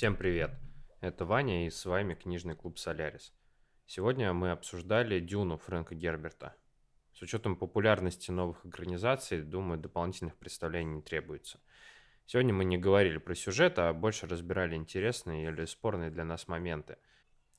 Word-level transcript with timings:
Всем 0.00 0.16
привет! 0.16 0.52
Это 1.02 1.26
Ваня 1.26 1.66
и 1.66 1.68
с 1.68 1.84
вами 1.84 2.14
книжный 2.14 2.56
клуб 2.56 2.78
«Солярис». 2.78 3.34
Сегодня 3.84 4.32
мы 4.32 4.50
обсуждали 4.50 5.20
«Дюну» 5.20 5.58
Фрэнка 5.58 5.94
Герберта. 5.94 6.56
С 7.12 7.20
учетом 7.20 7.54
популярности 7.54 8.30
новых 8.30 8.64
экранизаций, 8.64 9.42
думаю, 9.42 9.78
дополнительных 9.78 10.38
представлений 10.38 10.94
не 10.94 11.02
требуется. 11.02 11.60
Сегодня 12.24 12.54
мы 12.54 12.64
не 12.64 12.78
говорили 12.78 13.18
про 13.18 13.34
сюжет, 13.34 13.78
а 13.78 13.92
больше 13.92 14.26
разбирали 14.26 14.74
интересные 14.74 15.48
или 15.48 15.66
спорные 15.66 16.08
для 16.08 16.24
нас 16.24 16.48
моменты. 16.48 16.96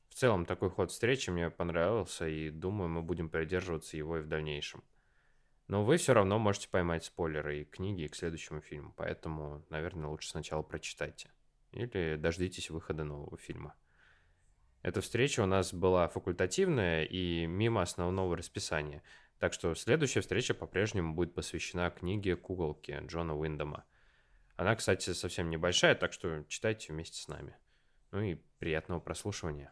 В 0.09 0.15
целом, 0.15 0.47
такой 0.47 0.71
ход 0.71 0.89
встречи 0.89 1.29
мне 1.29 1.51
понравился, 1.51 2.27
и 2.27 2.49
думаю, 2.49 2.89
мы 2.89 3.03
будем 3.03 3.29
придерживаться 3.29 3.97
его 3.97 4.17
и 4.17 4.21
в 4.21 4.27
дальнейшем. 4.27 4.83
Но 5.67 5.83
вы 5.83 5.97
все 5.97 6.15
равно 6.15 6.39
можете 6.39 6.69
поймать 6.69 7.05
спойлеры 7.05 7.61
и 7.61 7.65
книги, 7.65 8.01
и 8.01 8.07
к 8.07 8.15
следующему 8.15 8.61
фильму, 8.61 8.95
поэтому, 8.97 9.63
наверное, 9.69 10.09
лучше 10.09 10.29
сначала 10.29 10.63
прочитайте. 10.63 11.29
Или 11.71 12.15
дождитесь 12.15 12.69
выхода 12.69 13.03
нового 13.03 13.37
фильма. 13.37 13.75
Эта 14.81 15.01
встреча 15.01 15.41
у 15.41 15.45
нас 15.45 15.73
была 15.73 16.07
факультативная 16.07 17.03
и 17.03 17.45
мимо 17.45 17.81
основного 17.81 18.35
расписания, 18.35 19.03
так 19.39 19.53
что 19.53 19.75
следующая 19.75 20.21
встреча 20.21 20.53
по-прежнему 20.53 21.13
будет 21.13 21.33
посвящена 21.35 21.91
книге 21.91 22.35
«Куколки» 22.35 22.99
Джона 23.05 23.37
Уиндома. 23.37 23.85
Она, 24.55 24.75
кстати, 24.75 25.11
совсем 25.11 25.49
небольшая, 25.49 25.95
так 25.95 26.13
что 26.13 26.43
читайте 26.47 26.93
вместе 26.93 27.21
с 27.21 27.27
нами. 27.27 27.55
Ну 28.11 28.21
и 28.21 28.35
приятного 28.59 28.99
прослушивания. 28.99 29.71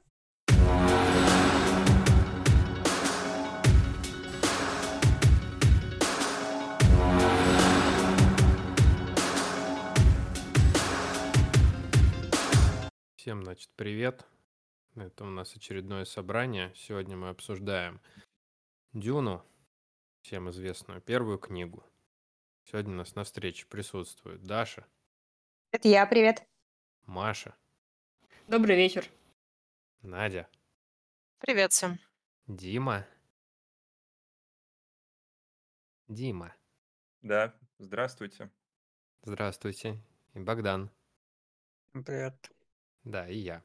Всем, 13.19 13.43
значит, 13.43 13.69
привет. 13.75 14.25
Это 14.95 15.25
у 15.25 15.29
нас 15.29 15.53
очередное 15.53 16.05
собрание. 16.05 16.71
Сегодня 16.73 17.17
мы 17.17 17.27
обсуждаем 17.27 17.99
Дюну, 18.93 19.45
всем 20.21 20.49
известную, 20.51 21.01
первую 21.01 21.37
книгу. 21.37 21.83
Сегодня 22.63 22.93
у 22.93 22.95
нас 22.95 23.15
на 23.15 23.25
встрече 23.25 23.65
присутствует 23.65 24.41
Даша. 24.43 24.87
Это 25.71 25.89
я, 25.89 26.05
привет. 26.05 26.47
Маша. 27.07 27.53
Добрый 28.47 28.77
вечер. 28.77 29.05
Надя. 30.01 30.47
Привет 31.39 31.73
всем. 31.73 31.99
Дима. 32.47 33.05
Дима. 36.07 36.55
Да, 37.21 37.53
здравствуйте. 37.79 38.49
Здравствуйте. 39.23 40.01
И 40.35 40.39
Богдан. 40.39 40.89
Привет. 41.91 42.49
Да, 43.03 43.27
и 43.27 43.37
я. 43.37 43.63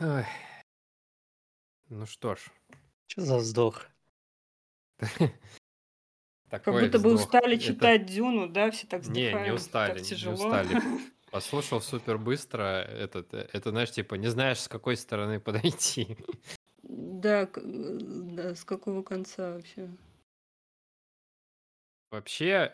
Ой. 0.00 0.24
Ну 1.88 2.06
что 2.06 2.34
ж. 2.34 2.40
Что 3.06 3.20
за 3.22 3.36
вздох? 3.36 3.86
Как 6.50 6.64
будто 6.64 6.98
бы 6.98 7.14
устали 7.14 7.56
читать 7.56 8.06
Дюну, 8.06 8.48
да, 8.48 8.70
все 8.70 8.86
так 8.86 9.06
Не, 9.08 9.32
не 9.32 9.52
устали, 9.52 10.00
не 10.00 10.32
устали. 10.32 10.80
Послушал 11.30 11.80
супер 11.80 12.18
быстро. 12.18 12.82
Этот, 12.82 13.34
это, 13.34 13.70
знаешь, 13.70 13.90
типа, 13.90 14.14
не 14.14 14.28
знаешь, 14.28 14.60
с 14.60 14.68
какой 14.68 14.96
стороны 14.96 15.40
подойти. 15.40 16.16
Да, 16.82 17.50
да, 17.54 18.54
с 18.54 18.64
какого 18.64 19.02
конца 19.02 19.54
вообще? 19.54 19.90
Вообще, 22.10 22.72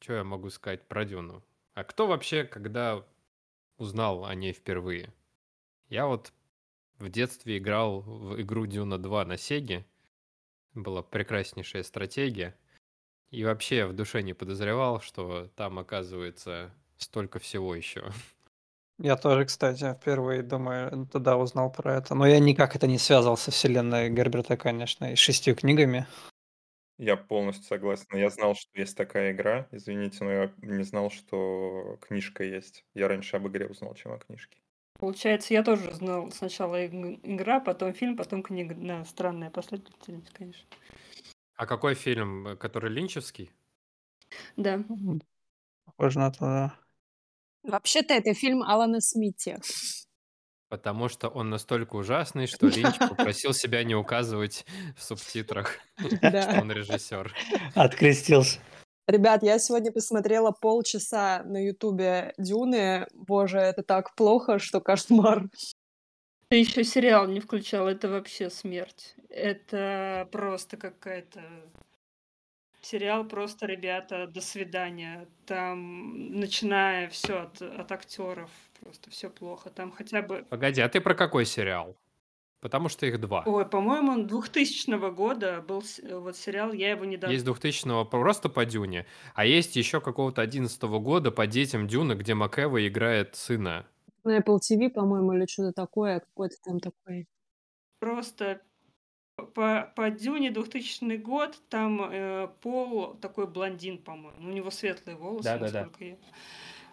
что 0.00 0.14
я 0.14 0.24
могу 0.24 0.50
сказать 0.50 0.86
про 0.86 1.04
Дюну? 1.04 1.42
А 1.74 1.84
кто 1.84 2.06
вообще, 2.06 2.44
когда 2.44 3.04
узнал 3.82 4.24
о 4.24 4.34
ней 4.34 4.52
впервые? 4.52 5.12
Я 5.88 6.06
вот 6.06 6.32
в 6.98 7.08
детстве 7.10 7.58
играл 7.58 8.00
в 8.00 8.40
игру 8.40 8.64
Дюна 8.66 8.96
2 8.96 9.24
на 9.24 9.36
Сеге. 9.36 9.84
Была 10.72 11.02
прекраснейшая 11.02 11.82
стратегия. 11.82 12.56
И 13.30 13.44
вообще 13.44 13.78
я 13.78 13.86
в 13.88 13.92
душе 13.92 14.22
не 14.22 14.34
подозревал, 14.34 15.00
что 15.00 15.48
там 15.56 15.78
оказывается 15.78 16.72
столько 16.96 17.38
всего 17.38 17.74
еще. 17.74 18.10
Я 18.98 19.16
тоже, 19.16 19.46
кстати, 19.46 19.96
впервые, 20.00 20.42
думаю, 20.42 21.08
тогда 21.10 21.36
узнал 21.36 21.72
про 21.72 21.96
это. 21.96 22.14
Но 22.14 22.24
я 22.24 22.38
никак 22.38 22.76
это 22.76 22.86
не 22.86 22.98
связывал 22.98 23.36
со 23.36 23.50
вселенной 23.50 24.10
Герберта, 24.10 24.56
конечно, 24.56 25.12
и 25.12 25.16
шестью 25.16 25.56
книгами. 25.56 26.06
Я 27.02 27.16
полностью 27.16 27.64
согласен. 27.64 28.06
Я 28.12 28.30
знал, 28.30 28.54
что 28.54 28.70
есть 28.78 28.96
такая 28.96 29.32
игра, 29.32 29.66
извините, 29.72 30.22
но 30.22 30.30
я 30.30 30.52
не 30.58 30.84
знал, 30.84 31.10
что 31.10 31.98
книжка 32.00 32.44
есть. 32.44 32.84
Я 32.94 33.08
раньше 33.08 33.34
об 33.34 33.48
игре 33.48 33.66
узнал, 33.66 33.92
чем 33.94 34.12
о 34.12 34.18
книжке. 34.18 34.58
Получается, 35.00 35.52
я 35.52 35.64
тоже 35.64 35.92
знал 35.94 36.30
сначала 36.30 36.86
игра, 36.86 37.58
потом 37.58 37.92
фильм, 37.92 38.16
потом 38.16 38.44
книга. 38.44 38.76
Да, 38.76 39.04
странная 39.04 39.50
последовательность, 39.50 40.30
конечно. 40.30 40.64
А 41.56 41.66
какой 41.66 41.96
фильм? 41.96 42.56
Который 42.56 42.92
Линчевский? 42.92 43.50
Да. 44.56 44.84
Похоже 45.84 46.20
на 46.20 46.30
то, 46.30 46.38
да. 46.44 46.78
Вообще-то 47.64 48.14
это 48.14 48.32
фильм 48.32 48.62
Алана 48.62 49.00
Смити. 49.00 49.58
Потому 50.72 51.10
что 51.10 51.28
он 51.28 51.50
настолько 51.50 51.96
ужасный, 51.96 52.46
что 52.46 52.66
Линч 52.66 52.96
попросил 52.98 53.52
себя 53.52 53.84
не 53.84 53.94
указывать 53.94 54.64
в 54.96 55.04
субтитрах, 55.04 55.76
что 55.98 56.60
он 56.62 56.72
режиссер. 56.72 57.34
Открестился. 57.74 58.58
Ребят, 59.06 59.42
я 59.42 59.58
сегодня 59.58 59.92
посмотрела 59.92 60.50
полчаса 60.50 61.42
на 61.44 61.62
Ютубе 61.62 62.32
Дюны. 62.38 63.06
Боже, 63.12 63.58
это 63.58 63.82
так 63.82 64.14
плохо, 64.14 64.58
что 64.58 64.80
кошмар. 64.80 65.50
Ты 66.48 66.56
еще 66.56 66.84
сериал 66.84 67.26
не 67.28 67.40
включал, 67.40 67.86
это 67.86 68.08
вообще 68.08 68.48
смерть. 68.48 69.14
Это 69.28 70.26
просто 70.32 70.78
какая-то 70.78 71.42
сериал 72.82 73.24
просто, 73.24 73.66
ребята, 73.66 74.26
до 74.26 74.40
свидания. 74.40 75.28
Там, 75.46 76.38
начиная 76.38 77.08
все 77.08 77.42
от, 77.42 77.62
от 77.62 77.90
актеров, 77.92 78.50
просто 78.80 79.10
все 79.10 79.30
плохо. 79.30 79.70
Там 79.70 79.92
хотя 79.92 80.22
бы... 80.22 80.44
Погоди, 80.48 80.80
а 80.80 80.88
ты 80.88 81.00
про 81.00 81.14
какой 81.14 81.46
сериал? 81.46 81.96
Потому 82.60 82.88
что 82.88 83.06
их 83.06 83.20
два. 83.20 83.42
Ой, 83.44 83.66
по-моему, 83.66 84.22
2000 84.24 85.10
года 85.10 85.60
был 85.66 85.82
вот 86.12 86.36
сериал, 86.36 86.72
я 86.72 86.90
его 86.90 87.04
недавно... 87.04 87.32
Есть 87.32 87.44
2000 87.44 88.04
просто 88.08 88.48
по 88.48 88.64
Дюне, 88.64 89.04
а 89.34 89.44
есть 89.44 89.74
еще 89.74 90.00
какого-то 90.00 90.42
11 90.42 90.80
года 90.82 91.32
по 91.32 91.46
детям 91.48 91.88
Дюна, 91.88 92.14
где 92.14 92.34
Макэва 92.34 92.86
играет 92.86 93.34
сына. 93.34 93.84
На 94.22 94.38
Apple 94.38 94.58
TV, 94.58 94.90
по-моему, 94.90 95.32
или 95.32 95.46
что-то 95.46 95.72
такое, 95.72 96.20
какой-то 96.20 96.54
там 96.62 96.78
такой. 96.78 97.26
Просто 97.98 98.60
по, 99.36 99.92
по 99.96 100.10
Дюне 100.10 100.50
2000 100.50 101.16
год 101.16 101.58
там 101.68 102.02
э, 102.02 102.48
Пол 102.60 103.14
такой 103.14 103.46
блондин, 103.46 103.98
по-моему. 103.98 104.48
У 104.48 104.52
него 104.52 104.70
светлые 104.70 105.16
волосы, 105.16 105.44
да, 105.44 105.58
насколько 105.58 105.98
да, 105.98 105.98
да. 105.98 106.04
я... 106.04 106.16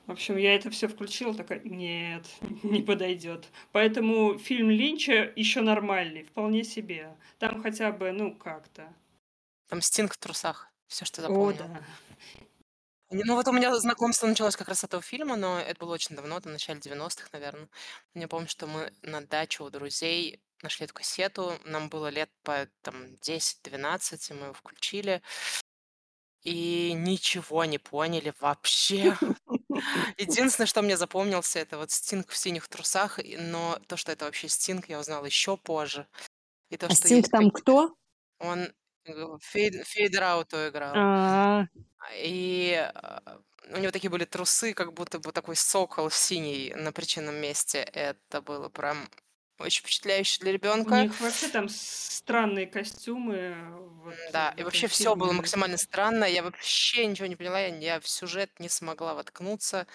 В 0.06 0.12
общем, 0.14 0.38
я 0.38 0.56
это 0.56 0.72
все 0.72 0.88
включила, 0.88 1.36
такая, 1.36 1.60
нет, 1.60 2.26
не 2.64 2.82
подойдет. 2.82 3.48
Поэтому 3.72 4.40
фильм 4.40 4.72
Линча 4.72 5.32
еще 5.36 5.62
нормальный, 5.62 6.24
вполне 6.24 6.64
себе. 6.64 7.16
Там 7.38 7.62
хотя 7.62 7.92
бы, 7.92 8.12
ну, 8.12 8.34
как-то. 8.34 8.92
Там 9.68 9.82
Стинг 9.82 10.14
в 10.14 10.18
трусах, 10.18 10.72
все, 10.88 11.06
что 11.06 11.22
запомнил. 11.22 11.50
О, 11.50 11.54
да. 11.54 11.82
Ну 13.12 13.36
вот 13.36 13.48
у 13.48 13.52
меня 13.52 13.76
знакомство 13.76 14.28
началось 14.28 14.56
как 14.56 14.68
раз 14.68 14.80
с 14.80 14.84
этого 14.84 15.02
фильма, 15.02 15.36
но 15.36 15.60
это 15.60 15.80
было 15.80 15.94
очень 15.94 16.16
давно, 16.16 16.40
там 16.40 16.52
в 16.52 16.54
начале 16.54 16.80
90-х, 16.80 17.30
наверное. 17.34 17.68
Я 18.14 18.28
помню, 18.28 18.48
что 18.48 18.68
мы 18.68 18.92
на 19.02 19.22
даче 19.22 19.64
у 19.64 19.70
друзей 19.70 20.40
нашли 20.64 20.86
эту 20.86 20.94
кассету, 20.94 21.54
нам 21.66 21.90
было 21.90 22.08
лет 22.08 22.30
по 22.44 22.68
там 22.82 23.16
10-12, 23.22 24.32
и 24.32 24.34
мы 24.34 24.46
его 24.46 24.54
включили 24.54 25.22
и 26.44 26.94
ничего 26.94 27.66
не 27.66 27.78
поняли 27.78 28.34
вообще. 28.40 29.18
Единственное, 30.18 30.68
что 30.68 30.82
мне 30.82 30.98
запомнился, 30.98 31.60
это 31.60 31.78
вот 31.78 31.92
Стинг 31.92 32.30
в 32.30 32.38
синих 32.38 32.68
трусах, 32.68 33.20
но 33.38 33.80
то, 33.88 33.98
что 33.98 34.12
это 34.12 34.26
вообще 34.26 34.48
Стинг, 34.48 34.88
я 34.90 35.00
узнала 35.00 35.26
еще 35.26 35.58
позже. 35.58 36.08
И 36.70 36.78
то, 36.78 36.88
а 36.88 36.90
что 36.90 37.08
Стинг 37.08 37.30
там 37.30 37.52
кто? 37.52 37.96
Он 38.40 38.72
Фейд, 39.42 39.88
Фейдерауту 39.88 40.70
играл. 40.70 40.94
А. 40.96 41.68
И 42.16 42.74
а, 42.94 43.42
у 43.72 43.78
него 43.78 43.92
такие 43.92 44.10
были 44.10 44.26
трусы, 44.26 44.74
как 44.74 44.94
будто 44.94 45.20
бы 45.20 45.32
такой 45.32 45.56
сокол 45.56 46.12
синий 46.12 46.74
на 46.76 46.92
причинном 46.92 47.36
месте. 47.36 47.80
Это 47.80 48.42
было 48.42 48.70
прям 48.70 49.10
очень 49.60 49.82
впечатляюще 49.82 50.40
для 50.42 50.52
ребенка. 50.52 50.90
У 50.90 50.90
них 50.92 51.20
вообще 51.20 51.48
там 51.50 51.68
странные 51.70 52.66
костюмы. 52.68 53.56
Вот, 54.04 54.20
да, 54.32 54.52
и 54.58 54.64
вообще 54.64 54.88
все 54.88 55.16
было 55.16 55.34
максимально 55.34 55.78
странно. 55.78 56.26
Я 56.26 56.44
вообще 56.44 57.06
ничего 57.06 57.28
не 57.28 57.36
поняла, 57.36 57.60
я, 57.62 57.76
я 57.78 58.00
в 58.00 58.08
сюжет 58.08 58.60
не 58.60 58.70
смогла 58.70 59.14
воткнуться. 59.14 59.88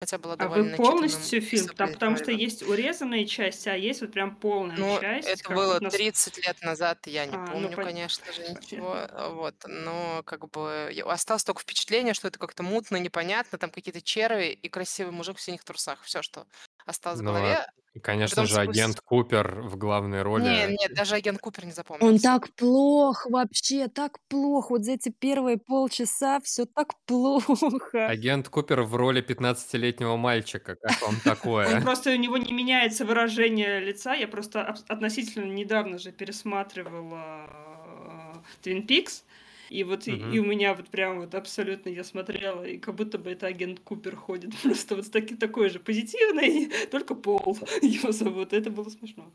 Хотя 0.00 0.18
было 0.18 0.36
А 0.36 0.46
вы 0.48 0.64
полностью 0.74 1.40
фильм? 1.40 1.68
Там, 1.70 1.92
потому 1.92 2.16
что 2.16 2.32
есть 2.32 2.62
урезанные 2.62 3.26
части, 3.26 3.68
а 3.68 3.74
есть 3.76 4.00
вот 4.02 4.12
прям 4.12 4.36
полная 4.36 4.76
Ну, 4.76 4.98
часть, 5.00 5.42
это 5.42 5.50
было 5.50 5.80
нас... 5.80 5.90
30 5.90 6.38
лет 6.46 6.62
назад, 6.62 7.06
я 7.06 7.26
не 7.26 7.36
А, 7.36 7.56
ну, 7.56 7.68
помню, 7.68 7.76
пон- 7.76 7.92
конечно 7.92 8.32
же, 8.32 8.42
ничего. 8.48 8.94
а, 8.94 9.28
Вот, 9.30 9.56
но 9.66 10.22
как 10.24 10.48
бы 10.50 10.90
осталось 11.06 11.44
только 11.44 11.60
впечатление, 11.60 12.14
что 12.14 12.28
это 12.28 12.38
как-то 12.38 12.62
мутно, 12.62 12.96
непонятно, 12.96 13.58
там 13.58 13.70
какие-то 13.70 14.00
черви 14.00 14.50
и 14.52 14.68
красивый 14.70 15.12
мужик 15.12 15.36
в 15.36 15.42
синих 15.42 15.62
трусах. 15.64 16.02
Все, 16.04 16.22
что 16.22 16.46
осталось 16.86 17.20
в 17.20 17.22
Ну, 17.22 17.30
а, 17.30 17.34
голове. 17.34 17.66
А 17.94 18.00
конечно 18.00 18.36
потом 18.36 18.46
же, 18.46 18.54
спустя... 18.54 18.70
агент 18.84 19.00
Купер 19.02 19.60
в 19.62 19.76
главной 19.76 20.18
Не, 20.18 20.22
роли. 20.22 20.76
нет, 20.80 20.94
даже 20.94 21.14
агент 21.14 21.40
Купер 21.40 21.64
не 21.64 21.70
Он 21.70 21.74
запомнился. 21.74 22.22
так 22.22 22.48
плох 22.54 23.26
вообще, 23.28 23.88
так 23.88 24.16
плох. 24.28 24.70
Вот 24.70 24.84
за 24.84 24.92
эти 24.92 25.10
первые 25.10 25.58
полчаса 25.58 26.40
все 26.42 26.64
так 26.64 26.94
плохо. 27.04 28.06
Агент 28.06 28.48
Купер 28.48 28.80
в 28.82 28.96
роли 28.96 29.22
15-летнего 29.22 30.16
мальчика. 30.16 30.76
Как 30.76 31.02
вам 31.02 31.16
Он 31.16 31.20
такое? 31.20 31.82
просто, 31.82 32.12
у 32.12 32.16
него 32.16 32.38
не 32.38 32.52
меняется 32.54 33.04
выражение 33.04 33.78
лица. 33.80 34.14
Я 34.14 34.26
просто 34.26 34.62
абс- 34.62 34.84
относительно 34.88 35.52
недавно 35.52 35.98
же 35.98 36.12
пересматривала 36.12 38.42
Твин 38.62 38.86
Пикс. 38.86 39.22
И 39.72 39.84
вот 39.84 40.06
и, 40.06 40.12
и 40.12 40.38
у 40.38 40.44
меня 40.44 40.74
вот 40.74 40.90
прям 40.90 41.20
вот 41.20 41.34
абсолютно 41.34 41.88
я 41.88 42.04
смотрела, 42.04 42.62
и 42.62 42.76
как 42.76 42.94
будто 42.94 43.16
бы 43.16 43.30
это 43.30 43.46
агент 43.46 43.80
Купер 43.80 44.16
ходит. 44.16 44.50
Просто 44.62 44.96
вот 44.96 45.06
с 45.06 45.10
таки, 45.10 45.34
такой 45.34 45.70
же 45.70 45.80
позитивный, 45.80 46.70
только 46.90 47.14
Пол 47.14 47.56
его 47.82 48.12
зовут. 48.12 48.52
Это 48.52 48.70
было 48.70 48.90
смешно. 48.90 49.32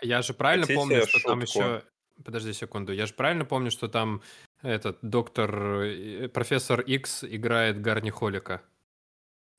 Я 0.00 0.22
же 0.22 0.32
правильно 0.32 0.66
помню, 0.66 1.00
Хотите 1.00 1.18
что 1.18 1.28
там 1.28 1.40
шутку? 1.40 1.58
еще... 1.58 1.82
Подожди 2.24 2.52
секунду. 2.52 2.92
Я 2.92 3.06
же 3.06 3.14
правильно 3.14 3.44
помню, 3.44 3.72
что 3.72 3.88
там 3.88 4.22
этот 4.62 4.98
доктор, 5.02 5.82
э, 5.82 6.28
профессор 6.28 6.80
Икс 6.80 7.24
играет 7.24 7.80
Гарни 7.80 8.10
Холика. 8.10 8.62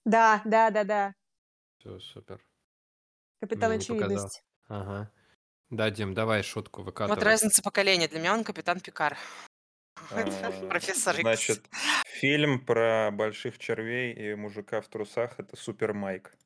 Да, 0.06 0.42
да, 0.46 0.70
да, 0.72 0.86
да. 0.86 1.14
Все, 1.80 2.00
супер. 2.00 2.40
Капитан 3.42 3.72
Мне 3.72 3.80
очевидность. 3.80 4.44
Ага. 4.70 5.12
Да, 5.70 5.90
Дим, 5.90 6.14
давай 6.14 6.44
шутку 6.44 6.82
Вот 6.82 6.86
выкатывай. 6.86 7.22
разница 7.22 7.62
поколения. 7.62 8.08
Для 8.08 8.20
меня 8.20 8.34
он 8.34 8.46
капитан 8.46 8.80
Пикар. 8.80 9.18
А, 10.12 10.52
Профессор. 10.70 11.16
Значит, 11.20 11.66
фильм 12.06 12.64
про 12.64 13.10
больших 13.12 13.58
червей 13.58 14.14
и 14.14 14.36
мужика 14.36 14.82
в 14.82 14.88
трусах 14.88 15.40
это 15.40 15.58
Супер 15.58 15.94
Майк. 15.94 16.38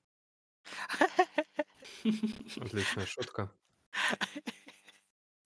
Отличная 2.03 3.05
шутка. 3.05 3.51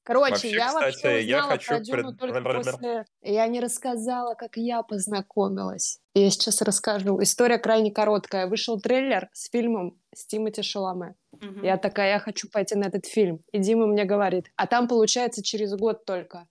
Короче, 0.05 0.31
Вообще, 0.31 0.51
я 0.51 0.73
вообще 0.73 0.91
кстати, 0.91 1.23
я 1.23 1.37
узнала 1.37 1.51
хочу 1.53 1.67
про 1.67 1.79
Дюну 1.79 2.17
пред- 2.17 2.19
только 2.19 2.53
после... 2.53 3.05
Я 3.21 3.47
не 3.47 3.61
рассказала, 3.61 4.33
как 4.33 4.57
я 4.57 4.83
познакомилась. 4.83 5.99
Я 6.13 6.29
сейчас 6.29 6.61
расскажу. 6.61 7.21
История 7.23 7.57
крайне 7.57 7.89
короткая. 7.89 8.47
Вышел 8.47 8.81
трейлер 8.81 9.29
с 9.31 9.49
фильмом 9.49 9.97
с 10.13 10.25
Тимоти 10.25 10.61
Шаломе. 10.61 11.15
Мгм. 11.31 11.63
Я 11.63 11.77
такая, 11.77 12.11
я 12.11 12.19
хочу 12.19 12.49
пойти 12.49 12.75
на 12.75 12.85
этот 12.87 13.05
фильм. 13.05 13.43
И 13.53 13.59
Дима 13.59 13.87
мне 13.87 14.03
говорит, 14.03 14.51
а 14.57 14.67
там 14.67 14.89
получается 14.89 15.41
через 15.41 15.73
год 15.73 16.03
только. 16.03 16.49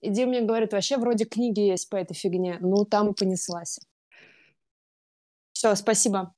И 0.00 0.10
Дима 0.10 0.30
мне 0.30 0.40
говорит, 0.40 0.72
вообще 0.72 0.96
вроде 0.96 1.24
книги 1.24 1.60
есть 1.60 1.88
по 1.90 1.96
этой 1.96 2.14
фигне. 2.14 2.58
Ну, 2.60 2.84
там 2.84 3.10
и 3.10 3.14
понеслась. 3.14 3.78
Все, 5.52 5.74
спасибо. 5.74 6.34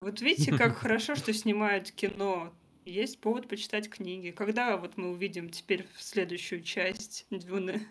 Вот 0.00 0.20
видите, 0.20 0.56
как 0.56 0.76
хорошо, 0.78 1.14
что 1.14 1.32
снимают 1.32 1.90
кино. 1.90 2.52
Есть 2.84 3.20
повод 3.20 3.48
почитать 3.48 3.90
книги. 3.90 4.30
Когда 4.30 4.78
вот 4.78 4.96
мы 4.96 5.10
увидим 5.10 5.50
теперь 5.50 5.86
в 5.94 6.02
следующую 6.02 6.62
часть 6.62 7.26
Дюны? 7.30 7.86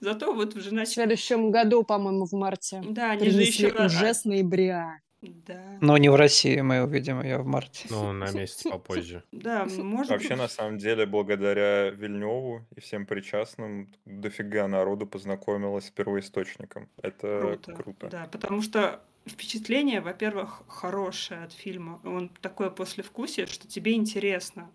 Зато 0.00 0.32
вот 0.32 0.56
уже 0.56 0.70
В 0.70 0.72
начали... 0.72 0.94
следующем 0.94 1.50
году, 1.50 1.82
по-моему, 1.82 2.24
в 2.24 2.32
марте, 2.32 2.82
Да, 2.88 3.10
они 3.10 3.28
же 3.28 3.42
еще... 3.42 3.68
уже 3.84 4.14
с 4.14 4.24
ноября. 4.24 5.00
Да. 5.20 5.78
Но 5.80 5.96
не 5.98 6.08
в 6.10 6.14
России, 6.14 6.60
мы 6.60 6.82
увидим 6.82 7.20
ее 7.22 7.38
в 7.38 7.46
марте. 7.46 7.88
Ну, 7.90 8.12
на 8.12 8.30
месяц 8.30 8.62
попозже. 8.62 9.24
Да, 9.32 9.66
может 9.66 10.12
Вообще, 10.12 10.36
на 10.36 10.46
самом 10.46 10.78
деле, 10.78 11.06
благодаря 11.06 11.90
Вильневу 11.90 12.64
и 12.76 12.80
всем 12.80 13.04
причастным, 13.04 13.92
дофига 14.04 14.68
народу 14.68 15.06
познакомилось 15.06 15.86
с 15.86 15.90
первоисточником. 15.90 16.88
Это 17.02 17.40
круто. 17.40 17.72
круто. 17.72 18.08
Да, 18.08 18.28
потому 18.30 18.62
что 18.62 19.02
впечатление, 19.26 20.00
во-первых, 20.00 20.62
хорошее 20.68 21.42
от 21.42 21.52
фильма. 21.52 22.00
Он 22.04 22.28
такое 22.40 22.70
послевкусие, 22.70 23.46
что 23.46 23.66
тебе 23.66 23.94
интересно 23.94 24.70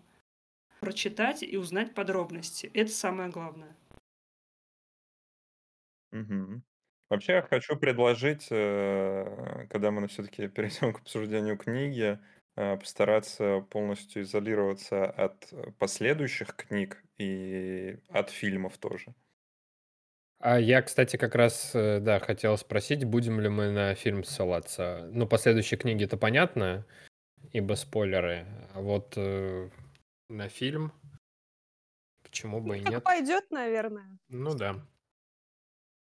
прочитать 0.80 1.42
и 1.42 1.56
узнать 1.56 1.94
подробности. 1.94 2.70
Это 2.74 2.90
самое 2.90 3.30
главное. 3.30 3.74
Мгм. 6.12 6.62
Вообще, 7.10 7.34
я 7.34 7.42
хочу 7.42 7.76
предложить, 7.76 8.48
э, 8.50 9.66
когда 9.70 9.90
мы 9.90 10.06
все-таки 10.08 10.48
перейдем 10.48 10.92
к 10.92 11.00
обсуждению 11.00 11.56
книги, 11.56 12.18
э, 12.56 12.76
постараться 12.76 13.60
полностью 13.70 14.22
изолироваться 14.22 15.04
от 15.04 15.52
э, 15.52 15.72
последующих 15.78 16.56
книг 16.56 17.02
и 17.18 17.98
от 18.08 18.30
фильмов 18.30 18.78
тоже. 18.78 19.14
А 20.40 20.58
я, 20.58 20.82
кстати, 20.82 21.16
как 21.16 21.34
раз, 21.34 21.70
да, 21.72 22.18
хотел 22.20 22.58
спросить, 22.58 23.04
будем 23.04 23.40
ли 23.40 23.48
мы 23.48 23.70
на 23.70 23.94
фильм 23.94 24.24
ссылаться. 24.24 25.08
Ну, 25.10 25.26
последующие 25.26 25.78
книги 25.78 26.04
это 26.04 26.16
понятно, 26.18 26.84
ибо 27.52 27.74
спойлеры. 27.74 28.46
А 28.74 28.80
вот 28.80 29.14
э, 29.16 29.70
на 30.28 30.48
фильм 30.48 30.92
почему 32.22 32.60
бы 32.60 32.78
и 32.78 32.82
Как 32.82 32.92
нет? 32.92 33.04
пойдет, 33.04 33.50
наверное. 33.50 34.18
Ну 34.28 34.54
да. 34.54 34.86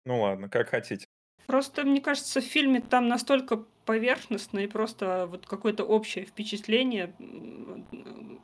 Ну 0.05 0.21
ладно, 0.21 0.49
как 0.49 0.69
хотите. 0.69 1.05
Просто, 1.47 1.83
мне 1.83 2.01
кажется, 2.01 2.41
в 2.41 2.43
фильме 2.45 2.79
там 2.81 3.07
настолько 3.07 3.65
поверхностно 3.85 4.59
и 4.59 4.67
просто 4.67 5.27
вот 5.27 5.45
какое-то 5.45 5.83
общее 5.83 6.25
впечатление, 6.25 7.13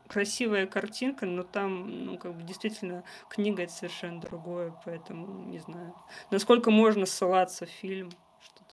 красивая 0.08 0.68
картинка, 0.68 1.26
но 1.26 1.44
там, 1.44 2.06
ну, 2.06 2.18
как 2.18 2.36
бы 2.36 2.44
действительно 2.44 3.04
книга 3.30 3.64
это 3.64 3.72
совершенно 3.72 4.20
другое, 4.20 4.76
поэтому 4.84 5.46
не 5.46 5.60
знаю, 5.60 5.96
насколько 6.32 6.72
можно 6.72 7.06
ссылаться 7.06 7.66
в 7.66 7.70
фильм. 7.70 8.12
что-то. 8.44 8.74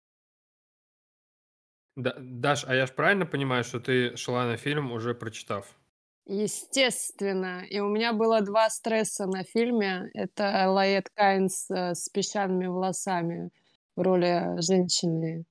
Да, 1.97 2.15
Даш, 2.19 2.65
а 2.67 2.75
я 2.75 2.87
ж 2.87 2.93
правильно 2.93 3.27
понимаю, 3.27 3.63
что 3.65 3.79
ты 3.79 4.17
шла 4.17 4.47
на 4.47 4.57
фильм 4.57 4.91
уже 4.91 5.15
прочитав? 5.15 5.77
Естественно. 6.27 7.65
И 7.69 7.81
у 7.81 7.89
меня 7.89 8.13
было 8.15 8.41
два 8.41 8.71
стресса 8.71 9.27
на 9.27 9.45
фильме. 9.45 10.11
Это 10.15 10.71
Лаэт 10.71 11.11
Кайнс 11.15 11.71
э, 11.71 11.95
с 11.95 12.09
песчаными 12.09 12.67
волосами 12.67 13.51
в 13.95 14.01
роли 14.01 14.59
женщины 14.61 15.45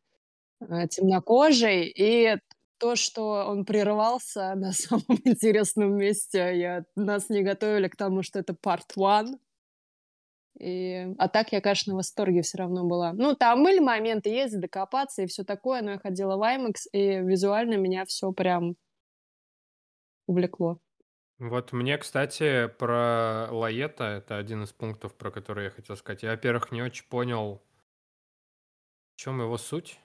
э, 0.61 0.87
темнокожей. 0.87 1.93
И 1.95 2.37
то, 2.79 2.95
что 2.95 3.45
он 3.47 3.65
прервался 3.65 4.55
на 4.55 4.71
самом 4.71 5.19
интересном 5.25 5.95
месте. 5.95 6.59
Я, 6.59 6.85
нас 6.95 7.29
не 7.29 7.43
готовили 7.43 7.87
к 7.87 7.95
тому, 7.95 8.23
что 8.23 8.39
это 8.39 8.53
part 8.53 8.95
one. 8.97 9.37
И, 10.59 11.07
а 11.17 11.27
так 11.29 11.51
я, 11.51 11.61
конечно, 11.61 11.93
в 11.93 11.97
восторге 11.97 12.41
все 12.41 12.57
равно 12.59 12.83
была. 12.83 13.13
Ну, 13.13 13.35
там 13.35 13.63
были 13.63 13.79
моменты 13.79 14.29
ездить, 14.29 14.61
докопаться 14.61 15.21
и 15.21 15.27
все 15.27 15.43
такое, 15.43 15.81
но 15.81 15.91
я 15.91 15.99
ходила 15.99 16.35
в 16.37 16.41
IMAX, 16.41 16.87
и 16.91 17.19
визуально 17.21 17.75
меня 17.75 18.05
все 18.05 18.31
прям 18.31 18.75
увлекло. 20.27 20.79
Вот 21.39 21.73
мне, 21.73 21.97
кстати, 21.99 22.67
про 22.67 23.47
Лаета, 23.51 24.03
это 24.05 24.37
один 24.37 24.63
из 24.63 24.71
пунктов, 24.73 25.15
про 25.15 25.29
который 25.31 25.65
я 25.65 25.69
хотел 25.69 25.95
сказать. 25.97 26.23
Я, 26.23 26.31
во-первых, 26.31 26.71
не 26.71 26.81
очень 26.81 27.05
понял, 27.07 27.63
в 29.15 29.19
чем 29.19 29.41
его 29.41 29.57
суть. 29.57 29.99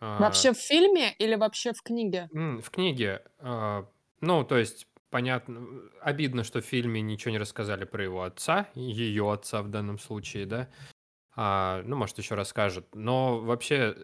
А, 0.00 0.10
Вообще 0.18 0.52
в 0.52 0.58
фильме 0.58 1.14
или 1.20 1.36
вообще 1.36 1.72
в 1.72 1.80
книге? 1.82 2.30
в 2.32 2.70
книге, 2.70 3.24
а, 3.38 3.88
ну, 4.20 4.44
то 4.44 4.56
есть, 4.58 4.88
понятно, 5.10 5.66
обидно, 6.00 6.42
что 6.44 6.60
в 6.60 6.64
фильме 6.64 7.00
ничего 7.00 7.30
не 7.32 7.38
рассказали 7.38 7.84
про 7.84 8.02
его 8.02 8.22
отца, 8.22 8.68
ее 8.74 9.32
отца 9.32 9.62
в 9.62 9.68
данном 9.68 9.98
случае, 9.98 10.46
да. 10.46 10.70
А, 11.36 11.82
ну, 11.86 11.96
может, 11.96 12.18
еще 12.18 12.34
расскажет. 12.36 12.94
Но 12.94 13.40
вообще, 13.40 13.96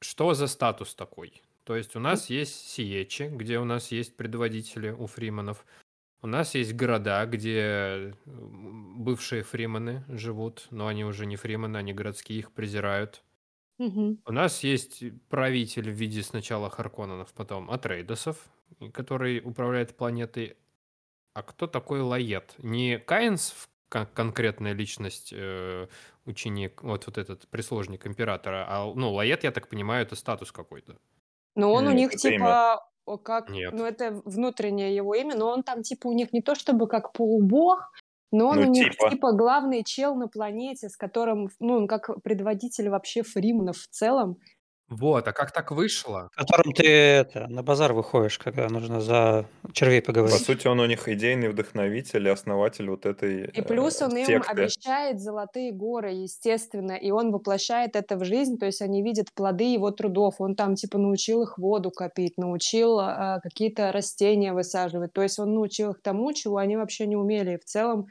что 0.00 0.34
за 0.34 0.46
статус 0.46 0.94
такой? 0.94 1.42
То 1.64 1.76
есть 1.76 1.96
у 1.96 2.00
нас 2.00 2.30
есть 2.30 2.68
Сиечи, 2.68 3.24
где 3.32 3.58
у 3.58 3.64
нас 3.64 3.92
есть 3.92 4.16
предводители 4.16 4.90
у 4.90 5.06
фриманов. 5.06 5.64
У 6.22 6.26
нас 6.26 6.54
есть 6.54 6.74
города, 6.74 7.26
где 7.26 8.14
м, 8.26 9.04
бывшие 9.04 9.42
фриманы 9.42 10.04
живут, 10.08 10.68
но 10.70 10.86
они 10.88 11.04
уже 11.04 11.26
не 11.26 11.36
фриманы, 11.36 11.78
они 11.78 11.92
городские, 11.94 12.40
их 12.40 12.52
презирают. 12.52 13.24
У 14.26 14.32
нас 14.32 14.62
есть 14.62 15.02
правитель 15.28 15.90
в 15.90 15.94
виде 15.94 16.22
сначала 16.22 16.70
Харконненов, 16.70 17.32
потом 17.32 17.70
Атрейдосов, 17.70 18.48
который 18.92 19.40
управляет 19.44 19.96
планетой. 19.96 20.56
А 21.34 21.42
кто 21.42 21.66
такой 21.66 22.00
Лает? 22.02 22.54
Не 22.58 22.98
Каинс 22.98 23.68
конкретная 23.90 24.72
личность, 24.74 25.32
э, 25.36 25.88
ученик, 26.26 26.82
вот, 26.84 27.06
вот 27.06 27.18
этот 27.18 27.48
прислужник 27.48 28.06
императора, 28.06 28.66
а 28.68 28.92
ну, 28.94 29.12
Лает, 29.12 29.44
я 29.44 29.52
так 29.52 29.68
понимаю, 29.68 30.04
это 30.04 30.16
статус 30.16 30.52
какой-то. 30.52 30.98
Но 31.54 31.72
он 31.72 31.86
у 31.86 31.90
Нет, 31.90 31.96
них 31.98 32.14
это 32.14 32.28
имя. 32.28 32.36
типа 32.38 32.86
о, 33.06 33.18
как, 33.18 33.50
Нет. 33.50 33.72
ну 33.72 33.84
это 33.84 34.22
внутреннее 34.24 34.94
его 34.94 35.14
имя, 35.14 35.34
но 35.34 35.48
он 35.50 35.62
там 35.62 35.82
типа 35.82 36.06
у 36.08 36.12
них 36.12 36.32
не 36.32 36.42
то 36.42 36.54
чтобы 36.54 36.86
как 36.86 37.12
полубог, 37.12 37.90
но 38.30 38.48
он 38.48 38.60
Ну, 38.60 38.62
у 38.68 38.70
них 38.70 38.92
типа. 38.92 39.10
типа 39.10 39.32
главный 39.32 39.82
чел 39.84 40.14
на 40.14 40.28
планете, 40.28 40.88
с 40.88 40.96
которым, 40.96 41.48
ну 41.58 41.74
он 41.74 41.88
как 41.88 42.22
предводитель 42.22 42.88
вообще 42.88 43.22
фриманов 43.22 43.76
в 43.78 43.88
целом. 43.88 44.36
Вот, 44.90 45.28
а 45.28 45.32
как 45.32 45.52
так 45.52 45.70
вышло? 45.70 46.30
Которым 46.34 46.72
ты 46.72 46.84
это, 46.88 47.46
на 47.46 47.62
базар 47.62 47.92
выходишь, 47.92 48.38
когда 48.40 48.68
нужно 48.68 49.00
за 49.00 49.46
червей 49.72 50.02
По 50.02 50.06
поговорить. 50.06 50.44
сути, 50.44 50.66
он 50.66 50.80
у 50.80 50.86
них 50.86 51.08
идейный 51.08 51.48
вдохновитель 51.48 52.26
и 52.26 52.30
основатель 52.30 52.90
вот 52.90 53.06
этой 53.06 53.44
И 53.50 53.62
плюс 53.62 54.02
э, 54.02 54.06
он 54.06 54.16
им 54.16 54.26
секты. 54.26 54.50
обещает 54.50 55.20
золотые 55.20 55.70
горы, 55.70 56.10
естественно, 56.10 56.92
и 56.92 57.12
он 57.12 57.30
воплощает 57.30 57.94
это 57.94 58.16
в 58.16 58.24
жизнь, 58.24 58.58
то 58.58 58.66
есть 58.66 58.82
они 58.82 59.00
видят 59.04 59.32
плоды 59.32 59.72
его 59.72 59.92
трудов. 59.92 60.40
Он 60.40 60.56
там 60.56 60.74
типа 60.74 60.98
научил 60.98 61.42
их 61.42 61.56
воду 61.56 61.92
копить, 61.92 62.36
научил 62.36 62.98
а, 62.98 63.38
какие-то 63.40 63.92
растения 63.92 64.52
высаживать, 64.52 65.12
то 65.12 65.22
есть 65.22 65.38
он 65.38 65.54
научил 65.54 65.92
их 65.92 66.02
тому, 66.02 66.32
чего 66.32 66.56
они 66.56 66.76
вообще 66.76 67.06
не 67.06 67.14
умели. 67.14 67.54
И 67.54 67.58
в 67.58 67.64
целом, 67.64 68.08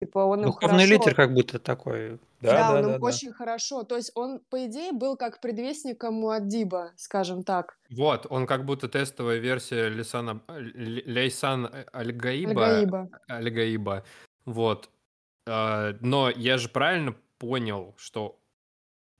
типа, 0.00 0.20
он 0.20 0.40
им 0.40 0.46
Духовный 0.46 0.86
хорошо... 0.86 0.92
лидер 0.94 1.14
как 1.14 1.34
будто 1.34 1.58
такой. 1.58 2.18
Да, 2.42 2.52
Да, 2.52 2.58
да, 2.58 2.76
он 2.76 2.82
да, 2.82 2.94
им 2.94 3.00
да. 3.00 3.06
очень 3.06 3.32
хорошо. 3.32 3.84
То 3.84 3.96
есть 3.96 4.12
он, 4.14 4.40
по 4.50 4.66
идее, 4.66 4.92
был 4.92 5.16
как 5.16 5.40
предвестником 5.40 6.14
Муаддиба, 6.14 6.92
скажем 6.96 7.44
так. 7.44 7.78
Вот, 7.90 8.26
он 8.30 8.46
как 8.46 8.64
будто 8.64 8.88
тестовая 8.88 9.38
версия 9.38 9.88
Лисана, 9.88 10.42
Лейсан 10.48 11.70
Аль-Гаиба. 11.94 12.64
Аль-Гаиба. 12.64 13.08
Аль-Гаиба. 13.30 14.04
Вот. 14.44 14.90
А, 15.46 15.96
Но 16.00 16.30
я 16.30 16.58
же 16.58 16.68
правильно 16.68 17.14
понял, 17.38 17.94
что 17.96 18.38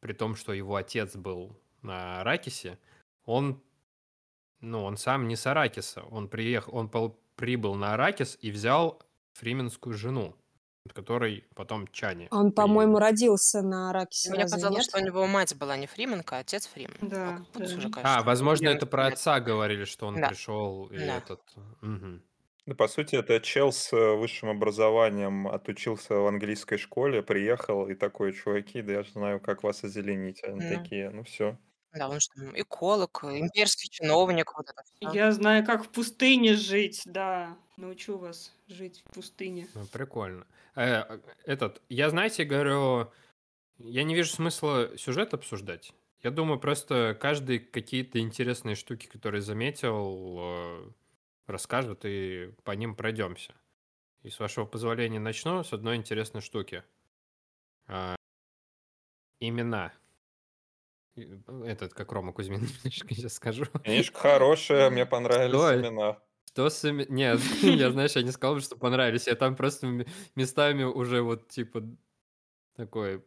при 0.01 0.13
том, 0.13 0.35
что 0.35 0.53
его 0.53 0.75
отец 0.75 1.15
был 1.15 1.57
на 1.83 2.21
Аракисе, 2.21 2.79
он, 3.25 3.63
ну, 4.61 4.83
он 4.83 4.97
сам 4.97 5.29
не 5.29 5.37
с 5.37 5.47
Аракиса. 5.47 6.03
Он 6.11 6.29
приехал, 6.29 6.77
он 6.77 6.91
прибыл 7.37 7.77
на 7.77 7.95
Аракис 7.95 8.37
и 8.41 8.51
взял 8.51 9.01
фрименскую 9.35 9.95
жену, 9.95 10.37
от 10.87 10.93
которой 10.95 11.45
потом 11.55 11.87
Чани. 11.89 12.29
Он, 12.31 12.53
по-моему, 12.53 12.99
родился 12.99 13.63
на 13.63 13.91
Аракисе, 13.91 14.31
Мне 14.31 14.43
разве 14.43 14.57
казалось, 14.57 14.79
нет? 14.79 14.85
что 14.85 14.99
у 14.99 15.01
него 15.05 15.27
мать 15.27 15.55
была 15.57 15.77
не 15.77 15.87
Фрименка, 15.87 16.37
а 16.37 16.41
отец 16.41 16.67
Фримен. 16.67 16.97
Да, 17.01 17.45
А 17.55 17.59
да. 17.59 17.65
уже, 17.65 17.89
кажется, 17.91 18.19
А, 18.19 18.23
возможно, 18.23 18.69
это 18.69 18.87
про 18.87 19.03
нет. 19.05 19.15
отца 19.15 19.41
говорили, 19.41 19.85
что 19.85 20.07
он 20.07 20.21
Да. 20.21 20.29
пришел 20.29 20.87
и 20.87 20.97
Да. 20.99 21.17
этот... 21.19 21.41
Мгм. 21.81 22.23
Да, 22.67 22.75
по 22.77 22.87
сути, 22.89 23.17
это 23.17 23.41
чел 23.41 23.73
с 23.73 23.93
э, 23.93 24.17
высшим 24.17 24.49
образованием, 24.49 25.49
отучился 25.49 26.15
в 26.15 26.27
английской 26.27 26.77
школе, 26.79 27.23
приехал 27.23 27.89
и 27.89 27.95
такой, 27.95 28.33
чуваки, 28.33 28.83
да 28.83 28.93
я 28.93 29.03
же 29.03 29.11
знаю, 29.13 29.41
как 29.41 29.63
вас 29.65 29.83
озеленить. 29.85 30.43
Они 30.45 30.61
Ну. 30.61 30.63
такие, 30.63 31.11
ну 31.11 31.25
все. 31.25 31.59
Да, 31.95 32.09
он 32.09 32.21
же 32.21 32.29
там 32.35 32.59
эколог, 32.59 33.25
имперский 33.25 33.89
чиновник, 33.91 34.53
вот 34.57 34.69
это 34.71 34.83
всё. 34.85 35.11
Я 35.13 35.33
знаю, 35.33 35.65
как 35.65 35.85
в 35.85 35.89
пустыне 35.91 36.55
жить, 36.55 37.03
да. 37.05 37.57
Научу 37.77 38.17
вас 38.19 38.53
жить 38.69 39.03
в 39.07 39.15
пустыне. 39.15 39.69
Ну, 39.75 39.87
прикольно. 39.87 40.47
Э, 40.75 41.19
этот, 41.45 41.83
я, 41.89 42.11
знаете, 42.11 42.45
говорю, 42.45 43.11
я 43.79 44.05
не 44.05 44.15
вижу 44.15 44.31
смысла 44.31 44.91
сюжет 44.97 45.35
обсуждать. 45.35 45.93
Я 46.23 46.31
думаю, 46.31 46.61
просто 46.61 47.17
каждый 47.21 47.59
какие-то 47.59 48.21
интересные 48.21 48.77
штуки, 48.77 49.07
которые 49.07 49.43
заметил, 49.43 50.37
э, 50.41 50.91
расскажет, 51.47 52.01
и 52.05 52.55
по 52.65 52.73
ним 52.73 52.95
пройдемся. 52.97 53.55
И 54.23 54.31
с 54.31 54.41
вашего 54.41 54.67
позволения 54.67 55.21
начну 55.21 55.65
с 55.65 55.73
одной 55.73 55.97
интересной 55.97 56.43
штуки. 56.43 56.85
А, 57.87 58.17
имена. 59.41 59.93
И, 61.15 61.29
Этот, 61.65 61.95
как 61.95 62.13
Рома 62.13 62.33
Кузьмин, 62.33 62.67
сейчас 62.85 63.35
скажу. 63.35 63.67
Книжка 63.85 64.19
хорошая, 64.19 64.91
мне 64.91 65.07
понравились 65.07 65.55
Что? 65.55 65.81
имена. 65.81 66.19
Что 66.49 66.69
с 66.69 66.91
Нет, 66.91 67.41
я, 67.63 67.91
знаешь, 67.91 68.13
я 68.13 68.23
не 68.23 68.31
сказал, 68.31 68.57
бы, 68.57 68.61
что 68.61 68.77
понравились. 68.77 69.27
Я 69.27 69.35
там 69.35 69.57
просто 69.57 70.07
местами 70.35 70.85
уже 70.85 71.23
вот, 71.23 71.49
типа, 71.49 71.83
такой... 72.77 73.23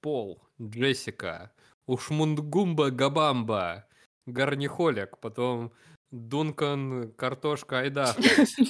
Пол, 0.00 0.42
Джессика, 0.60 1.52
Ушмундгумба 1.86 2.90
Габамба, 2.90 3.86
Гарнихолик, 4.26 5.18
потом 5.18 5.72
Дункан, 6.10 7.12
Картошка, 7.12 7.78
Айдаха. 7.78 8.20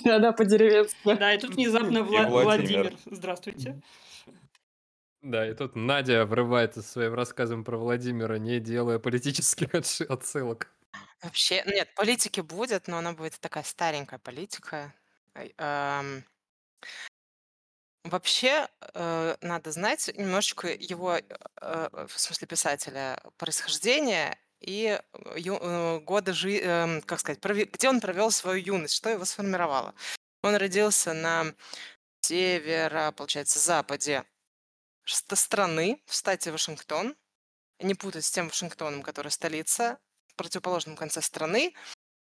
Да-да, 0.05 0.33
по-деревенски. 0.33 0.99
Да, 1.05 1.33
и 1.33 1.39
тут 1.39 1.55
внезапно 1.55 2.01
Вла- 2.01 2.29
Владимир. 2.29 2.83
Владимир. 2.83 2.93
Здравствуйте. 3.07 3.81
Да, 5.23 5.49
и 5.49 5.55
тут 5.55 5.77
Надя 5.77 6.27
врывается 6.27 6.83
своим 6.83 7.15
рассказом 7.15 7.65
про 7.65 7.77
Владимира, 7.77 8.39
не 8.39 8.59
делая 8.61 8.99
политических 8.99 9.75
отсылок. 10.11 10.69
Вообще, 11.23 11.63
нет, 11.67 11.95
политики 11.95 12.41
будет, 12.41 12.87
но 12.89 12.99
она 12.99 13.13
будет 13.13 13.39
такая 13.41 13.65
старенькая 13.65 14.19
политика. 14.19 14.95
Вообще, 18.05 18.69
э, 18.95 19.37
надо 19.43 19.71
знать 19.71 20.11
немножечко 20.17 20.67
его, 20.69 21.17
э, 21.19 21.23
э, 21.61 22.07
в 22.09 22.19
смысле 22.19 22.49
писателя, 22.49 23.21
происхождение 23.37 24.37
и 24.61 24.99
ю- 25.37 25.59
э, 25.61 26.01
годы 26.01 26.33
жи- 26.33 26.59
эм, 26.61 27.01
как 27.03 27.21
сказать, 27.21 27.39
где 27.41 27.89
он 27.89 28.01
провел 28.01 28.33
свою 28.33 28.61
юность, 28.61 28.95
что 28.95 29.09
его 29.09 29.25
сформировало. 29.25 29.95
Он 30.43 30.57
родился 30.57 31.13
на 31.15 31.55
северо, 32.23 33.13
получается, 33.13 33.59
западе 33.61 34.25
страны, 35.05 36.03
в 36.07 36.15
штате 36.15 36.53
Вашингтон. 36.53 37.17
Не 37.81 37.95
путать 37.95 38.25
с 38.25 38.31
тем 38.31 38.49
Вашингтоном, 38.49 39.03
который 39.03 39.31
столица, 39.31 39.99
в 40.29 40.35
противоположном 40.37 40.97
конце 40.97 41.21
страны. 41.21 41.75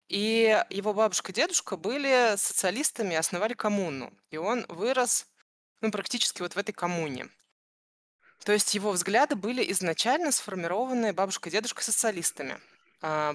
И 0.08 0.62
его 0.70 0.92
бабушка 0.92 1.32
и 1.32 1.34
дедушка 1.34 1.76
были 1.76 2.34
социалистами 2.36 3.16
основали 3.16 3.54
коммуну. 3.54 4.12
И 4.30 4.36
он 4.36 4.66
вырос 4.68 5.26
ну, 5.80 5.90
практически 5.90 6.42
вот 6.42 6.54
в 6.54 6.58
этой 6.58 6.72
коммуне. 6.72 7.28
То 8.44 8.52
есть 8.52 8.74
его 8.74 8.90
взгляды 8.90 9.36
были 9.36 9.70
изначально 9.72 10.32
сформированы 10.32 11.12
бабушкой 11.12 11.50
и 11.50 11.52
дедушкой 11.52 11.84
социалистами. 11.84 12.60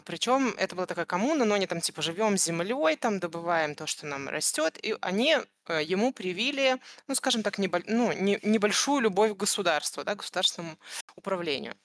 Причем 0.06 0.56
это 0.58 0.76
была 0.76 0.86
такая 0.86 1.06
коммуна, 1.06 1.44
но 1.44 1.56
они 1.56 1.68
там 1.68 1.82
типа 1.82 2.02
живем 2.02 2.38
землей, 2.38 2.96
там 2.96 3.20
добываем 3.20 3.76
то, 3.76 3.86
что 3.86 4.06
нам 4.06 4.30
растет, 4.30 4.78
и 4.82 4.96
они 5.02 5.38
э, 5.68 5.84
ему 5.84 6.14
привили, 6.14 6.78
ну, 7.08 7.16
скажем 7.16 7.44
так, 7.44 7.60
небо- 7.60 7.84
ну, 7.86 8.14
не- 8.14 8.40
небольшую 8.44 9.02
любовь 9.02 9.34
к 9.34 9.38
государству, 9.38 10.06
да, 10.06 10.16
к 10.16 10.20
государственному 10.20 10.80
управлению. 11.18 11.76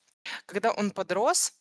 Когда 0.47 0.71
он 0.71 0.93
подрос, 0.93 1.55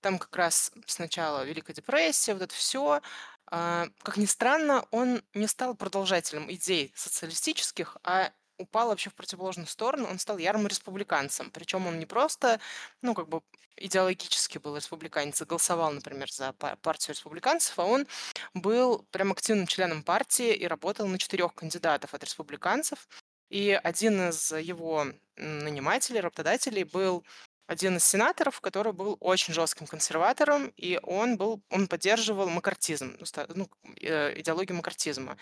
там 0.00 0.18
как 0.18 0.34
раз 0.34 0.72
сначала 0.86 1.44
Великая 1.44 1.74
депрессия, 1.74 2.32
вот 2.32 2.42
это 2.42 2.54
все, 2.54 3.02
как 3.44 4.16
ни 4.16 4.26
странно, 4.26 4.86
он 4.90 5.22
не 5.34 5.46
стал 5.46 5.74
продолжателем 5.74 6.50
идей 6.50 6.92
социалистических, 6.96 7.98
а 8.02 8.32
упал 8.58 8.88
вообще 8.88 9.10
в 9.10 9.14
противоположную 9.14 9.66
сторону, 9.66 10.08
он 10.08 10.18
стал 10.18 10.38
ярым 10.38 10.66
республиканцем. 10.66 11.50
Причем 11.50 11.86
он 11.86 11.98
не 11.98 12.06
просто, 12.06 12.60
ну, 13.02 13.14
как 13.14 13.28
бы 13.28 13.42
идеологически 13.76 14.58
был 14.58 14.76
республиканец 14.76 15.42
голосовал, 15.42 15.92
например, 15.92 16.30
за 16.30 16.52
па- 16.54 16.76
партию 16.76 17.14
республиканцев, 17.14 17.78
а 17.78 17.84
он 17.84 18.06
был 18.54 19.06
прям 19.10 19.32
активным 19.32 19.66
членом 19.66 20.02
партии 20.02 20.54
и 20.54 20.66
работал 20.66 21.06
на 21.06 21.18
четырех 21.18 21.54
кандидатов 21.54 22.14
от 22.14 22.24
республиканцев. 22.24 23.08
И 23.50 23.70
один 23.70 24.30
из 24.30 24.50
его 24.52 25.06
нанимателей, 25.36 26.20
работодателей 26.20 26.84
был 26.84 27.24
один 27.66 27.96
из 27.96 28.04
сенаторов, 28.04 28.60
который 28.60 28.92
был 28.92 29.16
очень 29.20 29.52
жестким 29.52 29.86
консерватором, 29.86 30.72
и 30.76 30.98
он 31.02 31.36
был, 31.36 31.62
он 31.70 31.88
поддерживал 31.88 32.48
макартизм, 32.48 33.16
ну, 33.18 33.26
ну, 33.54 33.68
э, 34.00 34.40
идеологию 34.40 34.76
макартизма. 34.76 35.36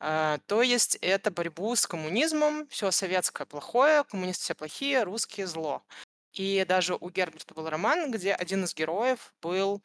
А, 0.00 0.38
То 0.46 0.62
есть 0.62 0.96
это 1.00 1.30
борьбу 1.30 1.74
с 1.74 1.86
коммунизмом, 1.86 2.68
все 2.68 2.90
советское 2.90 3.46
плохое, 3.46 4.04
коммунисты 4.04 4.44
все 4.44 4.54
плохие, 4.54 5.02
русские 5.02 5.46
зло. 5.46 5.82
И 6.32 6.64
даже 6.68 6.94
у 6.94 7.10
Герберта 7.10 7.54
был 7.54 7.68
роман, 7.68 8.10
где 8.12 8.32
один 8.32 8.64
из 8.64 8.74
героев 8.74 9.34
был 9.42 9.82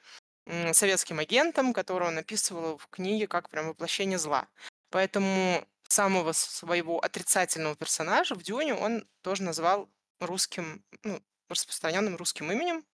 советским 0.74 1.20
агентом, 1.20 1.74
которого 1.74 2.10
он 2.10 2.17
описывал 2.17 2.77
в 2.77 2.88
книге 2.88 3.27
как 3.27 3.50
прям 3.50 3.70
воплощение 3.70 4.17
зла. 4.20 4.48
Поэтому 4.89 5.65
самого 5.88 6.34
своего 6.34 7.00
отрицательного 7.00 7.75
персонажа 7.75 8.36
в 8.36 8.43
Дюне 8.43 8.75
он 8.75 9.08
тоже 9.22 9.43
назвал 9.43 9.89
русским, 10.20 10.84
ну, 11.03 11.22
распространенным 11.50 12.17
русским 12.17 12.51
именем, 12.51 12.86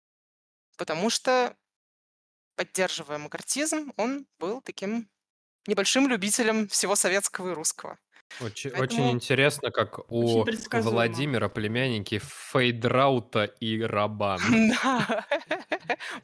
потому 0.78 1.10
что, 1.10 1.56
поддерживая 2.56 3.18
макартизм, 3.18 3.94
он 3.98 4.28
был 4.38 4.62
таким 4.62 5.10
небольшим 5.70 6.08
любителем 6.10 6.68
всего 6.68 6.96
советского 6.96 7.52
и 7.52 7.54
русского. 7.54 7.98
Очень, 8.42 8.72
Поэтому- 8.72 8.86
очень 8.86 9.12
интересно, 9.12 9.72
как 9.72 10.12
у. 10.12 10.46
Владимира 10.72 11.50
племянники 11.50 12.20
Фейдраута 12.24 13.46
и 13.46 13.82
Рабан. 13.82 14.42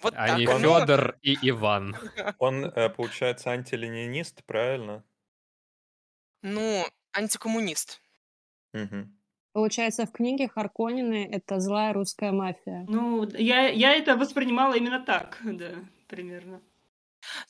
Вот 0.02 0.14
а 0.16 0.38
не. 0.38 0.46
Федор 0.46 1.18
и 1.22 1.38
Иван. 1.50 1.96
Он, 2.40 2.66
э, 2.66 2.90
получается, 2.90 3.52
антиленинист, 3.52 4.44
правильно? 4.46 5.04
Ну, 6.42 6.86
антикоммунист. 7.12 8.00
Получается, 9.54 10.06
в 10.06 10.12
книге 10.12 10.48
Харконины 10.48 11.28
это 11.32 11.60
злая 11.60 11.94
русская 11.94 12.32
мафия. 12.32 12.86
Ну, 12.88 13.28
я, 13.38 13.68
я 13.68 13.96
это 13.96 14.16
воспринимала 14.16 14.76
именно 14.76 15.00
так, 15.00 15.40
да, 15.44 15.72
примерно. 16.08 16.62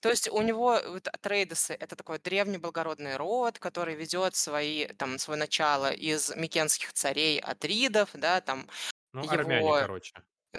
То 0.01 0.09
есть 0.09 0.27
у 0.29 0.41
него 0.41 0.79
вот 0.87 1.07
Атрейдесы— 1.07 1.73
это 1.79 1.95
такой 1.95 2.19
древний 2.19 2.57
благородный 2.57 3.15
род, 3.17 3.59
который 3.59 3.95
ведет 3.95 4.35
свои, 4.35 4.87
там, 4.87 5.17
свое 5.19 5.39
начало 5.39 5.91
из 5.91 6.35
микенских 6.35 6.93
царей 6.93 7.39
Атридов, 7.39 8.09
да, 8.13 8.41
там, 8.41 8.67
Ну, 9.13 9.23
Его- 9.23 9.33
армяне, 9.33 9.71
короче. 9.79 10.13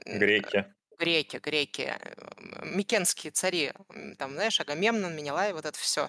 м, 0.07 0.19
Греки. 0.19 0.75
греки, 0.99 1.37
греки, 1.39 1.83
э, 1.83 2.65
микенские 2.65 3.31
цари, 3.31 3.73
там, 4.19 4.33
знаешь, 4.35 4.61
Агамемнон, 4.61 5.15
Менелай, 5.15 5.53
вот 5.53 5.67
это 5.67 5.79
все. 5.79 6.09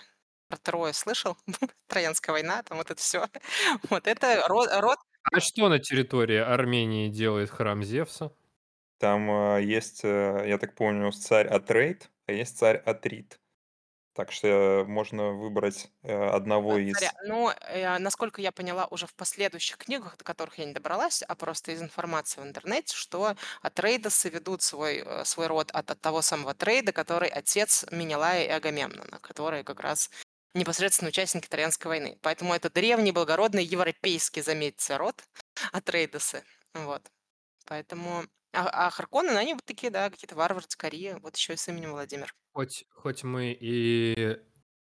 Про 0.50 0.58
Трою 0.58 0.94
слышал? 0.94 1.38
Троянская 1.88 2.32
война, 2.34 2.64
там 2.64 2.78
вот 2.78 2.90
это 2.92 3.02
все. 3.02 3.28
Вот 3.90 4.08
это 4.08 4.44
род, 4.48 4.70
род 4.72 4.98
А 5.24 5.40
что 5.42 5.68
на 5.70 5.80
территории 5.80 6.38
Армении 6.38 7.10
делает 7.10 7.50
храм 7.50 7.84
Зевса? 7.84 8.32
Там 9.00 9.30
э, 9.58 9.64
есть, 9.64 10.02
э, 10.06 10.46
я 10.48 10.58
так 10.58 10.74
помню, 10.76 11.12
царь 11.12 11.48
Атрейд, 11.48 12.10
а 12.28 12.32
есть 12.34 12.58
царь 12.58 12.78
Атрит. 12.78 13.40
Так 14.14 14.32
что 14.32 14.84
можно 14.88 15.34
выбрать 15.34 15.92
э, 16.02 16.12
одного 16.12 16.80
из... 16.80 16.98
царя. 16.98 17.12
Но, 17.26 17.54
э, 17.70 18.00
насколько 18.00 18.42
я 18.42 18.52
поняла, 18.52 18.88
уже 18.88 19.06
в 19.06 19.14
последующих 19.14 19.78
книгах, 19.78 20.18
до 20.18 20.24
которых 20.24 20.58
я 20.58 20.66
не 20.66 20.74
добралась, 20.74 21.22
а 21.22 21.36
просто 21.36 21.72
из 21.72 21.84
информации 21.84 22.42
в 22.42 22.44
интернете, 22.44 22.96
что 22.96 23.36
Атрейдосы 23.62 24.30
ведут 24.30 24.64
свой, 24.64 25.04
э, 25.06 25.24
свой 25.24 25.46
род 25.46 25.70
от, 25.70 25.92
от 25.92 26.02
того 26.02 26.24
самого 26.24 26.56
Трейда, 26.56 26.94
который 26.94 27.30
отец 27.30 27.86
Менелая 27.92 28.46
и 28.46 28.50
Агамемнона, 28.50 29.20
которые 29.20 29.64
как 29.64 29.82
раз 29.82 30.10
непосредственно 30.56 31.10
участники 31.10 31.48
Троянской 31.48 31.88
войны. 31.90 32.18
Поэтому 32.24 32.56
это 32.56 32.72
древний, 32.72 33.12
благородный, 33.12 33.64
европейский, 33.64 34.42
заметьте, 34.42 34.98
род 34.98 35.24
Атрейдосы. 35.72 36.44
Вот. 36.74 37.04
Поэтому... 37.68 38.26
А, 38.58 38.88
а 38.88 38.90
Харконнены, 38.90 39.38
они 39.38 39.54
вот 39.54 39.64
такие, 39.66 39.92
да, 39.92 40.10
какие-то 40.10 40.36
варвары, 40.36 40.66
скорее. 40.68 41.18
Вот 41.18 41.36
еще 41.36 41.54
и 41.54 41.58
с 41.58 41.68
именем 41.68 41.92
Владимир. 41.92 42.34
Хоть, 42.54 42.86
хоть 42.92 43.24
мы 43.24 43.56
и 43.60 44.40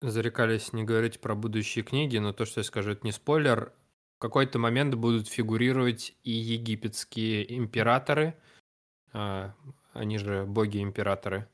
зарекались 0.00 0.72
не 0.72 0.84
говорить 0.84 1.20
про 1.20 1.34
будущие 1.34 1.84
книги, 1.84 2.16
но 2.16 2.32
то, 2.32 2.46
что 2.46 2.60
я 2.60 2.64
скажу, 2.64 2.92
это 2.92 3.04
не 3.04 3.12
спойлер. 3.12 3.74
В 4.16 4.20
какой-то 4.20 4.58
момент 4.58 4.94
будут 4.94 5.28
фигурировать 5.28 6.16
и 6.22 6.30
египетские 6.30 7.58
императоры, 7.58 8.34
а, 9.12 9.54
они 9.92 10.16
же 10.16 10.44
боги-императоры. 10.44 11.46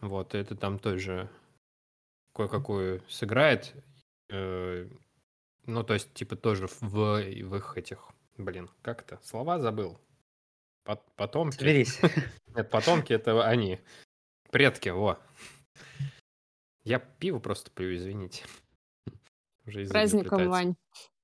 Вот, 0.00 0.36
это 0.36 0.54
там 0.54 0.78
тоже 0.78 1.28
кое-какую 2.32 3.02
сыграет. 3.08 3.74
Э, 4.28 4.88
ну, 5.66 5.82
то 5.82 5.94
есть, 5.94 6.14
типа, 6.14 6.36
тоже 6.36 6.68
в, 6.80 7.20
в 7.20 7.56
их 7.56 7.76
этих... 7.76 8.08
Блин, 8.38 8.70
как 8.82 9.02
это? 9.02 9.18
Слова 9.22 9.58
забыл. 9.58 9.98
Пот- 10.84 11.14
Потомки. 11.16 11.56
Соберись. 11.56 12.00
Нет, 12.54 12.70
потомки 12.70 13.12
это 13.12 13.46
они. 13.46 13.78
Предки, 14.50 14.88
во. 14.88 15.18
Я 16.84 16.98
пиво 16.98 17.38
просто 17.38 17.70
пью, 17.70 17.94
извините. 17.94 18.44
Уже 19.66 19.86
Праздником. 19.86 20.48
Вань. 20.48 20.74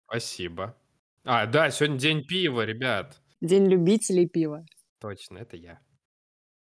Спасибо. 0.06 0.76
А, 1.24 1.46
да, 1.46 1.70
сегодня 1.70 1.98
день 1.98 2.24
пива, 2.24 2.62
ребят. 2.64 3.20
День 3.40 3.66
любителей 3.66 4.28
пива. 4.28 4.64
Точно, 5.00 5.38
это 5.38 5.56
я. 5.56 5.80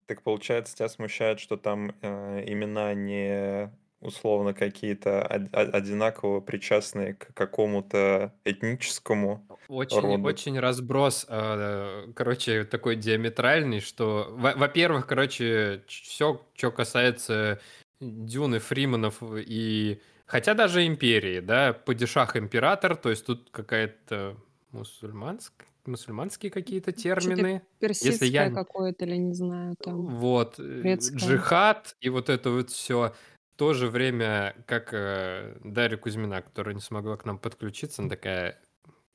Так 0.08 0.24
получается, 0.24 0.75
тебя 0.75 0.89
смущает, 0.89 1.39
что 1.39 1.58
там 1.58 1.91
э, 2.01 2.44
имена 2.51 2.94
не 2.94 3.72
условно 4.00 4.54
какие-то 4.54 5.24
одинаково 5.24 6.39
причастные 6.39 7.16
к 7.16 7.34
какому-то 7.34 8.34
этническому 8.46 9.46
Очень, 9.68 10.01
роду. 10.01 10.24
очень 10.24 10.60
разброс, 10.60 11.25
э, 11.27 12.12
короче, 12.16 12.63
такой 12.63 12.96
диаметральный, 12.96 13.80
что, 13.80 14.27
во- 14.32 14.54
во-первых, 14.54 15.08
короче, 15.08 15.84
все, 15.88 16.46
что 16.54 16.72
касается 16.72 17.60
Дюны, 18.00 18.60
Фриманов 18.60 19.22
и... 19.24 20.00
Хотя 20.27 20.54
даже 20.54 20.86
империи, 20.86 21.39
да, 21.39 21.74
падишах 21.74 22.36
император, 22.36 22.96
то 22.98 23.10
есть 23.10 23.25
тут 23.25 23.50
какая-то 23.50 24.36
мусульманск... 24.72 25.54
мусульманские 25.86 26.51
какие-то 26.51 26.92
термины. 26.92 27.62
Персидское 27.80 28.30
я- 28.30 28.51
какое-то 28.51 29.06
или 29.06 29.16
не 29.16 29.34
знаю 29.34 29.75
там. 29.82 30.06
Вот, 30.08 30.60
э, 30.60 30.63
Турецкая. 30.82 31.18
джихад 31.20 31.96
и 32.01 32.10
вот 32.10 32.30
это 32.30 32.51
вот 32.51 32.70
все. 32.70 33.13
То 33.57 33.73
же 33.73 33.87
время, 33.89 34.55
как 34.67 34.93
э, 34.93 35.57
Дарья 35.63 35.97
Кузьмина, 35.97 36.41
которая 36.41 36.75
не 36.75 36.81
смогла 36.81 37.17
к 37.17 37.25
нам 37.25 37.39
подключиться, 37.39 38.01
она 38.01 38.09
такая 38.09 38.61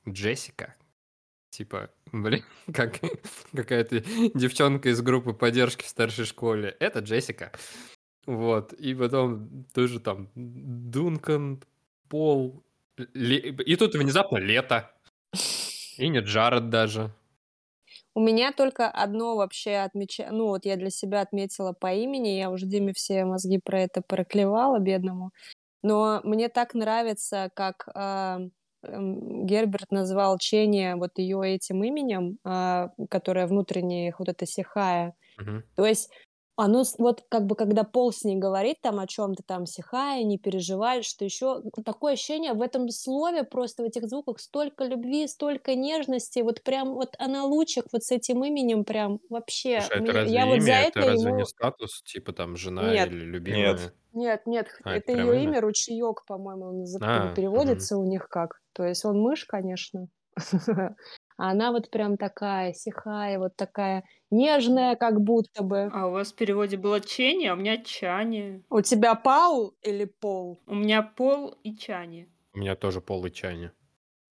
Джессика. 0.07 0.75
Типа, 1.49 1.89
блин, 2.11 2.43
как 2.73 2.99
какая-то 3.55 4.01
девчонка 4.33 4.89
из 4.89 5.01
группы 5.01 5.33
поддержки 5.33 5.83
в 5.83 5.87
старшей 5.87 6.25
школе. 6.25 6.75
Это 6.79 6.99
Джессика. 6.99 7.51
Вот. 8.25 8.73
И 8.73 8.93
потом 8.93 9.65
тоже 9.73 9.99
там 9.99 10.29
Дункан, 10.35 11.63
Пол. 12.09 12.63
Ле- 13.13 13.39
И 13.63 13.75
тут 13.77 13.95
внезапно 13.95 14.37
лето. 14.37 14.91
И 15.97 16.09
не 16.09 16.19
Джаред 16.19 16.69
даже. 16.69 17.11
У 18.15 18.19
меня 18.21 18.51
только 18.51 18.89
одно 18.89 19.35
вообще 19.35 19.77
отмечаю, 19.77 20.33
ну 20.35 20.47
вот 20.49 20.65
я 20.65 20.75
для 20.77 20.91
себя 20.91 21.21
отметила 21.21 21.73
по 21.73 21.91
имени, 21.93 22.29
я 22.29 22.51
уже 22.51 22.67
Диме 22.67 22.93
все 22.93 23.25
мозги 23.25 23.59
про 23.63 23.81
это 23.81 24.01
проклевала, 24.07 24.77
бедному, 24.79 25.31
но 25.83 26.21
мне 26.23 26.49
так 26.49 26.73
нравится, 26.75 27.51
как 27.55 27.87
эм, 27.95 28.51
Герберт 29.47 29.91
назвал 29.91 30.37
Ченни 30.39 30.93
вот 30.95 31.19
ее 31.19 31.41
этим 31.55 31.83
именем, 31.83 32.39
а, 32.45 32.89
которое 33.11 33.47
внутреннее, 33.47 34.15
вот 34.19 34.29
это 34.29 34.45
Сихая. 34.47 35.15
Мгм. 35.37 35.63
То 35.75 35.85
есть 35.85 36.09
оно 36.55 36.83
с- 36.83 36.97
вот 36.99 37.23
как 37.29 37.45
бы 37.47 37.55
когда 37.55 37.83
Пол 37.83 38.11
с 38.11 38.23
ней 38.23 38.35
говорит 38.37 38.77
там 38.81 38.99
о 38.99 39.07
чем-то 39.07 39.43
там 39.43 39.65
Сихая, 39.65 40.23
не 40.23 40.37
переживай, 40.37 41.01
что 41.03 41.25
еще 41.25 41.61
такое 41.85 42.13
ощущение 42.13 42.53
в 42.53 42.61
этом 42.61 42.89
слове 42.89 43.43
просто 43.43 43.83
в 43.83 43.85
этих 43.87 44.07
звуках 44.07 44.39
столько 44.39 44.83
любви, 44.83 45.27
столько 45.27 45.75
нежности, 45.75 46.39
вот 46.41 46.61
прям 46.63 46.93
вот 46.93 47.15
она 47.17 47.43
лучик 47.45 47.85
вот 47.91 48.03
с 48.03 48.11
этим 48.11 48.43
именем 48.43 48.83
прям 48.85 49.19
вообще. 49.29 49.81
Слушай, 49.81 49.93
это 49.95 50.01
мне- 50.03 50.11
разве 50.11 50.33
я 50.35 50.45
вот 50.45 50.61
за 50.61 50.67
имя? 50.69 50.79
это 50.81 50.99
Это 50.99 51.09
разве 51.09 51.29
ему 51.29 51.37
не 51.39 51.45
статус? 51.45 52.01
Типа 52.03 52.33
там 52.33 52.55
жена 52.55 52.91
Нет. 52.93 53.07
или 53.09 53.19
любимая? 53.25 53.71
Нет. 53.73 53.93
нет, 54.13 54.41
нет, 54.45 54.67
А, 54.83 54.95
это 54.95 55.11
ее 55.11 55.25
имя? 55.35 55.43
имя 55.43 55.61
ручеек, 55.61 56.23
по-моему, 56.27 56.65
он 56.67 56.85
А, 57.01 57.33
переводится 57.33 57.97
у 57.97 58.03
них 58.05 58.27
как. 58.29 58.59
То 58.73 58.83
есть 58.85 59.05
он 59.05 59.19
мышь, 59.19 59.45
конечно. 59.45 60.07
А 61.37 61.51
она 61.51 61.71
вот 61.71 61.89
прям 61.89 62.17
такая, 62.17 62.73
сихая, 62.73 63.39
вот 63.39 63.55
такая 63.55 64.03
нежная, 64.31 64.95
как 64.95 65.19
будто 65.21 65.63
бы. 65.63 65.89
А 65.93 66.07
у 66.07 66.11
вас 66.11 66.31
в 66.31 66.35
переводе 66.35 66.77
было 66.77 67.01
Чени, 67.01 67.47
а 67.47 67.53
у 67.53 67.57
меня 67.57 67.77
Чани. 67.83 68.63
У 68.69 68.81
тебя 68.81 69.15
Паул 69.15 69.75
или 69.81 70.05
Пол? 70.05 70.61
У 70.67 70.75
меня 70.75 71.01
Пол 71.01 71.49
и 71.63 71.75
Чани. 71.75 72.29
У 72.53 72.59
меня 72.59 72.75
тоже 72.75 73.01
полый 73.01 73.31
чайник. 73.31 73.71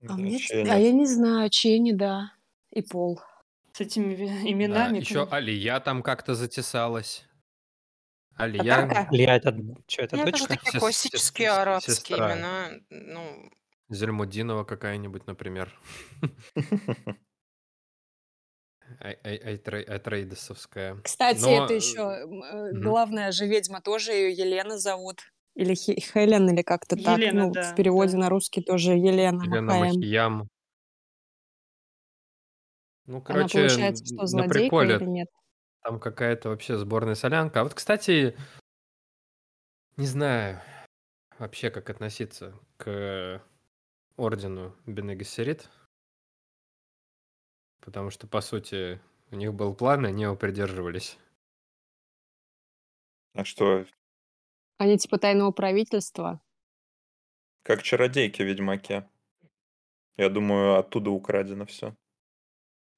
А, 0.03 0.07
Да, 0.09 0.15
мне- 0.15 0.38
а 0.53 0.79
я 0.79 0.93
не 0.93 1.07
знаю, 1.07 1.51
Ченни, 1.51 1.93
да, 1.93 2.33
и 2.71 2.83
Пол. 2.83 3.21
С 3.73 3.81
этими 3.81 4.15
именами. 4.49 4.99
еще 5.01 5.15
конечно. 5.27 5.37
Алия 5.37 5.81
там 5.81 6.03
как-то 6.03 6.35
затесалась. 6.35 7.25
А 8.37 8.45
Алия. 8.45 9.09
Илья, 9.11 9.37
это 9.37 9.57
что, 9.88 10.03
это 10.03 10.17
Ну, 10.17 10.23
это 10.23 10.31
дочка? 10.33 10.49
такие 10.49 10.73
Сес- 10.73 10.79
классические 10.81 11.51
арабские 11.51 12.19
имена. 12.19 12.69
Ну, 12.91 13.51
Зельмудинова 13.94 14.64
какая-нибудь, 14.64 15.26
например. 15.26 15.72
Ай- 19.00 19.18
ай- 19.24 19.38
Айтре- 19.55 19.85
Айтрейдесовская. 19.88 20.96
Кстати, 21.02 21.40
Но, 21.40 21.64
это 21.64 21.72
э, 21.72 21.76
еще 21.76 22.26
мгм. 22.26 22.83
главная 22.83 23.33
же 23.33 23.46
ведьма, 23.46 23.81
тоже 23.81 24.12
ее 24.12 24.33
Елена 24.33 24.78
зовут. 24.78 25.20
Или 25.55 25.74
Хе- 25.74 25.98
Хелен, 26.00 26.48
или 26.50 26.62
как-то 26.62 26.96
так. 26.96 27.18
Елена, 27.18 27.46
Ну, 27.46 27.52
да, 27.52 27.72
в 27.72 27.76
переводе 27.76 28.12
да. 28.12 28.18
на 28.18 28.28
русский 28.28 28.62
тоже 28.62 28.92
Елена, 28.92 29.42
Елена. 29.44 29.74
Махиям. 29.74 30.48
Ну, 33.07 33.16
Она 33.16 33.24
короче, 33.24 33.59
получается, 33.61 34.02
н- 34.02 34.07
что 34.07 34.16
на 34.22 34.26
злодейка 34.28 34.55
приколе 34.55 34.96
или 34.96 35.05
нет? 35.05 35.28
там 35.83 35.98
какая-то 35.98 36.50
вообще 36.50 36.76
сборная 36.78 37.14
солянка. 37.16 37.61
А 37.61 37.64
вот, 37.64 37.74
кстати, 37.74 38.37
не 39.96 40.07
знаю 40.07 40.61
вообще, 41.38 41.70
как 41.70 41.90
относиться 41.90 42.55
к 42.76 43.42
ордену 44.16 44.75
Бене 44.87 45.14
Гессерит. 45.14 45.68
Потому 47.81 48.11
что, 48.11 48.27
по 48.27 48.40
сути, 48.40 49.01
у 49.31 49.37
них 49.37 49.55
был 49.55 49.75
план, 49.75 50.07
и 50.07 50.09
они 50.11 50.22
его 50.22 50.37
придерживались. 50.37 51.18
А 53.35 53.44
что, 53.44 53.87
Они 54.79 54.98
типа 54.98 55.18
тайного 55.18 55.51
правительства. 55.53 56.40
как 57.62 57.83
чародейки 57.83 58.42
в 58.42 58.46
Ведьмаке? 58.46 59.09
Я 60.16 60.29
думаю, 60.29 60.79
оттуда 60.79 61.11
украдено 61.11 61.64
все. 61.64 61.96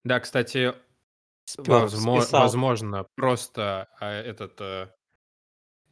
Да, 0.05 0.20
кстати, 0.20 0.74
Спёр, 1.46 1.85
возмо- 1.85 2.20
списал. 2.20 2.40
возможно, 2.40 3.07
просто 3.14 3.88
а, 4.00 4.11
этот, 4.11 4.61
э, 4.61 4.94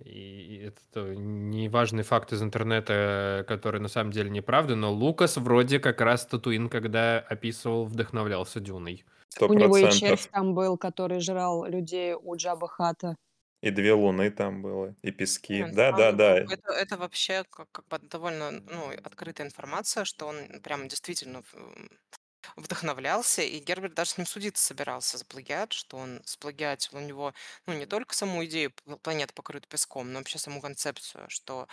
и- 0.04 0.56
и 0.56 0.58
этот 0.66 0.84
э, 0.94 1.14
неважный 1.16 2.02
факт 2.02 2.32
из 2.32 2.42
интернета, 2.42 3.44
который 3.48 3.80
на 3.80 3.88
самом 3.88 4.10
деле 4.12 4.30
неправда, 4.30 4.76
но 4.76 4.92
Лукас 4.92 5.36
вроде 5.36 5.78
как 5.80 6.00
раз 6.00 6.26
Татуин, 6.26 6.68
когда 6.68 7.18
описывал, 7.18 7.84
вдохновлялся 7.86 8.60
Дюной. 8.60 9.04
Сто 9.28 9.46
У 9.48 9.54
него 9.54 9.76
и 9.78 9.90
червь 9.90 10.26
там 10.30 10.54
был, 10.54 10.76
который 10.76 11.20
жрал 11.20 11.64
людей 11.64 12.14
у 12.14 12.36
Джаба 12.36 12.68
Хата. 12.68 13.16
И 13.62 13.70
две 13.70 13.92
луны 13.92 14.30
там 14.30 14.60
было, 14.60 14.94
и 15.02 15.12
пески. 15.12 15.60
нет, 15.60 15.74
Да, 15.74 15.92
да, 15.92 16.10
да. 16.12 16.38
Это, 16.38 16.72
это 16.72 16.96
вообще 16.96 17.44
как, 17.48 17.70
как 17.70 17.86
бы 17.86 17.98
довольно 18.08 18.50
ну, 18.50 18.90
открытая 19.04 19.46
информация, 19.46 20.04
что 20.04 20.26
он 20.26 20.60
прям 20.62 20.88
действительно 20.88 21.42
вдохновлялся, 22.56 23.42
и 23.42 23.58
Герберт 23.58 23.94
даже 23.94 24.12
с 24.12 24.18
ним 24.18 24.26
судиться 24.26 24.64
собирался 24.64 25.18
за 25.18 25.24
плагиат, 25.24 25.72
что 25.72 25.96
он 25.96 26.20
сплагиатил 26.24 26.98
у 26.98 27.00
него, 27.00 27.34
ну, 27.66 27.74
не 27.74 27.86
только 27.86 28.14
саму 28.14 28.44
идею 28.44 28.72
планеты 29.02 29.32
покрыта 29.34 29.66
песком, 29.68 30.12
но 30.12 30.18
вообще 30.20 30.38
саму 30.38 30.60
концепцию, 30.60 31.26
что, 31.30 31.68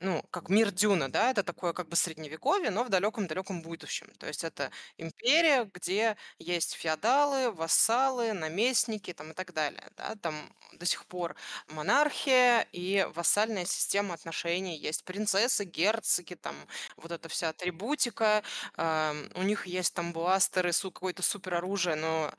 ну, 0.00 0.22
как 0.30 0.48
мир 0.48 0.70
Дюна, 0.70 1.10
да, 1.10 1.30
это 1.30 1.42
такое 1.42 1.72
как 1.72 1.88
бы 1.88 1.96
средневековье, 1.96 2.70
но 2.70 2.84
в 2.84 2.88
далеком-далеком 2.90 3.62
будущем. 3.62 4.08
То 4.18 4.26
есть 4.26 4.44
это 4.44 4.70
империя, 4.98 5.68
где 5.72 6.16
есть 6.38 6.74
феодалы, 6.74 7.50
вассалы, 7.52 8.32
наместники 8.32 9.12
там 9.12 9.32
и 9.32 9.34
так 9.34 9.52
далее, 9.54 9.88
да, 9.96 10.14
там 10.22 10.52
до 10.72 10.86
сих 10.86 11.06
пор 11.06 11.36
монархия 11.68 12.66
и 12.72 13.06
вассальная 13.14 13.64
система 13.66 14.14
отношений, 14.14 14.76
есть 14.78 15.04
принцессы, 15.04 15.64
герцоги, 15.64 16.34
там 16.34 16.56
вот 16.96 17.12
эта 17.12 17.28
вся 17.28 17.50
атрибутика, 17.50 18.42
у 18.76 19.42
них 19.46 19.66
есть 19.66 19.94
там 19.94 20.12
бластеры, 20.12 20.72
су 20.72 20.92
какое-то 20.92 21.22
супероружие, 21.22 21.96
но 21.96 22.32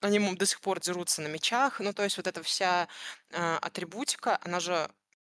они 0.00 0.18
до 0.36 0.46
сих 0.46 0.60
пор 0.60 0.80
дерутся 0.80 1.22
на 1.22 1.28
мечах. 1.28 1.80
Ну, 1.80 1.92
то 1.92 2.02
есть 2.04 2.16
вот 2.16 2.26
эта 2.26 2.42
вся, 2.42 2.88
а, 3.32 3.58
атрибутика, 3.58 4.38
она 4.42 4.60
же 4.60 4.90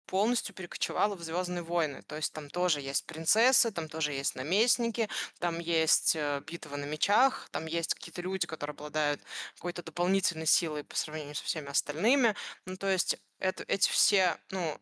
полностью 0.08 0.56
перекочевала 0.56 1.16
в 1.16 1.22
"Звездные 1.24 1.64
войны". 1.64 2.02
То 2.04 2.16
есть 2.18 2.34
там 2.34 2.50
тоже 2.50 2.82
есть 2.82 3.06
принцессы, 3.06 3.72
там 3.72 3.90
тоже 3.90 4.14
есть 4.14 4.36
наместники, 4.36 5.10
там 5.40 5.60
есть, 5.60 6.16
э, 6.16 6.42
битва 6.48 6.78
на 6.78 6.86
мечах, 6.86 7.50
там 7.52 7.66
есть 7.66 7.94
какие-то 7.94 8.22
люди, 8.22 8.48
которые 8.48 8.74
обладают 8.74 9.22
какой-то 9.56 9.84
дополнительной 9.84 10.46
силой 10.48 10.84
по 10.86 10.96
сравнению 10.96 11.36
со 11.36 11.44
всеми 11.46 11.70
остальными. 11.70 12.36
Ну, 12.66 12.78
то 12.78 12.88
есть 12.90 13.18
это 13.40 13.64
эти 13.68 13.90
все, 13.90 14.38
ну, 14.52 14.78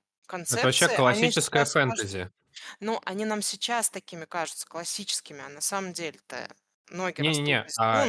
Это 0.49 0.65
вообще 0.67 0.89
концепции, 0.89 0.97
классическая 0.97 1.65
фэнтези. 1.65 2.31
Ну, 2.79 3.01
они 3.05 3.25
нам 3.25 3.41
сейчас 3.41 3.89
такими 3.89 4.25
кажутся 4.25 4.67
классическими, 4.67 5.41
а 5.45 5.49
на 5.49 5.61
самом 5.61 5.93
деле-то 5.93 6.47
ноги 6.89 7.21
растут 7.21 7.45
Не-не-не, 7.45 7.65
из 7.67 7.79
а 7.79 8.07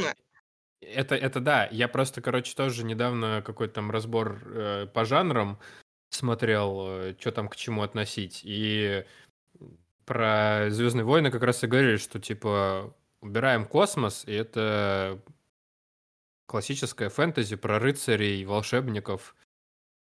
это, 0.81 1.15
это 1.15 1.41
да. 1.41 1.69
Я 1.71 1.89
просто, 1.89 2.21
короче, 2.21 2.55
тоже 2.55 2.85
недавно 2.85 3.43
какой-то 3.45 3.75
там 3.75 3.91
разбор 3.91 4.43
э, 4.47 4.87
по 4.87 5.05
жанрам 5.05 5.59
смотрел, 6.11 7.15
что 7.19 7.33
там 7.33 7.49
к 7.49 7.57
чему 7.57 7.83
относить. 7.83 8.43
И 8.45 9.05
про 10.05 10.67
Звездные 10.71 11.05
войны 11.05 11.31
как 11.31 11.43
раз 11.43 11.65
и 11.65 11.67
говорили, 11.67 11.97
что 11.97 12.21
типа 12.21 12.95
убираем 13.21 13.67
космос, 13.67 14.25
и 14.27 14.33
это 14.33 15.21
классическая 16.47 17.09
фэнтези 17.09 17.57
про 17.57 17.79
рыцарей, 17.79 18.45
волшебников, 18.45 19.35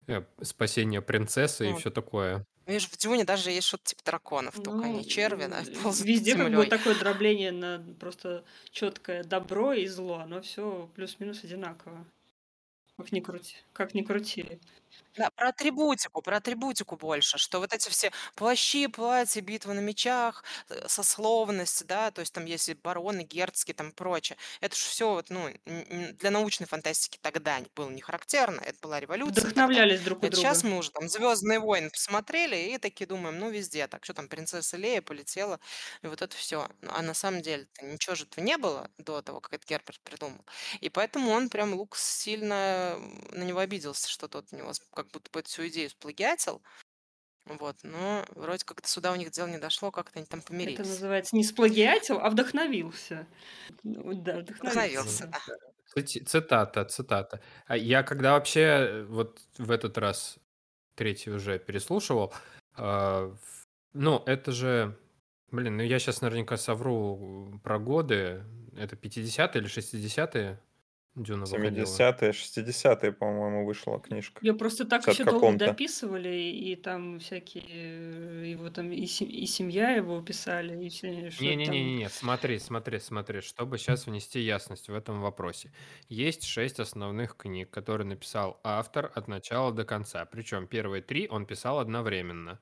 э, 0.08 0.24
спасение 0.42 1.02
принцессы 1.02 1.70
и 1.70 1.72
Вот. 1.72 1.80
все 1.80 1.90
такое. 1.90 2.46
Видишь, 2.66 2.88
в 2.88 2.96
Дюне 2.96 3.24
даже 3.24 3.50
есть 3.52 3.68
что-то 3.68 3.84
типа 3.84 4.02
драконов, 4.04 4.54
только 4.56 4.70
Ну, 4.70 4.82
они 4.82 5.08
черви, 5.08 5.46
да, 5.46 5.62
под 5.82 6.00
везде 6.00 6.34
как 6.34 6.52
бы 6.52 6.66
такое 6.66 6.96
дробление 6.96 7.52
на 7.52 7.84
просто 8.00 8.44
четкое 8.70 9.22
добро 9.22 9.72
и 9.72 9.86
зло, 9.86 10.18
оно 10.18 10.42
все 10.42 10.90
плюс-минус 10.96 11.44
одинаково. 11.44 12.04
Как 12.96 13.12
ни 13.12 13.20
крути, 13.20 13.56
как 13.72 13.94
ни 13.94 14.02
крути. 14.02 14.58
Да, 15.14 15.30
про 15.30 15.48
атрибутику, 15.48 16.20
про 16.20 16.36
атрибутику 16.36 16.96
больше, 16.96 17.38
что 17.38 17.58
вот 17.60 17.72
эти 17.72 17.88
все 17.88 18.10
плащи, 18.34 18.86
платья, 18.86 19.40
битвы 19.40 19.72
на 19.72 19.80
мечах, 19.80 20.44
э, 20.68 20.88
сословность, 20.88 21.86
да, 21.86 22.10
то 22.10 22.20
есть 22.20 22.34
там 22.34 22.44
есть 22.44 22.68
и 22.68 22.74
бароны, 22.74 23.22
герцоги, 23.22 23.72
там 23.72 23.92
прочее. 23.92 24.36
Это 24.60 24.76
же 24.76 24.82
все 24.82 25.10
вот, 25.14 25.30
ну, 25.30 25.48
н- 25.48 25.56
н- 25.64 26.16
для 26.16 26.30
научной 26.30 26.66
фантастики 26.66 27.18
тогда 27.22 27.58
не- 27.60 27.68
было 27.74 27.88
не 27.90 28.02
характерно, 28.02 28.60
это 28.60 28.78
была 28.82 29.00
революция 29.00 29.52
тогда. 29.54 29.82
Вдохновлялись 29.82 30.00
друг 30.02 30.22
у 30.24 30.26
Это 30.26 30.36
сейчас 30.36 30.62
друга. 30.62 30.64
мы 30.64 30.78
уже 30.78 30.90
там 30.90 31.08
Звездные 31.08 31.60
войны 31.60 31.90
посмотрели 31.90 32.56
и 32.74 32.78
такие 32.78 33.06
думаем, 33.06 33.38
ну 33.38 33.50
везде 33.50 33.86
так, 33.88 34.04
что 34.04 34.14
там 34.14 34.28
принцесса 34.28 34.76
Лея 34.76 35.02
полетела, 35.02 35.60
и 36.02 36.06
вот 36.08 36.22
это 36.22 36.36
все. 36.36 36.68
А 36.88 37.02
на 37.02 37.14
самом 37.14 37.42
деле 37.42 37.68
ничего 37.82 38.14
же 38.16 38.24
этого 38.24 38.44
не 38.44 38.56
было 38.58 38.90
до 38.98 39.22
того, 39.22 39.40
как 39.40 39.52
это 39.54 39.66
Герберт 39.66 40.00
придумал. 40.02 40.44
И 40.80 40.88
поэтому 40.90 41.30
он 41.32 41.48
прям 41.50 41.74
Лукас 41.74 42.00
сильно 42.02 42.98
на 43.30 43.44
него 43.44 43.60
обиделся, 43.60 44.08
что 44.10 44.28
тот 44.28 44.46
у 44.52 44.56
него 44.56 44.72
как 44.96 45.08
будто 45.12 45.30
бы 45.30 45.40
эту 45.40 45.48
всю 45.50 45.68
идею 45.68 45.90
сплагиатил. 45.90 46.62
Вот, 47.46 47.76
но 47.84 48.24
вроде 48.34 48.64
как 48.64 48.82
до 48.82 48.88
суда 48.88 49.12
у 49.12 49.16
них 49.16 49.30
дело 49.30 49.46
не 49.46 49.58
дошло, 49.58 49.92
как-то 49.92 50.18
они 50.18 50.26
там 50.26 50.40
Это 50.40 50.48
помирились. 50.48 50.78
называется 50.78 51.36
не 51.36 51.44
сплагиатил, 51.44 52.18
а 52.18 52.28
вдохновился. 52.30 53.26
Ну, 53.84 54.14
Да, 54.14 54.38
Вдохновился, 54.40 55.26
вдохновился. 55.28 55.30
да. 55.94 56.02
Цитата, 56.26 56.84
цитата. 56.86 57.40
А 57.66 57.76
Я 57.76 58.02
когда 58.02 58.32
вообще 58.32 58.60
э, 58.60 59.04
вот 59.04 59.40
в 59.58 59.70
этот 59.70 59.96
раз 59.98 60.38
третий 60.96 61.30
уже 61.30 61.58
переслушивал, 61.60 62.34
а, 62.74 63.32
ну, 63.92 64.22
это 64.26 64.50
же, 64.50 64.98
блин, 65.52 65.76
ну 65.76 65.82
я 65.84 65.98
сейчас 66.00 66.22
наверняка 66.22 66.56
совру 66.56 67.60
про 67.62 67.78
годы, 67.78 68.44
это 68.76 68.96
50-е 68.96 69.60
или 69.62 69.68
60-е 69.68 70.60
Дюна 71.16 71.46
выходила? 71.46 71.84
70-е, 71.86 72.32
60-е, 72.32 73.12
по-моему, 73.12 73.64
вышла 73.66 73.98
книжка. 74.00 74.40
Ее 74.44 74.54
просто 74.54 74.84
так 74.84 75.06
еще 75.08 75.24
долго 75.24 75.52
дописывали, 75.56 76.28
и 76.50 76.76
там 76.76 77.18
всякие 77.18 78.50
его 78.52 78.70
там 78.70 78.92
и, 78.92 79.06
се- 79.06 79.24
и 79.24 79.46
семья 79.46 79.90
его 79.90 80.20
писали, 80.22 80.84
и 80.84 80.88
все 80.88 81.30
что 81.30 81.44
там. 81.44 81.56
Не-не-не-не, 81.56 82.08
смотри, 82.08 82.58
смотри, 82.58 82.98
смотри, 82.98 83.40
чтобы 83.40 83.78
сейчас 83.78 84.06
внести 84.06 84.40
ясность 84.40 84.88
в 84.88 84.94
этом 84.94 85.20
вопросе. 85.20 85.72
Есть 86.08 86.44
шесть 86.44 86.80
основных 86.80 87.36
книг, 87.36 87.70
которые 87.70 88.06
написал 88.06 88.60
автор 88.64 89.10
от 89.14 89.28
начала 89.28 89.72
до 89.72 89.84
конца. 89.84 90.24
Причем 90.24 90.66
первые 90.66 91.02
три 91.02 91.28
он 91.28 91.46
писал 91.46 91.78
одновременно. 91.78 92.60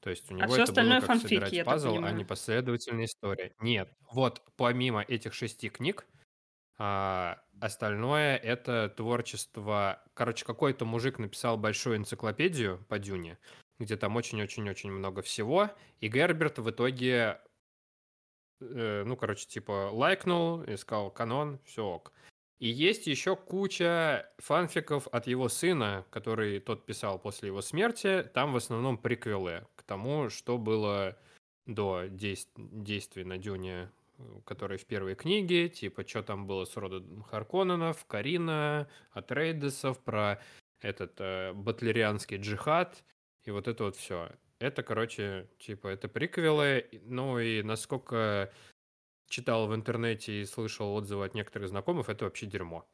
То 0.00 0.10
есть 0.10 0.30
у 0.30 0.34
А 0.36 0.36
него 0.36 0.52
все 0.52 0.62
это 0.62 0.62
остальное 0.64 1.00
было 1.00 1.00
как 1.00 1.08
фанфики, 1.08 1.28
собирать 1.28 1.64
пазл, 1.64 2.00
а 2.02 2.12
не 2.12 2.24
последовательная 2.24 3.06
история. 3.06 3.52
Нет, 3.60 3.92
вот 4.12 4.42
помимо 4.56 5.02
этих 5.02 5.34
шести 5.34 5.68
книг, 5.70 6.06
а, 6.78 7.40
остальное 7.60 8.36
это 8.36 8.92
творчество. 8.96 10.02
Короче, 10.14 10.44
какой-то 10.44 10.84
мужик 10.84 11.18
написал 11.18 11.56
большую 11.56 11.96
энциклопедию 11.96 12.84
по 12.88 12.98
Дюне, 12.98 13.38
где 13.78 13.96
там 13.96 14.16
очень-очень-очень 14.16 14.90
много 14.90 15.22
всего, 15.22 15.70
и 16.00 16.08
Герберт 16.08 16.58
в 16.58 16.70
итоге, 16.70 17.40
э, 18.60 19.04
ну, 19.04 19.16
короче, 19.16 19.46
типа 19.46 19.90
лайкнул, 19.92 20.64
искал 20.64 21.10
канон, 21.10 21.60
все 21.64 21.84
ок. 21.84 22.12
И 22.60 22.68
есть 22.68 23.06
еще 23.06 23.36
куча 23.36 24.30
фанфиков 24.38 25.06
от 25.08 25.26
его 25.26 25.48
сына, 25.48 26.06
который 26.10 26.60
тот 26.60 26.86
писал 26.86 27.18
после 27.18 27.48
его 27.48 27.60
смерти. 27.60 28.28
Там 28.32 28.52
в 28.52 28.56
основном 28.56 28.96
приквелы 28.96 29.66
к 29.74 29.82
тому, 29.82 30.30
что 30.30 30.56
было 30.56 31.18
до 31.66 32.04
дейс- 32.04 32.48
действий 32.56 33.24
на 33.24 33.38
Дюне, 33.38 33.90
которые 34.44 34.78
в 34.78 34.86
первой 34.86 35.14
книге, 35.14 35.68
типа, 35.68 36.06
что 36.06 36.22
там 36.22 36.46
было 36.46 36.64
с 36.64 36.76
родом 36.76 37.22
Харконненов, 37.22 38.04
Карина, 38.06 38.88
Атрейдесов, 39.12 39.98
про 40.00 40.40
этот 40.80 41.14
э, 41.18 41.52
батлерианский 41.54 42.36
джихад, 42.36 43.04
и 43.44 43.50
вот 43.50 43.68
это 43.68 43.84
вот 43.84 43.96
все. 43.96 44.30
Это, 44.58 44.82
короче, 44.82 45.48
типа, 45.58 45.88
это 45.88 46.08
приквелы, 46.08 46.88
ну 47.04 47.38
и 47.38 47.62
насколько 47.62 48.52
читал 49.28 49.66
в 49.66 49.74
интернете 49.74 50.40
и 50.40 50.44
слышал 50.44 50.94
отзывы 50.94 51.24
от 51.24 51.34
некоторых 51.34 51.68
знакомых, 51.68 52.08
это 52.08 52.24
вообще 52.24 52.46
дерьмо. 52.46 52.86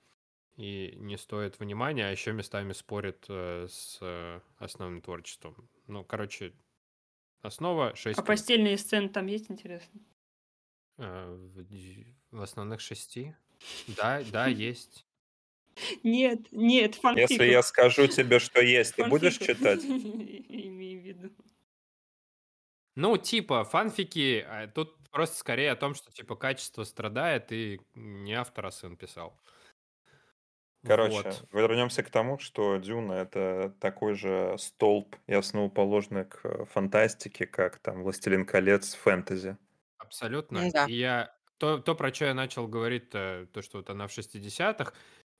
И 0.56 0.94
не 0.96 1.16
стоит 1.16 1.58
внимания, 1.58 2.06
а 2.06 2.10
еще 2.10 2.32
местами 2.32 2.72
спорит 2.72 3.24
э, 3.28 3.66
с 3.68 3.98
э, 4.00 4.40
основным 4.58 5.00
творчеством. 5.00 5.68
Ну, 5.86 6.04
короче, 6.04 6.52
основа 7.40 7.94
6 7.94 8.18
А 8.18 8.22
постельные 8.22 8.76
сцены 8.76 9.08
там 9.08 9.26
есть, 9.26 9.50
интересно? 9.50 10.00
В, 11.00 11.64
ди- 11.64 12.14
в 12.30 12.40
основных 12.42 12.80
шести. 12.80 13.34
Да, 13.88 14.22
да, 14.30 14.46
есть. 14.48 15.06
Нет, 16.02 16.40
нет, 16.52 16.94
фанфиков. 16.96 17.30
Если 17.30 17.46
я 17.46 17.62
скажу 17.62 18.06
тебе, 18.06 18.38
что 18.38 18.60
есть, 18.60 18.96
ты 18.96 19.04
будешь 19.04 19.38
Фанфиков. 19.38 19.58
читать? 19.58 19.84
Имею 19.84 21.00
в 21.00 21.04
виду. 21.04 21.30
Ну, 22.96 23.16
типа, 23.16 23.64
фанфики, 23.64 24.44
а 24.46 24.66
тут 24.66 24.96
просто 25.10 25.36
скорее 25.36 25.70
о 25.70 25.76
том, 25.76 25.94
что, 25.94 26.12
типа, 26.12 26.36
качество 26.36 26.84
страдает, 26.84 27.50
и 27.52 27.80
не 27.94 28.34
автор, 28.34 28.66
а 28.66 28.70
сын 28.70 28.96
писал. 28.96 29.40
Короче, 30.84 31.12
Вот. 31.14 31.48
вернемся 31.52 32.02
к 32.02 32.10
тому, 32.10 32.38
что 32.38 32.76
Дюна 32.78 33.12
это 33.12 33.74
такой 33.80 34.14
же 34.14 34.56
столб 34.58 35.14
и 35.26 35.34
основоположник 35.34 36.40
к 36.40 36.44
э, 36.46 36.64
фантастике, 36.64 37.46
как 37.46 37.78
там 37.78 38.02
Властелин 38.02 38.46
колец 38.46 38.94
фэнтези. 38.94 39.58
Абсолютно. 40.10 40.58
М-да. 40.58 40.86
И 40.86 40.94
я... 40.94 41.32
То, 41.58 41.78
то, 41.78 41.94
про 41.94 42.12
что 42.12 42.24
я 42.24 42.34
начал 42.34 42.66
говорить, 42.66 43.10
то, 43.10 43.46
то, 43.52 43.62
что 43.62 43.78
вот 43.78 43.90
она 43.90 44.08
в 44.08 44.18
60-х, 44.18 44.92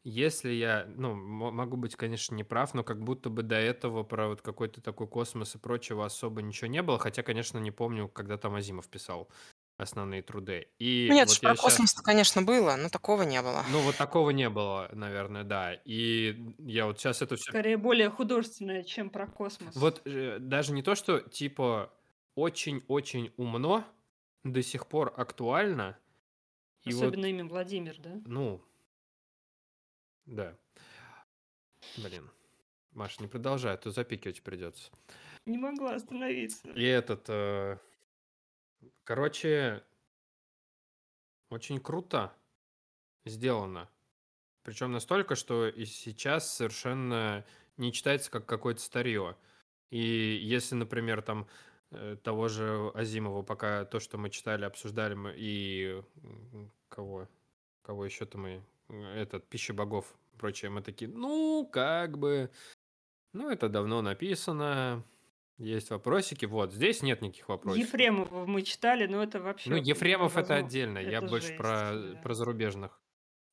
если 0.05 0.53
я, 0.53 0.87
ну, 0.87 1.15
мо- 1.15 1.51
могу 1.51 1.77
быть, 1.77 1.97
конечно, 1.97 2.35
не 2.35 2.45
прав, 2.45 2.73
но 2.73 2.85
как 2.85 3.03
будто 3.03 3.31
бы 3.31 3.43
до 3.43 3.57
этого 3.57 4.03
про 4.03 4.29
вот 4.29 4.43
какой-то 4.43 4.81
такой 4.81 5.09
космос 5.09 5.55
и 5.55 5.59
прочего 5.59 6.05
особо 6.05 6.41
ничего 6.43 6.69
не 6.69 6.83
было, 6.83 6.99
хотя, 6.99 7.23
конечно, 7.23 7.59
не 7.59 7.71
помню, 7.71 8.09
когда 8.09 8.39
там 8.39 8.55
Азимов 8.55 8.89
писал 8.89 9.29
основные 9.77 10.23
труды. 10.23 10.69
И 10.79 11.07
Ну 11.09 11.15
нет, 11.17 11.29
вот 11.29 11.41
про 11.41 11.49
я 11.51 11.55
сейчас... 11.55 11.65
космос-то, 11.65 12.03
конечно, 12.03 12.43
было, 12.43 12.77
но 12.77 12.89
такого 12.91 13.23
не 13.23 13.41
было. 13.43 13.65
Ну, 13.73 13.81
вот 13.81 13.97
такого 13.97 14.31
не 14.31 14.49
было, 14.49 14.89
наверное, 14.93 15.43
да. 15.43 15.73
И 15.85 16.55
я 16.59 16.87
вот 16.87 17.01
сейчас 17.01 17.23
это 17.23 17.37
все... 17.37 17.51
Скорее 17.51 17.77
более 17.77 18.11
художественное, 18.11 18.83
чем 18.83 19.11
про 19.11 19.27
космос. 19.27 19.75
Вот 19.75 20.03
э, 20.05 20.39
даже 20.39 20.73
не 20.73 20.83
то, 20.83 20.95
что 20.95 21.21
типа 21.21 21.91
очень-очень 22.35 23.33
умно, 23.37 23.85
до 24.45 24.63
сих 24.63 24.87
пор 24.87 25.13
актуально, 25.17 25.99
И 26.85 26.91
Особенно 26.91 27.23
вот, 27.23 27.29
имя 27.29 27.45
Владимир, 27.45 27.99
да? 27.99 28.21
ну, 28.27 28.65
да. 30.27 30.57
Блин. 31.97 32.31
Маша, 32.93 33.23
не 33.23 33.29
продолжай, 33.29 33.75
а 33.75 33.77
то 33.77 33.91
запикивать 33.91 34.43
придется. 34.43 34.91
Не 35.47 35.59
могла 35.59 35.95
остановиться. 35.95 36.71
И 36.71 36.85
этот, 36.85 37.25
э, 37.29 37.79
короче, 39.05 39.85
очень 41.51 41.81
круто 41.81 42.33
сделано. 43.25 43.89
Причем 44.63 44.93
настолько, 44.93 45.35
что 45.35 45.69
и 45.69 45.85
сейчас 45.85 46.55
совершенно 46.55 47.45
не 47.77 47.93
читается 47.93 48.31
как 48.31 48.47
какое-то 48.47 48.81
старье. 48.81 49.37
И 49.91 49.99
если, 49.99 50.75
например, 50.75 51.23
там 51.23 51.49
того 52.23 52.49
же 52.49 52.91
Азимова, 52.95 53.43
пока 53.43 53.85
то, 53.85 54.01
что 54.01 54.19
мы 54.19 54.31
читали, 54.31 54.65
обсуждали 54.65 55.15
мы, 55.15 55.35
и 55.37 56.03
кого, 56.89 57.29
кого 57.83 58.05
еще-то 58.05 58.39
мы, 58.39 58.63
этот, 58.89 59.49
Пища 59.49 59.75
богов, 59.75 60.07
прочее, 60.39 60.71
мы 60.71 60.83
такие, 60.83 61.11
ну, 61.11 61.69
как 61.71 62.19
бы, 62.19 62.51
ну, 63.33 63.51
это 63.51 63.69
давно 63.69 64.03
написано, 64.03 65.05
есть 65.61 65.91
вопросики. 65.91 66.47
Вот, 66.47 66.73
здесь 66.73 67.03
нет 67.03 67.21
никаких 67.21 67.49
вопросиков. 67.49 67.87
Ефремова 67.87 68.47
мы 68.47 68.63
читали, 68.63 69.07
но 69.07 69.23
это 69.23 69.41
вообще 69.41 69.71
Ну, 69.71 69.77
Ефремов 69.77 70.37
это 70.37 70.57
отдельно. 70.57 70.99
Я 70.99 71.19
Это 71.19 71.27
больше 71.27 71.49
жесть, 71.49 71.59
про, 71.59 71.93
да. 71.93 72.21
про 72.23 72.35
зарубежных. 72.35 73.01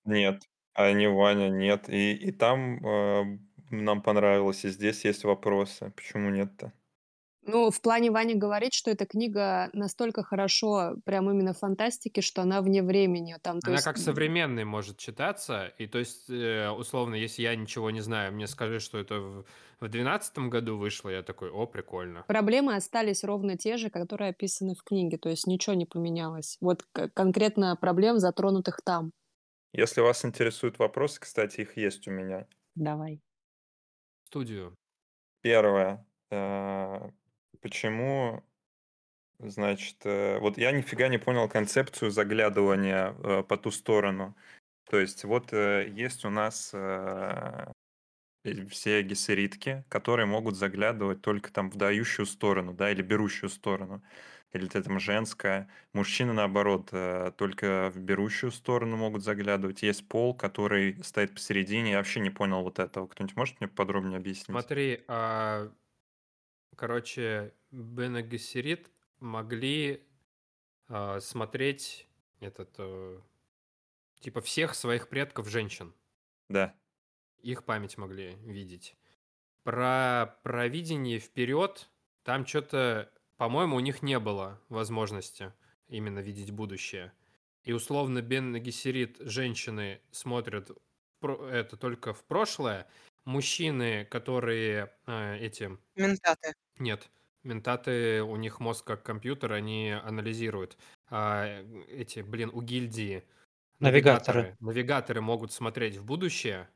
Нет, 0.06 0.41
а 0.73 0.91
не 0.93 1.10
Ваня, 1.10 1.50
нет. 1.50 1.89
И, 1.89 2.13
и 2.13 2.32
там 2.32 2.86
э, 2.86 3.39
нам 3.71 4.02
понравилось, 4.02 4.63
и 4.63 4.69
здесь 4.69 5.04
есть 5.04 5.26
вопросы. 5.26 5.91
Почему 5.95 6.30
нет-то? 6.30 6.71
Ну, 7.48 7.72
в 7.72 7.82
плане 7.82 8.12
Ваня 8.12 8.36
говорит, 8.36 8.74
что 8.74 8.92
эта 8.92 9.06
книга 9.06 9.70
настолько 9.74 10.22
хорошо, 10.22 10.98
прям 11.06 11.32
именно 11.32 11.54
фантастики, 11.54 12.20
что 12.20 12.42
она 12.42 12.62
вне 12.62 12.84
времени. 12.84 13.38
Там, 13.42 13.60
Она 13.64 13.74
есть, 13.74 13.86
как 13.86 13.98
современный 13.98 14.66
может 14.66 14.98
читаться, 14.98 15.68
и 15.78 15.88
то 15.88 15.98
есть, 15.98 16.30
э, 16.30 16.70
условно, 16.70 17.16
если 17.16 17.44
я 17.44 17.56
ничего 17.56 17.90
не 17.90 18.02
знаю, 18.02 18.34
мне 18.34 18.48
скажи, 18.48 18.80
что 18.80 18.98
это 18.98 19.20
в 19.20 19.46
в 19.80 19.90
двенадцатом 19.90 20.50
году 20.50 20.76
вышло, 20.78 21.10
я 21.10 21.22
такой, 21.22 21.52
о, 21.52 21.68
прикольно. 21.68 22.24
проблемы 22.28 22.76
остались 22.76 23.24
ровно 23.24 23.58
те 23.58 23.78
же, 23.78 23.92
которые 23.92 24.32
описаны 24.32 24.74
в 24.74 24.84
книге, 24.84 25.18
то 25.18 25.30
есть 25.30 25.46
ничего 25.46 25.76
не 25.76 25.86
поменялось. 25.86 26.58
Вот 26.62 26.84
конкретно 27.14 27.76
проблем, 27.76 28.18
затронутых 28.18 28.80
там. 28.84 29.12
Если 29.74 30.02
вас 30.02 30.26
интересуют 30.26 30.80
вопросы, 30.80 31.20
кстати, 31.20 31.62
их 31.62 31.78
есть 31.78 32.08
у 32.08 32.12
меня. 32.12 32.48
Давай. 32.76 33.22
Студию. 34.26 34.74
Первое. 35.42 36.06
Почему, 37.68 38.46
значит, 39.40 39.98
э, 40.06 40.40
вот 40.40 40.58
я 40.58 40.72
нифига 40.72 41.10
не 41.10 41.18
понял 41.18 41.50
концепцию 41.50 42.12
заглядывания 42.12 43.14
э, 43.22 43.44
по 43.44 43.58
ту 43.58 43.72
сторону. 43.72 44.38
То 44.90 44.98
есть 44.98 45.26
вот 45.26 45.52
э, 45.52 45.90
есть 45.94 46.24
у 46.24 46.30
нас 46.30 46.74
все 48.70 49.02
гессеритки, 49.02 49.84
которые 49.90 50.28
могут 50.28 50.56
заглядывать 50.56 51.22
только 51.22 51.52
там 51.52 51.70
в 51.70 51.76
дающую 51.76 52.26
сторону, 52.26 52.74
да, 52.74 52.90
или 52.90 53.02
берущую 53.02 53.50
сторону. 53.50 54.02
Или 54.54 54.68
это 54.68 54.82
там 54.82 54.98
женская. 55.02 55.68
Мужчины, 55.92 56.32
наоборот, 56.32 56.90
только 57.36 57.92
в 57.94 58.00
берущую 58.00 58.52
сторону 58.54 58.96
могут 58.96 59.26
заглядывать. 59.26 59.84
Есть 59.84 60.08
пол, 60.08 60.34
который 60.34 61.04
стоит 61.04 61.34
посередине. 61.34 61.92
Я 61.92 61.98
вообще 61.98 62.22
не 62.22 62.30
понял 62.30 62.64
вот 62.64 62.80
этого. 62.80 63.08
Кто-нибудь 63.08 63.36
может 63.36 63.60
мне 63.60 63.68
подробнее 63.68 64.20
объяснить? 64.20 64.46
Смотри, 64.46 65.04
а, 65.10 65.70
короче, 66.78 67.54
Бен 67.72 68.16
и 68.18 68.22
Гессерит 68.22 68.90
могли 69.20 70.08
а, 70.88 71.20
смотреть 71.20 72.08
этот, 72.40 72.74
э, 72.78 73.20
типа, 74.20 74.42
всех 74.42 74.76
своих 74.76 75.10
предков 75.10 75.50
женщин. 75.50 75.94
Да. 76.48 76.74
Их 77.42 77.66
память 77.66 77.98
могли 77.98 78.36
видеть. 78.46 78.96
Про 79.63 80.40
провидение 80.44 81.20
вперед, 81.20 81.90
там 82.24 82.46
что-то, 82.46 83.12
по-моему, 83.36 83.76
у 83.76 83.80
них 83.82 84.02
не 84.02 84.20
было 84.20 84.62
возможности 84.70 85.52
именно 85.90 86.20
видеть 86.20 86.52
будущее. 86.52 87.12
И 87.63 87.74
условно 87.74 88.22
Бен 88.22 88.56
и 88.56 88.60
Гессерит, 88.60 89.18
женщины 89.20 90.02
смотрят 90.12 90.72
это 91.22 91.76
только 91.76 92.13
в 92.13 92.24
прошлое, 92.24 92.88
мужчины, 93.26 94.06
которые 94.06 94.94
э, 95.06 95.38
эти... 95.40 95.78
Ментаты. 95.96 96.54
Нет, 96.80 97.10
ментаты, 97.44 98.22
у 98.24 98.36
них 98.36 98.60
мозг 98.60 98.86
как 98.86 99.04
компьютер, 99.04 99.54
они 99.54 99.92
анализируют. 99.92 100.78
А 101.10 101.63
эти, 101.88 102.20
блин, 102.20 102.50
у 102.54 102.62
гильдии 102.62 103.24
Навигаторы. 103.80 104.56
Навигаторы 104.60 105.22
могут 105.22 105.52
смотреть 105.52 105.98
в 105.98 106.06
будущее 106.06 106.70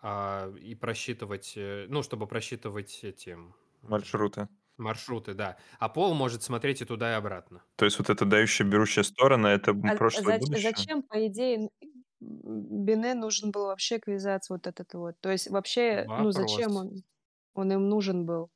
а, 0.00 0.52
и 0.56 0.74
просчитывать, 0.74 1.54
э, 1.56 1.86
ну, 1.88 2.02
чтобы 2.02 2.26
просчитывать 2.26 3.00
эти 3.04 3.38
Маршруты. 3.82 4.48
маршруты, 4.76 5.34
да. 5.34 5.56
А 5.78 5.88
Пол 5.88 6.14
может 6.14 6.42
смотреть 6.42 6.82
и 6.82 6.84
туда, 6.84 7.12
и 7.12 7.14
обратно. 7.14 7.62
То 7.76 7.84
есть 7.84 7.98
вот 7.98 8.10
эта 8.10 8.24
дающая, 8.24 8.66
берущая 8.66 9.04
сторона, 9.04 9.52
это 9.52 9.72
А 9.72 9.94
прошлое 9.96 10.36
и 10.36 10.38
зач- 10.38 10.40
будущее? 10.40 10.62
зачем, 10.62 11.02
по 11.02 11.26
идее, 11.26 11.68
Бене 12.20 13.14
нужен 13.14 13.50
был 13.50 13.66
вообще 13.66 13.98
квизаться 13.98 14.54
вот 14.54 14.66
этот 14.66 14.94
вот? 14.94 15.16
То 15.20 15.30
есть 15.30 15.48
вообще, 15.50 16.10
ну 16.16 16.30
зачем 16.30 16.70
Вопрос. 16.70 16.76
он, 16.76 17.02
он 17.54 17.72
им 17.72 17.88
нужен 17.88 18.26
был? 18.26 18.50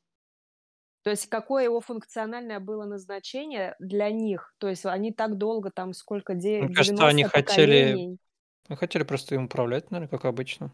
То 1.09 1.12
есть 1.12 1.27
какое 1.31 1.64
его 1.64 1.81
функциональное 1.81 2.61
было 2.61 2.85
назначение 2.85 3.75
для 3.79 4.11
них? 4.11 4.55
То 4.59 4.68
есть 4.68 4.85
они 4.85 5.11
так 5.11 5.38
долго, 5.38 5.71
там 5.71 5.94
сколько, 5.94 6.35
де- 6.35 6.61
Мне 6.61 6.75
кажется, 6.75 7.07
они 7.07 7.23
90 7.23 7.31
хотели, 7.31 8.18
ну, 8.68 8.77
хотели 8.77 9.05
просто 9.05 9.35
им 9.35 9.44
управлять, 9.47 9.90
наверное, 9.90 10.11
как 10.11 10.27
обычно. 10.27 10.71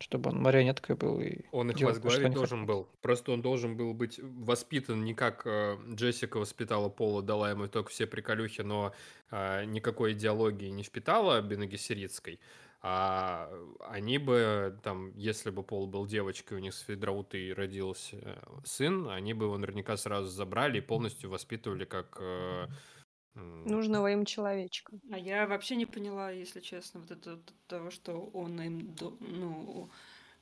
Чтобы 0.00 0.30
он 0.30 0.42
марионеткой 0.42 0.96
был 0.96 1.20
и 1.20 1.42
Он 1.52 1.70
их 1.70 1.76
делал 1.76 1.92
возглавить 1.92 2.24
они 2.24 2.34
должен 2.34 2.58
хотят. 2.62 2.66
был. 2.66 2.88
Просто 3.00 3.30
он 3.30 3.40
должен 3.40 3.76
был 3.76 3.94
быть 3.94 4.18
воспитан 4.18 5.04
не 5.04 5.14
как 5.14 5.42
э, 5.46 5.76
Джессика 5.94 6.38
воспитала 6.38 6.88
Пола, 6.88 7.22
дала 7.22 7.50
ему 7.50 7.68
только 7.68 7.90
все 7.90 8.08
приколюхи, 8.08 8.62
но 8.62 8.92
э, 9.30 9.66
никакой 9.66 10.14
идеологии 10.14 10.70
не 10.70 10.82
впитала 10.82 11.40
Бенегессеритской. 11.42 12.40
А 12.80 13.50
они 13.80 14.18
бы, 14.18 14.78
там, 14.82 15.12
если 15.16 15.50
бы 15.50 15.64
Пол 15.64 15.88
был 15.88 16.06
девочкой, 16.06 16.58
у 16.58 16.60
них 16.60 16.74
с 16.74 16.80
Федраутой 16.82 17.52
родился 17.52 18.16
э, 18.22 18.36
сын, 18.64 19.08
они 19.08 19.34
бы 19.34 19.46
его 19.46 19.58
наверняка 19.58 19.96
сразу 19.96 20.28
забрали 20.28 20.78
и 20.78 20.82
полностью 20.82 21.28
воспитывали 21.28 21.84
как... 21.84 22.16
э, 22.20 22.68
Нужного 23.34 24.12
им 24.12 24.24
человечка. 24.24 24.92
А 25.10 25.18
я 25.18 25.46
вообще 25.46 25.76
не 25.76 25.86
поняла, 25.86 26.30
если 26.30 26.60
честно, 26.60 27.00
вот 27.00 27.10
это 27.10 27.40
того, 27.66 27.90
что 27.90 28.30
он 28.32 28.60
им, 28.60 28.96
ну, 29.20 29.90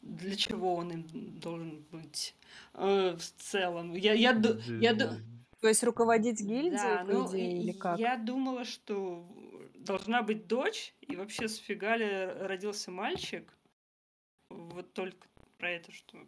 для 0.03 0.37
чего 0.37 0.75
он 0.77 0.91
им 0.91 1.41
должен 1.41 1.85
быть 1.91 2.35
э, 2.75 3.17
в 3.17 3.43
целом. 3.43 3.95
Я, 3.95 4.13
я, 4.13 4.33
я, 4.81 4.95
ду- 4.95 5.09
То 5.61 5.69
есть 5.69 5.83
руководить 5.85 6.41
гильдией, 6.41 6.77
да, 6.77 7.05
по 7.05 7.13
ну, 7.13 7.31
идее, 7.31 7.63
или 7.63 7.73
как? 7.73 7.99
я 7.99 8.17
думала, 8.17 8.65
что 8.65 9.27
должна 9.87 10.23
быть 10.23 10.47
дочь, 10.47 10.95
и 11.01 11.17
вообще 11.17 11.49
с 11.49 11.57
фигали 11.57 12.37
родился 12.41 12.91
мальчик. 12.91 13.57
Вот 14.51 14.93
только 14.93 15.27
про 15.59 15.71
это 15.71 15.93
что. 15.93 16.19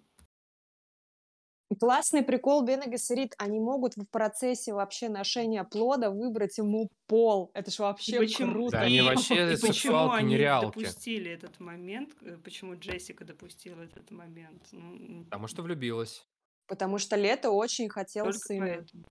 Классный 1.79 2.23
прикол 2.23 2.65
Бена 2.65 2.87
Гессерит. 2.87 3.35
Они 3.37 3.61
могут 3.61 3.95
в 3.97 4.07
процессе 4.07 4.73
вообще 4.73 5.11
ношения 5.11 5.63
плода 5.65 6.11
выбрать 6.11 6.57
ему 6.57 6.89
пол. 7.07 7.51
Это 7.53 7.71
же 7.71 7.83
вообще 7.83 8.19
почему- 8.19 8.53
круто. 8.53 8.71
Да 8.73 8.81
они 8.81 9.03
вообще 9.03 9.53
и 9.53 9.61
почему 9.61 10.11
они 10.11 10.33
нереалки. 10.35 10.79
допустили 10.79 11.31
этот 11.31 11.61
момент, 11.61 12.17
э, 12.23 12.39
почему 12.43 12.75
Джессика 12.75 13.25
допустила 13.27 13.83
этот 13.83 14.11
момент. 14.11 14.67
Ну, 14.73 15.25
Потому 15.25 15.47
что 15.47 15.63
влюбилась. 15.63 16.27
Потому 16.69 16.97
что 16.99 17.17
Лето 17.17 17.51
очень 17.51 17.89
хотел 17.91 18.25
только 18.25 18.39
сына. 18.39 18.67
поэтому. 18.67 19.05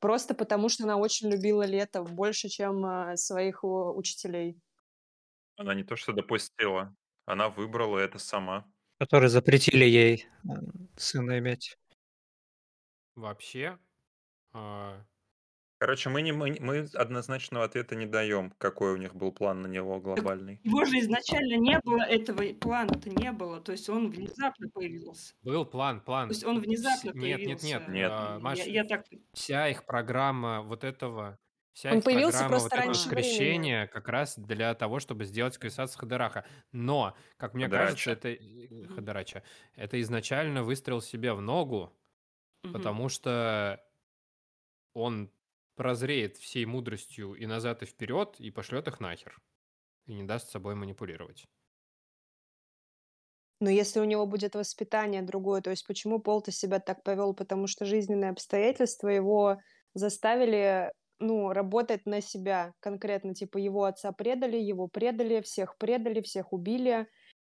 Просто 0.00 0.34
потому 0.34 0.68
что 0.70 0.84
она 0.84 0.96
очень 0.96 1.30
любила 1.30 1.62
Лето 1.62 2.02
больше, 2.02 2.48
чем 2.48 2.84
а, 2.84 3.16
своих 3.16 3.62
учителей. 3.62 4.58
Она 5.56 5.74
не 5.74 5.84
то 5.84 5.94
что 5.94 6.12
допустила, 6.12 6.94
она 7.26 7.50
выбрала 7.50 7.98
это 7.98 8.18
сама. 8.18 8.64
Которые 8.98 9.28
запретили 9.28 9.84
ей 9.84 10.26
э, 10.44 10.48
сына 10.96 11.38
иметь. 11.38 11.76
Вообще, 13.14 13.78
а, 14.52 15.04
Короче, 15.80 16.10
мы, 16.10 16.20
не, 16.20 16.32
мы, 16.32 16.54
мы 16.60 16.86
однозначного 16.92 17.64
ответа 17.64 17.96
не 17.96 18.04
даем, 18.04 18.52
какой 18.58 18.92
у 18.92 18.98
них 18.98 19.14
был 19.14 19.32
план 19.32 19.62
на 19.62 19.66
него 19.66 19.98
глобальный. 19.98 20.60
Его 20.62 20.84
же 20.84 20.98
изначально 20.98 21.56
не 21.56 21.80
было, 21.82 22.02
этого 22.02 22.42
плана-то 22.52 23.08
не 23.08 23.32
было. 23.32 23.62
То 23.62 23.72
есть 23.72 23.88
он 23.88 24.10
внезапно 24.10 24.68
появился. 24.68 25.32
был 25.42 25.64
план, 25.64 26.02
план. 26.02 26.28
То 26.28 26.34
есть 26.34 26.44
он 26.44 26.60
внезапно 26.60 27.12
Нет, 27.12 27.14
нет, 27.14 27.36
появился. 27.38 27.66
нет. 27.66 27.88
Нет. 27.88 28.10
а, 28.12 28.32
Я, 28.34 28.38
Маш, 28.40 28.58
я 28.58 28.84
так... 28.84 29.06
вся 29.32 29.68
их 29.68 29.86
программа 29.86 30.60
вот 30.60 30.84
этого, 30.84 31.38
вся 31.72 31.92
Он 31.92 31.98
их 32.00 32.04
появился 32.04 32.40
программа 32.40 32.48
просто 32.50 32.68
вот 32.68 32.72
этого 32.74 32.86
раньше 32.86 33.08
времени. 33.08 33.22
скрещения 33.24 33.86
как 33.86 34.08
раз 34.10 34.38
для 34.38 34.74
того, 34.74 34.98
чтобы 35.00 35.24
сделать 35.24 35.56
Квисац 35.56 35.96
Хадераха. 35.96 36.44
Но, 36.72 37.16
как 37.38 37.54
мне 37.54 37.70
кажется, 37.70 38.14
Хадерача. 38.14 38.28
это 38.84 38.94
Хадерача, 38.96 39.42
это 39.76 39.98
изначально 40.02 40.62
выстрел 40.62 41.00
себе 41.00 41.32
в 41.32 41.40
ногу, 41.40 41.96
Мгм. 42.64 42.74
потому 42.74 43.08
что 43.08 43.82
он 44.92 45.30
прозреет 45.76 46.36
всей 46.36 46.66
мудростью 46.66 47.34
и 47.34 47.46
назад, 47.46 47.82
и 47.82 47.86
вперед, 47.86 48.36
и 48.40 48.50
пошлет 48.50 48.88
их 48.88 49.00
нахер. 49.00 49.38
И 50.06 50.14
не 50.14 50.24
даст 50.24 50.50
собой 50.50 50.74
манипулировать. 50.74 51.46
Но 53.60 53.68
если 53.68 54.00
у 54.00 54.04
него 54.04 54.26
будет 54.26 54.54
воспитание 54.54 55.22
другое, 55.22 55.60
то 55.60 55.70
есть 55.70 55.86
почему 55.86 56.18
Пол-то 56.18 56.50
себя 56.50 56.80
так 56.80 57.02
повел? 57.02 57.34
Потому 57.34 57.66
что 57.66 57.84
жизненные 57.84 58.30
обстоятельства 58.30 59.08
его 59.08 59.58
заставили, 59.94 60.92
ну, 61.18 61.52
работать 61.52 62.06
на 62.06 62.22
себя 62.22 62.72
конкретно. 62.80 63.34
Типа 63.34 63.58
его 63.58 63.84
отца 63.84 64.12
предали, 64.12 64.56
его 64.56 64.88
предали, 64.88 65.42
всех 65.42 65.76
предали, 65.76 66.22
всех 66.22 66.52
убили. 66.54 67.06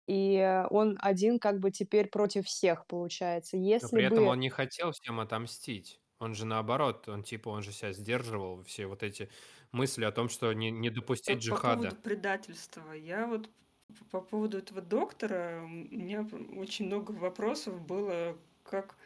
И 0.09 0.65
он 0.71 0.99
один 1.01 1.39
как 1.41 1.61
бы 1.61 1.71
теперь 1.73 2.09
против 2.09 2.47
всех, 2.47 2.87
получается. 2.89 3.57
Но 3.81 3.89
Если 3.89 3.89
при 3.89 4.05
этом 4.05 4.25
бы... 4.25 4.27
он 4.27 4.41
не 4.41 4.51
хотел 4.51 4.93
всем 4.93 5.21
отомстить. 5.21 6.01
Он 6.19 6.35
же 6.35 6.47
наоборот, 6.47 7.09
он 7.09 7.23
типа, 7.23 7.51
он 7.51 7.63
же 7.63 7.73
себя 7.73 7.93
сдерживал, 7.93 8.63
все 8.65 8.87
вот 8.87 9.03
эти 9.03 9.29
мысли 9.73 10.05
о 10.05 10.13
том, 10.13 10.29
что 10.29 10.53
не, 10.53 10.71
не 10.71 10.89
По, 10.89 10.95
допустить 10.95 11.39
по 11.39 11.43
джихада. 11.43 11.83
поводу 11.83 11.97
предательства. 11.97 12.93
Я 12.93 13.27
вот 13.27 13.51
по 14.11 14.21
поводу 14.21 14.59
этого 14.59 14.81
доктора, 14.81 15.63
у 15.65 15.69
меня 15.69 16.27
очень 16.57 16.87
много 16.87 17.13
вопросов 17.13 17.81
было, 17.87 18.37
как, 18.65 18.97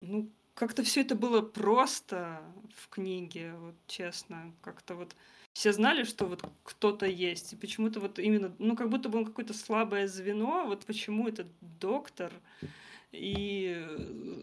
ну, 0.00 0.30
как-то 0.54 0.82
все 0.82 1.02
это 1.02 1.14
было 1.14 1.42
просто 1.42 2.42
в 2.76 2.88
книге, 2.88 3.54
вот 3.54 3.74
честно. 3.86 4.52
Как-то 4.62 4.94
вот 4.94 5.16
все 5.52 5.72
знали, 5.72 6.04
что 6.04 6.26
вот 6.26 6.44
кто-то 6.64 7.06
есть, 7.06 7.52
и 7.52 7.56
почему-то 7.56 8.00
вот 8.00 8.18
именно, 8.18 8.54
ну, 8.58 8.76
как 8.76 8.90
будто 8.90 9.08
бы 9.08 9.18
он 9.18 9.26
какое-то 9.26 9.54
слабое 9.54 10.06
звено, 10.06 10.66
вот 10.66 10.84
почему 10.86 11.28
этот 11.28 11.48
доктор, 11.60 12.32
и 13.12 13.74
э, 13.88 14.42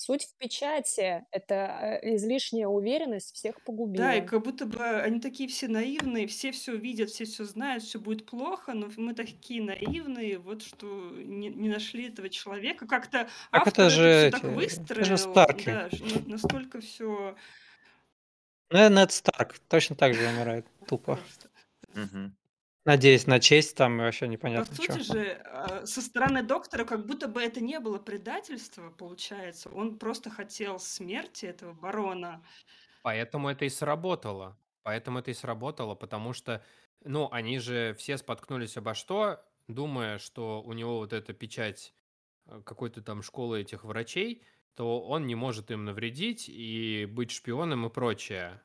Суть 0.00 0.24
в 0.24 0.34
печати. 0.38 1.26
Это 1.30 2.00
э, 2.02 2.14
излишняя 2.14 2.66
уверенность 2.68 3.34
всех 3.34 3.56
Да, 3.56 3.60
и 3.60 3.66
погубила. 3.66 4.26
как 4.26 4.42
будто 4.44 4.64
бы 4.64 4.82
они 4.82 5.20
такие 5.20 5.46
все 5.46 5.68
наивные, 5.68 6.26
все 6.26 6.52
все 6.52 6.74
видят, 6.74 7.10
все 7.10 7.26
все 7.26 7.44
знают, 7.44 7.82
все 7.82 7.98
будет 8.00 8.24
плохо, 8.24 8.72
но 8.72 8.88
мы 8.96 9.12
такие 9.12 9.62
наивные, 9.62 10.38
вот 10.38 10.62
что 10.62 10.86
не, 11.14 11.50
не 11.50 11.68
нашли 11.68 12.08
этого 12.08 12.30
человека. 12.30 12.86
Как-то 12.86 13.28
Так 13.50 13.66
автор 13.66 13.84
это 13.84 13.90
же 13.90 14.02
это 14.04 14.38
все 14.38 14.40
так 14.40 14.44
эти, 14.62 14.80
это 14.80 15.04
же 15.04 15.16
выстроил, 15.16 15.18
Старки. 15.18 15.66
да, 15.66 15.90
настолько 16.24 16.80
все 16.80 17.36
Ну, 18.70 18.88
Нед 18.88 19.12
Старк 19.12 19.58
точно 19.68 19.96
так 19.96 20.14
же 20.14 20.26
умирает, 20.26 20.66
тупо. 20.86 21.16
просто. 21.16 21.50
Надеюсь 22.84 23.26
на 23.26 23.40
честь 23.40 23.76
там 23.76 24.00
и 24.00 24.04
вообще 24.04 24.28
По 24.52 24.64
непонятно 24.64 24.76
что. 24.76 24.98
сути 24.98 24.98
же, 24.98 25.32
а, 25.44 25.86
со 25.86 26.00
стороны 26.02 26.42
доктора, 26.42 26.84
как 26.84 27.06
будто 27.06 27.28
бы 27.28 27.40
это 27.40 27.60
не 27.60 27.78
было 27.78 27.98
предательство, 27.98 28.90
получается. 28.90 29.68
Он 29.70 29.98
просто 29.98 30.28
хотел 30.30 30.78
смерти 30.80 31.46
этого 31.46 31.72
барона. 31.72 32.42
Поэтому 33.02 33.48
это 33.48 33.64
и 33.64 33.68
сработало. 33.68 34.58
Поэтому 34.82 35.18
это 35.18 35.30
и 35.30 35.34
сработало, 35.34 35.94
потому 35.94 36.32
что, 36.32 36.64
ну, 37.04 37.28
они 37.30 37.58
же 37.58 37.94
все 37.98 38.16
споткнулись 38.18 38.76
обо 38.76 38.94
что, 38.94 39.44
думая, 39.68 40.18
что 40.18 40.62
у 40.62 40.72
него 40.72 40.98
вот 40.98 41.12
эта 41.12 41.32
печать 41.32 41.94
э, 42.46 42.62
какой-то 42.64 43.02
там 43.02 43.22
школы 43.22 43.60
этих 43.60 43.84
врачей, 43.84 44.42
то 44.74 45.02
он 45.02 45.26
не 45.26 45.34
может 45.34 45.70
им 45.70 45.84
навредить 45.84 46.48
и 46.48 47.06
быть 47.10 47.30
шпионом 47.30 47.86
и 47.86 47.90
прочее. 47.90 48.62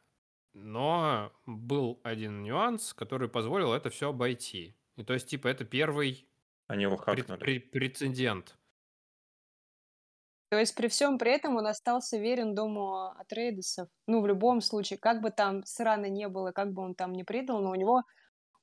Но 0.57 1.33
был 1.45 1.99
один 2.03 2.41
нюанс, 2.41 2.93
который 2.93 3.27
позволил 3.27 3.73
это 3.73 3.89
все 3.89 4.09
обойти. 4.09 4.77
И 4.95 5.03
то 5.03 5.13
есть, 5.13 5.27
типа, 5.27 5.49
это 5.49 5.65
первый 5.65 6.29
Они 6.67 6.83
его 6.83 6.95
пред- 6.97 7.27
хакнули. 7.27 7.41
пре- 7.41 7.59
прецедент. 7.59 8.57
То 10.49 10.59
есть 10.59 10.75
при 10.75 10.87
всем 10.87 11.17
при 11.17 11.31
этом 11.33 11.57
он 11.57 11.67
остался 11.67 12.17
верен 12.17 12.55
дому 12.55 13.07
Атрейдесов. 13.19 13.89
Ну, 14.07 14.21
в 14.21 14.27
любом 14.27 14.61
случае, 14.61 14.97
как 14.97 15.21
бы 15.21 15.31
там 15.31 15.65
срано 15.65 16.05
не 16.05 16.29
было, 16.29 16.51
как 16.51 16.71
бы 16.71 16.83
он 16.83 16.95
там 16.95 17.11
не 17.11 17.23
предал, 17.25 17.59
но 17.61 17.71
у 17.71 17.75
него, 17.75 18.03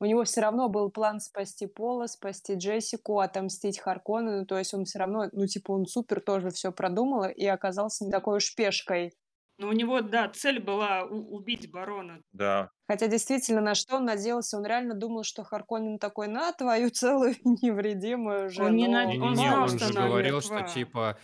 у 0.01 0.07
него 0.07 0.25
все 0.25 0.41
равно 0.41 0.69
был 0.71 0.91
план 0.91 1.21
спасти 1.21 1.67
Пола, 1.67 2.07
спасти 2.07 2.55
Джессику, 2.55 3.19
отомстить 3.19 3.79
Харкону. 3.81 4.47
То 4.47 4.57
есть 4.57 4.73
он 4.73 4.85
все 4.87 5.01
равно, 5.01 5.29
ну, 5.33 5.47
типа, 5.47 5.73
он 5.73 5.85
супер 5.87 6.21
тоже 6.23 6.51
все 6.51 6.73
продумал 6.73 7.25
и 7.29 7.45
оказался 7.45 8.05
не 8.07 8.11
такой 8.11 8.39
уж 8.39 8.55
пешкой. 8.55 9.13
Но 9.59 9.69
у 9.69 9.73
него, 9.73 10.01
да, 10.01 10.29
цель 10.29 10.61
была 10.61 11.05
убить 11.05 11.71
барона. 11.71 12.21
Да. 12.33 12.71
Хотя 12.89 13.07
действительно, 13.07 13.61
на 13.61 13.75
что 13.75 13.97
он 13.97 14.07
надеялся? 14.07 14.57
Он 14.57 14.67
реально 14.67 14.95
думал, 14.95 15.23
что 15.25 15.45
Харконнен 15.45 15.99
такой, 15.99 16.27
на 16.29 16.53
твою 16.53 16.91
целую 16.91 17.35
невредимую 17.45 18.51
Он 18.59 18.75
не 18.77 18.89
на- 18.89 19.03
жену. 19.11 19.25
Он 19.27 19.33
Не-не-не, 19.33 19.49
знал, 19.49 19.63
он 19.63 19.69
что 19.69 19.79
же 19.93 19.99
она 19.99 20.09
говорил, 20.09 20.41
что 20.41 20.63
типа 20.63 21.19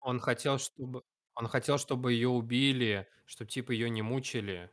он 0.00 0.18
хотел, 0.18 0.58
чтобы 0.58 1.02
он 1.36 1.46
хотел, 1.48 1.78
чтобы 1.78 2.12
ее 2.12 2.28
убили, 2.28 3.06
чтобы 3.26 3.50
типа 3.50 3.72
ее 3.72 3.90
не 3.90 4.02
мучили. 4.02 4.70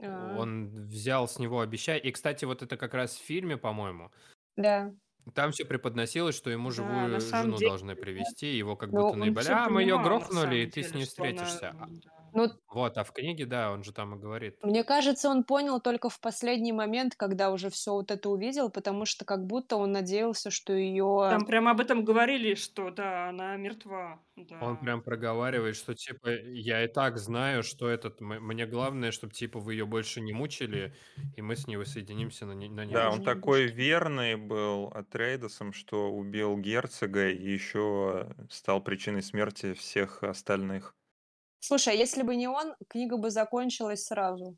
А, 0.00 0.36
Он 0.38 0.86
взял 0.88 1.28
с 1.28 1.38
него 1.38 1.60
обещание. 1.60 2.02
И, 2.02 2.10
кстати, 2.12 2.44
вот 2.44 2.62
это 2.62 2.76
как 2.76 2.92
раз 2.94 3.14
в 3.16 3.22
фильме, 3.24 3.56
по-моему, 3.56 4.10
Да. 4.56 4.92
там 5.34 5.52
все 5.52 5.64
преподносилось, 5.64 6.36
что 6.36 6.50
ему 6.50 6.70
Да, 6.70 6.74
живую 6.74 7.20
самом 7.20 7.44
жену 7.44 7.56
деле, 7.58 7.68
должны 7.70 7.94
привести, 7.94 8.56
его 8.56 8.74
как 8.76 8.90
Ну, 8.90 9.06
будто 9.06 9.16
наебали. 9.18 9.48
А, 9.48 9.68
мы 9.68 9.82
ее 9.82 10.02
грохнули, 10.02 10.56
и 10.58 10.66
ты 10.70 10.82
с 10.82 10.90
ней 10.92 11.02
она, 11.02 11.06
встретишься. 11.06 11.68
А- 11.70 11.86
да. 11.88 12.21
Ну, 12.34 12.50
Вот, 12.68 12.96
а 12.98 13.04
в 13.04 13.12
книге, 13.12 13.46
да, 13.46 13.70
он 13.72 13.84
же 13.84 13.92
там 13.92 14.14
и 14.14 14.18
говорит. 14.18 14.56
Мне 14.62 14.84
кажется, 14.84 15.28
он 15.28 15.44
понял 15.44 15.80
только 15.80 16.08
в 16.08 16.20
последний 16.20 16.72
момент, 16.72 17.14
когда 17.16 17.50
уже 17.50 17.68
все 17.68 17.92
вот 17.92 18.10
это 18.10 18.28
увидел, 18.30 18.70
потому 18.70 19.04
что 19.04 19.24
как 19.24 19.44
будто 19.46 19.76
он 19.76 19.92
надеялся, 19.92 20.50
что 20.50 20.72
ее... 20.72 21.28
Там 21.30 21.46
прямо 21.46 21.72
об 21.72 21.80
этом 21.80 22.04
говорили, 22.04 22.54
что 22.54 22.90
да, 22.90 23.28
она 23.28 23.56
мертва. 23.56 24.22
Он 24.60 24.76
Да. 24.76 24.80
прям 24.84 25.02
проговаривает, 25.02 25.76
что 25.76 25.94
типа 25.94 26.28
я 26.30 26.84
и 26.84 26.88
так 26.88 27.18
знаю, 27.18 27.62
что 27.62 27.88
этот 27.88 28.20
мне 28.20 28.66
главное, 28.66 29.10
чтобы 29.12 29.32
типа 29.34 29.58
вы 29.60 29.74
ее 29.74 29.86
больше 29.86 30.20
не 30.20 30.32
мучили, 30.32 30.94
и 31.36 31.42
мы 31.42 31.56
с 31.56 31.66
ней 31.66 31.76
воссоединимся 31.76 32.46
на, 32.46 32.52
не- 32.52 32.68
на 32.68 32.84
Да, 32.84 33.10
он 33.10 33.22
такой 33.22 33.66
верный 33.66 34.36
был 34.36 34.86
Атрейдесом, 34.88 35.72
что 35.72 36.10
убил 36.12 36.56
герцога 36.58 37.28
и 37.30 37.42
еще 37.52 38.34
стал 38.50 38.82
причиной 38.82 39.22
смерти 39.22 39.72
всех 39.74 40.22
остальных. 40.22 40.94
Слушай, 41.64 41.94
а 41.94 41.96
если 41.96 42.22
бы 42.24 42.34
не 42.34 42.48
он, 42.48 42.74
книга 42.88 43.16
бы 43.16 43.30
закончилась 43.30 44.04
сразу. 44.04 44.56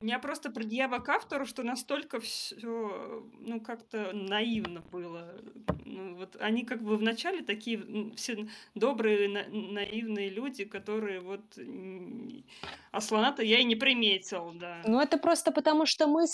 У 0.00 0.04
меня 0.04 0.18
просто 0.18 0.50
предъява 0.50 0.98
к 0.98 1.08
автору, 1.08 1.46
что 1.46 1.62
настолько 1.62 2.18
все, 2.20 3.24
ну, 3.40 3.60
как-то 3.60 4.12
наивно 4.12 4.80
было. 4.80 5.40
Ну, 5.84 6.16
вот 6.16 6.36
они 6.40 6.64
как 6.64 6.82
бы 6.82 6.96
вначале 6.96 7.42
такие 7.42 8.12
все 8.16 8.48
добрые, 8.74 9.28
на- 9.28 9.48
наивные 9.48 10.28
люди, 10.28 10.64
которые 10.64 11.20
вот... 11.20 11.56
А 12.90 13.00
слона-то 13.00 13.42
я 13.42 13.60
и 13.60 13.64
не 13.64 13.76
приметил, 13.76 14.52
да. 14.54 14.82
Ну, 14.86 15.00
это 15.00 15.18
просто 15.18 15.52
потому, 15.52 15.86
что 15.86 16.08
мы... 16.08 16.26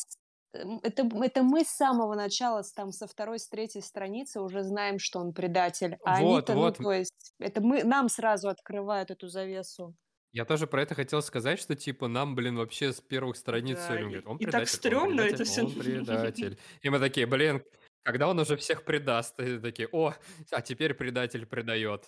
Это, 0.82 1.08
это 1.22 1.42
мы 1.42 1.64
с 1.64 1.68
самого 1.68 2.14
начала, 2.14 2.62
с- 2.62 2.72
там, 2.72 2.92
со 2.92 3.06
второй, 3.06 3.38
с 3.38 3.48
третьей 3.48 3.82
страницы 3.82 4.40
уже 4.40 4.62
знаем, 4.62 4.98
что 4.98 5.18
он 5.18 5.32
предатель. 5.32 5.96
А 6.04 6.20
Вот, 6.20 6.34
они-то, 6.50 6.54
ну, 6.54 6.60
вот. 6.60 6.76
то 6.78 6.92
есть, 6.92 7.32
это 7.40 7.60
мы, 7.60 7.82
нам 7.84 8.08
сразу 8.08 8.48
открывают 8.48 9.10
эту 9.10 9.28
завесу. 9.28 9.94
Я 10.32 10.44
тоже 10.44 10.66
про 10.66 10.82
это 10.82 10.94
хотел 10.94 11.22
сказать, 11.22 11.60
что 11.60 11.74
типа 11.76 12.08
нам, 12.08 12.34
блин, 12.34 12.56
вообще 12.56 12.92
с 12.92 13.00
первых 13.00 13.36
страниц 13.36 13.76
Да, 13.78 13.84
все 13.84 13.92
время 13.92 14.06
и- 14.06 14.10
говорят, 14.10 14.26
он 14.26 14.36
и 14.36 14.44
так 14.44 14.52
предатель, 14.52 14.72
он 14.72 14.78
стрёмно 14.78 15.20
это 15.20 15.36
предатель, 15.36 15.44
всё. 15.44 15.64
он 15.64 15.72
предатель. 15.78 16.58
И 16.82 16.90
мы 16.90 16.98
такие, 16.98 17.26
блин, 17.26 17.62
когда 18.02 18.28
он 18.28 18.38
уже 18.38 18.56
всех 18.56 18.84
предаст? 18.84 19.38
И 19.40 19.58
такие, 19.58 19.88
о, 19.92 20.14
а 20.50 20.60
теперь 20.60 20.94
предатель 20.94 21.46
предает. 21.46 22.04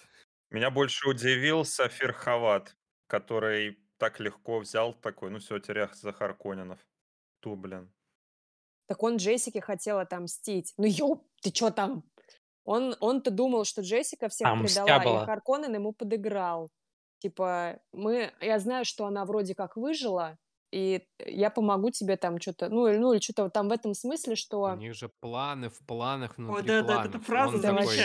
Меня 0.50 0.70
больше 0.70 1.08
удивил 1.08 1.64
Сафир 1.64 2.12
Хават, 2.12 2.76
который 3.08 3.78
так 3.98 4.20
легко 4.20 4.58
взял 4.60 4.92
такой, 4.94 5.30
ну 5.30 5.38
все, 5.38 5.58
терях 5.58 5.94
за 5.94 6.12
Харконинов. 6.12 6.78
Ту, 7.40 7.56
блин. 7.56 7.92
Так 8.88 9.02
он 9.02 9.16
Джессике 9.16 9.60
хотел 9.60 9.98
отомстить. 9.98 10.74
Ну, 10.78 10.84
ёп, 10.86 11.24
ты 11.42 11.50
чё 11.50 11.70
там? 11.70 12.04
Он, 12.64 12.96
он-то 13.00 13.30
думал, 13.30 13.64
что 13.64 13.82
Джессика 13.82 14.28
всех 14.28 14.46
Там 14.48 14.62
мстя 14.62 14.82
предала, 14.84 15.02
и 15.02 15.06
была. 15.06 15.26
Харконнен 15.26 15.74
ему 15.74 15.92
подыграл. 15.92 16.70
Типа, 17.18 17.80
мы, 17.92 18.32
я 18.40 18.58
знаю, 18.58 18.84
что 18.84 19.06
она 19.06 19.24
вроде 19.24 19.54
как 19.54 19.76
выжила, 19.76 20.38
и 20.72 21.06
я 21.18 21.50
помогу 21.50 21.90
тебе 21.90 22.16
там 22.16 22.40
что-то, 22.40 22.68
ну, 22.68 22.86
или- 22.88 22.98
ну, 22.98 23.12
или 23.12 23.20
что-то 23.20 23.48
там 23.50 23.68
в 23.68 23.72
этом 23.72 23.94
смысле, 23.94 24.34
У 24.34 24.36
что... 24.36 24.74
них 24.76 24.94
же 24.94 25.08
планы 25.08 25.70
в 25.70 25.78
планах 25.86 26.32
О, 26.38 26.42
внутри 26.42 26.68
да, 26.68 26.82
да, 26.82 26.86
планов. 26.94 27.06
эта 27.14 27.20
фраза 27.20 27.56
Он 27.56 27.62
Да 27.62 27.68
такой, 27.76 27.96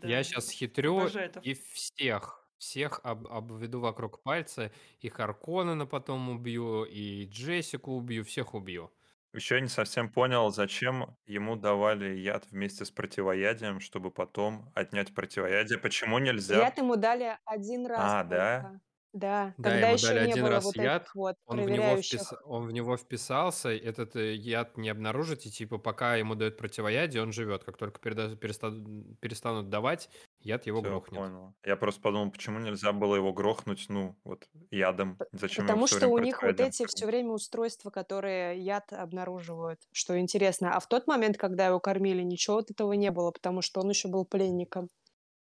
да. 0.00 0.08
я 0.08 0.22
сейчас 0.24 0.50
хитрю 0.50 1.06
и 1.42 1.54
всех, 1.54 2.48
всех 2.58 3.00
об- 3.04 3.26
обведу 3.28 3.80
вокруг 3.80 4.22
пальца, 4.22 4.72
и 5.00 5.08
Харконнена 5.08 5.86
потом 5.86 6.30
убью, 6.30 6.84
и 6.84 7.26
Джессику 7.26 7.92
убью, 7.92 8.24
всех 8.24 8.54
убью. 8.54 8.90
Еще 9.36 9.56
я 9.56 9.60
не 9.60 9.68
совсем 9.68 10.10
понял, 10.10 10.50
зачем 10.50 11.16
ему 11.26 11.56
давали 11.56 12.16
яд 12.16 12.46
вместе 12.50 12.84
с 12.84 12.90
противоядием, 12.90 13.80
чтобы 13.80 14.10
потом 14.10 14.72
отнять 14.74 15.14
противоядие. 15.14 15.78
Почему 15.78 16.18
нельзя? 16.18 16.56
Яд 16.56 16.78
ему 16.78 16.96
дали 16.96 17.38
один 17.44 17.86
раз 17.86 18.00
А, 18.02 18.24
да? 18.24 18.60
только. 18.62 18.80
Да, 19.12 19.54
Да, 19.56 19.70
когда 19.70 19.88
ему 19.88 19.94
еще 19.94 20.06
дали 20.08 20.26
не 20.26 20.32
один 20.32 20.42
было 20.44 20.50
раз 20.50 20.64
вот 20.64 20.76
яд, 20.76 21.02
этих 21.02 21.14
вот 21.14 21.36
Он 21.46 21.56
в, 21.64 21.70
него 21.70 21.76
проверяющих. 21.76 22.20
впис... 22.20 22.34
он 22.44 22.66
в 22.66 22.72
него 22.72 22.96
вписался, 22.98 23.70
этот 23.70 24.14
э, 24.16 24.34
яд 24.34 24.76
не 24.76 24.90
обнаружить, 24.90 25.46
и 25.46 25.50
типа 25.50 25.78
пока 25.78 26.16
ему 26.16 26.34
дают 26.34 26.58
противоядие, 26.58 27.22
он 27.22 27.32
живет. 27.32 27.64
Как 27.64 27.78
только 27.78 27.98
переда- 28.00 28.36
переста- 28.36 29.14
перестанут 29.20 29.70
давать, 29.70 30.10
яд 30.46 30.66
его 30.66 30.82
Всё, 30.82 30.82
грохнет. 30.82 31.24
понял. 31.24 31.54
Я 31.64 31.76
просто 31.76 32.00
подумал, 32.00 32.30
почему 32.30 32.58
нельзя 32.60 32.92
было 32.92 33.16
его 33.16 33.32
грохнуть, 33.32 33.86
ну, 33.88 34.18
вот 34.24 34.48
ядом? 34.70 35.22
Зачем 35.32 35.66
Потому 35.66 35.86
что 35.86 36.06
время 36.06 36.08
у 36.08 36.18
них 36.18 36.42
вот 36.42 36.60
эти 36.60 36.86
все 36.86 37.06
время 37.06 37.30
устройства, 37.32 37.90
которые 37.90 38.58
яд 38.60 38.92
обнаруживают, 38.92 39.80
что 39.92 40.18
интересно. 40.18 40.76
А 40.76 40.80
в 40.80 40.86
тот 40.88 41.06
момент, 41.06 41.36
когда 41.38 41.66
его 41.66 41.80
кормили, 41.80 42.22
ничего 42.22 42.56
вот 42.56 42.70
этого 42.70 42.92
не 42.92 43.10
было, 43.10 43.30
потому 43.32 43.62
что 43.62 43.80
он 43.80 43.88
еще 43.90 44.08
был 44.08 44.24
пленником. 44.26 44.88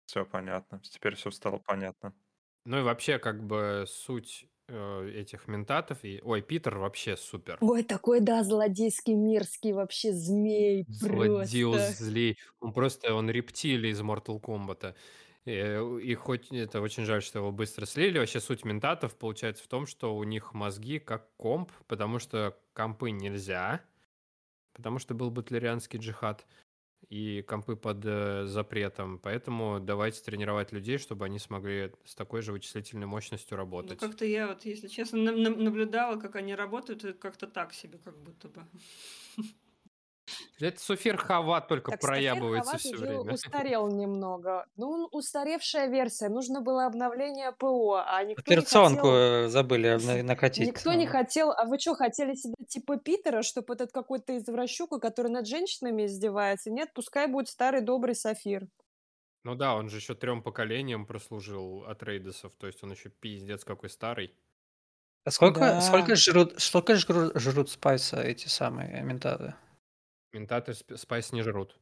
Все 0.06 0.26
понятно. 0.26 0.80
Теперь 0.82 1.16
все 1.16 1.32
стало 1.32 1.60
понятно. 1.60 2.14
Ну 2.66 2.80
и 2.80 2.84
вообще, 2.84 3.20
как 3.20 3.44
бы 3.46 3.86
суть 3.88 4.48
э, 4.68 5.10
этих 5.16 5.48
ментатов 5.48 6.00
и... 6.04 6.20
Ой, 6.24 6.42
Питер 6.42 6.78
вообще 6.78 7.18
супер. 7.18 7.58
Ой, 7.62 7.84
такой, 7.84 8.20
да, 8.20 8.44
злодейский, 8.44 9.14
мерзкий 9.14 9.74
вообще 9.74 10.12
змей 10.14 10.86
просто. 11.00 11.94
злей. 12.04 12.38
Он 12.60 12.74
просто, 12.74 13.14
он 13.14 13.30
рептилия 13.30 13.92
из 13.92 14.02
Mortal 14.02 14.42
Kombat. 14.42 14.96
Э, 15.46 16.00
И 16.02 16.16
хоть 16.16 16.52
это 16.52 16.82
очень 16.82 17.06
жаль, 17.06 17.22
что 17.22 17.40
его 17.40 17.52
быстро 17.52 17.86
слили, 17.86 18.20
вообще 18.20 18.40
суть 18.40 18.66
ментатов 18.66 19.16
получается 19.18 19.64
в 19.64 19.68
том, 19.68 19.86
что 19.88 20.16
у 20.16 20.24
них 20.24 20.54
мозги 20.54 21.00
как 21.00 21.36
комп, 21.38 21.72
потому 21.88 22.20
что 22.20 22.58
компы 22.74 23.12
нельзя, 23.12 23.82
потому 24.74 25.00
что 25.00 25.14
был 25.14 25.32
батлерианский 25.32 26.00
джихад, 26.00 26.46
и 27.10 27.42
компы 27.42 27.76
под 27.76 28.00
э, 28.06 28.46
запретом. 28.46 29.20
Поэтому 29.20 29.80
давайте 29.80 30.22
тренировать 30.24 30.72
людей, 30.72 30.98
чтобы 30.98 31.26
они 31.26 31.40
смогли 31.40 31.92
с 32.06 32.16
такой 32.16 32.42
же 32.42 32.52
вычислительной 32.52 33.08
мощностью 33.08 33.56
Ну, 33.58 33.64
работать. 33.64 34.00
как-то 34.00 34.26
я 34.26 34.48
вот, 34.48 34.66
если 34.66 34.88
честно, 34.88 35.20
на- 35.20 35.32
на- 35.32 35.56
наблюдала, 35.56 36.20
как 36.20 36.36
они 36.36 36.56
работают, 36.56 37.04
и 37.06 37.14
как-то 37.14 37.48
так 37.48 37.74
себе, 37.74 37.98
как 38.04 38.18
будто 38.18 38.48
бы. 38.50 38.64
Это 40.60 40.80
Суфир 40.80 41.18
Хават 41.18 41.68
только 41.68 41.92
Так, 41.92 42.00
проябывается 42.02 42.72
Хават 42.72 42.82
все 42.82 42.94
уже 42.96 43.06
время. 43.06 43.34
устарел 43.34 43.88
немного. 43.88 44.66
Ну, 44.76 44.90
он 44.90 45.08
устаревшая 45.12 45.88
версия. 45.88 46.30
Нужно 46.30 46.62
было 46.62 46.86
обновление 46.86 47.52
ПО, 47.52 48.04
а 48.06 48.24
никто 48.24 48.44
не 48.48 48.56
Операционку 48.58 49.02
хотел... 49.08 49.14
э, 49.16 49.48
забыли 49.50 50.22
накатить. 50.22 50.68
Никто 50.68 50.94
не 50.94 51.08
хотел... 51.08 51.52
А 51.52 51.66
вы 51.66 51.80
что, 51.80 51.96
хотели 51.96 52.36
себе 52.36 52.54
типа 52.68 52.98
Питера, 52.98 53.42
чтобы 53.42 53.74
этот 53.74 53.92
какой-то 53.92 54.38
извращука, 54.38 55.00
который 55.00 55.32
над 55.32 55.48
женщинами 55.48 56.06
издевается? 56.06 56.70
Нет, 56.70 56.92
пускай 56.94 57.28
будет 57.28 57.50
старый 57.50 57.82
добрый 57.82 58.16
Сафир. 58.16 58.68
Ну 59.44 59.56
да, 59.56 59.76
он 59.76 59.90
же 59.90 59.98
еще 59.98 60.14
трем 60.16 60.42
поколениям 60.42 61.06
прослужил 61.06 61.84
Атрейдесов, 61.86 62.54
то 62.58 62.68
есть 62.68 62.82
он 62.84 62.92
еще 62.92 63.10
пиздец 63.10 63.66
какой 63.66 63.90
старый. 63.90 64.34
А 65.26 65.32
сколько, 65.32 65.60
Да. 65.60 65.82
сколько 65.82 66.16
жрут, 66.16 66.54
сколько 66.62 66.96
жрут, 66.96 67.32
жрут 67.36 67.70
спайса 67.70 68.22
эти 68.22 68.48
самые 68.48 69.02
ментаты? 69.02 69.56
Ментаты 70.34 70.72
сп- 70.72 70.98
спайс 70.98 71.32
не 71.32 71.44
жрут. 71.44 71.80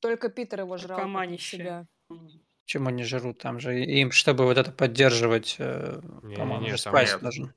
Только 0.00 0.30
Питер 0.30 0.60
его 0.60 0.76
жрал 0.78 0.98
Команище. 0.98 1.56
себя. 1.58 1.86
М. 2.10 2.28
Почему 2.64 2.88
они 2.88 3.04
жрут? 3.04 3.38
Там 3.38 3.60
же 3.60 3.78
им, 3.78 4.10
чтобы 4.10 4.44
вот 4.44 4.56
это 4.56 4.72
поддерживать, 4.72 5.56
э, 5.58 6.00
Не-не-не, 6.22 6.36
по-моему, 6.36 6.66
же 6.76 6.82
там 6.82 6.92
спайс 6.92 7.20
нет. 7.22 7.54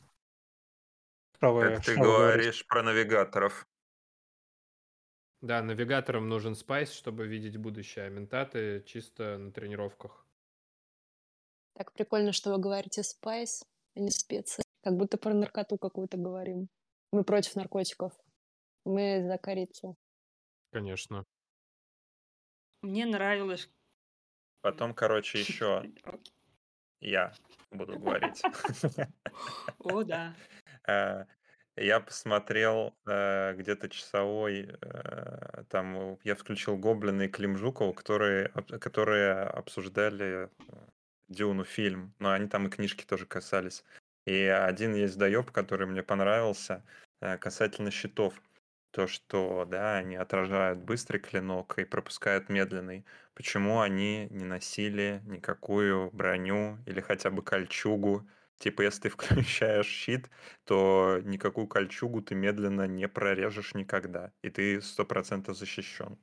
Что 1.38 1.54
вы, 1.54 1.62
Как 1.76 1.86
ты 1.86 1.96
говоришь 1.96 2.66
про 2.68 2.84
навигаторов. 2.84 3.68
Да, 5.42 5.62
навигаторам 5.62 6.28
нужен 6.28 6.56
спайс, 6.56 6.92
чтобы 6.92 7.28
видеть 7.28 7.58
будущее, 7.58 8.06
а 8.06 8.10
ментаты 8.10 8.84
чисто 8.86 9.38
на 9.38 9.52
тренировках. 9.52 10.26
Так 11.76 11.92
прикольно, 11.94 12.32
что 12.32 12.52
вы 12.52 12.58
говорите 12.58 13.04
спайс, 13.04 13.64
а 13.96 14.00
не 14.00 14.10
специи. 14.12 14.64
Как 14.82 14.96
будто 14.96 15.18
про 15.18 15.34
наркоту 15.34 15.78
какую-то 15.78 16.18
говорим. 16.18 16.68
Мы 17.12 17.24
против 17.24 17.56
наркотиков. 17.56 18.14
Мы 18.86 19.24
за 19.28 19.38
корицу. 19.38 19.98
Конечно. 20.76 21.24
Мне 22.82 23.06
нравилось... 23.06 23.70
Потом, 24.60 24.94
короче, 24.94 25.40
еще 25.40 25.90
я 27.00 27.34
буду 27.72 27.98
говорить. 27.98 28.42
О, 29.80 30.04
да. 30.04 30.36
Э, 30.88 31.26
Я 31.78 32.02
посмотрел 32.02 32.94
э, 33.06 33.54
где-то 33.56 33.88
часовой, 33.88 34.78
э, 34.82 35.64
там 35.70 36.20
я 36.24 36.36
включил 36.36 36.78
Гоблина 36.78 37.24
и 37.24 37.28
Клим 37.30 37.58
Жукова, 37.58 37.94
которые, 37.94 38.48
об- 38.48 38.78
которые 38.80 39.44
обсуждали 39.44 40.50
Дюну 41.30 41.64
фильм, 41.64 42.14
но 42.20 42.34
они 42.34 42.48
там 42.50 42.68
и 42.68 42.70
книжки 42.70 43.06
тоже 43.06 43.26
касались. 43.26 43.86
И 44.26 44.36
один 44.44 44.94
есть 44.94 45.18
доеб, 45.18 45.52
который 45.52 45.88
мне 45.88 46.04
понравился 46.04 46.84
э, 47.22 47.38
касательно 47.38 47.92
щитов. 47.92 48.42
То, 48.96 49.08
что, 49.08 49.66
да, 49.66 49.98
они 49.98 50.16
отражают 50.16 50.80
быстрый 50.80 51.20
клинок 51.20 51.78
и 51.80 51.84
пропускают 51.84 52.48
медленный. 52.48 53.06
Почему 53.34 53.82
они 53.82 54.28
не 54.32 54.46
носили 54.46 55.22
никакую 55.26 56.10
броню 56.12 56.80
или 56.86 57.02
хотя 57.02 57.30
бы 57.30 57.44
кольчугу? 57.44 58.30
Типа, 58.58 58.84
если 58.84 59.02
ты 59.02 59.10
включаешь 59.10 59.88
щит, 59.88 60.30
то 60.64 61.20
никакую 61.24 61.68
кольчугу 61.68 62.22
ты 62.22 62.36
медленно 62.36 62.88
не 62.88 63.10
прорежешь 63.10 63.74
никогда, 63.76 64.32
и 64.42 64.50
ты 64.50 64.82
сто 64.82 65.04
процентов 65.06 65.58
защищен. 65.58 66.18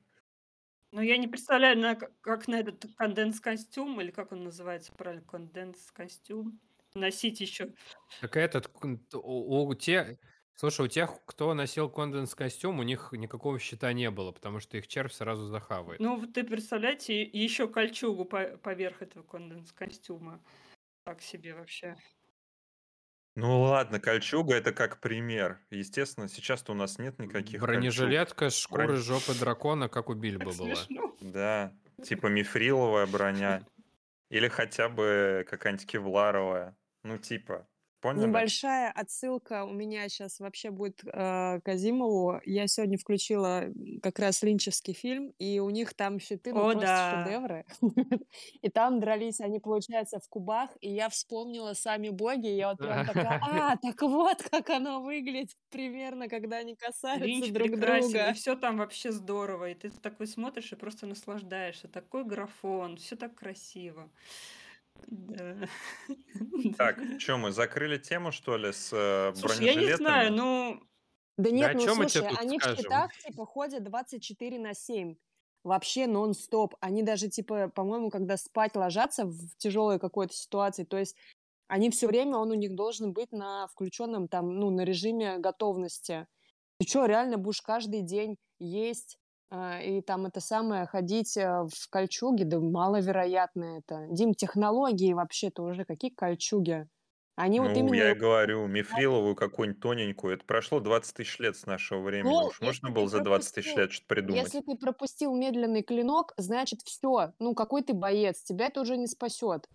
Ну, 0.91 1.01
я 1.01 1.17
не 1.17 1.27
представляю, 1.27 1.77
на, 1.79 1.95
как 1.95 2.47
на 2.47 2.59
этот 2.59 2.85
конденс-костюм, 2.95 3.99
или 3.99 4.11
как 4.11 4.31
он 4.31 4.43
называется 4.43 4.93
правильно, 4.93 5.23
конденс-костюм, 5.25 6.59
носить 6.93 7.41
еще. 7.41 7.73
Так 8.19 8.37
этот, 8.37 8.71
у, 9.13 9.67
у 9.67 9.75
те, 9.75 10.19
слушай, 10.55 10.85
у 10.85 10.87
тех, 10.89 11.11
кто 11.25 11.53
носил 11.53 11.89
конденс-костюм, 11.89 12.79
у 12.79 12.83
них 12.83 13.09
никакого 13.11 13.59
щита 13.59 13.91
не 13.93 14.09
было, 14.11 14.31
потому 14.31 14.59
что 14.59 14.77
их 14.77 14.87
червь 14.87 15.13
сразу 15.13 15.45
захавает. 15.47 15.99
Ну, 15.99 16.17
вот 16.19 16.33
ты 16.33 16.43
представляете, 16.43 17.21
еще 17.23 17.67
кольчугу 17.67 18.25
по- 18.25 18.57
поверх 18.57 19.01
этого 19.01 19.23
конденс-костюма. 19.23 20.41
Так 21.05 21.21
себе 21.21 21.53
вообще. 21.53 21.97
Ну 23.35 23.61
ладно, 23.61 23.99
кольчуга 23.99 24.53
это 24.55 24.71
как 24.73 24.99
пример. 24.99 25.59
Естественно, 25.71 26.27
сейчас-то 26.29 26.71
у 26.71 26.75
нас 26.75 26.99
нет 26.99 27.17
никаких. 27.17 27.61
Бронежилетка 27.61 28.49
с 28.51 28.55
шкуры 28.57 28.85
Бронь- 28.87 28.97
жопы 28.99 29.33
дракона, 29.33 29.89
как 29.89 30.09
у 30.09 30.13
Так 30.13 30.21
Бильбо 30.21 30.45
была. 30.45 30.53
смешно. 30.75 31.15
Да, 31.19 31.73
типа 32.03 32.27
мифриловая 32.27 33.07
броня. 33.07 33.65
Или 34.29 34.47
хотя 34.47 34.87
бы 34.87 35.45
какая-нибудь 35.49 35.85
кевларовая. 35.87 36.75
Ну, 37.03 37.17
типа, 37.17 37.67
поняли? 38.03 38.27
Небольшая 38.27 38.91
отсылка 38.91 39.63
у 39.63 39.71
меня 39.71 40.07
сейчас 40.09 40.39
вообще 40.39 40.69
будет 40.71 41.03
э, 41.05 41.61
к 41.63 41.67
Азимову. 41.67 42.41
Я 42.45 42.67
сегодня 42.67 42.97
включила 42.97 43.65
как 44.01 44.19
раз 44.19 44.43
линчевский 44.43 44.93
фильм, 44.93 45.33
и 45.39 45.59
у 45.59 45.69
них 45.69 45.93
там 45.93 46.19
щиты, 46.19 46.53
ну, 46.53 46.59
О, 46.59 46.71
просто 46.71 46.85
да. 46.85 47.25
шедевры. 47.25 47.65
И 48.61 48.69
там 48.69 48.99
дрались 48.99 49.39
они, 49.39 49.59
получается, 49.59 50.19
в 50.19 50.27
кубах, 50.27 50.69
и 50.81 50.89
я 50.89 51.09
вспомнила 51.09 51.73
сами 51.73 52.09
боги, 52.09 52.47
и 52.47 52.55
я 52.55 52.69
вот 52.69 52.79
прям 52.79 53.05
такая, 53.05 53.39
а, 53.41 53.77
так 53.77 54.01
вот 54.01 54.41
как 54.43 54.69
оно 54.69 55.01
выглядит 55.01 55.51
примерно, 55.69 56.27
когда 56.27 56.57
они 56.57 56.75
касаются 56.75 57.25
Линч 57.25 57.51
друг 57.51 57.69
прекрасен, 57.69 58.09
и 58.09 58.13
друга. 58.13 58.33
все 58.33 58.55
там 58.55 58.77
вообще 58.77 59.11
здорово. 59.11 59.69
И 59.69 59.75
ты 59.75 59.89
такой 59.89 60.27
смотришь 60.27 60.71
и 60.71 60.75
просто 60.75 61.07
наслаждаешься. 61.07 61.87
Такой 61.87 62.23
графон, 62.25 62.97
все 62.97 63.15
так 63.15 63.35
красиво. 63.35 64.09
Да. 65.07 65.67
Так, 66.77 67.03
что 67.17 67.37
мы 67.37 67.51
закрыли 67.51 67.97
тему, 67.97 68.31
что 68.31 68.57
ли, 68.57 68.71
с 68.71 68.89
э, 68.93 69.31
Слушай, 69.33 69.65
я 69.65 69.75
не 69.75 69.89
знаю, 69.91 70.31
бронежилетами? 70.31 70.33
ну, 70.33 70.79
Да 71.37 71.51
нет, 71.51 71.71
о 71.71 71.75
ну 71.75 71.81
чём 71.85 71.99
мы 71.99 72.07
тебе 72.07 72.23
слушай, 72.23 72.29
тут 72.29 72.39
они 72.39 72.59
в 72.59 72.63
скажем? 72.63 72.65
щитах 72.65 73.17
типа 73.17 73.45
ходят 73.45 73.83
24 73.83 74.59
на 74.59 74.73
7. 74.73 75.15
Вообще 75.63 76.07
нон-стоп. 76.07 76.75
Они 76.81 77.03
даже 77.03 77.29
типа, 77.29 77.69
по-моему, 77.69 78.09
когда 78.11 78.37
спать 78.37 78.75
ложатся 78.75 79.25
в 79.25 79.55
тяжелой 79.57 79.99
какой-то 79.99 80.33
ситуации, 80.35 80.83
то 80.83 80.97
есть 80.97 81.15
они 81.67 81.89
все 81.91 82.07
время, 82.07 82.37
он 82.37 82.51
у 82.51 82.55
них 82.55 82.75
должен 82.75 83.13
быть 83.13 83.31
на 83.31 83.67
включенном 83.67 84.27
там, 84.27 84.59
ну, 84.59 84.69
на 84.71 84.81
режиме 84.85 85.37
готовности. 85.39 86.27
Ты 86.79 86.87
что, 86.87 87.05
реально 87.07 87.37
будешь 87.37 87.61
каждый 87.61 88.01
день 88.03 88.37
есть 88.59 89.19
а, 89.49 89.81
и 89.81 90.01
там 90.01 90.25
это 90.25 90.39
самое, 90.39 90.85
ходить 90.85 91.37
а, 91.37 91.65
в 91.65 91.89
кольчуге? 91.89 92.45
Да 92.45 92.59
маловероятно 92.59 93.79
это. 93.79 94.07
Дим, 94.09 94.33
технологии 94.33 95.13
вообще-то 95.13 95.63
уже 95.63 95.85
какие 95.85 96.11
кольчуги? 96.11 96.87
Они 97.35 97.59
вот 97.59 97.71
Ну, 97.71 97.79
именно 97.79 97.95
я 97.95 98.13
говорю, 98.13 98.67
мифриловую 98.67 99.35
какую-нибудь 99.35 99.81
тоненькую. 99.81 100.35
Это 100.35 100.45
прошло 100.45 100.79
20 100.79 101.15
тысяч 101.15 101.39
лет 101.39 101.57
с 101.57 101.65
нашего 101.65 102.01
времени. 102.01 102.31
Ну, 102.31 102.45
Уж 102.45 102.61
можно 102.61 102.91
было 102.91 103.07
за 103.07 103.21
20 103.21 103.55
тысяч 103.55 103.75
лет 103.75 103.91
что-то 103.91 104.07
придумать. 104.07 104.43
если 104.43 104.61
ты 104.61 104.77
пропустил 104.77 105.35
медленный 105.35 105.81
клинок, 105.81 106.33
значит 106.37 106.81
все. 106.83 107.33
Ну, 107.39 107.55
какой 107.55 107.81
ты 107.81 107.93
боец, 107.93 108.43
тебя 108.43 108.67
это 108.67 108.81
уже 108.81 108.97
не 108.97 109.07
спасет. 109.07 109.67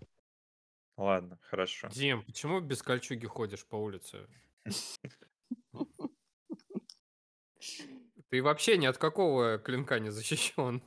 Ладно, 0.97 1.39
хорошо. 1.43 1.89
Дим, 1.89 2.23
почему 2.25 2.61
без 2.61 2.83
кольчуги 2.83 3.27
ходишь 3.27 3.67
по 3.67 3.77
улице? 3.77 4.29
Ты 8.31 8.43
вообще 8.43 8.77
ни 8.77 8.87
от 8.87 8.99
какого 8.99 9.59
клинка 9.59 9.99
не 9.99 10.11
защищен. 10.11 10.83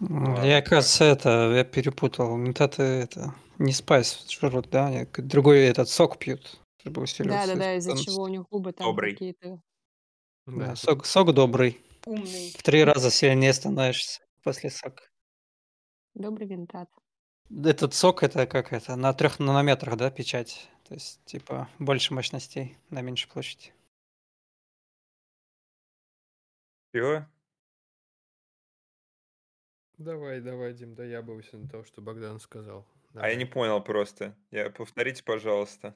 Я, 0.00 0.62
кажется, 0.62 1.04
это, 1.04 1.52
я 1.52 1.64
перепутал. 1.64 2.36
Ментаты 2.36 2.82
это 2.82 3.34
не 3.58 3.72
спайс 3.72 4.26
жрут, 4.30 4.68
да? 4.70 5.06
Другой 5.16 5.60
этот 5.60 5.88
сок 5.88 6.18
пьют, 6.18 6.60
чтобы 6.80 7.02
усиливать 7.02 7.42
свою 7.42 7.58
Да-да-да, 7.58 7.76
из-за 7.76 7.96
чего 7.98 8.22
у 8.22 8.28
них 8.28 8.42
губы 8.50 8.72
там 8.72 8.86
Добрый. 8.86 9.12
какие-то. 9.12 9.60
Да, 10.46 10.66
Да. 10.66 10.76
сок, 10.76 11.06
сок 11.06 11.32
добрый. 11.32 11.80
умный. 12.06 12.50
В 12.56 12.62
три 12.62 12.84
раза 12.84 13.10
сильнее 13.10 13.52
становишься 13.52 14.20
после 14.42 14.70
сока. 14.70 15.02
Добрый 16.14 16.46
винтат. 16.46 16.88
Этот 17.64 17.94
сок 17.94 18.22
это 18.22 18.46
как 18.46 18.72
это, 18.72 18.96
на 18.96 19.12
трех 19.12 19.38
нанометрах, 19.40 19.96
да, 19.96 20.10
печать? 20.10 20.68
То 20.88 20.94
есть, 20.94 21.20
типа, 21.24 21.68
больше 21.78 22.14
мощностей 22.14 22.78
на 22.90 23.00
меньшей 23.02 23.28
площади. 23.28 23.72
Чего? 26.92 27.24
Давай, 29.98 30.40
давай, 30.40 30.72
Дим, 30.72 30.94
да 30.94 31.04
я 31.04 31.22
боюсь 31.22 31.52
на 31.52 31.68
то, 31.68 31.84
что 31.84 32.00
Богдан 32.00 32.40
сказал. 32.40 32.86
А 33.14 33.28
я 33.28 33.34
не 33.36 33.44
понял 33.44 33.82
просто. 33.82 34.34
Я 34.50 34.70
повторите, 34.70 35.22
пожалуйста. 35.22 35.94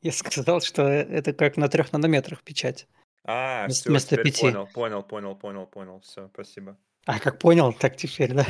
Я 0.00 0.12
сказал, 0.12 0.60
что 0.60 0.82
это 0.84 1.32
как 1.32 1.56
на 1.56 1.68
трех 1.68 1.92
нанометрах 1.92 2.42
печать. 2.42 2.88
А, 3.24 3.64
Вместо, 3.66 3.82
все, 3.82 3.90
вместо 3.90 4.10
теперь 4.16 4.24
пяти. 4.24 4.40
понял, 4.42 4.66
понял, 4.72 5.02
понял, 5.02 5.36
понял, 5.36 5.66
понял. 5.66 6.00
Все, 6.00 6.28
спасибо. 6.28 6.78
А, 7.04 7.18
как 7.18 7.38
понял, 7.38 7.72
так 7.72 7.96
теперь, 7.96 8.32
да. 8.32 8.46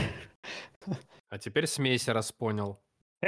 А 1.31 1.39
теперь 1.39 1.67
смейся, 1.67 2.13
раз 2.13 2.31
понял. 2.33 2.81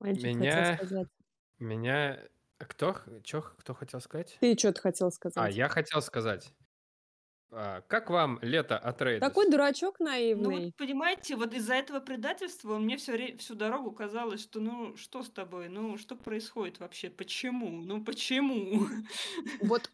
Мальчик 0.00 0.24
хотел 0.24 0.38
Меня, 0.40 0.76
сказать. 0.76 1.08
меня, 1.58 2.20
кто, 2.66 2.92
х- 2.94 3.20
чё, 3.22 3.42
кто 3.42 3.74
хотел 3.74 4.00
сказать? 4.00 4.40
Ты 4.40 4.56
что-то 4.58 4.80
хотел 4.80 5.10
А, 5.34 5.50
сказать. 5.50 5.50
я 5.50 5.68
хотел 5.68 6.02
сказать. 6.02 6.54
а, 7.50 7.80
как 7.82 8.10
вам 8.10 8.38
лето 8.42 8.78
от 8.78 9.02
Такой 9.18 9.46
Рейдес? 9.46 9.50
дурачок 9.50 10.00
Ну 10.34 10.52
вот, 10.52 10.62
наивный. 10.62 10.74
понимаете, 10.76 11.36
вот 11.36 11.54
из-за 11.54 11.74
этого 11.74 12.00
предательства 12.00 12.78
мне 12.78 12.96
все, 12.98 13.36
всю 13.38 13.54
дорогу 13.56 13.92
казалось, 13.92 14.42
что 14.42 14.60
ну 14.60 14.96
что 14.96 15.22
с 15.24 15.30
тобой, 15.30 15.68
ну 15.68 15.98
что 15.98 16.16
происходит 16.16 16.80
вообще, 16.80 17.10
почему, 17.10 17.82
ну 17.82 18.04
почему? 18.04 18.86
Вот 19.58 19.90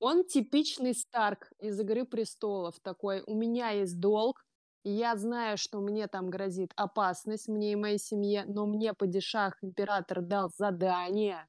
он 0.00 0.24
типичный 0.24 0.94
Старк 0.94 1.52
из 1.60 1.80
«Игры 1.80 2.06
престолов». 2.06 2.80
Такой, 2.80 3.22
у 3.26 3.34
меня 3.36 3.70
есть 3.70 4.00
долг, 4.00 4.44
и 4.84 4.90
я 4.92 5.16
знаю, 5.16 5.58
что 5.58 5.80
мне 5.80 6.08
там 6.08 6.30
грозит 6.30 6.72
опасность, 6.76 7.48
мне 7.48 7.72
и 7.72 7.76
моей 7.76 7.98
семье, 7.98 8.44
но 8.46 8.66
мне 8.66 8.94
падишах 8.94 9.58
император 9.62 10.22
дал 10.22 10.50
задание. 10.56 11.48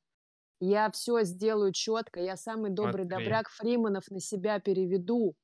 Я 0.66 0.90
все 0.92 1.24
сделаю 1.24 1.74
четко, 1.74 2.22
я 2.22 2.38
самый 2.38 2.72
добрый 2.72 3.06
Смотри. 3.06 3.26
добряк 3.26 3.50
Фриманов 3.50 4.10
на 4.10 4.22
себя 4.22 4.60
переведу. 4.60 5.36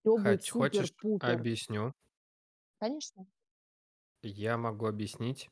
Все 0.00 0.16
будет 0.16 0.40
Хоть 0.40 0.50
хочешь, 0.50 0.88
супер-пупер. 0.88 1.30
объясню. 1.30 1.92
Конечно. 2.80 3.26
Я 4.22 4.56
могу 4.56 4.86
объяснить, 4.86 5.50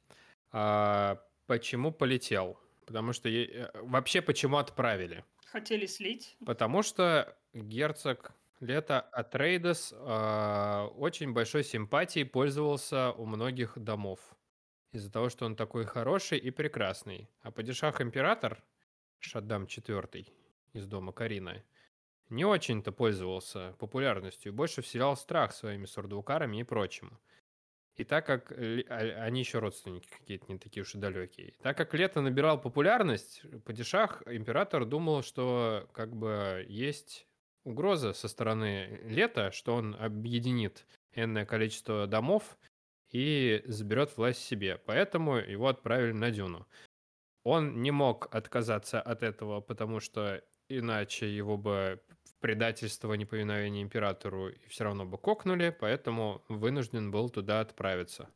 а, 0.51 1.23
почему 1.47 1.93
полетел. 1.93 2.59
Потому 2.87 3.13
что 3.13 3.29
е- 3.29 3.47
э, 3.73 3.81
вообще 3.83 4.21
почему 4.21 4.57
отправили. 4.59 5.25
Хотели 5.47 5.87
слить. 5.87 6.37
Потому 6.45 6.83
что 6.83 7.37
герцог 7.53 8.33
Лето 8.61 9.01
Атрейдес 9.01 9.93
а, 9.97 10.89
очень 10.97 11.33
большой 11.33 11.63
симпатией 11.63 12.27
пользовался 12.27 13.13
у 13.13 13.27
многих 13.27 13.79
домов. 13.79 14.19
Из-за 14.93 15.11
того, 15.13 15.29
что 15.29 15.47
он 15.47 15.55
такой 15.55 15.85
хороший 15.85 16.39
и 16.39 16.51
прекрасный. 16.51 17.29
А 17.43 17.51
падишах 17.53 18.01
император, 18.01 18.63
Шаддам 19.25 19.65
IV 19.65 20.29
из 20.75 20.87
дома 20.87 21.13
Карина, 21.13 21.63
не 22.29 22.45
очень-то 22.45 22.93
пользовался 22.93 23.75
популярностью 23.79 24.53
больше 24.53 24.83
вселял 24.83 25.17
страх 25.17 25.53
своими 25.53 25.87
сурдукарами 25.87 26.61
и 26.61 26.65
прочим. 26.65 27.19
И 27.97 28.05
так 28.05 28.27
как 28.27 28.51
а- 28.53 29.25
они 29.25 29.41
еще 29.41 29.61
родственники 29.61 30.09
какие-то 30.11 30.47
не 30.49 30.59
такие 30.59 30.83
уж 30.83 30.95
и 30.95 30.99
далекие. 30.99 31.55
Так 31.63 31.77
как 31.77 31.95
Лето 31.95 32.21
набирал 32.21 32.61
популярность, 32.61 33.43
падишах 33.65 34.23
император 34.27 34.85
думал, 34.85 35.23
что 35.23 35.89
как 35.93 36.15
бы 36.17 36.67
есть 36.69 37.27
угроза 37.63 38.13
со 38.13 38.29
стороны 38.29 39.01
Лета, 39.05 39.53
что 39.53 39.75
он 39.75 39.95
объединит 39.95 40.87
энное 41.13 41.47
количество 41.47 42.07
домов 42.07 42.59
и 43.11 43.63
заберет 43.67 44.17
власть 44.17 44.43
себе. 44.43 44.79
Поэтому 44.87 45.37
его 45.37 45.69
отправили 45.69 46.13
на 46.13 46.31
Дюну. 46.33 46.67
Он 47.45 47.83
не 47.83 47.91
мог 47.91 48.35
отказаться 48.35 49.01
от 49.01 49.23
этого, 49.23 49.61
потому 49.61 50.01
что 50.01 50.43
иначе 50.69 51.29
его 51.35 51.57
бы 51.57 52.01
в 52.25 52.35
предательство, 52.41 53.13
неповиновение 53.15 53.83
императору 53.83 54.49
и 54.49 54.67
все 54.69 54.85
равно 54.85 55.05
бы 55.05 55.19
кокнули, 55.19 55.77
поэтому 55.79 56.43
вынужден 56.49 57.11
был 57.11 57.29
туда 57.29 57.61
отправиться. 57.61 58.29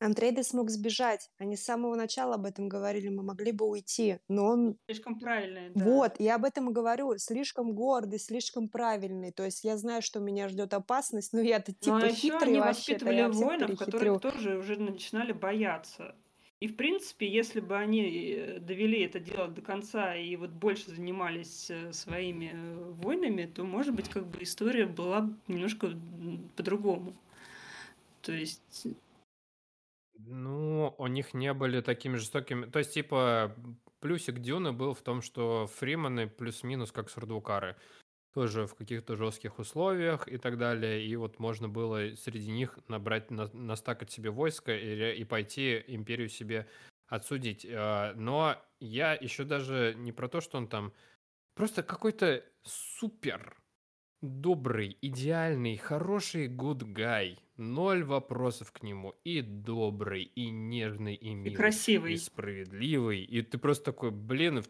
Антрейда 0.00 0.44
смог 0.44 0.70
сбежать. 0.70 1.28
Они 1.38 1.56
с 1.56 1.64
самого 1.64 1.96
начала 1.96 2.36
об 2.36 2.46
этом 2.46 2.68
говорили, 2.68 3.08
мы 3.08 3.22
могли 3.24 3.50
бы 3.50 3.66
уйти. 3.66 4.18
Но 4.28 4.46
он 4.46 4.76
Слишком 4.86 5.18
правильное, 5.18 5.72
да. 5.74 5.84
Вот, 5.84 6.20
я 6.20 6.36
об 6.36 6.44
этом 6.44 6.70
и 6.70 6.72
говорю. 6.72 7.18
Слишком 7.18 7.74
гордый, 7.74 8.20
слишком 8.20 8.68
правильный. 8.68 9.32
То 9.32 9.44
есть 9.44 9.64
я 9.64 9.76
знаю, 9.76 10.00
что 10.02 10.20
меня 10.20 10.48
ждет 10.48 10.72
опасность, 10.72 11.32
но 11.32 11.40
я-то 11.40 11.74
Ну 11.84 11.96
а 11.96 12.00
типа 12.00 12.06
еще 12.06 12.14
хитрый 12.14 12.50
они 12.50 12.60
вообще-то, 12.60 13.04
воспитывали 13.06 13.32
воинов, 13.32 13.78
которых 13.78 14.20
тоже 14.20 14.58
уже 14.58 14.76
начинали 14.76 15.32
бояться. 15.32 16.14
И 16.60 16.66
в 16.66 16.76
принципе, 16.76 17.28
если 17.28 17.60
бы 17.60 17.76
они 17.76 18.34
э, 18.36 18.58
довели 18.58 19.02
это 19.02 19.20
дело 19.20 19.46
до 19.46 19.62
конца 19.62 20.16
и 20.16 20.34
вот 20.34 20.50
больше 20.50 20.90
занимались 20.90 21.70
э, 21.70 21.92
своими 21.92 22.50
э, 22.52 22.92
войнами, 22.94 23.46
то, 23.46 23.62
может 23.62 23.94
быть, 23.94 24.08
как 24.08 24.26
бы 24.26 24.42
история 24.42 24.86
была 24.86 25.30
немножко 25.46 25.92
по-другому. 26.56 27.14
То 28.22 28.32
есть, 28.32 28.88
Ну, 30.18 30.94
у 30.98 31.06
них 31.06 31.32
не 31.32 31.54
были 31.54 31.80
такими 31.80 32.16
жестокими. 32.16 32.66
То 32.66 32.80
есть, 32.80 32.92
типа, 32.92 33.54
плюсик 34.00 34.40
Дюны 34.40 34.72
был 34.72 34.94
в 34.94 35.00
том, 35.00 35.22
что 35.22 35.68
фриманы 35.78 36.26
плюс-минус 36.26 36.90
как 36.90 37.08
сурдукары. 37.08 37.76
Тоже 38.34 38.66
в 38.66 38.74
каких-то 38.74 39.16
жестких 39.16 39.58
условиях 39.58 40.28
и 40.28 40.36
так 40.36 40.58
далее. 40.58 41.04
И 41.04 41.16
вот 41.16 41.38
можно 41.38 41.68
было 41.68 42.14
среди 42.14 42.50
них 42.50 42.78
набрать, 42.88 43.30
на- 43.30 43.50
настакать 43.52 44.10
себе 44.10 44.30
войско 44.30 44.76
и, 44.76 45.16
и 45.18 45.24
пойти 45.24 45.82
империю 45.86 46.28
себе 46.28 46.68
отсудить. 47.08 47.66
А, 47.68 48.14
Но 48.14 48.56
я 48.80 49.14
еще 49.14 49.44
даже 49.44 49.94
не 49.96 50.12
про 50.12 50.28
то, 50.28 50.40
что 50.40 50.58
он 50.58 50.68
там 50.68 50.92
просто 51.54 51.82
какой-то 51.82 52.44
супер 52.62 53.56
добрый, 54.20 54.96
идеальный, 55.00 55.76
хороший 55.76 56.48
good 56.48 56.80
guy. 56.92 57.38
Ноль 57.56 58.04
вопросов 58.04 58.72
к 58.72 58.82
нему. 58.82 59.14
И 59.24 59.42
добрый, 59.42 60.22
и 60.24 60.50
нежный, 60.50 61.14
и 61.14 61.34
и 61.42 61.50
милый, 61.50 61.82
и 62.08 62.16
красивый, 62.16 62.16
справедливый. 62.16 63.22
И 63.22 63.42
ты 63.42 63.58
просто 63.58 63.86
такой, 63.86 64.10
блин, 64.10 64.62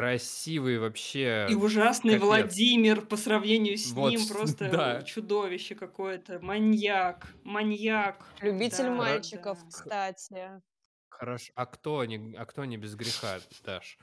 красивый 0.00 0.76
и 0.76 0.78
вообще 0.78 1.46
ужасный 1.54 2.14
капец. 2.14 2.24
Владимир 2.24 3.02
по 3.02 3.16
сравнению 3.18 3.76
с 3.76 3.92
Вот, 3.92 4.10
ним 4.10 4.26
просто 4.26 4.70
да. 4.70 5.02
чудовище 5.02 5.74
какое-то, 5.74 6.38
маньяк, 6.40 7.26
маньяк. 7.44 8.24
Любитель 8.40 8.84
Да, 8.84 8.94
мальчиков, 8.94 9.58
да. 9.62 9.68
кстати. 9.68 10.62
Хорошо. 11.10 11.52
А 11.54 11.66
кто 11.66 12.02
не, 12.06 12.34
а 12.34 12.46
кто 12.46 12.64
не 12.64 12.78
без 12.78 12.94
греха, 12.94 13.40
Даш? 13.62 13.98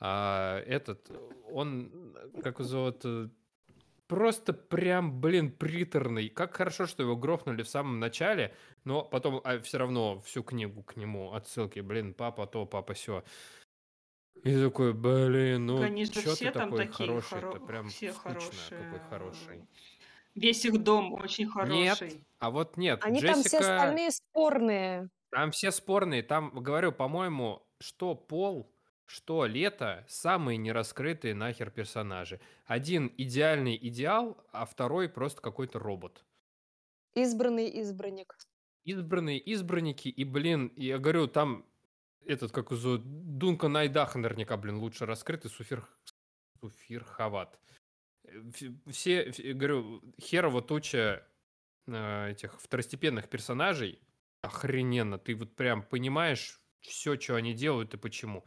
А, 0.00 0.60
этот, 0.60 1.10
он, 1.50 2.16
как 2.42 2.58
его 2.60 2.64
зовут, 2.68 3.02
э, 3.04 3.28
просто 4.06 4.54
прям, 4.54 5.20
блин, 5.20 5.52
приторный. 5.52 6.30
Как 6.30 6.56
хорошо, 6.56 6.86
что 6.86 7.02
его 7.02 7.16
грохнули 7.16 7.62
в 7.62 7.68
самом 7.68 8.00
начале, 8.00 8.54
но 8.84 9.04
потом 9.04 9.42
все 9.62 9.76
равно 9.76 10.20
всю 10.22 10.42
книгу 10.42 10.82
к 10.82 10.96
нему 10.96 11.34
отсылки. 11.34 11.80
Блин, 11.80 12.14
папа 12.14 12.46
то, 12.46 12.64
папа 12.64 12.94
все. 12.94 13.24
И 14.42 14.62
такой, 14.62 14.92
блин, 14.92 15.66
ну 15.66 15.78
Конечно, 15.78 16.20
чё 16.20 16.34
все 16.34 16.46
ты 16.46 16.52
там 16.52 16.70
такой 16.70 16.86
такие 16.86 17.08
хороший 17.08 17.40
хоро... 17.40 17.52
то 17.52 17.60
прям 17.60 17.88
все 17.88 18.12
скучно, 18.12 18.40
хорошие. 18.40 18.80
какой 18.82 18.98
хороший. 19.08 19.68
Весь 20.34 20.64
их 20.64 20.82
дом 20.82 21.12
очень 21.14 21.44
Нет, 21.44 21.52
хороший. 21.98 22.24
а 22.40 22.50
вот 22.50 22.76
нет, 22.76 23.04
Они 23.04 23.20
там 23.20 23.34
все 23.42 23.58
Джессика... 23.58 23.58
остальные 23.58 24.10
спорные. 24.10 25.08
Там 25.30 25.50
все 25.52 25.70
спорные. 25.70 26.22
Там, 26.22 26.50
говорю, 26.50 26.92
по-моему, 26.92 27.62
что 27.78 28.14
Пол, 28.14 28.72
что 29.06 29.46
Лето 29.46 30.04
самые 30.08 30.56
нераскрытые 30.58 31.34
нахер 31.34 31.70
персонажи. 31.70 32.40
Один 32.66 33.12
идеальный 33.16 33.76
идеал, 33.76 34.36
а 34.52 34.64
второй 34.66 35.08
просто 35.08 35.40
какой-то 35.40 35.78
робот. 35.78 36.24
Избранный 37.14 37.80
избранник. 37.80 38.36
Избранные 38.84 39.40
избранники, 39.54 40.08
и, 40.08 40.24
блин, 40.24 40.72
я 40.76 40.98
говорю, 40.98 41.26
там 41.28 41.64
этот, 42.26 42.52
как 42.52 42.66
его 42.70 42.76
зовут, 42.76 43.02
Дункан 43.04 43.76
Айдах 43.76 44.14
наверняка, 44.14 44.56
блин, 44.56 44.78
лучше 44.78 45.06
раскрытый, 45.06 45.50
Суфир, 45.50 45.86
Суфир 46.60 47.04
Хават. 47.04 47.58
Э, 48.24 48.42
Все, 48.90 49.32
говорю, 49.54 50.02
херово 50.20 50.62
туча 50.62 51.26
э, 51.86 52.30
этих 52.30 52.60
второстепенных 52.60 53.28
персонажей, 53.28 54.00
охрененно. 54.42 55.18
Ты 55.18 55.34
вот 55.34 55.56
прям 55.56 55.82
понимаешь 55.82 56.60
все, 56.80 57.18
что 57.18 57.36
они 57.36 57.54
делают 57.54 57.94
и 57.94 57.98
почему. 57.98 58.44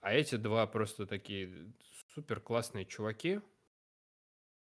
А 0.00 0.12
эти 0.12 0.34
два 0.36 0.66
просто 0.66 1.06
такие 1.06 1.72
супер 2.14 2.40
классные 2.40 2.84
чуваки. 2.84 3.40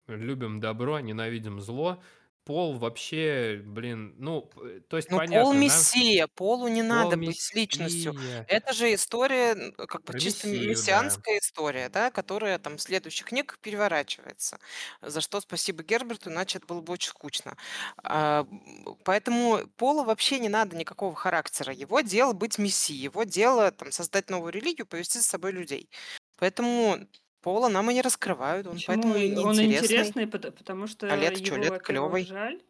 Любим 0.09 0.59
добро, 0.59 0.99
ненавидим 1.01 1.61
зло. 1.61 2.03
Пол 2.45 2.79
вообще, 2.79 3.61
блин, 3.65 4.15
ну, 4.19 4.43
п- 4.43 4.81
то 4.81 4.97
есть 4.97 5.13
Ну, 5.13 5.21
Пол 5.21 5.53
понятно, 5.53 5.63
нам 5.63 5.85
мессия, 5.85 6.29
Полу 6.29 6.69
не 6.69 6.83
Пол 6.89 7.15
надо 7.15 7.17
быть 7.17 7.41
с 7.41 7.53
личностью. 7.55 8.15
мессия. 8.15 8.47
Это 8.47 8.73
же 8.73 8.93
история, 8.95 9.53
н- 9.55 9.73
как 9.75 10.05
бы 10.05 10.13
Про 10.13 10.21
чисто 10.21 10.47
мессию, 10.47 10.83
да. 10.85 11.23
мессианская 11.27 11.39
история, 11.39 11.89
да, 11.89 12.11
которая 12.13 12.59
там 12.61 12.77
в 12.77 12.83
следующих 12.83 13.27
книгах 13.27 13.59
переворачивается. 13.59 14.59
За 15.01 15.21
что 15.21 15.41
спасибо 15.41 15.83
Герберту, 15.83 16.31
иначе 16.31 16.59
это 16.59 16.67
было 16.69 16.81
бы 16.81 16.93
очень 16.93 17.11
скучно. 17.11 17.57
А, 18.05 18.43
м, 18.45 18.97
Поэтому 19.05 19.67
Полу 19.77 20.05
вообще 20.05 20.39
не 20.39 20.49
надо 20.49 20.77
никакого 20.77 21.15
характера. 21.17 21.73
Его 21.73 22.01
дело 22.03 22.33
быть 22.33 22.59
мессией, 22.59 23.03
его 23.03 23.25
дело 23.25 23.73
там 23.73 23.91
создать 23.91 24.31
новую 24.31 24.53
религию, 24.53 24.87
повести 24.87 25.19
за 25.19 25.25
собой 25.25 25.51
людей. 25.53 25.91
Поэтому 26.37 26.99
Пола 27.43 27.69
нам 27.69 27.91
и 27.91 27.95
не 27.95 28.03
раскрывают, 28.03 28.67
он 28.67 28.75
Почему 28.75 28.95
поэтому 28.97 29.15
и 29.17 29.29
и- 29.29 29.37
он 29.37 29.59
интересный? 29.61 30.27
Пото- 30.27 30.51
Потому 30.53 30.87
что 30.87 31.07
А 31.07 31.17
его, 31.17 31.35
чё, 31.37 31.57
Лето 31.57 31.71
во-первых, 31.71 31.83
клёвый. 31.83 32.25
жаль. 32.25 32.61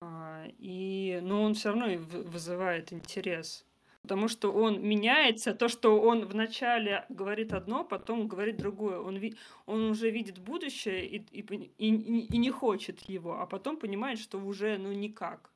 а, 0.00 0.46
И, 0.58 1.18
но 1.22 1.42
он 1.42 1.54
все 1.54 1.68
равно 1.70 1.86
и 1.90 1.96
в- 1.96 2.30
вызывает 2.30 2.92
интерес. 2.92 3.64
Потому 4.02 4.28
что 4.28 4.52
он 4.52 4.80
меняется. 4.82 5.52
То, 5.54 5.68
что 5.68 6.00
он 6.00 6.24
вначале 6.24 7.04
говорит 7.10 7.52
одно, 7.52 7.84
потом 7.84 8.28
говорит 8.28 8.56
другое. 8.56 8.98
Он, 9.00 9.16
ви- 9.16 9.36
он 9.66 9.90
уже 9.90 10.10
видит 10.10 10.38
будущее 10.38 11.04
и, 11.06 11.16
и, 11.38 11.42
пони- 11.42 11.70
и, 11.78 11.88
и- 11.94 12.26
и 12.34 12.38
не 12.38 12.50
хочет 12.50 13.00
его, 13.10 13.40
а 13.40 13.46
потом 13.46 13.76
понимает, 13.76 14.18
что 14.18 14.38
уже 14.38 14.78
ну 14.78 14.92
никак 14.92 15.50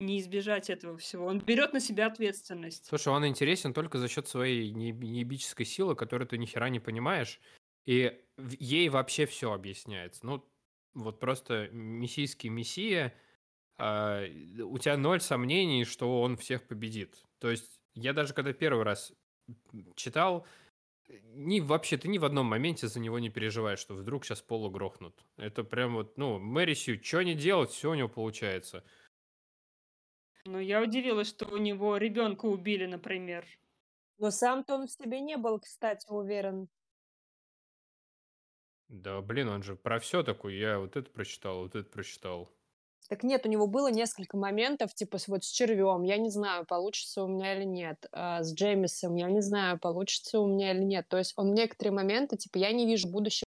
не 0.00 0.18
избежать 0.20 0.70
этого 0.70 0.96
всего. 0.98 1.26
Он 1.26 1.38
берет 1.38 1.72
на 1.72 1.80
себя 1.80 2.06
ответственность. 2.06 2.86
Слушай, 2.86 3.08
он 3.08 3.26
интересен 3.26 3.72
только 3.72 3.98
за 3.98 4.08
счет 4.08 4.28
своей 4.28 4.70
не- 4.72 4.92
неебической 4.92 5.66
силы, 5.66 5.94
которую 5.94 6.28
ты 6.28 6.38
ни 6.38 6.46
хера 6.46 6.68
не 6.68 6.80
понимаешь, 6.80 7.40
и 7.86 8.20
ей 8.58 8.88
вообще 8.88 9.26
все 9.26 9.52
объясняется. 9.52 10.26
Ну, 10.26 10.44
вот 10.94 11.20
просто 11.20 11.68
мессийский 11.72 12.48
мессия, 12.48 13.14
а, 13.78 14.24
у 14.62 14.78
тебя 14.78 14.96
ноль 14.96 15.20
сомнений, 15.20 15.84
что 15.84 16.22
он 16.22 16.36
всех 16.36 16.66
победит. 16.66 17.22
То 17.38 17.50
есть 17.50 17.80
я 17.94 18.12
даже 18.12 18.34
когда 18.34 18.52
первый 18.52 18.84
раз 18.84 19.12
читал, 19.96 20.46
ни, 21.08 21.60
вообще 21.60 21.96
ты 21.96 22.08
ни 22.08 22.18
в 22.18 22.24
одном 22.24 22.46
моменте 22.46 22.88
за 22.88 22.98
него 22.98 23.18
не 23.18 23.28
переживаешь, 23.28 23.78
что 23.78 23.94
вдруг 23.94 24.24
сейчас 24.24 24.40
полу 24.40 24.70
грохнут. 24.70 25.24
Это 25.36 25.62
прям 25.64 25.94
вот, 25.94 26.16
ну, 26.16 26.38
Мэри 26.38 26.74
Сью, 26.74 27.02
что 27.02 27.22
не 27.22 27.34
делать, 27.34 27.70
все 27.70 27.90
у 27.90 27.94
него 27.94 28.08
получается. 28.08 28.84
Но 30.46 30.60
я 30.60 30.82
удивилась, 30.82 31.28
что 31.28 31.46
у 31.46 31.56
него 31.56 31.96
ребенка 31.96 32.46
убили, 32.46 32.86
например. 32.86 33.46
Но 34.18 34.30
сам-то 34.30 34.74
он 34.74 34.86
в 34.86 34.90
себе 34.90 35.20
не 35.20 35.36
был, 35.36 35.58
кстати, 35.58 36.06
уверен. 36.10 36.68
Да, 38.88 39.20
блин, 39.22 39.48
он 39.48 39.62
же 39.62 39.74
про 39.74 39.98
все 39.98 40.22
такой. 40.22 40.56
Я 40.56 40.78
вот 40.78 40.96
это 40.96 41.10
прочитал, 41.10 41.62
вот 41.62 41.74
это 41.74 41.88
прочитал. 41.88 42.50
Так 43.08 43.22
нет, 43.22 43.44
у 43.44 43.50
него 43.50 43.66
было 43.66 43.90
несколько 43.90 44.36
моментов, 44.36 44.94
типа 44.94 45.18
вот 45.26 45.44
с 45.44 45.50
червем, 45.50 46.04
я 46.04 46.16
не 46.16 46.30
знаю, 46.30 46.64
получится 46.64 47.22
у 47.22 47.28
меня 47.28 47.54
или 47.54 47.64
нет, 47.64 48.06
а, 48.12 48.42
с 48.42 48.54
Джеймисом, 48.54 49.14
я 49.16 49.28
не 49.28 49.42
знаю, 49.42 49.78
получится 49.78 50.40
у 50.40 50.46
меня 50.46 50.72
или 50.72 50.82
нет. 50.82 51.06
То 51.08 51.18
есть 51.18 51.34
он 51.36 51.52
некоторые 51.52 51.92
моменты, 51.92 52.38
типа, 52.38 52.56
я 52.56 52.72
не 52.72 52.86
вижу 52.86 53.08
будущего, 53.08 53.43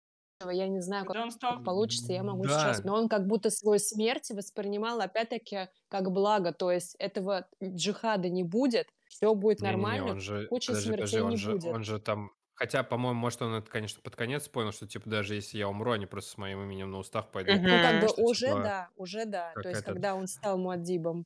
я 0.49 0.67
не 0.67 0.81
знаю, 0.81 1.05
как 1.05 1.31
стал... 1.31 1.63
получится, 1.63 2.13
я 2.13 2.23
могу 2.23 2.45
сейчас. 2.45 2.81
Да, 2.81 2.89
Но 2.89 2.97
он 2.97 3.09
как 3.09 3.27
будто 3.27 3.49
свою 3.49 3.79
смерть 3.79 4.31
воспринимал, 4.31 4.99
опять-таки, 5.01 5.67
как 5.89 6.11
благо. 6.11 6.53
То 6.53 6.71
есть 6.71 6.95
этого 6.95 7.47
джихада 7.63 8.29
не 8.29 8.43
будет, 8.43 8.87
все 9.07 9.33
будет 9.35 9.61
не-не-не, 9.61 9.77
нормально, 9.77 10.11
он 10.11 10.19
же, 10.19 10.47
кучи 10.47 10.67
подожди, 10.67 10.91
подожди, 10.91 11.11
смертей 11.11 11.25
он 11.25 11.31
не 11.31 11.37
же, 11.37 11.51
будет. 11.51 11.65
он 11.65 11.83
же 11.83 11.99
там, 11.99 12.31
хотя, 12.55 12.83
по-моему, 12.83 13.19
может, 13.19 13.41
он 13.41 13.53
это, 13.55 13.69
конечно, 13.69 14.01
под 14.01 14.15
конец 14.15 14.47
понял, 14.47 14.71
что, 14.71 14.87
типа, 14.87 15.09
даже 15.09 15.35
если 15.35 15.57
я 15.57 15.67
умру, 15.67 15.91
они 15.91 16.05
просто 16.05 16.31
с 16.31 16.37
моим 16.37 16.61
именем 16.63 16.91
на 16.91 16.99
устах 16.99 17.29
пойдут. 17.31 17.55
Ну, 17.61 17.69
как 17.69 18.01
бы 18.01 18.07
Что, 18.07 18.21
уже 18.23 18.47
типа, 18.47 18.61
да, 18.61 18.89
уже 18.95 19.25
да. 19.25 19.51
как 19.53 19.63
То 19.63 19.69
есть, 19.69 19.81
этот... 19.81 19.93
когда 19.93 20.15
он 20.15 20.27
стал 20.27 20.57
Муаддибом. 20.57 21.25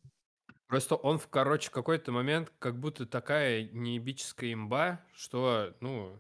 Просто 0.68 0.96
он, 0.96 1.20
в, 1.20 1.28
короче, 1.28 1.70
какой-то 1.70 2.12
момент 2.12 2.52
как 2.58 2.80
будто 2.80 3.06
такая 3.06 3.70
неебическая 3.72 4.54
имба, 4.54 5.00
что, 5.14 5.76
ну, 5.80 6.20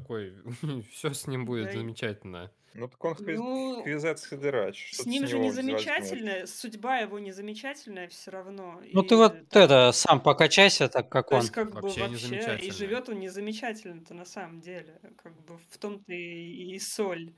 такой, 0.00 0.34
все 0.92 1.12
с 1.12 1.26
ним 1.26 1.44
будет 1.44 1.66
Да, 1.66 1.72
замечательно. 1.72 2.52
Ну, 2.74 2.88
так 2.88 3.02
он 3.04 3.16
Ну, 3.20 3.82
хвизет 3.82 4.18
Сидорач. 4.18 4.92
с 4.92 4.98
ты 4.98 5.08
ним 5.08 5.26
же 5.26 5.38
не 5.38 5.50
возьмешь? 5.50 5.54
замечательная, 5.54 6.46
судьба 6.46 6.98
его 6.98 7.18
не 7.18 7.32
замечательная 7.32 8.08
все 8.08 8.30
равно. 8.30 8.80
Ну 8.92 9.02
ты 9.02 9.14
И 9.14 9.16
вот 9.16 9.48
там, 9.48 9.62
это, 9.64 9.92
сам 9.92 10.20
покачайся 10.22 10.88
так, 10.88 11.08
как 11.08 11.28
то 11.28 11.36
он. 11.36 11.40
есть 11.40 11.52
как 11.52 11.72
бы 11.72 11.80
Вообще 11.80 12.00
не 12.08 12.16
вообще, 12.16 12.58
и 12.58 12.70
живет 12.70 13.08
он 13.08 13.20
не 13.20 13.28
замечательно-то 13.30 14.12
на 14.14 14.24
самом 14.26 14.60
деле. 14.60 15.00
Как 15.22 15.32
бы 15.46 15.58
в 15.70 15.78
том-то 15.78 16.12
и, 16.12 16.74
и 16.74 16.78
соль. 16.78 17.34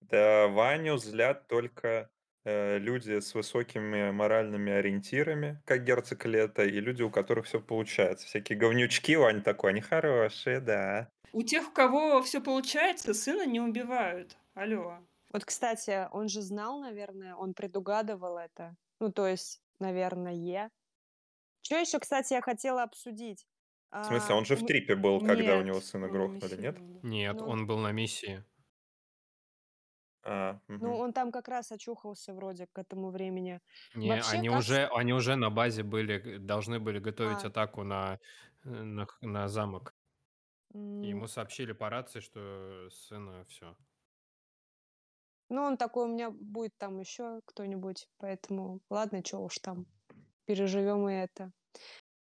Да, 0.00 0.48
Ваню 0.48 0.96
злят 0.98 1.48
только 1.48 2.10
э, 2.44 2.78
люди 2.78 3.20
с 3.20 3.34
высокими 3.34 4.10
моральными 4.10 4.72
ориентирами, 4.72 5.62
как 5.64 5.84
герцог 5.84 6.24
Лето, 6.26 6.64
и 6.64 6.80
люди, 6.80 7.02
у 7.02 7.10
которых 7.10 7.46
все 7.46 7.60
получается. 7.60 8.26
Всякие 8.26 8.58
говнючки, 8.58 9.16
Вань 9.16 9.42
такой, 9.42 9.70
они 9.70 9.80
хорошие, 9.80 10.60
да. 10.60 11.10
У 11.34 11.42
тех, 11.42 11.68
у 11.68 11.72
кого 11.72 12.22
все 12.22 12.40
получается, 12.40 13.12
сына 13.12 13.44
не 13.44 13.60
убивают. 13.60 14.38
Алло. 14.54 15.00
Вот, 15.32 15.44
кстати, 15.44 16.08
он 16.12 16.28
же 16.28 16.42
знал, 16.42 16.80
наверное, 16.80 17.34
он 17.34 17.54
предугадывал 17.54 18.38
это. 18.38 18.76
Ну, 19.00 19.12
то 19.12 19.26
есть, 19.26 19.60
наверное. 19.80 20.70
Что 21.62 21.76
еще, 21.76 21.98
кстати, 21.98 22.34
я 22.34 22.40
хотела 22.40 22.84
обсудить? 22.84 23.46
В 24.00 24.04
смысле, 24.06 24.34
А, 24.34 24.38
он 24.38 24.44
же 24.44 24.54
в 24.56 24.64
трипе 24.64 24.94
был, 24.96 25.20
когда 25.20 25.56
у 25.56 25.62
Нет, 25.62 25.66
него 25.66 25.80
сына 25.80 26.08
грохнули, 26.08 26.56
нет? 26.56 26.78
Нет, 27.02 27.40
Ну, 27.40 27.48
он 27.48 27.66
был 27.66 27.78
на 27.78 27.90
миссии. 27.92 28.44
А, 30.22 30.60
ну, 30.80 30.94
мгм. 30.94 30.94
он 30.96 31.12
там 31.12 31.30
как 31.32 31.48
раз 31.48 31.70
очухался 31.72 32.34
вроде 32.34 32.66
к 32.66 32.78
этому 32.78 33.10
времени. 33.10 33.60
Не, 33.94 34.08
Вообще, 34.08 34.36
они 34.36 34.48
как... 34.48 34.58
уже, 34.58 34.86
они 34.86 35.12
уже 35.12 35.36
на 35.36 35.50
базе 35.50 35.82
были, 35.82 36.38
должны 36.38 36.78
были 36.80 36.98
готовить 36.98 37.44
А, 37.44 37.48
атаку 37.48 37.82
на, 37.84 38.18
э, 38.64 38.68
на, 38.68 39.06
на 39.20 39.48
замок. 39.48 39.94
И 40.74 41.08
ему 41.08 41.26
сообщили 41.28 41.72
по 41.72 41.88
рации, 41.88 42.20
что 42.20 42.88
сына 42.90 43.44
все. 43.44 43.76
ну, 45.48 45.62
он 45.62 45.76
такой, 45.76 46.04
у 46.04 46.08
меня 46.08 46.30
будет 46.30 46.76
там 46.78 47.00
еще 47.00 47.40
кто-нибудь, 47.44 48.08
поэтому 48.18 48.80
ладно, 48.90 49.22
что 49.24 49.38
уж 49.38 49.58
там, 49.58 49.86
переживем 50.46 51.08
и 51.08 51.14
это. 51.14 51.52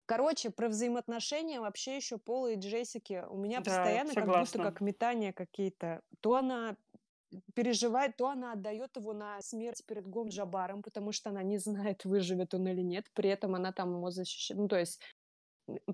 Короче, 0.06 0.50
про 0.50 0.68
взаимоотношения 0.68 1.60
вообще 1.60 1.96
еще 1.96 2.16
Пола 2.18 2.52
и 2.52 2.56
Джессики 2.56 3.24
у 3.28 3.36
меня 3.36 3.60
Да, 3.60 3.64
постоянно 3.64 4.14
как 4.14 4.30
будто 4.32 4.46
согласна. 4.46 4.62
как 4.62 4.80
метания 4.80 5.32
какие-то. 5.34 6.00
То 6.20 6.36
она 6.36 6.76
переживает, 7.54 8.16
то 8.16 8.28
она 8.28 8.52
отдает 8.52 8.96
его 8.96 9.12
на 9.12 9.42
смерть 9.42 9.84
перед 9.86 10.06
Гом 10.08 10.28
Джабаром, 10.28 10.82
потому 10.82 11.12
что 11.12 11.28
она 11.30 11.42
не 11.42 11.58
знает, 11.58 12.04
выживет 12.06 12.54
он 12.54 12.66
или 12.68 12.80
нет. 12.80 13.06
При 13.12 13.28
этом 13.28 13.54
она 13.54 13.72
там 13.72 13.96
его 13.96 14.10
защищает. 14.10 14.58
Ну, 14.60 14.68
то 14.68 14.78
есть 14.78 15.00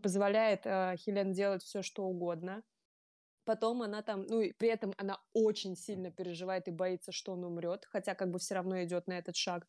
позволяет 0.02 0.66
э, 0.66 0.96
Хелен 0.98 1.32
делать 1.32 1.62
все, 1.62 1.82
что 1.82 2.04
угодно. 2.04 2.62
Потом 3.44 3.82
она 3.82 4.02
там, 4.02 4.26
ну 4.26 4.40
и 4.40 4.52
при 4.52 4.68
этом 4.68 4.94
она 4.96 5.20
очень 5.34 5.76
сильно 5.76 6.10
переживает 6.10 6.66
и 6.68 6.70
боится, 6.70 7.12
что 7.12 7.32
он 7.32 7.44
умрет, 7.44 7.84
хотя 7.90 8.14
как 8.14 8.30
бы 8.30 8.38
все 8.38 8.54
равно 8.54 8.82
идет 8.82 9.06
на 9.06 9.18
этот 9.18 9.36
шаг. 9.36 9.66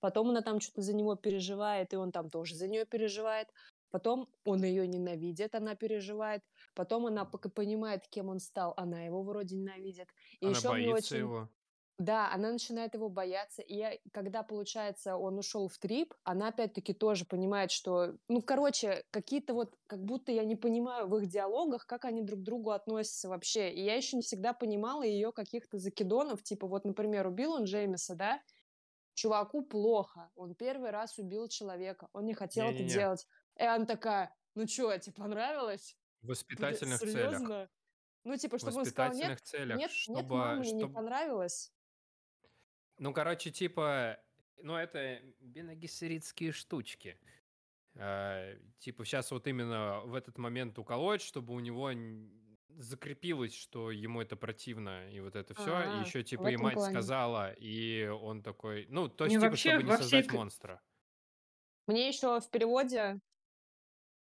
Потом 0.00 0.30
она 0.30 0.42
там 0.42 0.60
что-то 0.60 0.82
за 0.82 0.94
него 0.94 1.16
переживает, 1.16 1.92
и 1.92 1.96
он 1.96 2.12
там 2.12 2.30
тоже 2.30 2.54
за 2.54 2.68
нее 2.68 2.86
переживает. 2.86 3.48
Потом 3.90 4.28
он 4.44 4.62
ее 4.62 4.86
ненавидит, 4.86 5.54
она 5.54 5.74
переживает. 5.74 6.42
Потом 6.74 7.06
она 7.06 7.24
пока 7.24 7.48
понимает, 7.48 8.06
кем 8.08 8.28
он 8.28 8.38
стал, 8.38 8.74
она 8.76 9.02
его 9.04 9.22
вроде 9.22 9.56
ненавидит. 9.56 10.08
И 10.40 10.46
Она 10.46 10.56
еще 10.56 10.68
боится 10.68 11.14
очень... 11.14 11.18
его. 11.18 11.50
Да, 11.98 12.30
она 12.30 12.52
начинает 12.52 12.92
его 12.92 13.08
бояться, 13.08 13.62
и 13.62 14.00
когда, 14.12 14.42
получается, 14.42 15.16
он 15.16 15.38
ушел 15.38 15.66
в 15.66 15.78
трип, 15.78 16.12
она 16.24 16.48
опять-таки 16.48 16.92
тоже 16.92 17.24
понимает, 17.24 17.70
что, 17.70 18.18
ну, 18.28 18.42
короче, 18.42 19.02
какие-то 19.10 19.54
вот, 19.54 19.78
как 19.86 20.04
будто 20.04 20.30
я 20.30 20.44
не 20.44 20.56
понимаю 20.56 21.08
в 21.08 21.16
их 21.16 21.26
диалогах, 21.26 21.86
как 21.86 22.04
они 22.04 22.20
друг 22.20 22.40
к 22.40 22.42
другу 22.42 22.72
относятся 22.72 23.30
вообще, 23.30 23.72
и 23.72 23.82
я 23.82 23.94
еще 23.94 24.16
не 24.16 24.22
всегда 24.22 24.52
понимала 24.52 25.04
ее 25.04 25.32
каких-то 25.32 25.78
закидонов, 25.78 26.42
типа, 26.42 26.66
вот, 26.66 26.84
например, 26.84 27.26
убил 27.28 27.52
он 27.52 27.64
Джеймиса, 27.64 28.14
да, 28.14 28.42
чуваку 29.14 29.64
плохо, 29.64 30.30
он 30.34 30.54
первый 30.54 30.90
раз 30.90 31.18
убил 31.18 31.48
человека, 31.48 32.08
он 32.12 32.26
не 32.26 32.34
хотел 32.34 32.68
это 32.68 32.82
Не-не-не. 32.82 32.88
делать, 32.88 33.26
и 33.58 33.64
она 33.64 33.86
такая, 33.86 34.36
ну 34.54 34.66
что, 34.66 34.96
тебе 34.98 35.14
понравилось? 35.14 35.96
В 36.20 36.28
воспитательных 36.28 37.02
целях. 37.02 37.38
серьезно? 37.38 37.70
Ну, 38.24 38.36
типа, 38.36 38.58
чтобы 38.58 38.80
он 38.80 38.86
сказал, 38.86 39.12
нет, 39.14 39.40
целях, 39.40 39.78
нет, 39.78 39.92
нет, 40.08 40.26
мам, 40.28 40.62
чтобы, 40.62 40.76
не 40.76 40.84
чтобы... 40.84 40.94
понравилось. 40.94 41.72
Ну, 42.98 43.12
короче, 43.12 43.50
типа, 43.50 44.18
ну, 44.62 44.76
это 44.76 45.20
бенагессеритские 45.40 46.52
штучки. 46.52 47.18
А, 47.94 48.54
типа, 48.78 49.04
сейчас 49.04 49.30
вот 49.30 49.46
именно 49.46 50.00
в 50.00 50.14
этот 50.14 50.38
момент 50.38 50.78
уколоть, 50.78 51.22
чтобы 51.22 51.54
у 51.54 51.60
него 51.60 51.90
закрепилось, 52.68 53.54
что 53.54 53.90
ему 53.90 54.20
это 54.20 54.36
противно, 54.36 55.10
и 55.10 55.20
вот 55.20 55.34
это 55.34 55.54
все. 55.54 55.70
И 55.70 55.72
А, 55.72 56.00
еще, 56.04 56.22
типа, 56.22 56.48
и 56.50 56.56
мать 56.56 56.74
плане. 56.74 56.92
сказала, 56.92 57.52
и 57.52 58.06
он 58.06 58.42
такой... 58.42 58.86
Ну, 58.88 59.08
то 59.08 59.24
есть, 59.24 59.36
типа, 59.36 59.48
вообще 59.48 59.70
чтобы 59.70 59.84
не 59.84 59.96
всей 59.96 60.02
создать 60.02 60.32
монстра. 60.32 60.82
Мне 61.86 62.08
еще 62.08 62.40
в 62.40 62.50
переводе 62.50 63.20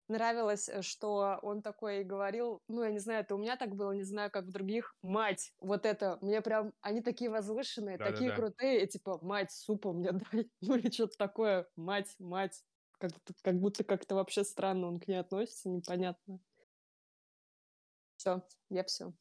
нравилось, 0.09 0.69
э, 0.69 0.83
что 0.83 1.39
он 1.43 1.63
такой 1.63 2.05
говорил, 2.05 2.63
ну, 2.69 2.83
я 2.85 2.91
не 2.91 2.99
знаю, 2.99 3.21
это 3.23 3.35
у 3.35 3.39
меня 3.39 3.57
так 3.57 3.75
было, 3.77 3.93
не 3.93 4.03
знаю, 4.05 4.31
как 4.31 4.45
в 4.47 4.53
других, 4.53 4.95
мать, 5.03 5.53
вот 5.61 5.87
это, 5.87 6.19
мне 6.23 6.41
прям, 6.43 6.73
они 6.81 7.03
такие 7.03 7.31
возвышенные, 7.31 7.99
такие 7.99 8.33
Да-да-да. 8.33 8.33
крутые, 8.33 8.85
и 8.85 8.89
типа, 8.89 9.19
мать, 9.23 9.53
супа 9.53 9.93
мне 9.93 10.13
дай, 10.13 10.51
ну 10.61 10.77
или 10.77 10.91
что-то 10.91 11.17
такое, 11.19 11.69
мать, 11.77 12.15
мать, 12.19 12.63
как, 12.99 13.13
будто- 13.13 13.35
как 13.43 13.55
будто 13.61 13.85
как-то 13.85 14.15
вообще 14.15 14.45
странно 14.45 14.89
он 14.89 15.01
к 15.01 15.09
ней 15.09 15.17
относится, 15.17 15.69
непонятно. 15.71 16.41
Все, 18.17 18.43
я 18.71 18.85
все. 18.85 19.13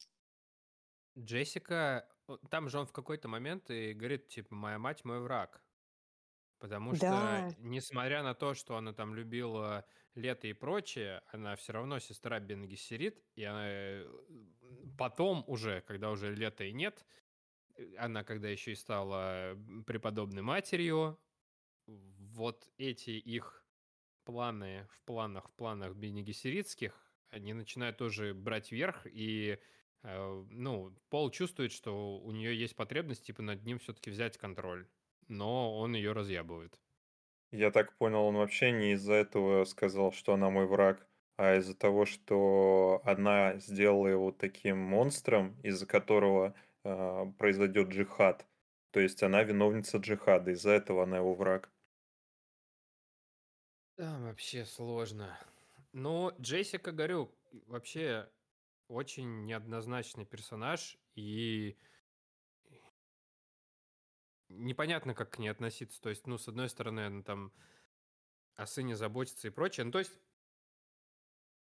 Джессика, 1.18 2.08
там 2.50 2.68
же 2.68 2.78
он 2.78 2.86
в 2.86 2.92
какой-то 2.92 3.28
момент 3.28 3.70
и 3.70 3.92
говорит, 3.92 4.28
типа, 4.28 4.54
моя 4.54 4.78
мать 4.78 5.04
мой 5.04 5.20
враг. 5.20 5.64
Потому 6.62 6.94
что, 6.94 7.06
Да, 7.06 7.50
несмотря 7.58 8.22
на 8.22 8.34
то, 8.34 8.54
что 8.54 8.76
она 8.76 8.92
там 8.92 9.16
любила 9.16 9.84
лето 10.14 10.46
и 10.46 10.52
прочее, 10.52 11.20
она 11.32 11.56
все 11.56 11.72
равно 11.72 11.98
сестра 11.98 12.38
Бен 12.38 12.68
Гессерит, 12.68 13.20
и 13.34 13.42
она 13.42 13.64
э, 13.66 14.08
потом 14.96 15.42
уже, 15.48 15.80
когда 15.80 16.12
уже 16.12 16.32
лета 16.32 16.62
и 16.62 16.72
нет, 16.72 17.04
э, 17.74 17.96
она 17.96 18.22
когда 18.22 18.48
еще 18.48 18.70
и 18.70 18.76
стала 18.76 19.58
преподобной 19.88 20.42
матерью, 20.42 21.18
вот 21.86 22.70
эти 22.78 23.10
их 23.10 23.66
планы 24.22 24.86
в 24.92 25.00
планах, 25.00 25.48
в 25.48 25.54
планах 25.54 25.96
Бени 25.96 26.22
Гессеритских, 26.22 27.12
они 27.30 27.54
начинают 27.54 27.96
тоже 27.96 28.34
брать 28.34 28.70
верх, 28.70 29.04
и 29.10 29.58
э, 30.04 30.44
ну, 30.48 30.96
Пол 31.08 31.32
чувствует, 31.32 31.72
что 31.72 32.20
у 32.20 32.30
нее 32.30 32.56
есть 32.56 32.76
потребность, 32.76 33.26
типа, 33.26 33.42
над 33.42 33.64
ним 33.64 33.80
все-таки 33.80 34.12
взять 34.12 34.38
контроль 34.38 34.86
но 35.28 35.78
он 35.78 35.94
ее 35.94 36.12
разъябывает. 36.12 36.80
Я 37.52 37.70
так 37.70 37.96
понял, 37.98 38.24
он 38.24 38.36
вообще 38.36 38.72
не 38.72 38.92
из-за 38.92 39.12
этого 39.14 39.64
сказал, 39.64 40.10
что 40.12 40.34
она 40.34 40.50
мой 40.50 40.66
враг, 40.66 41.06
а 41.36 41.56
из-за 41.56 41.74
того, 41.76 42.04
что 42.06 43.00
она 43.04 43.58
сделала 43.58 44.08
его 44.08 44.32
таким 44.32 44.78
монстром, 44.78 45.58
из-за 45.62 45.86
которого 45.86 46.54
э, 46.84 47.26
произойдет 47.38 47.88
джихад. 47.88 48.46
То 48.90 49.00
есть 49.00 49.22
она 49.22 49.42
виновница 49.42 49.98
джихада, 49.98 50.50
из-за 50.52 50.70
этого 50.70 51.04
она 51.04 51.18
его 51.18 51.34
враг. 51.34 51.70
Там 53.96 54.24
вообще 54.24 54.64
сложно. 54.64 55.38
Но 55.92 56.34
Джессика, 56.40 56.92
говорю, 56.92 57.34
вообще 57.66 58.30
очень 58.88 59.44
неоднозначный 59.44 60.24
персонаж, 60.24 60.98
и 61.14 61.76
непонятно, 64.58 65.14
как 65.14 65.30
к 65.32 65.38
ней 65.38 65.48
относиться. 65.48 66.00
То 66.00 66.10
есть, 66.10 66.26
ну, 66.26 66.38
с 66.38 66.48
одной 66.48 66.68
стороны, 66.68 67.00
она 67.06 67.22
там 67.22 67.52
о 68.56 68.66
сыне 68.66 68.96
заботится 68.96 69.48
и 69.48 69.50
прочее. 69.50 69.84
Ну, 69.84 69.92
то 69.92 69.98
есть, 69.98 70.12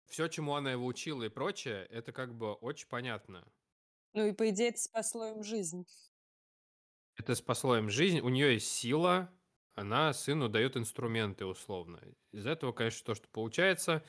все, 0.07 0.27
чему 0.27 0.55
она 0.55 0.71
его 0.71 0.86
учила 0.86 1.23
и 1.23 1.29
прочее, 1.29 1.86
это 1.91 2.11
как 2.11 2.33
бы 2.36 2.53
очень 2.53 2.88
понятно. 2.88 3.47
ну 4.13 4.25
и 4.25 4.31
по 4.31 4.49
идее 4.49 4.69
это 4.69 4.79
спасло 4.79 5.27
им 5.27 5.43
жизнь. 5.43 5.86
Это 7.17 7.36
спасло 7.36 7.77
им 7.77 7.89
жизнь, 7.89 8.19
у 8.19 8.29
нее 8.29 8.53
есть 8.53 8.67
сила, 8.67 9.29
она 9.73 10.13
сыну 10.13 10.49
дает 10.49 10.77
инструменты 10.77 11.45
условно. 11.45 12.01
Из 12.31 12.45
этого, 12.45 12.71
конечно, 12.73 13.05
то, 13.05 13.15
что 13.15 13.27
получается, 13.29 14.03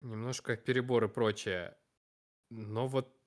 немножко 0.00 0.56
перебор 0.56 1.04
и 1.04 1.08
прочее. 1.08 1.76
Но 2.50 2.86
вот 2.88 3.17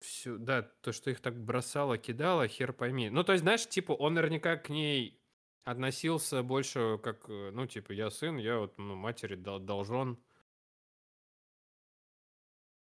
все, 0.00 0.36
да, 0.36 0.62
то, 0.62 0.92
что 0.92 1.10
их 1.10 1.20
так 1.20 1.38
бросало, 1.38 1.98
кидало, 1.98 2.48
хер 2.48 2.72
пойми. 2.72 3.10
Ну, 3.10 3.24
то 3.24 3.32
есть, 3.32 3.42
знаешь, 3.42 3.66
типа, 3.68 3.92
он 3.92 4.14
наверняка 4.14 4.56
к 4.56 4.68
ней 4.68 5.20
относился 5.64 6.42
больше 6.42 6.98
как, 7.02 7.28
э, 7.28 7.50
ну, 7.52 7.66
типа, 7.66 7.92
я 7.92 8.10
сын, 8.10 8.36
я 8.38 8.58
вот 8.58 8.78
ну, 8.78 8.96
матери 8.96 9.36
дол- 9.36 9.60
должен 9.60 10.18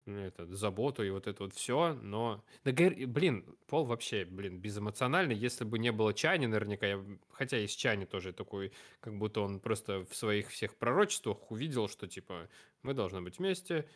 ну, 0.08 0.20
это, 0.20 0.46
заботу 0.46 1.02
и 1.02 1.10
вот 1.10 1.26
это 1.26 1.44
вот 1.44 1.52
все, 1.52 1.92
но... 2.00 2.42
Да, 2.64 2.72
блин, 2.72 3.44
Пол 3.66 3.84
вообще, 3.84 4.24
блин, 4.24 4.58
безэмоциональный. 4.58 5.34
Если 5.34 5.64
бы 5.64 5.78
не 5.78 5.92
было 5.92 6.14
Чани, 6.14 6.46
наверняка, 6.46 6.86
я... 6.86 7.04
хотя 7.30 7.58
есть 7.58 7.78
Чани 7.78 8.06
тоже 8.06 8.32
такой, 8.32 8.72
как 9.00 9.18
будто 9.18 9.42
он 9.42 9.60
просто 9.60 10.06
в 10.06 10.16
своих 10.16 10.48
всех 10.48 10.76
пророчествах 10.76 11.50
увидел, 11.50 11.88
что, 11.88 12.06
типа, 12.06 12.48
мы 12.82 12.94
должны 12.94 13.20
быть 13.20 13.38
вместе, 13.38 13.86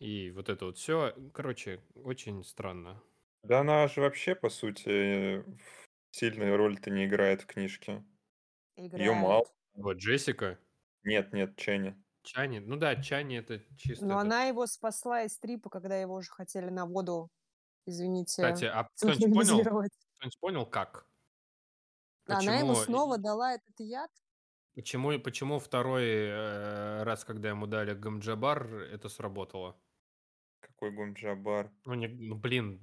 и 0.00 0.30
вот 0.32 0.48
это 0.48 0.64
вот 0.64 0.78
все. 0.78 1.14
Короче, 1.32 1.80
очень 1.94 2.42
странно. 2.42 3.00
Да 3.42 3.60
она 3.60 3.86
же 3.86 4.00
вообще, 4.00 4.34
по 4.34 4.48
сути, 4.48 5.44
сильную 6.10 6.56
роль-то 6.56 6.90
не 6.90 7.06
играет 7.06 7.42
в 7.42 7.46
книжке. 7.46 8.04
Ее 8.76 9.12
мало. 9.12 9.42
Играет. 9.42 9.54
Вот 9.74 9.96
Джессика, 9.98 10.58
Нет, 11.04 11.32
нет, 11.32 11.56
Ченни. 11.56 12.02
Чани. 12.22 12.58
Ну 12.58 12.76
да, 12.76 12.96
Чани 12.96 13.38
это 13.38 13.60
чисто... 13.78 14.04
Но 14.04 14.14
это- 14.14 14.20
она 14.22 14.44
его 14.44 14.66
спасла 14.66 15.22
из 15.22 15.38
трипа, 15.38 15.70
когда 15.70 15.96
его 15.98 16.14
уже 16.16 16.30
хотели 16.30 16.68
на 16.68 16.84
воду, 16.84 17.30
извините, 17.86 18.42
Кстати, 18.42 18.64
а 18.66 18.86
кто-нибудь 18.96 19.34
понял, 19.34 19.60
кто-нибудь 19.60 20.38
понял, 20.40 20.66
как? 20.66 21.06
Она 22.26 22.58
ему 22.58 22.74
Почему- 22.74 22.84
снова 22.84 23.18
дала 23.18 23.54
этот 23.54 23.74
яд. 23.78 24.10
Почему, 24.74 25.18
почему 25.18 25.58
второй 25.58 26.04
э, 26.04 27.02
раз, 27.02 27.24
когда 27.24 27.48
ему 27.48 27.66
дали 27.66 27.94
Гамджабар, 27.94 28.66
это 28.74 29.08
сработало? 29.08 29.80
Какой 30.80 30.96
Гумджабар. 30.96 31.70
Ну, 31.84 31.92
не, 31.92 32.08
ну, 32.08 32.36
блин, 32.36 32.80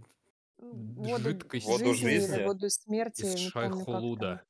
Воду 0.59 1.23
Жидкость. 1.23 1.65
Воду 1.65 1.93
жизни 1.95 2.09
жизни? 2.09 2.43
воду 2.43 2.69
смерти, 2.69 3.21
из 3.23 3.33
не. 3.35 3.49
Шайхулуда. 3.49 4.43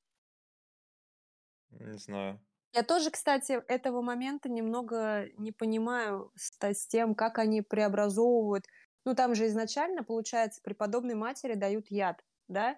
Не 1.70 1.98
знаю. 1.98 2.42
Я 2.74 2.84
тоже, 2.84 3.10
кстати, 3.10 3.62
этого 3.70 4.02
момента 4.02 4.50
немного 4.50 5.28
не 5.38 5.54
понимаю 5.54 6.32
с, 6.36 6.52
с 6.62 6.88
тем, 6.88 7.16
как 7.16 7.40
они 7.40 7.62
преобразовывают. 7.62 8.66
Ну, 9.06 9.16
там 9.16 9.34
же 9.34 9.48
изначально, 9.48 10.04
получается, 10.04 10.62
преподобной 10.62 11.16
матери 11.16 11.54
дают 11.54 11.88
яд, 11.90 12.22
да? 12.50 12.78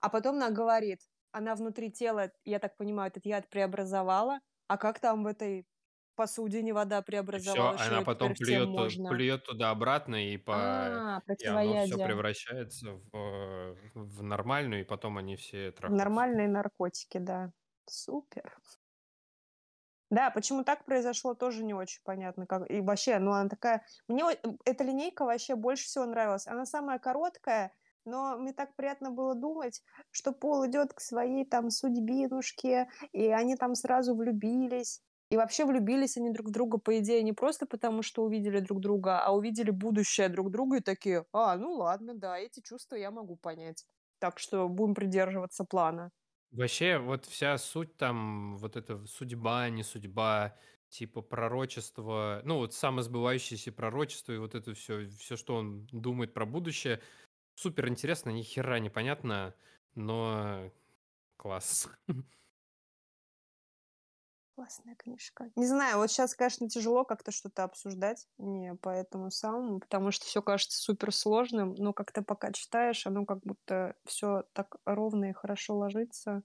А 0.00 0.08
потом 0.08 0.36
она 0.36 0.50
говорит, 0.50 1.00
она 1.32 1.54
внутри 1.54 1.90
тела, 1.90 2.32
я 2.44 2.58
так 2.58 2.76
понимаю, 2.76 3.10
этот 3.10 3.26
яд 3.26 3.48
преобразовала, 3.48 4.40
а 4.66 4.78
как 4.78 4.98
там 5.00 5.24
в 5.24 5.26
этой 5.26 5.66
посудине 6.16 6.72
вода 6.72 6.96
все, 7.00 7.06
преобразовалась, 7.06 7.80
что 7.80 7.96
она 7.96 8.02
потом 8.04 8.34
плюет, 8.34 8.68
можно? 8.68 9.10
плюет 9.10 9.44
туда 9.44 9.70
обратно, 9.70 10.16
и, 10.16 10.36
по... 10.36 10.54
А, 10.56 11.22
и 11.38 11.46
оно 11.46 11.86
все 11.86 11.96
превращается 11.96 13.00
в, 13.12 13.76
в 13.94 14.22
нормальную, 14.22 14.80
и 14.80 14.84
потом 14.84 15.18
они 15.18 15.36
все 15.36 15.70
трахаются. 15.70 16.04
Нормальные 16.04 16.48
наркотики, 16.48 17.18
да. 17.18 17.52
Супер. 17.86 18.58
Да, 20.10 20.30
почему 20.30 20.62
так 20.64 20.84
произошло, 20.84 21.34
тоже 21.34 21.64
не 21.64 21.74
очень 21.74 22.00
понятно. 22.04 22.46
Как... 22.46 22.70
И 22.70 22.80
вообще, 22.80 23.18
ну 23.18 23.32
она 23.32 23.48
такая... 23.48 23.84
Мне 24.08 24.24
эта 24.64 24.84
линейка 24.84 25.24
вообще 25.24 25.56
больше 25.56 25.84
всего 25.84 26.06
нравилась. 26.06 26.46
Она 26.46 26.64
самая 26.64 26.98
короткая, 26.98 27.72
но 28.04 28.38
мне 28.38 28.52
так 28.52 28.74
приятно 28.76 29.10
было 29.10 29.34
думать, 29.34 29.82
что 30.12 30.32
Пол 30.32 30.66
идет 30.66 30.94
к 30.94 31.00
своей 31.00 31.44
там 31.44 31.70
судьбинушке, 31.70 32.88
и 33.12 33.26
они 33.26 33.56
там 33.56 33.74
сразу 33.74 34.14
влюбились. 34.14 35.02
И 35.30 35.36
вообще 35.36 35.64
влюбились 35.64 36.16
они 36.16 36.30
друг 36.30 36.48
в 36.48 36.52
друга, 36.52 36.78
по 36.78 36.98
идее, 37.00 37.22
не 37.22 37.32
просто 37.32 37.66
потому, 37.66 38.02
что 38.02 38.22
увидели 38.22 38.60
друг 38.60 38.80
друга, 38.80 39.20
а 39.20 39.32
увидели 39.34 39.70
будущее 39.70 40.28
друг 40.28 40.50
друга 40.50 40.76
и 40.78 40.80
такие, 40.80 41.26
а, 41.32 41.56
ну 41.56 41.72
ладно, 41.74 42.14
да, 42.14 42.38
эти 42.38 42.60
чувства 42.60 42.96
я 42.96 43.10
могу 43.10 43.36
понять. 43.36 43.84
Так 44.18 44.38
что 44.38 44.68
будем 44.68 44.94
придерживаться 44.94 45.64
плана. 45.64 46.10
Вообще, 46.52 46.98
вот 46.98 47.26
вся 47.26 47.58
суть 47.58 47.96
там, 47.96 48.56
вот 48.58 48.76
эта 48.76 49.04
судьба, 49.06 49.68
не 49.68 49.82
судьба, 49.82 50.56
типа 50.88 51.20
пророчество, 51.20 52.40
ну 52.44 52.58
вот 52.58 52.72
самосбывающееся 52.72 53.72
пророчество 53.72 54.32
и 54.32 54.38
вот 54.38 54.54
это 54.54 54.72
все, 54.74 55.08
все, 55.08 55.36
что 55.36 55.56
он 55.56 55.86
думает 55.86 56.32
про 56.34 56.46
будущее, 56.46 57.02
супер 57.56 57.88
интересно, 57.88 58.30
ни 58.30 58.42
хера 58.42 58.78
непонятно, 58.78 59.56
но 59.94 60.72
класс. 61.36 61.88
Классная 64.56 64.94
книжка. 64.94 65.50
Не 65.54 65.66
знаю, 65.66 65.98
вот 65.98 66.10
сейчас, 66.10 66.34
конечно, 66.34 66.66
тяжело 66.66 67.04
как-то 67.04 67.30
что-то 67.30 67.64
обсуждать 67.64 68.26
не 68.38 68.74
по 68.74 68.88
этому 68.88 69.30
самому, 69.30 69.80
потому 69.80 70.10
что 70.10 70.24
все 70.24 70.40
кажется 70.40 70.80
супер 70.80 71.12
сложным, 71.12 71.74
но 71.74 71.92
как-то 71.92 72.22
пока 72.22 72.50
читаешь, 72.52 73.06
оно 73.06 73.26
как 73.26 73.40
будто 73.40 73.96
все 74.06 74.44
так 74.54 74.76
ровно 74.86 75.26
и 75.26 75.34
хорошо 75.34 75.76
ложится. 75.76 76.42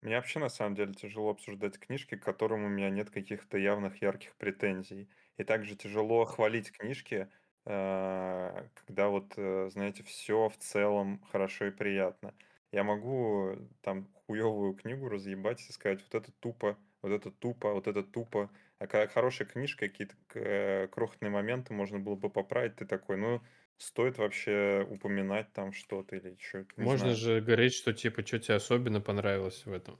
Мне 0.00 0.16
вообще 0.16 0.38
на 0.38 0.48
самом 0.48 0.76
деле 0.76 0.94
тяжело 0.94 1.28
обсуждать 1.28 1.78
книжки, 1.78 2.16
к 2.16 2.24
которым 2.24 2.64
у 2.64 2.68
меня 2.68 2.88
нет 2.88 3.10
каких-то 3.10 3.58
явных 3.58 4.00
ярких 4.00 4.34
претензий. 4.36 5.10
И 5.36 5.44
также 5.44 5.76
тяжело 5.76 6.24
хвалить 6.24 6.72
книжки, 6.72 7.28
э, 7.66 8.68
когда 8.74 9.08
вот, 9.08 9.34
э, 9.36 9.68
знаете, 9.70 10.02
все 10.04 10.48
в 10.48 10.56
целом 10.56 11.22
хорошо 11.30 11.66
и 11.66 11.70
приятно. 11.70 12.34
Я 12.72 12.82
могу 12.82 13.56
там 13.82 14.08
хуевую 14.14 14.72
книгу 14.74 15.08
разъебать 15.10 15.60
и 15.68 15.72
сказать, 15.72 16.02
вот 16.02 16.14
это 16.14 16.32
тупо, 16.32 16.78
вот 17.06 17.14
это 17.14 17.30
тупо, 17.30 17.72
вот 17.72 17.86
это 17.86 18.02
тупо. 18.02 18.50
А 18.78 18.86
когда 18.86 19.06
хорошая 19.06 19.46
книжка, 19.46 19.88
какие-то 19.88 20.14
э, 20.34 20.88
крохотные 20.88 21.30
моменты 21.30 21.72
можно 21.72 21.98
было 21.98 22.16
бы 22.16 22.28
поправить, 22.28 22.76
ты 22.76 22.84
такой, 22.84 23.16
ну, 23.16 23.40
стоит 23.78 24.18
вообще 24.18 24.86
упоминать 24.88 25.52
там 25.52 25.72
что-то 25.72 26.16
или 26.16 26.36
что-то. 26.40 26.68
Можно 26.76 27.14
же 27.14 27.40
говорить, 27.40 27.74
что 27.74 27.92
типа, 27.92 28.26
что 28.26 28.38
тебе 28.38 28.54
особенно 28.56 29.00
понравилось 29.00 29.64
в 29.64 29.72
этом. 29.72 29.98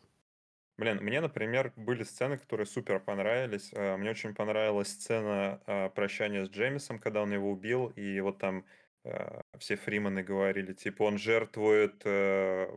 Блин, 0.79 0.99
мне, 1.01 1.21
например, 1.23 1.73
были 1.77 2.03
сцены, 2.03 2.37
которые 2.37 2.67
супер 2.67 3.01
понравились. 3.01 3.71
Э, 3.73 3.97
Мне 3.97 4.11
очень 4.11 4.35
понравилась 4.35 4.89
сцена 4.89 5.63
э, 5.67 5.89
прощания 5.91 6.45
с 6.45 6.51
Джеймисом, 6.51 6.99
когда 6.99 7.23
он 7.23 7.33
его 7.33 7.51
убил, 7.51 7.93
и 7.97 8.21
вот 8.21 8.39
там 8.39 8.67
э, 9.05 9.41
все 9.59 9.77
фримены 9.77 10.23
говорили, 10.23 10.75
типа, 10.75 11.05
он 11.05 11.17
жертвует 11.17 12.05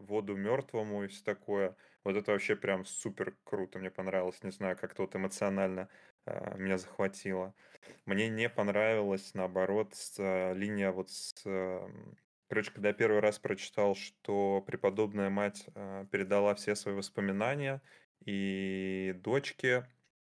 воду 0.07 0.35
мертвому 0.37 1.03
и 1.03 1.07
все 1.07 1.23
такое. 1.25 1.75
Вот 2.03 2.15
это 2.15 2.31
вообще 2.31 2.55
прям 2.55 2.85
супер 2.85 3.35
круто, 3.43 3.79
мне 3.79 3.91
понравилось. 3.91 4.41
Не 4.43 4.51
знаю, 4.51 4.77
как-то 4.77 5.03
вот 5.03 5.15
эмоционально 5.15 5.89
э, 6.25 6.57
меня 6.57 6.77
захватило. 6.77 7.53
Мне 8.05 8.29
не 8.29 8.49
понравилась, 8.49 9.33
наоборот, 9.33 9.95
с, 9.95 10.19
э, 10.19 10.53
линия 10.55 10.91
вот 10.91 11.09
с... 11.09 11.33
э, 11.45 11.87
Короче, 12.49 12.71
когда 12.71 12.87
я 12.89 12.93
первый 12.95 13.19
раз 13.19 13.37
прочитал, 13.37 13.93
что 13.95 14.63
преподобная 14.65 15.29
мать 15.29 15.65
э, 15.75 16.05
передала 16.11 16.55
все 16.55 16.75
свои 16.75 16.95
воспоминания 16.95 17.79
и 18.25 19.13
дочке, 19.17 19.87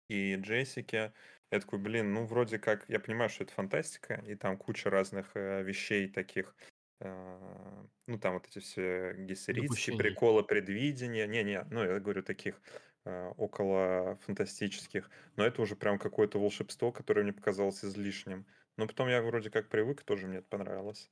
и 0.09 0.35
Джессике, 0.37 1.14
я 1.51 1.61
такой, 1.61 1.79
блин, 1.79 2.12
ну 2.12 2.27
вроде 2.27 2.59
как, 2.59 2.87
я 2.89 3.01
понимаю, 3.01 3.31
что 3.31 3.45
это 3.45 3.55
фантастика, 3.55 4.23
и 4.27 4.35
там 4.35 4.59
куча 4.59 4.91
разных 4.91 5.31
э, 5.35 5.62
вещей 5.62 6.09
таких, 6.09 6.55
ну 7.01 8.19
там 8.19 8.35
вот 8.35 8.47
эти 8.47 8.59
все 8.59 9.15
гессеритские 9.15 9.95
Допущений. 9.95 9.97
приколы 9.97 10.43
предвидения, 10.45 11.27
не-не, 11.27 11.65
ну 11.71 11.83
я 11.85 11.99
говорю 12.01 12.23
таких 12.23 12.61
э, 13.05 13.29
около 13.37 14.17
фантастических, 14.23 15.11
но 15.37 15.45
это 15.45 15.63
уже 15.63 15.77
прям 15.77 15.99
какое-то 15.99 16.39
волшебство, 16.39 16.93
которое 16.93 17.23
мне 17.23 17.33
показалось 17.33 17.85
излишним. 17.85 18.47
Но 18.77 18.87
потом 18.87 19.09
я 19.09 19.23
вроде 19.23 19.51
как 19.51 19.69
привык, 19.69 20.03
тоже 20.03 20.27
мне 20.27 20.39
это 20.39 20.49
понравилось. 20.49 21.11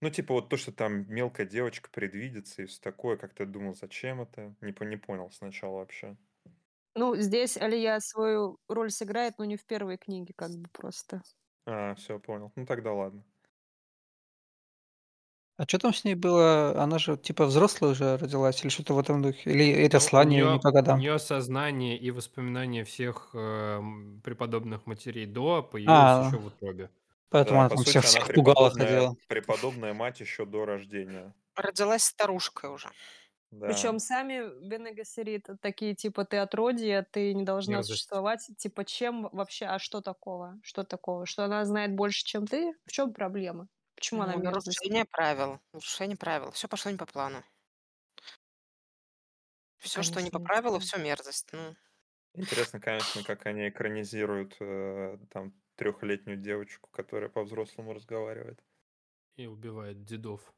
Ну, 0.00 0.10
типа 0.10 0.32
вот 0.34 0.48
то, 0.48 0.56
что 0.56 0.72
там 0.72 1.06
мелкая 1.12 1.46
девочка 1.46 1.90
предвидится 1.90 2.62
и 2.62 2.66
все 2.66 2.80
такое, 2.80 3.16
как 3.18 3.34
ты 3.34 3.44
думал, 3.46 3.74
зачем 3.74 4.20
это? 4.22 4.54
Не, 4.60 4.74
не 4.86 4.96
понял 4.96 5.30
сначала 5.30 5.76
вообще. 5.78 6.16
Ну, 6.96 7.14
здесь 7.16 7.56
Алия 7.56 8.00
свою 8.00 8.58
роль 8.68 8.90
сыграет, 8.90 9.38
но 9.38 9.44
не 9.44 9.56
в 9.56 9.64
первой 9.66 9.98
книге, 9.98 10.32
как 10.34 10.50
бы 10.50 10.68
просто. 10.70 11.22
А, 11.64 11.94
все, 11.94 12.18
понял. 12.18 12.52
Ну 12.56 12.66
тогда 12.66 12.92
ладно. 12.92 13.24
А 15.58 15.64
что 15.66 15.78
там 15.78 15.94
с 15.94 16.04
ней 16.04 16.14
было? 16.14 16.82
Она 16.82 16.98
же 16.98 17.16
типа 17.16 17.46
взрослая 17.46 17.92
уже 17.92 18.16
родилась 18.18 18.62
или 18.62 18.68
что-то 18.68 18.92
в 18.94 18.98
этом 18.98 19.22
духе? 19.22 19.50
Или 19.50 19.64
и 19.84 19.88
Ну, 20.14 20.28
не, 20.28 20.46
не 20.46 20.58
нее, 20.58 20.60
по 20.60 20.70
у 20.84 20.90
годам? 20.90 20.98
нее 20.98 21.18
сознание 21.18 21.98
и 21.98 22.10
воспоминания 22.10 22.84
всех 22.84 23.30
эм, 23.34 24.20
преподобных 24.22 24.86
матерей 24.86 25.26
до 25.26 25.62
появилось 25.62 26.18
А, 26.18 26.32
еще 26.32 26.38
в 26.38 26.46
утробе. 26.46 26.90
поэтому 27.30 27.60
Да, 27.60 27.62
она 27.62 27.70
по 27.70 27.76
там 27.76 27.84
сути, 27.84 27.84
всех, 27.84 28.04
она 28.06 28.22
всех 28.22 28.32
пугала, 28.32 28.70
преподобная, 28.70 28.70
ходила. 28.70 29.16
преподобная 29.28 29.94
мать 29.94 30.20
еще 30.20 30.46
до 30.46 30.64
рождения. 30.66 31.34
Родилась 31.56 32.04
старушкой 32.04 32.70
уже. 32.70 32.92
Причем 33.64 33.98
Да. 33.98 34.00
сами 34.00 34.68
Бенегасерит 34.68 35.48
такие, 35.62 35.94
типа, 35.94 36.24
ты 36.26 36.38
отродье, 36.38 37.06
ты 37.10 37.34
не 37.34 37.44
должна 37.44 37.82
Мерзость. 37.82 37.82
существовать. 37.82 38.48
Типа, 38.58 38.84
чем 38.84 39.28
вообще, 39.32 39.66
а 39.66 39.78
что 39.80 40.00
такого? 40.02 40.58
Что 40.62 40.84
такого? 40.84 41.26
Что 41.26 41.44
она 41.44 41.64
знает 41.66 41.94
больше, 41.96 42.24
чем 42.24 42.46
ты? 42.46 42.74
В 42.86 42.92
чем 42.92 43.12
проблема? 43.14 43.68
Почему 43.96 44.22
она 44.22 44.34
Ну, 44.34 44.40
мерзость? 44.40 44.92
нарушение 44.92 45.04
правил. 45.04 45.60
Нарушение 45.72 46.16
правил. 46.16 46.52
Все 46.52 46.68
пошло 46.68 46.90
не 46.92 46.96
по 46.98 47.06
плану. 47.06 47.42
Все, 49.78 50.02
что 50.02 50.20
не 50.20 50.28
конечно, 50.28 50.30
по 50.30 50.38
не 50.38 50.38
правилу, 50.38 50.78
все 50.80 50.98
мерзость. 50.98 51.48
Ну, 51.52 51.74
Интересно, 52.34 52.80
конечно, 52.80 53.22
как 53.24 53.46
они 53.46 53.68
экранизируют 53.68 54.56
э, 54.60 55.18
там 55.30 55.54
трехлетнюю 55.76 56.38
девочку, 56.38 56.88
которая 56.90 57.30
по-взрослому 57.30 57.92
разговаривает. 57.94 58.62
И 59.36 59.46
убивает 59.46 60.04
дедов. 60.04 60.54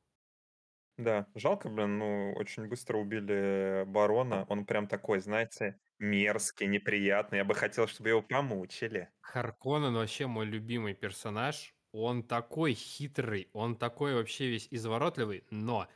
Да, 0.97 1.29
жалко, 1.35 1.69
блин, 1.69 1.99
ну, 1.99 2.33
очень 2.35 2.67
быстро 2.67 2.99
убили 2.99 3.85
барона. 3.87 4.45
Он 4.49 4.67
прям 4.67 4.89
такой, 4.89 5.21
знаете, 5.21 5.81
мерзкий, 5.99 6.67
неприятный. 6.67 7.39
Я 7.39 7.45
бы 7.45 7.55
хотел, 7.55 7.87
чтобы 7.87 8.09
его 8.11 8.21
помучили. 8.23 9.11
Харконнен 9.21 9.95
вообще 9.95 10.27
мой 10.27 10.45
любимый 10.45 10.93
персонаж. 10.93 11.77
Он 11.93 12.23
такой 12.23 12.75
хитрый, 12.75 13.49
он 13.53 13.77
такой 13.77 14.15
вообще 14.15 14.49
весь 14.49 14.69
изворотливый, 14.71 15.45
но 15.51 15.89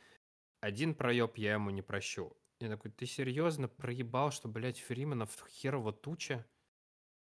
один 0.61 0.95
проеб 0.95 1.37
я 1.37 1.53
ему 1.53 1.69
не 1.69 1.81
прощу. 1.81 2.35
Я 2.59 2.69
такой, 2.69 2.91
ты 2.91 3.05
серьезно 3.05 3.67
проебал, 3.67 4.31
что, 4.31 4.47
блядь, 4.47 4.79
Фрименов 4.79 5.45
херово 5.49 5.93
туча? 5.93 6.45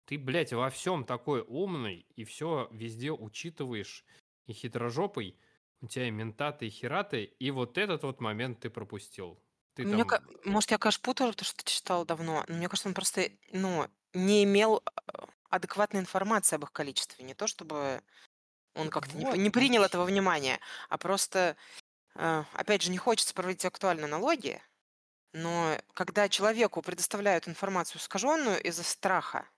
Ты, 0.06 0.18
блядь, 0.18 0.52
во 0.52 0.70
всем 0.70 1.04
такой 1.04 1.42
умный 1.42 2.06
и 2.14 2.24
все 2.24 2.68
везде 2.70 3.10
учитываешь 3.10 4.04
и 4.46 4.52
хитрожопый. 4.52 5.38
У 5.80 5.88
тебя 5.88 6.08
и 6.08 6.10
ментаты, 6.10 6.68
и 6.68 6.70
хераты, 6.70 7.24
и 7.24 7.50
вот 7.50 7.76
этот 7.76 8.04
вот 8.04 8.20
момент 8.20 8.60
ты 8.60 8.70
пропустил. 8.70 9.38
Ты 9.74 9.84
мне 9.84 10.04
там... 10.04 10.08
ка- 10.08 10.22
может, 10.44 10.70
я, 10.70 10.78
конечно, 10.78 11.02
путаю, 11.02 11.30
потому 11.32 11.46
что 11.46 11.64
читал 11.64 12.04
давно, 12.06 12.44
но 12.48 12.54
мне 12.54 12.68
кажется, 12.68 12.88
он 12.88 12.94
просто, 12.94 13.30
ну, 13.52 13.88
не 14.14 14.44
имел 14.44 14.82
э, 14.86 15.18
адекватной 15.50 16.00
информации 16.00 16.56
об 16.56 16.64
их 16.64 16.72
количестве. 16.72 17.24
Не 17.24 17.34
то, 17.34 17.46
чтобы 17.46 18.02
он 18.76 18.90
как-то 18.90 19.16
не, 19.18 19.26
вот, 19.26 19.26
п- 19.26 19.38
не 19.38 19.50
принял 19.50 19.82
вообще. 19.82 19.84
этого 19.84 20.04
внимания, 20.04 20.60
а 20.88 20.98
просто, 20.98 21.56
э, 22.16 22.44
опять 22.54 22.82
же, 22.82 22.90
не 22.92 22.98
хочется 22.98 23.34
проводить 23.34 23.64
актуальные 23.66 24.06
аналогии, 24.06 24.62
но 25.34 25.78
когда 25.94 26.28
человеку 26.28 26.82
предоставляют 26.82 27.48
информацию 27.48 28.00
искаженную 28.00 28.62
из-за 28.62 28.84
страха 28.84 29.48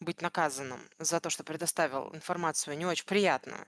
быть 0.00 0.20
наказанным 0.20 0.90
за 0.98 1.20
то, 1.20 1.30
что 1.30 1.42
предоставил 1.42 2.14
информацию 2.14 2.76
не 2.76 2.84
очень 2.84 3.06
приятную, 3.06 3.66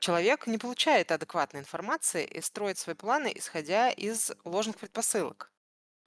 человек 0.00 0.46
не 0.46 0.58
получает 0.58 1.12
адекватной 1.12 1.60
информации 1.60 2.24
и 2.26 2.40
строит 2.40 2.78
свои 2.78 2.96
планы, 2.96 3.32
исходя 3.34 3.90
из 3.90 4.32
ложных 4.44 4.76
предпосылок. 4.78 5.52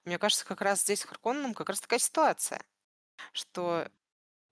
Мне 0.05 0.19
кажется, 0.19 0.45
как 0.45 0.61
раз 0.61 0.83
здесь 0.83 1.01
с 1.01 1.05
Харконненом 1.05 1.53
как 1.55 1.69
раз 1.69 1.81
такая 1.81 1.99
ситуация, 1.99 2.63
что 3.33 3.89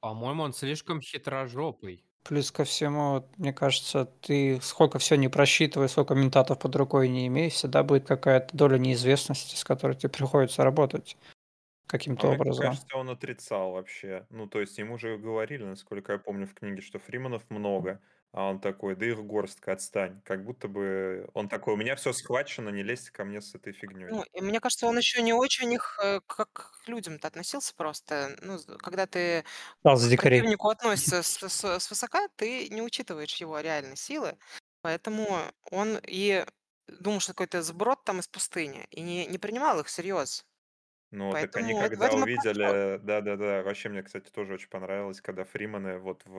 По-моему, 0.01 0.43
он 0.43 0.51
слишком 0.53 0.99
хитрожопый. 0.99 2.05
Плюс 2.29 2.51
ко 2.51 2.63
всему, 2.63 3.25
мне 3.37 3.51
кажется, 3.53 4.05
ты 4.21 4.59
сколько 4.61 4.99
все 4.99 5.15
не 5.15 5.29
просчитывай, 5.29 5.89
сколько 5.89 6.13
ментатов 6.13 6.59
под 6.59 6.75
рукой 6.75 7.09
не 7.09 7.25
имей, 7.25 7.49
всегда 7.49 7.81
будет 7.83 8.07
какая-то 8.07 8.55
доля 8.55 8.77
неизвестности, 8.77 9.55
с 9.55 9.63
которой 9.63 9.95
тебе 9.95 10.09
приходится 10.09 10.63
работать 10.63 11.17
А 12.15 12.23
каким-то 12.23 12.27
мне 12.27 12.39
образом. 12.39 12.79
кажется, 12.79 12.97
он 12.97 13.09
отрицал 13.09 13.71
вообще. 13.71 14.25
Ну, 14.29 14.47
то 14.47 14.59
есть 14.59 14.77
ему 14.77 14.97
же 14.97 15.17
говорили, 15.17 15.63
насколько 15.63 16.11
я 16.13 16.19
помню 16.19 16.45
в 16.47 16.53
книге, 16.53 16.81
что 16.81 16.99
Фриманов 16.99 17.49
много, 17.49 18.01
а 18.31 18.49
он 18.49 18.59
такой, 18.59 18.95
да 18.95 19.05
их 19.07 19.19
горстка, 19.19 19.73
отстань. 19.73 20.21
Как 20.23 20.45
будто 20.45 20.67
бы 20.67 21.29
он 21.33 21.49
такой, 21.49 21.73
у 21.73 21.77
меня 21.77 21.95
все 21.95 22.13
схвачено, 22.13 22.69
не 22.69 22.83
лезьте 22.83 23.11
ко 23.11 23.23
мне 23.25 23.41
с 23.41 23.55
этой 23.55 23.73
фигней. 23.73 24.07
Ну, 24.09 24.23
и 24.33 24.41
мне 24.41 24.59
кажется, 24.59 24.85
он 24.85 24.97
еще 24.97 25.21
не 25.21 25.33
очень 25.33 25.73
их 25.73 25.99
э, 26.03 26.21
как 26.27 26.51
к 26.51 26.87
людям-то 26.87 27.27
относился 27.27 27.73
просто. 27.75 28.37
Ну, 28.41 28.59
когда 28.77 29.07
ты 29.07 29.43
Дал 29.83 29.97
к 29.97 30.15
противнику 30.15 30.69
относишься 30.69 31.23
с, 31.23 31.49
с, 31.49 31.79
свысока, 31.79 32.27
ты 32.35 32.69
не 32.69 32.81
учитываешь 32.81 33.35
его 33.35 33.59
реальной 33.59 33.97
силы, 33.97 34.37
поэтому 34.81 35.27
он 35.71 35.97
и 36.05 36.45
думал, 36.87 37.19
что 37.19 37.33
какой-то 37.33 37.61
сброд 37.61 38.03
там 38.03 38.19
из 38.19 38.27
пустыни, 38.27 38.85
и 38.91 39.01
не, 39.01 39.25
не 39.25 39.37
принимал 39.37 39.79
их 39.79 39.87
всерьез. 39.87 40.45
Ну, 41.11 41.31
так 41.31 41.55
они 41.55 41.73
Поэтому 41.73 41.81
это 41.81 41.95
в 41.95 41.99
когда 41.99 42.11
увидели, 42.13 42.97
да-да-да, 43.03 43.63
вообще 43.63 43.89
мне, 43.89 44.03
кстати, 44.03 44.29
тоже 44.29 44.53
очень 44.53 44.69
понравилось, 44.69 45.21
когда 45.21 45.43
Фриманы 45.43 45.97
вот 45.97 46.23
в 46.25 46.37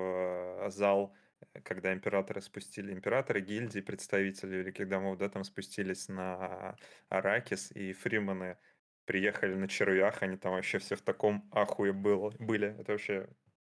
э, 0.66 0.70
зал, 0.70 1.12
э, 1.12 1.29
когда 1.64 1.92
императоры 1.92 2.40
спустили, 2.40 2.92
императоры 2.92 3.40
гильдии, 3.40 3.80
представители, 3.80 4.70
когда 4.72 5.00
мы 5.00 5.16
да, 5.16 5.28
там 5.28 5.44
спустились 5.44 6.08
на 6.08 6.76
Аракис, 7.08 7.72
и 7.72 7.92
Фриманы 7.92 8.58
приехали 9.04 9.54
на 9.54 9.68
червях, 9.68 10.22
они 10.22 10.36
там 10.36 10.52
вообще 10.52 10.78
все 10.78 10.96
в 10.96 11.02
таком 11.02 11.48
ахуе 11.52 11.92
было, 11.92 12.30
были. 12.38 12.68
Это 12.80 12.92
вообще 12.92 13.28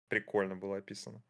прикольно 0.09 0.57
было 0.57 0.79
описано. 0.79 1.23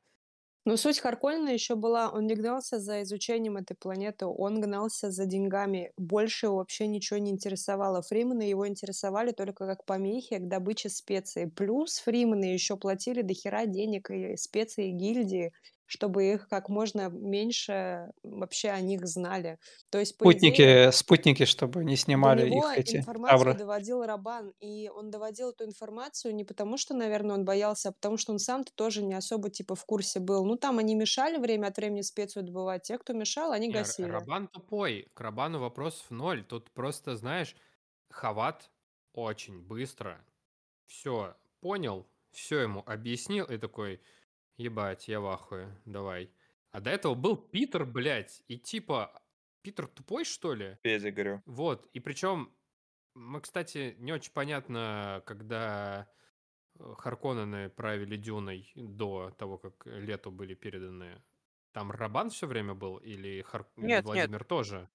Но 0.67 0.79
суть 0.79 0.99
Харконнена 0.99 1.51
еще 1.51 1.75
была, 1.75 2.11
он 2.11 2.27
не 2.27 2.35
гнался 2.35 2.79
за 2.81 3.03
изучением 3.03 3.59
этой 3.59 3.75
планеты, 3.77 4.25
он 4.27 4.63
гнался 4.63 5.11
за 5.11 5.27
деньгами. 5.27 5.93
Больше 5.99 6.47
его 6.47 6.57
вообще 6.57 6.87
ничего 6.87 7.19
не 7.19 7.31
интересовало. 7.33 8.01
Фриманы 8.01 8.43
его 8.43 8.67
интересовали 8.67 9.33
только 9.33 9.67
как 9.67 9.85
помехи 9.85 10.39
к 10.39 10.49
добыче 10.49 10.89
специй. 10.89 11.51
Плюс 11.51 11.99
Фриманы 11.99 12.47
еще 12.47 12.79
платили 12.79 13.21
до 13.21 13.35
хера 13.35 13.67
денег 13.67 14.11
и 14.11 14.37
специи 14.39 14.89
гильдии, 14.91 15.53
чтобы 15.95 16.25
их 16.33 16.49
как 16.49 16.69
можно 16.69 17.09
меньше 17.09 18.11
вообще 18.23 18.71
о 18.71 18.81
них 18.81 19.07
знали. 19.07 19.59
То 19.91 19.99
есть, 19.99 20.17
по 20.19 20.33
идее, 20.33 20.77
Спутники, 20.77 20.91
спутники, 20.93 21.45
чтобы 21.45 21.85
не 21.85 21.97
до 22.21 22.31
снимали 22.31 22.49
него 22.49 22.71
их 22.71 22.73
эти 22.73 22.93
информацию 22.93 23.27
тавры. 23.27 23.55
доводил 23.55 24.03
Рабан, 24.05 24.53
и 24.61 24.89
он 24.89 25.11
доводил 25.11 25.51
эту 25.51 25.65
информацию 25.65 26.35
не 26.35 26.45
потому, 26.45 26.77
что, 26.77 26.95
наверное, 26.95 27.37
он 27.37 27.45
боялся, 27.45 27.91
а 27.91 27.93
потому 27.93 28.17
что 28.17 28.33
он 28.33 28.39
сам-то 28.39 28.73
тоже 28.75 29.03
не 29.03 29.15
особо, 29.15 29.51
типа, 29.51 29.75
в 29.75 29.85
курсе 29.85 30.21
был. 30.21 30.45
Ну, 30.45 30.57
там 30.57 30.79
они 30.79 30.95
мешали 30.95 31.39
время 31.39 31.69
от 31.69 31.77
времени 31.77 32.03
специю 32.03 32.45
добывать, 32.45 32.83
те, 32.83 32.99
кто 32.99 33.13
мешал, 33.13 33.53
они 33.53 33.69
Не, 33.69 33.75
гасили. 33.79 34.09
Рабан 34.09 34.49
тупой. 34.49 35.11
К 35.15 35.21
Рабану 35.21 35.59
вопросов 35.59 36.11
ноль. 36.11 36.45
Тут 36.45 36.71
просто, 36.73 37.17
знаешь, 37.17 37.57
Хават 38.11 38.71
очень 39.13 39.61
быстро 39.61 40.25
все 40.87 41.37
понял, 41.61 42.07
все 42.31 42.61
ему 42.61 42.83
объяснил 42.87 43.47
и 43.47 43.59
такой, 43.59 44.03
ебать, 44.57 45.09
я 45.09 45.21
в 45.21 45.27
ахуе, 45.27 45.69
давай. 45.85 46.31
А 46.71 46.81
до 46.81 46.91
этого 46.91 47.15
был 47.15 47.37
Питер, 47.37 47.85
блядь, 47.85 48.43
и 48.49 48.59
типа, 48.59 49.23
Питер 49.63 49.87
тупой, 49.87 50.25
что 50.25 50.55
ли? 50.55 50.79
Педигрю. 50.83 51.43
Вот, 51.47 51.87
и 51.93 52.01
причем 52.01 52.55
Мы, 53.15 53.41
кстати, 53.41 53.95
не 53.99 54.13
очень 54.13 54.33
понятно, 54.33 55.23
когда 55.25 56.09
э, 56.79 56.95
Харконнены 56.99 57.71
правили 57.71 58.17
Дюной 58.17 58.73
до 58.75 59.31
того, 59.39 59.59
как 59.59 59.87
Лету 59.87 60.33
были 60.33 60.55
переданы. 60.55 61.23
Там 61.73 61.93
Рабан 61.93 62.31
все 62.31 62.47
время 62.47 62.75
был 62.75 62.99
или, 62.99 63.43
Хар... 63.43 63.67
или 63.77 63.87
Нет, 63.87 63.89
нет. 63.89 64.05
Владимир 64.05 64.45
тоже? 64.45 64.89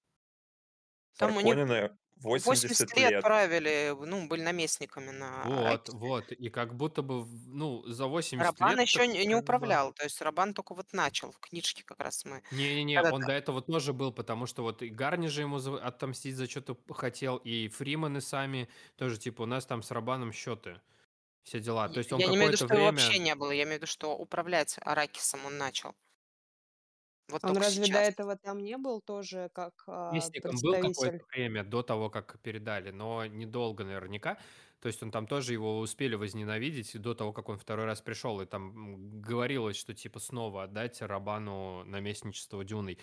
Там 1.18 1.34
Харконнены 1.34 1.98
80 2.20 2.70
80 2.70 2.98
лет 2.98 3.12
лет. 3.12 3.24
правили, 3.24 3.96
ну, 4.00 4.28
были 4.28 4.42
наместниками 4.42 5.12
на 5.12 5.44
Вот, 5.46 5.58
Аракисе. 5.58 5.98
вот. 5.98 6.32
И 6.32 6.50
как 6.50 6.76
будто 6.76 7.02
бы, 7.02 7.26
ну, 7.48 7.84
за 7.88 8.08
80 8.08 8.46
Рабан 8.46 8.78
лет 8.78 8.88
еще 8.88 9.00
так 9.00 9.08
не, 9.10 9.26
не 9.26 9.36
управлял, 9.36 9.94
то 9.94 10.04
есть 10.04 10.22
Рабан 10.22 10.54
только 10.54 10.74
вот 10.74 10.92
начал, 10.94 11.32
в 11.32 11.40
книжке 11.40 11.84
как 11.84 12.00
раз 12.00 12.26
мы. 12.26 12.44
Не-не-не, 12.52 13.02
он 13.02 13.22
до 13.22 13.32
этого 13.32 13.62
тоже 13.62 13.94
был, 13.94 14.12
потому 14.12 14.46
что 14.46 14.64
вот 14.64 14.82
и 14.82 14.90
Гарни 14.90 15.28
же 15.28 15.42
ему 15.42 15.58
отомстить 15.58 16.36
за 16.36 16.50
что-то 16.50 16.78
хотел, 16.94 17.38
и 17.38 17.68
Фриманы 17.70 18.22
сами 18.22 18.68
тоже, 18.98 19.18
типа, 19.18 19.44
у 19.44 19.46
нас 19.46 19.66
там 19.66 19.82
с 19.82 19.92
Рабаном 19.92 20.32
счеты, 20.32 20.82
все 21.44 21.60
дела. 21.60 21.90
То 21.90 22.00
есть 22.00 22.12
он 22.12 22.20
я 22.20 22.28
не 22.28 22.36
имею 22.36 22.50
в 22.50 22.54
виду, 22.54 22.58
что 22.58 22.66
его 22.66 22.76
время... 22.76 22.92
вообще 22.92 23.20
не 23.20 23.36
было, 23.36 23.52
я 23.52 23.64
имею 23.64 23.76
в 23.76 23.82
виду, 23.82 23.88
что 23.88 24.16
управлять 24.16 24.78
Аракисом 24.82 25.46
он 25.46 25.58
начал. 25.58 25.96
Вот 27.30 27.44
Он 27.44 27.58
разве 27.58 27.82
до 27.82 27.88
сейчас. 27.88 28.10
этого 28.10 28.36
там 28.38 28.60
не 28.60 28.78
был 28.78 29.02
тоже 29.02 29.50
как 29.54 29.84
а, 29.88 30.12
Местником 30.12 30.56
был 30.62 30.74
какое-то 30.74 31.26
время 31.32 31.64
до 31.64 31.84
того, 31.84 32.10
как 32.10 32.40
передали, 32.42 32.92
но 32.92 33.26
недолго 33.26 33.84
наверняка. 33.84 34.38
То 34.82 34.88
есть 34.88 35.04
он 35.04 35.12
там 35.12 35.28
тоже 35.28 35.54
его 35.54 35.80
успели 35.80 36.16
возненавидеть 36.16 37.00
до 37.02 37.14
того, 37.14 37.34
как 37.34 37.50
он 37.50 37.58
второй 37.58 37.86
раз 37.86 38.02
пришел. 38.02 38.40
И 38.42 38.46
там 38.46 39.22
говорилось, 39.22 39.76
что 39.76 39.94
типа 39.94 40.20
снова 40.20 40.64
отдать 40.64 41.02
Рабану 41.02 41.84
наместничество 41.84 42.64
Дюной. 42.64 42.98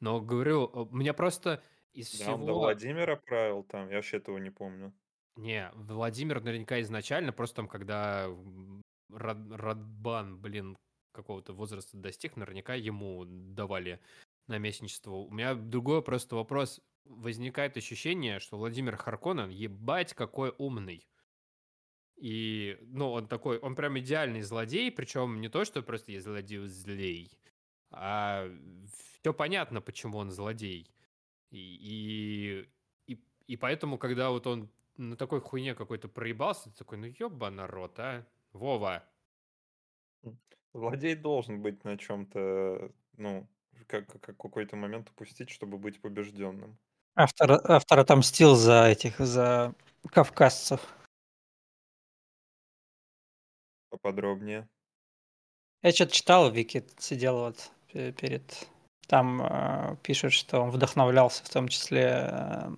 Но 0.00 0.20
говорю, 0.20 0.66
у 0.66 0.96
меня 0.96 1.14
просто 1.14 1.62
из 1.92 2.18
Да, 2.18 2.34
он 2.34 2.40
до 2.40 2.46
всего... 2.46 2.58
Владимира 2.60 3.16
правил 3.16 3.62
там, 3.62 3.88
я 3.90 3.96
вообще 3.96 4.16
этого 4.16 4.38
не 4.38 4.50
помню. 4.50 4.92
Не, 5.36 5.70
Владимир 5.74 6.42
наверняка 6.42 6.80
изначально, 6.80 7.32
просто 7.32 7.56
там, 7.56 7.68
когда 7.68 8.28
Рад- 9.12 9.52
Радбан, 9.52 10.38
блин, 10.38 10.76
какого-то 11.12 11.52
возраста 11.52 11.96
достиг, 11.96 12.36
наверняка 12.36 12.74
ему 12.74 13.24
давали 13.26 14.00
наместничество. 14.46 15.12
У 15.12 15.30
меня 15.30 15.54
другой 15.54 16.02
просто 16.02 16.36
вопрос. 16.36 16.80
Возникает 17.04 17.76
ощущение, 17.76 18.40
что 18.40 18.58
Владимир 18.58 18.96
Харконен, 18.96 19.48
ебать, 19.48 20.14
какой 20.14 20.54
умный. 20.58 21.08
И, 22.16 22.76
ну, 22.82 23.12
он 23.12 23.28
такой, 23.28 23.58
он 23.58 23.74
прям 23.74 23.98
идеальный 23.98 24.42
злодей, 24.42 24.92
причем 24.92 25.40
не 25.40 25.48
то, 25.48 25.64
что 25.64 25.82
просто 25.82 26.12
я 26.12 26.20
злодей 26.20 26.66
злей, 26.66 27.32
а 27.90 28.46
все 29.22 29.32
понятно, 29.32 29.80
почему 29.80 30.18
он 30.18 30.30
злодей. 30.30 30.90
И, 31.50 32.68
и, 33.06 33.14
и, 33.14 33.24
и 33.46 33.56
поэтому, 33.56 33.96
когда 33.96 34.30
вот 34.30 34.46
он 34.46 34.70
на 34.98 35.16
такой 35.16 35.40
хуйне 35.40 35.74
какой-то 35.74 36.08
проебался, 36.08 36.70
ты 36.70 36.76
такой, 36.76 36.98
ну 36.98 37.06
ёба 37.06 37.48
народ, 37.48 37.98
а? 37.98 38.26
Вова. 38.52 39.02
Злодей 40.72 41.14
должен 41.14 41.62
быть 41.62 41.84
на 41.84 41.98
чем-то, 41.98 42.90
ну, 43.16 43.48
как, 43.86 44.06
как 44.06 44.36
какой-то 44.36 44.76
момент 44.76 45.10
упустить, 45.10 45.50
чтобы 45.50 45.78
быть 45.78 46.00
побежденным. 46.00 46.78
Автор, 47.16 47.60
автор 47.64 47.98
отомстил 47.98 48.54
за 48.54 48.86
этих, 48.86 49.18
за 49.18 49.74
кавказцев. 50.10 50.80
Поподробнее. 53.90 54.68
Я 55.82 55.92
что-то 55.92 56.12
читал, 56.12 56.50
Вики 56.50 56.84
сидел 56.98 57.38
вот 57.38 57.70
пе- 57.92 58.12
перед... 58.12 58.68
Там 59.08 59.42
э, 59.42 59.96
пишет, 60.04 60.32
что 60.32 60.60
он 60.60 60.70
вдохновлялся 60.70 61.42
в 61.42 61.48
том 61.48 61.66
числе 61.66 62.28
э, 62.30 62.68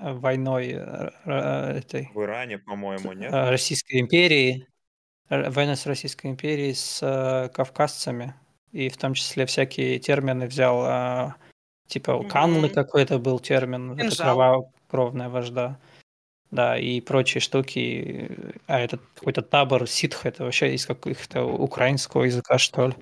войной 0.00 0.72
э, 0.72 1.10
э, 1.24 1.78
этой 1.78 2.10
В 2.12 2.20
Иране, 2.24 2.58
по-моему, 2.58 3.12
нет? 3.12 3.32
э, 3.32 3.50
Российской 3.50 4.00
империи, 4.00 4.66
войной 5.28 5.76
с 5.76 5.86
Российской 5.86 6.28
империей 6.28 6.74
с 6.74 7.00
э, 7.02 7.48
кавказцами. 7.50 8.34
И 8.72 8.88
в 8.88 8.96
том 8.96 9.14
числе 9.14 9.46
всякие 9.46 9.98
термины 9.98 10.46
взял, 10.46 10.84
э, 10.86 11.32
типа 11.88 12.22
Канлы 12.24 12.66
Мгм. 12.66 12.74
какой-то 12.74 13.18
был 13.18 13.38
термин, 13.40 13.92
это 13.92 14.02
Кинжал. 14.02 14.72
кровная 14.88 15.28
вожда. 15.28 15.78
Да, 16.52 16.78
и 16.78 17.00
прочие 17.00 17.40
штуки. 17.40 18.30
А 18.66 18.78
этот 18.80 19.00
какой-то 19.16 19.42
табор 19.42 19.88
ситх, 19.88 20.26
это 20.26 20.44
вообще 20.44 20.74
из 20.74 20.86
каких-то 20.86 21.44
украинского 21.44 22.24
языка, 22.24 22.58
что 22.58 22.88
ли. 22.88 22.94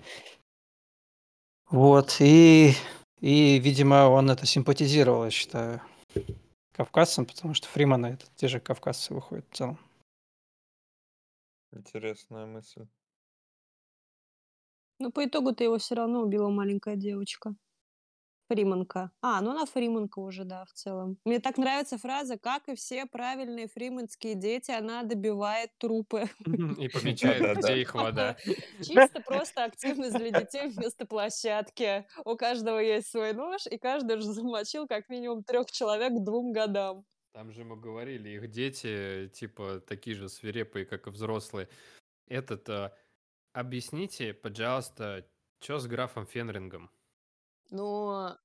Вот, 1.71 2.17
и, 2.21 2.73
и, 3.21 3.59
видимо, 3.59 4.09
он 4.09 4.31
это 4.31 4.47
симпатизировал, 4.47 5.25
я 5.25 5.31
считаю, 5.31 5.81
кавказцам, 6.73 7.27
потому 7.27 7.55
что 7.55 7.69
Фриманы 7.69 8.07
это 8.09 8.27
те 8.37 8.49
же 8.49 8.61
кавказцы 8.61 9.13
выходят 9.15 9.45
в 9.51 9.57
целом. 9.57 9.79
Интересная 11.75 12.47
мысль. 12.47 12.87
Но 15.01 15.11
по 15.11 15.25
итогу-то 15.25 15.65
его 15.65 15.79
все 15.79 15.97
равно 15.97 16.23
убила 16.23 16.49
маленькая 16.49 16.97
девочка. 16.97 17.57
Фриманка. 18.49 19.11
А, 19.23 19.41
ну 19.41 19.51
она 19.51 19.65
Фриманка 19.65 20.19
уже, 20.21 20.45
да, 20.45 20.65
в 20.67 20.73
целом. 20.73 21.19
Мне 21.25 21.41
так 21.41 21.57
нравится 21.57 21.99
фраза, 21.99 22.39
как 22.39 22.69
и 22.69 22.75
все 22.75 23.07
правильные 23.07 23.69
фриманские 23.69 24.35
дети, 24.35 24.71
она 24.71 25.03
добивает 25.03 25.71
трупы. 25.79 26.29
И 26.79 26.89
помечает, 26.89 27.59
где 27.59 27.81
их 27.81 27.95
вода. 27.95 28.37
Чисто 28.83 29.21
просто 29.27 29.65
активность 29.65 30.17
для 30.17 30.31
детей 30.31 30.69
вместо 30.69 31.07
площадки. 31.07 32.07
У 32.25 32.37
каждого 32.37 32.79
есть 32.79 33.11
свой 33.11 33.33
нож, 33.33 33.67
и 33.67 33.79
каждый 33.79 34.19
же 34.19 34.31
замочил 34.31 34.87
как 34.87 35.09
минимум 35.09 35.43
трех 35.43 35.71
человек 35.71 36.13
к 36.13 36.23
двум 36.23 36.53
годам. 36.53 37.07
Там 37.35 37.51
же 37.51 37.65
мы 37.65 37.75
говорили, 37.77 38.29
их 38.29 38.49
дети, 38.49 39.29
типа, 39.35 39.81
такие 39.81 40.15
же 40.15 40.29
свирепые, 40.29 40.87
как 40.87 41.09
и 41.09 41.11
взрослые. 41.11 41.69
Этот, 42.29 42.69
а, 42.69 42.97
объясните, 43.53 44.33
пожалуйста, 44.33 45.27
что 45.61 45.81
с 45.81 45.89
графом 45.89 46.27
Фенрингом? 46.27 46.93
Но 47.73 48.39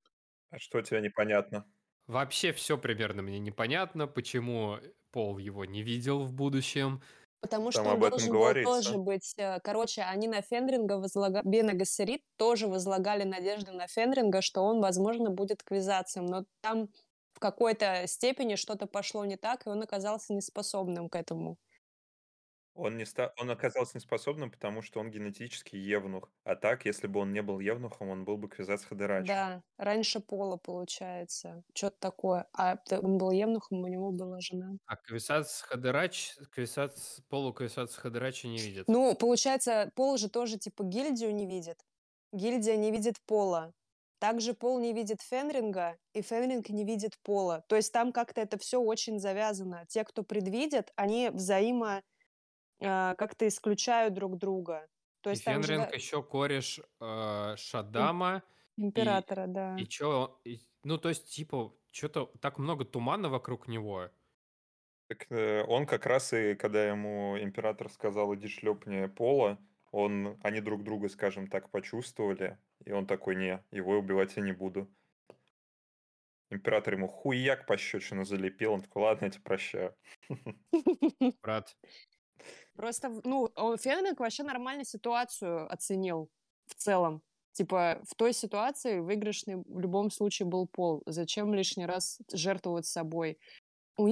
А 0.49 0.57
что 0.57 0.81
тебе 0.81 1.01
непонятно? 1.01 1.71
Вообще 2.07 2.51
все 2.51 2.79
примерно 2.79 3.21
мне 3.21 3.37
непонятно, 3.37 4.07
почему 4.07 4.79
Пол 5.11 5.37
его 5.37 5.65
не 5.65 5.83
видел 5.83 6.23
в 6.23 6.33
будущем. 6.33 7.03
Потому 7.41 7.71
Там 7.71 7.83
что 7.83 7.93
он 7.93 7.99
должен 7.99 8.31
был 8.33 8.53
тоже 8.63 8.97
быть... 8.97 9.35
э, 9.37 9.59
Короче, 9.63 10.01
они 10.01 10.27
на 10.27 10.41
Фенринга 10.41 10.93
возлагали... 10.93 11.47
Бена 11.47 11.73
Гессерит 11.73 12.23
тоже 12.37 12.67
возлагали 12.67 13.23
надежды 13.23 13.71
на 13.71 13.85
Фенринга, 13.85 14.41
что 14.41 14.61
он, 14.61 14.81
возможно, 14.81 15.29
будет 15.29 15.61
квизацием. 15.61 16.25
Но 16.25 16.45
там 16.61 16.89
в 17.39 17.41
какой-то 17.41 18.05
степени 18.05 18.55
что-то 18.55 18.85
пошло 18.85 19.23
не 19.23 19.37
так, 19.37 19.65
и 19.65 19.69
он 19.69 19.81
оказался 19.81 20.33
неспособным 20.33 21.07
к 21.07 21.15
этому. 21.15 21.57
Он, 22.73 22.97
не 22.97 23.05
ста... 23.05 23.33
он 23.39 23.49
оказался 23.49 23.95
неспособным, 23.95 24.51
потому 24.51 24.81
что 24.81 24.99
он 24.99 25.09
генетически 25.09 25.77
евнух. 25.77 26.29
А 26.43 26.57
так, 26.57 26.85
если 26.85 27.07
бы 27.07 27.21
он 27.21 27.31
не 27.31 27.41
был 27.41 27.59
евнухом, 27.59 28.09
он 28.09 28.25
был 28.25 28.37
бы 28.37 28.49
Квизац 28.49 28.83
Хадерач. 28.83 29.25
Да, 29.25 29.61
раньше 29.77 30.19
Пола, 30.19 30.57
получается. 30.57 31.63
Что-то 31.73 31.95
такое. 31.99 32.47
А 32.53 32.77
он 33.01 33.17
был 33.17 33.31
евнухом, 33.31 33.83
у 33.83 33.87
него 33.87 34.11
была 34.11 34.41
жена. 34.41 34.71
А 34.85 34.97
Квисац 34.97 35.61
Хадерач, 35.61 36.35
Квисац, 36.51 37.21
Полу 37.29 37.53
Квисац 37.53 37.95
Хадерача 37.95 38.49
не 38.49 38.57
видит. 38.57 38.85
Ну, 38.87 39.15
получается, 39.15 39.91
Пол 39.95 40.17
же 40.17 40.29
тоже, 40.29 40.57
типа, 40.57 40.83
гильдию 40.83 41.33
не 41.33 41.47
видит. 41.47 41.77
Гильдия 42.33 42.75
не 42.75 42.91
видит 42.91 43.15
Пола. 43.25 43.73
Также 44.19 44.53
Пол 44.53 44.79
не 44.79 44.93
видит 44.93 45.21
Фенринга, 45.21 45.97
и 46.13 46.21
Фенринг 46.21 46.69
не 46.69 46.85
видит 46.85 47.13
Пола. 47.23 47.63
То 47.69 47.75
есть 47.77 47.93
там 47.93 48.11
как-то 48.11 48.41
это 48.41 48.57
все 48.59 48.79
очень 48.81 49.19
завязано. 49.19 49.85
Те, 49.87 50.03
кто 50.03 50.23
предвидят, 50.23 50.91
они 50.95 51.29
взаимо 51.29 52.03
а, 52.81 53.15
как-то 53.15 53.47
исключают 53.47 54.13
друг 54.15 54.37
друга. 54.37 54.87
То 55.21 55.31
И 55.31 55.35
есть 55.35 55.43
же 55.45 55.53
Фенринг 55.53 55.91
да, 55.91 55.93
еще 55.93 56.23
кореш 56.23 56.79
э, 56.99 57.55
Шадама. 57.57 58.43
императора, 58.77 59.45
да. 59.47 59.69
И 59.77 59.85
чё, 59.87 60.41
и- 60.45 60.59
ну 60.83 60.97
то 60.97 61.09
есть 61.09 61.29
типа, 61.29 61.75
что-то 61.91 62.27
так 62.41 62.57
много 62.59 62.85
тумана 62.85 63.29
вокруг 63.29 63.67
него. 63.67 64.09
Так 65.07 65.27
э, 65.31 65.63
он 65.67 65.85
как 65.87 66.05
раз 66.05 66.33
и, 66.33 66.55
когда 66.55 66.87
ему 66.87 67.37
император 67.39 67.89
сказал, 67.89 68.35
иди 68.35 68.47
шлепни 68.47 69.07
пола, 69.07 69.59
он, 69.91 70.39
они 70.43 70.61
друг 70.61 70.83
друга, 70.83 71.09
скажем 71.09 71.47
так, 71.47 71.69
почувствовали, 71.69 72.57
и 72.85 72.91
он 72.91 73.05
такой, 73.07 73.35
не, 73.35 73.63
его 73.71 73.97
убивать 73.97 74.35
я 74.35 74.43
не 74.43 74.51
буду. 74.51 74.87
Император 76.51 76.95
ему 76.95 77.07
хуяк 77.07 77.65
пощечину 77.67 78.25
залепил, 78.25 78.73
он 78.73 78.81
такой, 78.81 79.03
ладно, 79.03 79.25
я 79.25 79.31
тебя 79.31 79.43
прощаю. 79.43 79.95
Брат, 81.43 81.77
Просто, 82.75 83.09
ну, 83.23 83.49
Фенринг 83.77 84.19
вообще 84.19 84.43
нормально 84.43 84.85
ситуацию 84.85 85.71
оценил 85.71 86.29
в 86.65 86.75
целом. 86.75 87.21
Типа, 87.51 88.01
в 88.07 88.15
той 88.15 88.31
ситуации 88.31 88.99
выигрышный 88.99 89.57
в 89.57 89.79
любом 89.79 90.11
случае 90.11 90.47
был 90.47 90.65
Пол. 90.65 91.03
Зачем 91.05 91.53
лишний 91.53 91.85
раз 91.85 92.19
жертвовать 92.31 92.85
собой? 92.85 93.37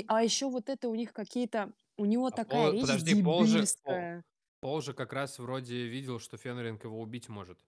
А 0.07 0.23
еще 0.23 0.49
вот 0.49 0.69
это 0.69 0.89
у 0.89 0.95
них 0.95 1.13
какие-то... 1.13 1.71
У 1.95 2.05
него 2.05 2.27
А 2.27 2.31
такая 2.31 2.63
Пол- 2.65 2.71
речь 2.73 2.81
подожди, 2.81 3.23
Пол 3.23 3.45
же- 3.45 3.63
Пол-. 3.83 4.23
Пол 4.59 4.81
же 4.81 4.93
как 4.93 5.13
раз 5.13 5.39
вроде 5.39 5.87
видел, 5.87 6.19
что 6.19 6.37
Фенринг 6.37 6.83
его 6.83 6.99
убить 7.01 7.27
может. 7.29 7.65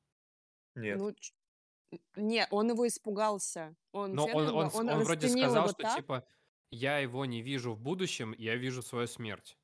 Нет. 0.75 0.99
Ну, 0.99 1.11
ч- 1.13 1.33
не, 2.17 2.47
он 2.51 2.69
его 2.71 2.87
испугался. 2.87 3.75
Он 3.93 4.15
Но 4.15 4.27
он, 4.27 4.49
Фенринга, 4.49 4.51
он, 4.51 4.69
он, 4.73 4.89
он 4.89 5.03
вроде 5.03 5.27
расценил 5.27 5.29
сказал, 5.29 5.67
его 5.67 5.69
что 5.69 5.83
так. 5.83 5.95
типа 5.95 6.27
я 6.71 6.99
его 6.99 7.25
не 7.25 7.41
вижу 7.41 7.73
в 7.73 7.79
будущем, 7.81 8.35
я 8.37 8.55
вижу 8.55 8.81
свою 8.83 9.07
смерть. 9.07 9.57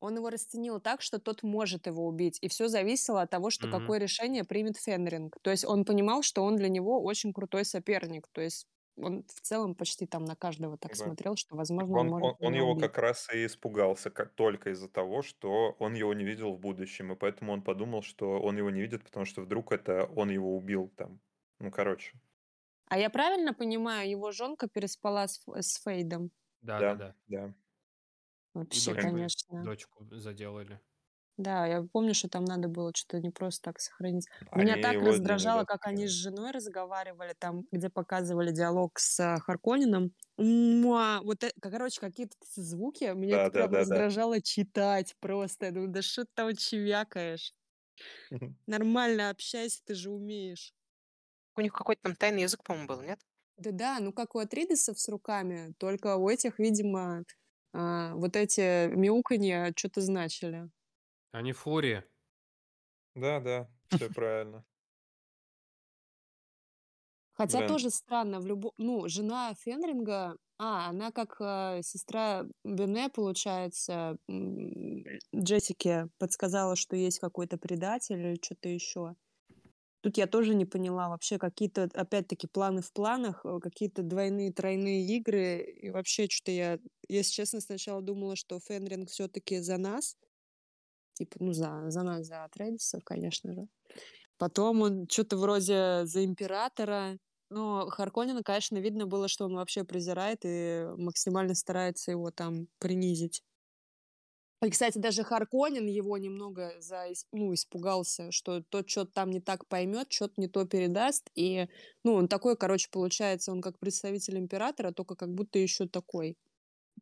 Он 0.00 0.16
его 0.16 0.30
расценил 0.30 0.80
так, 0.80 1.00
что 1.00 1.18
тот 1.20 1.42
может 1.44 1.86
его 1.86 2.06
убить. 2.06 2.38
И 2.42 2.48
все 2.48 2.66
зависело 2.68 3.22
от 3.22 3.30
того, 3.30 3.50
что 3.50 3.68
Мгм. 3.68 3.70
какое 3.80 3.98
решение 3.98 4.42
примет 4.44 4.76
Фенринг. 4.76 5.36
То 5.42 5.50
есть 5.50 5.64
он 5.64 5.84
понимал, 5.84 6.22
что 6.22 6.42
он 6.42 6.56
для 6.56 6.68
него 6.68 7.02
очень 7.02 7.32
крутой 7.32 7.64
соперник. 7.64 8.26
То 8.32 8.40
есть 8.40 8.66
он 8.96 9.24
в 9.24 9.40
целом 9.40 9.74
почти 9.74 10.06
там 10.06 10.24
на 10.24 10.36
каждого 10.36 10.78
так 10.78 10.94
Да. 10.94 10.96
смотрел, 10.96 11.36
что, 11.36 11.56
Так 11.76 11.88
возможно, 11.88 11.98
он 12.00 12.06
он, 12.06 12.10
может 12.10 12.30
он, 12.30 12.36
он 12.40 12.54
его 12.54 12.76
убить. 12.76 12.76
как 12.76 12.98
раз 12.98 13.32
и 13.34 13.46
испугался 13.46 14.10
как 14.10 14.34
только 14.34 14.70
из-за 14.70 14.88
того, 14.88 15.22
что 15.22 15.76
он 15.80 15.94
его 15.94 16.14
не 16.14 16.24
видел 16.24 16.54
в 16.54 16.60
будущем, 16.60 17.12
и 17.12 17.16
поэтому 17.16 17.52
он 17.52 17.62
подумал, 17.62 18.02
что 18.02 18.40
он 18.40 18.58
его 18.58 18.70
не 18.70 18.82
видит, 18.82 19.04
потому 19.04 19.26
что 19.26 19.42
вдруг 19.42 19.72
это 19.72 20.04
он 20.16 20.30
его 20.30 20.56
убил 20.56 20.88
там. 20.96 21.20
Ну, 21.60 21.70
короче, 21.72 22.14
А 22.86 22.96
я 22.98 23.10
правильно 23.10 23.54
понимаю, 23.54 24.08
его 24.08 24.30
жонка 24.30 24.68
переспала 24.68 25.26
с, 25.26 25.42
с 25.48 25.82
Фейдом? 25.82 26.30
Да, 26.60 26.82
да, 26.82 26.94
да, 26.94 27.14
да. 27.26 27.54
И 28.70 28.80
Вообще, 28.80 28.94
дочку, 28.94 29.24
конечно. 29.24 29.68
дочку 29.68 30.04
заделали. 30.10 30.80
Да, 31.38 31.66
я 31.66 31.82
помню, 31.82 32.14
что 32.14 32.28
там 32.28 32.44
надо 32.44 32.68
было 32.68 32.92
что-то 32.94 33.20
не 33.20 33.30
просто 33.30 33.62
так 33.70 33.80
сохранить. 33.80 34.28
Они 34.50 34.66
Меня 34.66 34.76
так 34.76 35.00
раздражало, 35.02 35.64
как 35.64 35.86
они 35.86 36.06
с 36.06 36.10
женой 36.10 36.50
разговаривали, 36.52 37.34
там, 37.38 37.66
где 37.72 37.88
показывали 37.90 38.50
диалог 38.52 38.98
с 38.98 39.18
а, 39.20 39.38
Харконином. 39.40 40.14
Муа! 40.38 41.20
Вот, 41.22 41.42
э- 41.44 41.52
короче, 41.60 42.00
какие-то 42.00 42.36
звуки, 42.54 43.04
меня 43.14 43.36
Да, 43.36 43.48
это 43.48 43.50
да, 43.50 43.66
да, 43.68 43.84
да. 43.84 44.04
раздражало 44.06 44.40
читать 44.42 45.14
просто. 45.20 45.66
Я 45.66 45.72
думаю, 45.72 45.90
да 45.90 46.02
что 46.02 46.24
ты 46.24 46.30
там 46.34 46.54
чевякаешь? 46.56 47.54
Нормально 48.66 49.30
общайся, 49.30 49.80
ты 49.84 49.94
же 49.94 50.10
умеешь. 50.10 50.74
У 51.56 51.62
них 51.62 51.72
какой-то 51.72 52.02
там 52.02 52.14
тайный 52.14 52.42
язык, 52.42 52.62
по-моему, 52.62 52.88
был, 52.88 53.00
нет? 53.00 53.20
Да-да, 53.56 53.98
ну 54.00 54.12
как 54.12 54.34
у 54.34 54.38
Атридесов 54.38 54.98
с 54.98 55.08
руками, 55.08 55.74
только 55.78 56.16
у 56.16 56.28
этих, 56.28 56.58
видимо, 56.58 57.24
а, 57.72 58.14
вот 58.14 58.36
эти 58.36 58.88
мяуканья 58.94 59.72
что-то 59.76 60.00
значили. 60.00 60.70
Они 61.32 61.52
фурии. 61.52 62.04
Да, 63.14 63.40
да, 63.40 63.70
все 63.86 64.10
правильно. 64.10 64.66
Хотя 67.34 67.62
Блин, 67.62 67.62
тоже 67.62 67.90
странно, 67.90 68.40
в 68.40 68.46
любо... 68.46 68.72
ну, 68.76 69.08
жена 69.08 69.54
Фенринга, 69.58 70.36
а, 70.58 70.88
она 70.90 71.10
как 71.12 71.36
э, 71.40 71.80
сестра 71.82 72.44
Бене, 72.64 73.08
получается, 73.08 74.18
м, 74.28 75.02
Джессике 75.34 76.08
подсказала, 76.18 76.76
что 76.76 76.94
есть 76.94 77.18
какой-то 77.20 77.56
предатель 77.58 78.18
или 78.20 78.38
что-то 78.42 78.68
еще. 78.68 79.14
Тут 80.02 80.18
я 80.18 80.26
тоже 80.28 80.54
не 80.54 80.66
поняла 80.66 81.08
вообще 81.10 81.38
какие-то, 81.38 81.84
опять-таки, 81.94 82.48
планы 82.48 82.82
в 82.82 82.92
планах, 82.92 83.42
э, 83.46 83.60
какие-то 83.62 84.02
двойные, 84.02 84.52
тройные 84.52 85.06
игры. 85.06 85.62
И 85.62 85.90
вообще 85.90 86.28
что-то 86.30 86.52
я, 86.52 86.78
если 87.08 87.32
честно, 87.32 87.60
сначала 87.60 88.02
думала, 88.02 88.36
что 88.36 88.60
Фенринг 88.60 89.10
все-таки 89.10 89.60
за 89.60 89.78
нас. 89.78 90.16
Типа, 91.14 91.36
ну, 91.40 91.52
за, 91.52 91.90
за 91.90 92.02
нас, 92.02 92.26
за 92.26 92.44
Атрейдисов, 92.44 93.02
конечно 93.04 93.52
же. 93.54 93.68
Потом 94.38 94.82
он 94.82 95.08
что-то 95.08 95.36
вроде 95.36 96.04
за 96.06 96.24
императора. 96.24 97.18
Но 97.50 97.88
Харконина, 97.90 98.42
конечно, 98.42 98.78
видно 98.78 99.06
было, 99.06 99.28
что 99.28 99.44
он 99.44 99.54
вообще 99.54 99.84
презирает 99.84 100.40
и 100.44 100.86
максимально 100.96 101.54
старается 101.54 102.10
его 102.10 102.30
там 102.30 102.68
принизить. 102.78 103.42
И, 104.64 104.70
кстати, 104.70 104.98
даже 104.98 105.24
Харконин 105.24 105.86
его 105.88 106.16
немного 106.18 106.74
за, 106.78 107.06
ну, 107.32 107.52
испугался, 107.52 108.30
что 108.30 108.62
тот 108.62 108.88
что-то 108.88 109.10
там 109.12 109.30
не 109.30 109.40
так 109.40 109.66
поймет, 109.66 110.12
что-то 110.12 110.34
не 110.36 110.46
то 110.46 110.64
передаст. 110.66 111.30
И, 111.34 111.66
ну, 112.04 112.14
он 112.14 112.28
такой, 112.28 112.56
короче, 112.56 112.88
получается, 112.90 113.50
он 113.50 113.60
как 113.60 113.80
представитель 113.80 114.38
императора, 114.38 114.92
только 114.92 115.16
как 115.16 115.34
будто 115.34 115.58
еще 115.58 115.88
такой. 115.88 116.38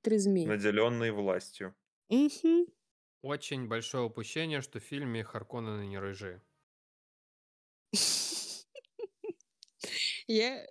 Три 0.03 0.19
наделенный 0.43 1.13
властью. 1.13 1.75
Мгм. 2.11 2.67
Очень 3.23 3.67
большое 3.67 4.05
упущение, 4.05 4.61
что 4.61 4.79
в 4.79 4.83
фильме 4.83 5.25
Харконнены 5.25 5.87
не 5.87 5.99
рыжие. 5.99 6.43
Я, 10.27 10.67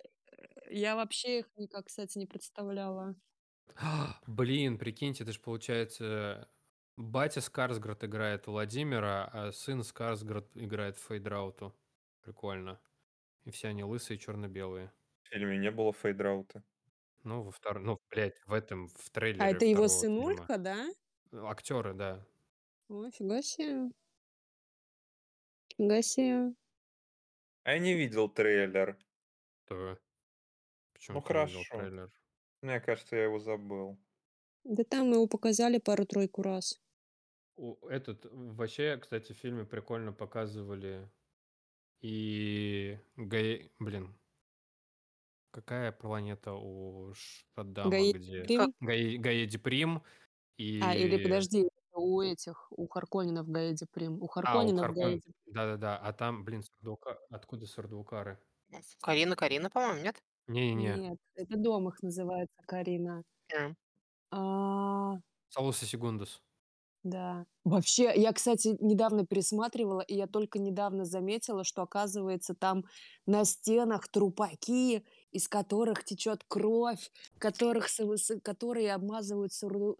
я 0.70 0.96
вообще 0.96 1.40
их 1.40 1.50
никак, 1.56 1.86
кстати, 1.86 2.18
не 2.18 2.26
представляла. 2.26 3.16
Блин, 4.26 4.78
прикиньте, 4.78 5.24
это 5.24 5.32
же 5.32 5.40
получается... 5.40 6.48
Батя 6.96 7.40
Скарсгард 7.40 8.04
играет 8.04 8.46
Владимира, 8.46 9.24
а 9.32 9.52
сын 9.52 9.82
Скарсгард 9.82 10.54
играет 10.54 10.98
Фейдрауту. 10.98 11.74
Прикольно. 12.20 12.78
И 13.44 13.50
все 13.50 13.68
они 13.68 13.84
лысые, 13.84 14.18
черно-белые. 14.18 14.92
В 15.22 15.28
фильме 15.30 15.56
не 15.56 15.70
было 15.70 15.94
фейдраута. 15.94 16.62
Ну, 17.22 17.42
во 17.42 17.50
втором, 17.50 17.84
ну, 17.84 17.98
блядь, 18.10 18.40
в 18.46 18.52
этом, 18.52 18.88
в 18.88 19.10
А 19.38 19.48
трейлере 19.48 19.50
это 19.50 19.64
его 19.64 19.88
второго 19.88 20.06
фильма. 20.18 20.48
сынулька, 20.48 20.56
да? 20.58 20.86
Актеры, 21.32 21.94
да. 21.94 22.26
О, 22.90 23.08
фига 23.10 23.40
себе. 23.40 23.92
Фига 25.76 26.02
себе. 26.02 26.54
А 27.62 27.72
я 27.74 27.78
не 27.78 27.94
видел 27.94 28.28
трейлер. 28.28 28.98
То... 29.66 29.96
Почему 30.92 31.20
Ну 31.20 31.24
ты 31.24 31.32
не 31.34 31.46
видел 31.46 31.60
хорошо. 31.70 31.78
трейлер? 31.78 32.12
Мне 32.62 32.80
кажется, 32.80 33.14
я 33.16 33.22
его 33.24 33.38
забыл. 33.38 33.96
Да 34.64 34.82
там 34.82 35.12
его 35.12 35.28
показали 35.28 35.78
пару-тройку 35.78 36.42
раз. 36.42 36.82
У- 37.56 37.76
Этот, 37.86 38.24
вообще, 38.24 38.98
кстати, 38.98 39.32
в 39.32 39.36
фильме 39.36 39.64
прикольно 39.64 40.12
показывали 40.12 41.08
и 42.00 42.98
Гай... 43.16 43.70
Блин, 43.78 44.18
какая 45.52 45.92
планета 45.92 46.54
у 46.54 47.14
Шаддама, 47.14 47.90
Гаи 47.90 48.12
где... 48.12 48.42
Прим? 48.42 48.74
Гаи... 48.80 49.16
Гаеди 49.16 49.58
Прим 49.58 50.02
А, 50.82 50.96
или 50.96 51.18
и... 51.18 51.22
подожди, 51.22 51.69
у 52.00 52.20
этих, 52.22 52.66
у 52.72 52.88
Харконинов 52.88 53.48
Гаэди 53.48 53.86
Прим. 53.92 54.22
У 54.22 54.28
А, 54.42 54.62
у 54.64 54.74
Харкон... 54.74 54.92
Гаэди 54.94 55.32
Да-да-да, 55.46 55.96
а 55.98 56.12
там, 56.12 56.44
блин, 56.44 56.62
Сардука... 56.62 57.18
откуда 57.30 57.66
Сардуакары? 57.66 58.38
Карина, 59.00 59.36
Карина, 59.36 59.70
по-моему, 59.70 60.02
нет? 60.02 60.22
Не-не-не, 60.46 60.96
Нет, 60.96 61.18
это 61.34 61.56
дом 61.56 61.88
их 61.88 62.02
называется, 62.02 62.56
Карина. 62.66 63.22
М. 63.52 63.76
А, 64.32 65.14
Салуса 65.48 65.86
Сегундус. 65.86 66.42
да. 67.02 67.46
Вообще, 67.64 68.12
я, 68.14 68.32
кстати, 68.32 68.76
недавно 68.80 69.26
пересматривала, 69.26 70.00
и 70.00 70.14
я 70.14 70.26
только 70.26 70.58
недавно 70.58 71.04
заметила, 71.04 71.64
что, 71.64 71.82
оказывается, 71.82 72.54
там 72.54 72.84
на 73.26 73.44
стенах 73.44 74.08
трупаки, 74.08 75.04
из 75.32 75.48
которых 75.48 76.04
течет 76.04 76.44
кровь, 76.48 77.10
которых, 77.38 77.88
которые 78.42 78.92
обмазывают 78.94 79.52
сурду-. 79.52 79.96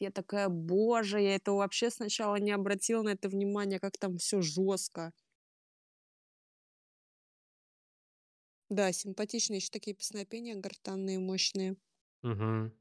Я 0.00 0.10
такая, 0.10 0.48
боже, 0.48 1.20
я 1.20 1.36
это 1.36 1.52
вообще 1.52 1.90
сначала 1.90 2.36
не 2.36 2.52
обратила 2.52 3.02
на 3.02 3.10
это 3.10 3.28
внимание, 3.28 3.78
как 3.80 3.96
там 3.98 4.18
все 4.18 4.40
жестко. 4.40 5.12
Да, 8.68 8.90
симпатичные 8.92 9.58
еще 9.58 9.70
такие 9.70 9.94
песнопения 9.94 10.56
гортанные, 10.56 11.18
мощные. 11.18 11.76
Угу. 12.22 12.72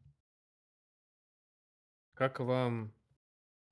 Как 2.15 2.39
вам 2.39 2.91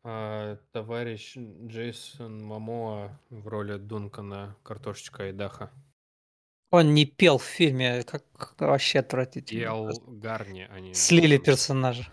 а, 0.04 0.58
товарищ 0.72 1.38
Джейсон 1.38 2.44
Мамоа 2.44 3.20
в 3.30 3.48
роли 3.48 3.78
Дункана 3.78 4.56
Картошечка 4.64 5.30
и 5.30 5.32
Даха? 5.32 5.72
Он 6.74 6.96
не 6.96 7.06
пел 7.06 7.38
в 7.38 7.44
фильме, 7.44 8.02
как 8.02 8.24
вообще 8.60 9.00
отвратительно. 9.00 9.62
Пел. 9.62 9.90
Гарни, 10.08 10.68
а 10.72 10.80
не 10.80 10.96
Слили 10.96 11.38
персонажа. 11.38 12.12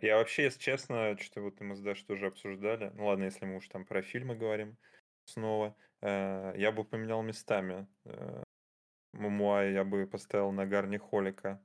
Я 0.00 0.18
вообще, 0.18 0.44
если 0.44 0.60
честно, 0.60 1.18
что 1.18 1.40
вот 1.40 1.58
мы 1.60 1.74
с 1.74 1.80
Дашей 1.80 2.06
тоже 2.06 2.26
обсуждали. 2.26 2.92
Ну 2.94 3.06
ладно, 3.06 3.24
если 3.24 3.46
мы 3.46 3.56
уж 3.56 3.66
там 3.66 3.84
про 3.84 4.02
фильмы 4.02 4.36
говорим 4.36 4.76
снова. 5.24 5.74
э, 6.02 6.54
Я 6.56 6.70
бы 6.70 6.84
поменял 6.84 7.20
местами. 7.22 7.88
э, 8.04 8.44
Мумуа 9.12 9.64
я 9.64 9.82
бы 9.82 10.06
поставил 10.06 10.52
на 10.52 10.66
Гарни 10.66 10.98
Холика 10.98 11.60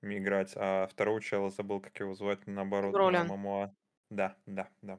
играть, 0.00 0.54
а 0.56 0.86
второго 0.86 1.20
чела 1.20 1.50
забыл, 1.50 1.80
как 1.80 2.00
его 2.00 2.14
звать, 2.14 2.46
наоборот, 2.46 2.94
на 2.94 2.98
Бролин. 2.98 3.26
Мамуа. 3.26 3.74
Да, 4.08 4.34
да, 4.46 4.70
да. 4.80 4.98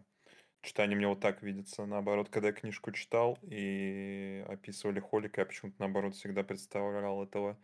Что-то 0.65 0.81
они 0.81 0.95
мне 0.95 1.07
вот 1.07 1.19
так 1.19 1.43
видятся, 1.43 1.85
наоборот, 1.85 2.29
когда 2.29 2.47
я 2.47 2.53
книжку 2.53 2.91
читал 2.91 3.37
и 3.43 4.43
описывали 4.47 4.99
Холика, 4.99 5.41
я 5.41 5.45
почему-то, 5.45 5.75
наоборот, 5.77 6.15
всегда 6.15 6.43
представлял 6.43 7.23
этого 7.23 7.55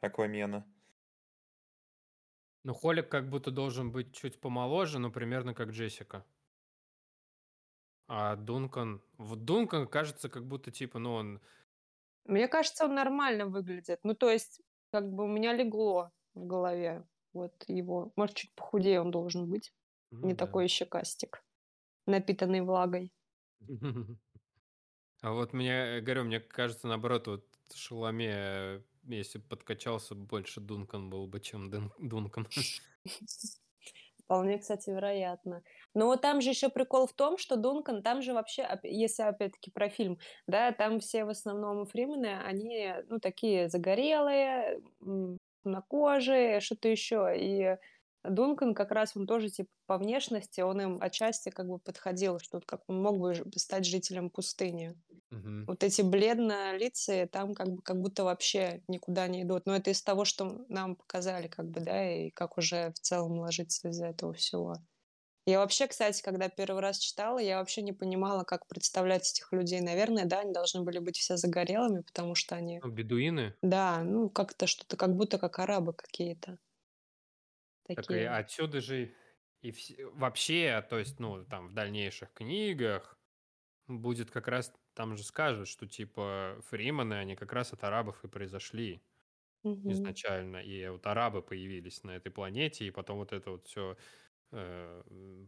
Аквамена. 0.00 0.66
Ну, 2.64 2.74
Холик 2.74 3.08
как 3.08 3.30
будто 3.30 3.52
должен 3.52 3.92
быть 3.92 4.12
чуть 4.12 4.40
помоложе, 4.40 4.98
но 4.98 5.12
примерно 5.12 5.54
как 5.54 5.68
Джессика. 5.68 6.26
А 8.08 8.34
Дункан... 8.34 9.00
Вот 9.16 9.44
Дункан 9.44 9.86
кажется, 9.86 10.28
как 10.28 10.44
будто, 10.44 10.72
типа, 10.72 10.98
ну, 10.98 11.12
он... 11.12 11.40
Мне 12.24 12.48
кажется, 12.48 12.84
он 12.84 12.96
нормально 12.96 13.46
выглядит. 13.46 14.00
Ну, 14.02 14.14
то 14.14 14.28
есть, 14.28 14.60
как 14.90 15.08
бы 15.08 15.22
у 15.22 15.28
меня 15.28 15.52
легло 15.52 16.10
в 16.34 16.44
голове 16.44 17.06
вот 17.32 17.54
его. 17.68 18.12
Может, 18.16 18.34
чуть 18.34 18.54
похудее 18.56 19.00
он 19.00 19.12
должен 19.12 19.48
быть. 19.48 19.72
Ну, 20.10 20.26
Не 20.26 20.34
да. 20.34 20.46
такой 20.46 20.64
еще 20.64 20.84
кастик, 20.84 21.44
напитанный 22.06 22.60
влагой. 22.62 23.12
А 25.22 25.32
вот 25.32 25.52
мне, 25.52 26.00
говорю, 26.00 26.24
мне 26.24 26.40
кажется, 26.40 26.88
наоборот, 26.88 27.26
вот 27.26 27.46
Шаломе 27.74 28.82
если 29.04 29.38
бы 29.38 29.44
подкачался 29.44 30.14
больше 30.14 30.60
Дункан 30.60 31.10
был 31.10 31.26
бы, 31.26 31.40
чем 31.40 31.70
Дун- 31.70 31.92
Дункан. 31.98 32.48
Вполне, 34.24 34.58
кстати, 34.58 34.90
вероятно. 34.90 35.64
Но 35.92 36.06
вот 36.06 36.20
там 36.20 36.40
же 36.40 36.50
еще 36.50 36.68
прикол 36.68 37.08
в 37.08 37.12
том, 37.14 37.36
что 37.36 37.56
Дункан, 37.56 38.02
там 38.02 38.22
же 38.22 38.32
вообще, 38.32 38.68
если 38.84 39.24
опять-таки 39.24 39.72
про 39.72 39.88
фильм, 39.88 40.18
да, 40.46 40.70
там 40.70 41.00
все 41.00 41.24
в 41.24 41.30
основном 41.30 41.84
фримены, 41.86 42.40
они, 42.40 42.94
ну, 43.08 43.18
такие 43.18 43.68
загорелые, 43.68 44.82
на 45.64 45.82
коже, 45.82 46.60
что-то 46.60 46.88
еще. 46.88 47.34
И 47.36 47.76
Дункан 48.24 48.74
как 48.74 48.90
раз, 48.90 49.16
он 49.16 49.26
тоже, 49.26 49.48
типа, 49.50 49.70
по 49.86 49.98
внешности, 49.98 50.60
он 50.60 50.80
им 50.80 50.98
отчасти 51.00 51.50
как 51.50 51.66
бы 51.68 51.78
подходил, 51.78 52.38
что 52.38 52.60
как 52.66 52.82
он 52.88 53.00
мог 53.02 53.18
бы 53.18 53.34
стать 53.56 53.86
жителем 53.86 54.30
пустыни. 54.30 54.94
Мгм. 55.30 55.66
Вот 55.66 55.84
эти 55.84 56.02
бледно-лицые 56.02 57.26
там 57.26 57.54
как 57.54 57.68
бы 57.68 57.82
как 57.82 58.00
будто 58.00 58.24
вообще 58.24 58.82
никуда 58.88 59.28
не 59.28 59.42
идут. 59.42 59.66
Но 59.66 59.76
это 59.76 59.90
из 59.90 60.02
того, 60.02 60.24
что 60.24 60.64
нам 60.68 60.96
показали, 60.96 61.48
как 61.48 61.66
бы, 61.68 61.80
да, 61.80 62.12
и 62.12 62.30
как 62.30 62.58
уже 62.58 62.90
в 62.92 63.00
целом 63.00 63.38
ложится 63.38 63.88
из 63.88 64.00
этого 64.00 64.32
всего. 64.34 64.74
Я 65.46 65.58
вообще, 65.60 65.86
кстати, 65.86 66.22
когда 66.22 66.48
первый 66.48 66.80
раз 66.80 66.98
читала, 66.98 67.38
я 67.38 67.58
вообще 67.58 67.82
не 67.82 67.92
понимала, 67.92 68.44
как 68.44 68.66
представлять 68.66 69.30
этих 69.30 69.52
людей. 69.52 69.80
Наверное, 69.80 70.24
да, 70.26 70.40
они 70.40 70.52
должны 70.52 70.82
были 70.82 70.98
быть 70.98 71.16
все 71.18 71.36
загорелыми, 71.36 72.02
потому 72.02 72.34
что 72.34 72.56
они, 72.56 72.82
Ну, 72.82 72.90
бедуины. 72.90 73.54
да, 73.62 74.02
ну, 74.04 74.30
как-то 74.30 74.66
что-то, 74.66 74.96
как 74.96 75.16
будто 75.16 75.38
как 75.38 75.58
арабы 75.58 75.94
какие-то 75.94 76.58
Так 77.94 78.10
и 78.12 78.18
такие. 78.18 78.24
отсюда 78.24 78.80
же 78.80 79.14
и 79.62 79.70
вс- 79.70 80.02
вообще, 80.14 80.84
то 80.88 80.98
есть, 80.98 81.18
ну, 81.20 81.44
там 81.44 81.68
в 81.68 81.72
дальнейших 81.74 82.32
книгах 82.32 83.18
будет 83.88 84.30
как 84.30 84.48
раз, 84.48 84.74
там 84.94 85.16
же 85.16 85.24
скажут, 85.24 85.68
что 85.68 85.86
типа 85.88 86.60
фриманы, 86.66 87.14
они 87.14 87.36
как 87.36 87.52
раз 87.52 87.72
от 87.74 87.84
арабов 87.84 88.24
и 88.24 88.28
произошли 88.28 89.04
Мгм. 89.64 90.14
изначально, 90.14 90.58
и 90.58 90.88
вот 90.88 91.06
арабы 91.06 91.42
появились 91.42 92.04
на 92.04 92.12
этой 92.12 92.30
планете, 92.32 92.86
и 92.86 92.90
потом 92.92 93.18
вот 93.18 93.32
это 93.32 93.50
вот 93.52 93.64
все, 93.64 93.96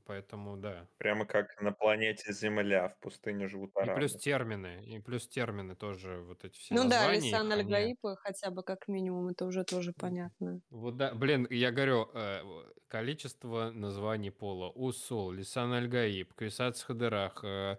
поэтому 0.04 0.56
да. 0.56 0.86
Прямо 0.98 1.26
как 1.26 1.60
на 1.60 1.72
планете 1.72 2.32
Земля, 2.32 2.88
в 2.88 2.98
пустыне 2.98 3.48
живут 3.48 3.70
И 3.70 3.88
плюс 3.90 4.12
арабы. 4.12 4.18
термины, 4.18 4.84
и 4.84 4.98
плюс 5.00 5.28
термины 5.28 5.74
тоже, 5.74 6.18
вот 6.22 6.44
эти 6.44 6.56
все 6.58 6.74
Ну 6.74 6.82
да, 6.88 7.06
названия 7.06 7.26
Лисан 7.26 7.46
их, 7.48 7.52
они... 7.52 7.74
Аль-Гаиб 7.74 7.98
хотя 8.18 8.50
бы 8.50 8.62
как 8.62 8.88
минимум, 8.88 9.28
это 9.28 9.44
уже 9.44 9.64
тоже 9.64 9.92
понятно. 9.92 10.60
Вот 10.70 10.96
да, 10.96 11.14
блин, 11.14 11.46
я 11.50 11.70
говорю, 11.72 12.10
э, 12.14 12.42
количество 12.88 13.70
названий 13.70 14.30
пола. 14.30 14.70
Усул, 14.70 15.30
Лисан 15.32 15.72
Аль-Гаиб, 15.72 16.34
Квисац 16.34 16.82
Хадырах, 16.82 17.42
э, 17.44 17.78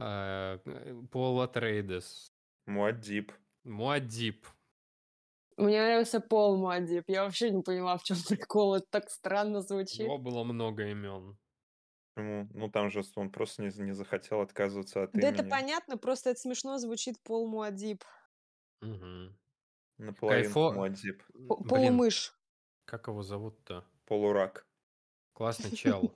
э, 0.00 0.58
Пол 1.10 1.40
Атрейдес, 1.42 2.32
Муаддиб. 2.66 3.32
Муаддиб. 3.64 4.46
Мне 5.62 5.82
нравился 5.82 6.20
Пол 6.20 6.56
Мадип. 6.58 7.04
Я 7.08 7.24
вообще 7.24 7.50
не 7.50 7.62
поняла, 7.62 7.96
в 7.96 8.02
чем 8.02 8.16
прикол. 8.28 8.74
Это 8.74 8.86
так 8.90 9.10
странно 9.10 9.58
У 9.58 9.62
звучит. 9.62 10.00
него 10.00 10.18
было 10.18 10.44
много 10.44 10.88
имен. 10.90 11.36
Почему? 12.14 12.48
Ну, 12.52 12.70
там 12.70 12.90
же 12.90 13.02
он 13.16 13.30
просто 13.30 13.62
не, 13.62 13.70
не 13.82 13.92
захотел 13.92 14.40
отказываться 14.42 15.04
от 15.04 15.12
Да 15.12 15.28
это 15.28 15.38
имени. 15.38 15.50
понятно, 15.50 15.96
просто 15.96 16.30
это 16.30 16.40
смешно 16.40 16.78
звучит 16.78 17.20
Пол 17.22 17.46
Муадиб. 17.48 18.04
Мгм. 18.82 19.38
Наполовину 19.98 20.44
Кайфо... 20.44 20.72
Муаддиб. 20.72 21.22
П- 21.26 21.32
Блин, 21.38 21.68
Полумышь. 21.68 22.34
как 22.84 23.06
его 23.08 23.22
зовут-то? 23.22 23.84
Полурак. 24.04 24.66
Классный 25.32 25.70
чел. 25.76 26.12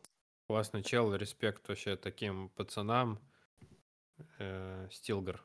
Классный 0.48 0.82
чел, 0.82 1.14
респект 1.14 1.68
вообще 1.68 1.97
таким 1.97 2.51
пацанам. 2.51 3.18
Э, 4.39 4.89
Стилгар. 4.90 5.43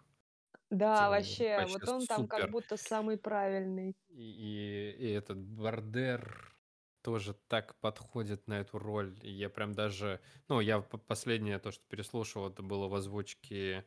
Да, 0.72 1.10
вообще, 1.10 1.57
вообще 1.57 1.77
вот 1.80 1.89
он 1.89 2.07
там 2.07 2.27
как 2.27 2.39
супер. 2.39 2.52
будто 2.52 2.77
самый 2.77 3.18
правильный. 3.18 3.95
И, 4.10 4.95
и- 4.98 5.11
этот 5.11 5.38
Бардер 5.38 6.56
тоже 7.02 7.35
так 7.48 7.76
подходит 7.80 8.48
на 8.48 8.60
эту 8.61 8.80
роль. 8.80 9.18
И 9.22 9.31
я 9.31 9.49
прям 9.49 9.73
даже... 9.73 10.22
Ну, 10.48 10.60
я 10.60 10.80
последнее 10.81 11.60
то, 11.60 11.72
что 11.72 11.84
переслушал, 11.89 12.49
это 12.49 12.64
было 12.64 12.88
в 12.88 12.95
озвучке 12.95 13.85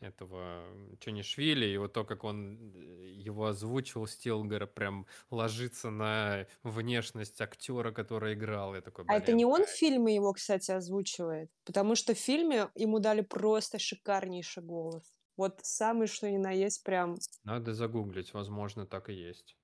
этого 0.00 0.64
Чонишвили, 0.98 1.66
и 1.66 1.76
вот 1.78 1.92
то, 1.92 2.04
как 2.04 2.24
он 2.24 2.72
э, 2.74 3.12
его 3.12 3.46
озвучил, 3.46 4.06
Стилгара, 4.06 4.66
прям 4.66 5.06
ложится 5.30 5.90
на 5.90 6.46
внешность 6.62 7.40
актера, 7.40 7.92
который 7.92 8.34
играл. 8.34 8.74
Я 8.74 8.80
такой, 8.80 9.04
А 9.08 9.16
это 9.16 9.32
не 9.32 9.44
он 9.44 9.64
в 9.64 9.70
фильме 9.70 10.14
его, 10.14 10.32
кстати, 10.32 10.70
озвучивает? 10.72 11.50
Потому 11.64 11.94
что 11.94 12.14
в 12.14 12.18
фильме 12.18 12.68
ему 12.74 12.98
дали 12.98 13.22
просто 13.22 13.78
шикарнейший 13.78 14.62
голос. 14.62 15.14
Вот 15.36 15.60
самый, 15.62 16.06
что 16.06 16.30
ни 16.30 16.36
на 16.38 16.50
есть, 16.52 16.82
прям... 16.84 17.16
надо 17.42 17.72
загуглить, 17.72 18.34
возможно, 18.34 18.86
так 18.86 19.08
и 19.08 19.14
есть. 19.14 19.56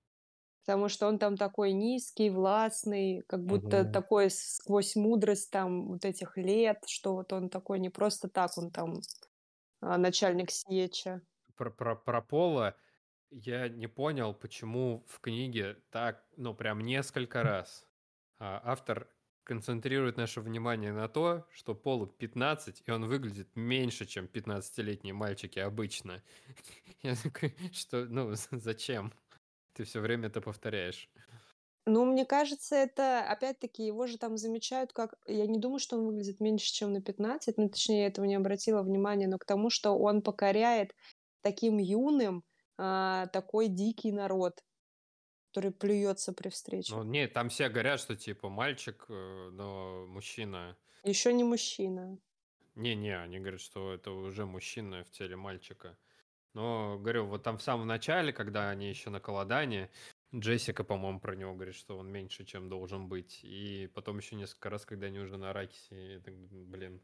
Потому 0.65 0.89
что 0.89 1.09
он 1.09 1.19
там 1.19 1.37
такой 1.37 1.73
низкий, 1.73 2.31
властный, 2.31 3.23
как 3.27 3.45
будто 3.45 3.85
Мгм. 3.85 3.87
такой 3.87 4.31
сквозь 4.31 4.95
мудрость 4.95 5.51
там 5.51 5.89
вот 5.89 6.05
этих 6.05 6.37
лет, 6.37 6.85
что 6.87 7.15
вот 7.15 7.33
он 7.33 7.49
такой 7.49 7.79
не 7.81 7.89
просто 7.91 8.29
так, 8.29 8.57
он 8.57 8.71
там 8.71 9.01
а, 9.81 9.99
начальник 9.99 10.51
Сеча. 10.51 11.23
Про, 11.57 11.71
про, 11.71 11.97
про 11.97 12.23
Пола 12.23 12.77
я 13.31 13.69
не 13.69 13.87
понял, 13.87 14.35
почему 14.35 15.05
в 15.09 15.21
книге 15.21 15.83
так, 15.91 16.27
ну, 16.37 16.55
прям 16.55 16.81
несколько 16.81 17.43
раз 17.43 17.89
а, 18.39 18.61
автор 18.65 19.09
концентрирует 19.45 20.17
наше 20.17 20.41
внимание 20.41 20.93
на 20.93 21.09
то, 21.09 21.47
что 21.51 21.75
Полу 21.75 22.07
15, 22.07 22.83
и 22.87 22.91
он 22.91 23.07
выглядит 23.07 23.49
меньше, 23.55 24.07
чем 24.07 24.27
15-летние 24.27 25.15
мальчики 25.15 25.59
обычно. 25.59 26.23
Я 27.03 27.15
такой, 27.17 27.55
что, 27.73 28.05
ну, 28.05 28.33
зачем? 28.51 29.13
Ты 29.75 29.85
все 29.85 30.01
время 30.01 30.29
это 30.29 30.41
повторяешь. 30.41 31.09
Ну, 31.87 32.05
мне 32.05 32.25
кажется, 32.25 32.77
это, 32.77 33.23
опять-таки, 33.23 33.85
его 33.85 34.07
же 34.07 34.19
там 34.19 34.37
замечают 34.37 34.93
как... 34.93 35.15
Я 35.27 35.47
не 35.47 35.59
думаю, 35.59 35.79
что 35.79 35.97
он 35.97 36.07
выглядит 36.07 36.39
меньше, 36.41 36.73
чем 36.73 36.93
на 36.93 37.01
15, 37.01 37.57
ну, 37.57 37.69
точнее, 37.69 38.03
я 38.03 38.07
этого 38.07 38.27
не 38.27 38.35
обратила 38.35 38.83
внимания, 38.83 39.27
но 39.27 39.39
к 39.39 39.47
тому, 39.47 39.71
что 39.71 39.93
он 39.93 40.23
покоряет 40.23 40.95
таким 41.41 41.79
юным 41.79 42.45
а, 42.77 43.27
такой 43.29 43.69
дикий 43.69 44.13
народ, 44.13 44.63
который 45.51 45.73
плюется 45.73 46.33
при 46.33 46.49
встрече. 46.49 46.95
Ну, 46.95 47.03
нет, 47.03 47.33
там 47.33 47.49
все 47.49 47.69
говорят, 47.69 47.99
что 47.99 48.15
типа 48.15 48.49
мальчик, 48.49 49.05
э, 49.09 49.51
но 49.53 50.07
мужчина. 50.07 50.77
Еще 51.03 51.33
не 51.33 51.43
мужчина. 51.43 52.19
Не-не, 52.77 53.19
они 53.19 53.41
говорят, 53.41 53.61
что 53.61 53.93
это 53.93 54.13
уже 54.13 54.47
мужчина 54.47 55.03
в 55.05 55.11
теле 55.11 55.35
мальчика. 55.35 55.99
Но, 56.55 56.99
говорю, 56.99 57.27
вот 57.27 57.43
там 57.43 57.59
в 57.59 57.63
самом 57.63 57.89
начале, 57.89 58.33
когда 58.33 58.71
они 58.71 58.89
еще 58.89 59.11
на 59.11 59.19
Каладане, 59.21 59.91
Джессика, 60.33 60.85
по-моему, 60.85 61.19
про 61.19 61.35
него 61.35 61.55
говорит, 61.55 61.75
что 61.75 61.99
он 61.99 62.09
меньше, 62.09 62.45
чем 62.45 62.69
должен 62.69 63.09
быть. 63.09 63.41
И 63.43 63.91
потом 63.93 64.19
еще 64.19 64.37
несколько 64.37 64.71
раз, 64.71 64.87
когда 64.87 65.07
они 65.07 65.19
уже 65.19 65.37
на 65.37 65.51
Аракисе, 65.51 66.13
я 66.15 66.21
так 66.21 66.35
блин. 66.35 67.01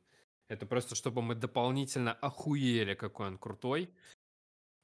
Это 0.46 0.66
просто, 0.66 0.94
чтобы 0.94 1.22
мы 1.22 1.34
дополнительно 1.34 2.12
охуели, 2.12 2.94
какой 2.94 3.26
он 3.26 3.38
крутой. 3.38 3.90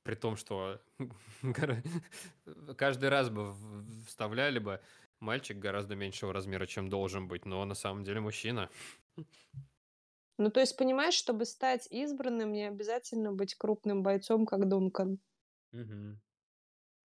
При 0.02 0.14
том, 0.14 0.36
что 0.36 0.80
каждый 2.76 3.08
раз 3.08 3.30
бы 3.30 3.52
в- 3.52 4.06
вставляли 4.06 4.58
бы 4.58 4.80
мальчик 5.20 5.58
гораздо 5.58 5.94
меньшего 5.94 6.32
размера, 6.32 6.66
чем 6.66 6.88
должен 6.88 7.28
быть, 7.28 7.46
но 7.46 7.64
на 7.64 7.74
самом 7.74 8.04
деле 8.04 8.20
мужчина. 8.20 8.70
Ну, 10.38 10.50
то 10.50 10.60
есть, 10.60 10.76
понимаешь, 10.76 11.14
чтобы 11.14 11.44
стать 11.44 11.86
избранным, 11.90 12.52
не 12.52 12.64
обязательно 12.68 13.32
быть 13.32 13.54
крупным 13.54 14.02
бойцом, 14.02 14.46
как 14.46 14.68
Дункан. 14.68 15.18
Мгм. 15.72 16.20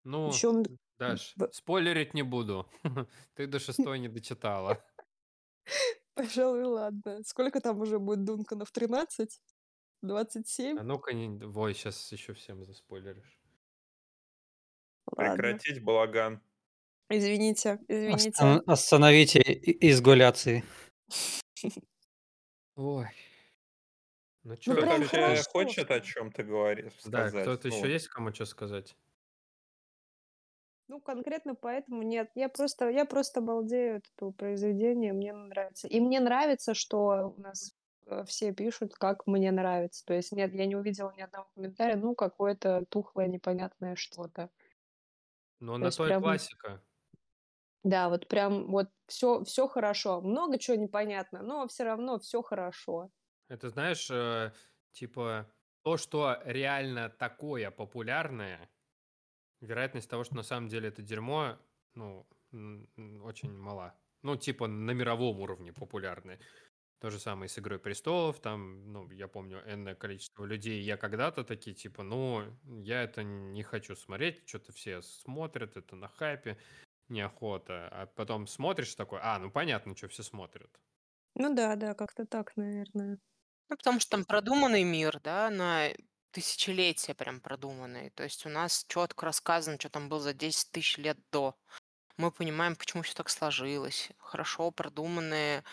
Ну, 0.04 0.30
Причем 0.32 0.64
Даш, 0.98 1.34
Б- 1.36 1.50
спойлерить 1.52 2.14
не 2.14 2.24
буду. 2.24 2.68
Ты 3.36 3.46
до 3.46 3.60
шестой 3.60 4.00
не 4.00 4.08
дочитала. 4.08 4.84
Пожалуй, 6.16 6.64
ладно. 6.64 7.24
Сколько 7.24 7.60
там 7.62 7.80
уже 7.82 8.00
будет 8.00 8.24
Дунканов? 8.24 8.72
13? 8.72 9.40
27? 10.02 10.80
А 10.80 10.84
ну-ка, 10.84 11.14
не... 11.14 11.44
Ой, 11.44 11.74
сейчас 11.74 12.12
еще 12.12 12.34
всем 12.34 12.64
заспойлеришь. 12.66 13.40
Ладно. 15.16 15.34
Прекратить 15.36 15.84
балаган. 15.84 16.42
Извините, 17.10 17.80
извините. 17.88 18.30
Остан- 18.30 18.64
Остановите 18.66 19.40
изгуляции. 19.42 20.64
Ой. 22.76 23.08
Ну 24.44 24.54
Ну, 24.54 24.62
что, 24.62 24.72
Кто-то 24.72 24.88
прям 24.88 25.02
вообще 25.02 25.18
хорошо, 25.18 25.50
хочет 25.52 25.92
о 25.92 26.00
чем-то 26.00 26.44
говорить, 26.44 26.94
Да, 27.06 27.30
кто-то 27.30 27.68
Ну, 27.68 27.76
еще 27.76 27.92
есть, 27.92 28.08
кому 28.08 28.34
что 28.34 28.46
сказать? 28.46 28.96
Ну, 30.90 31.02
конкретно 31.02 31.54
поэтому 31.56 32.02
нет. 32.02 32.32
Я 32.36 32.48
просто, 32.48 32.90
я 32.90 33.04
просто 33.06 33.42
балдею 33.42 33.98
от 33.98 34.06
этого 34.16 34.32
произведения, 34.32 35.12
мне 35.12 35.34
нравится. 35.34 35.88
И 35.90 36.00
мне 36.00 36.22
нравится, 36.22 36.74
что 36.74 37.34
у 37.38 37.42
нас 37.42 37.74
все 38.26 38.54
пишут, 38.54 38.94
как 38.96 39.28
мне 39.28 39.52
нравится. 39.52 40.06
То 40.06 40.14
есть 40.14 40.32
нет, 40.32 40.54
я 40.54 40.66
не 40.66 40.76
увидела 40.76 41.14
ни 41.16 41.22
одного 41.22 41.48
комментария, 41.56 41.96
ну, 41.96 42.16
какое-то 42.16 42.86
тухлое, 42.90 43.28
непонятное 43.28 43.96
что-то. 43.96 44.50
Ну, 45.60 45.74
То 45.74 45.78
на 45.80 45.92
то 45.92 46.06
и 46.06 46.08
прям- 46.10 46.22
классика. 46.22 46.84
Да, 47.84 48.10
вот 48.10 48.28
прям 48.28 48.68
вот 48.68 48.90
все, 49.08 49.44
все 49.44 49.68
хорошо. 49.68 50.22
Много 50.22 50.58
чего 50.58 50.76
непонятно, 50.76 51.42
но 51.42 51.68
все 51.68 51.84
равно 51.86 52.20
все 52.20 52.42
хорошо. 52.42 53.12
Это, 53.48 53.70
знаешь, 53.70 54.10
э, 54.12 54.52
типа, 54.92 55.50
то, 55.84 55.96
что 55.98 56.38
реально 56.44 57.10
такое 57.10 57.72
популярное, 57.72 58.70
вероятность 59.62 60.10
того, 60.10 60.24
что 60.24 60.36
на 60.36 60.44
самом 60.44 60.68
деле 60.68 60.90
это 60.90 61.02
дерьмо, 61.02 61.58
ну, 61.94 62.28
очень 63.24 63.56
мала. 63.58 63.96
Ну, 64.24 64.36
типа 64.36 64.68
на 64.68 64.92
мировом 64.92 65.40
уровне 65.40 65.72
популярны. 65.72 66.40
То 67.00 67.12
же 67.12 67.20
самое 67.20 67.48
с 67.48 67.60
«Игрой 67.60 67.78
престолов», 67.78 68.40
там, 68.40 68.92
ну, 68.92 69.10
я 69.12 69.28
помню, 69.28 69.62
энное 69.68 69.94
количество 69.94 70.46
людей, 70.46 70.82
я 70.82 70.98
когда-то 70.98 71.44
такие, 71.44 71.76
типа, 71.76 72.02
ну, 72.02 72.58
я 72.64 73.04
это 73.04 73.24
не 73.24 73.62
хочу 73.62 73.96
смотреть, 73.96 74.48
что-то 74.50 74.74
все 74.74 75.04
смотрят, 75.04 75.78
это 75.78 75.96
на 75.96 76.08
хайпе, 76.08 76.58
неохота. 77.08 77.88
А 77.92 78.06
потом 78.08 78.48
смотришь 78.48 78.96
такой, 78.96 79.20
а, 79.22 79.38
ну, 79.38 79.52
понятно, 79.52 79.96
что 79.96 80.08
все 80.08 80.24
смотрят. 80.24 80.80
Ну 81.36 81.54
да, 81.54 81.76
да, 81.76 81.94
как-то 81.94 82.26
так, 82.26 82.58
наверное. 82.58 83.20
Ну, 83.70 83.78
потому 83.78 84.00
что 84.00 84.12
там 84.12 84.26
продуманный 84.26 84.84
мир, 84.84 85.20
да, 85.20 85.50
на 85.52 85.90
тысячелетия 86.32 87.14
прям 87.14 87.42
продуманный. 87.42 88.10
То 88.12 88.24
есть 88.24 88.46
у 88.46 88.50
нас 88.50 88.86
четко 88.88 89.26
рассказано, 89.26 89.78
что 89.80 89.90
там 89.90 90.10
было 90.10 90.20
за 90.20 90.34
10 90.34 90.72
тысяч 90.72 90.98
лет 90.98 91.18
до. 91.32 91.56
Мы 92.18 92.32
понимаем, 92.32 92.76
почему 92.76 93.04
все 93.04 93.14
так 93.14 93.30
сложилось. 93.30 94.10
Хорошо 94.18 94.72
продуманные 94.72 95.64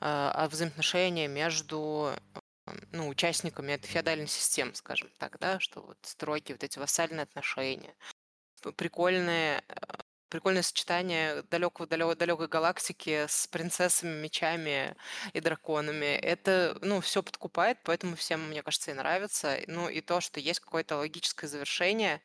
э, 0.00 0.48
взаимоотношения 0.50 1.28
между 1.28 2.12
э, 2.66 2.72
ну, 2.92 3.08
участниками 3.08 3.72
этой 3.72 3.86
феодальной 3.86 4.28
системы, 4.28 4.74
скажем 4.74 5.10
так, 5.18 5.38
да, 5.38 5.60
что 5.60 5.82
вот 5.82 5.98
стройки, 6.02 6.52
вот 6.52 6.64
эти 6.64 6.78
вассальные 6.78 7.24
отношения, 7.24 7.94
прикольные 8.76 9.62
э, 9.68 9.74
прикольное 10.30 10.62
сочетание 10.62 11.42
далекого 11.42 11.86
далекой 11.88 12.16
далекой 12.16 12.48
галактики 12.48 13.26
с 13.28 13.46
принцессами, 13.48 14.22
мечами 14.22 14.96
и 15.34 15.40
драконами. 15.40 16.06
Это, 16.06 16.78
ну, 16.80 17.00
все 17.00 17.22
подкупает, 17.22 17.78
поэтому 17.84 18.16
всем, 18.16 18.48
мне 18.48 18.62
кажется, 18.62 18.92
и 18.92 18.94
нравится. 18.94 19.58
Ну, 19.66 19.88
и 19.88 20.00
то, 20.00 20.20
что 20.20 20.40
есть 20.40 20.60
какое-то 20.60 20.96
логическое 20.96 21.48
завершение, 21.48 22.22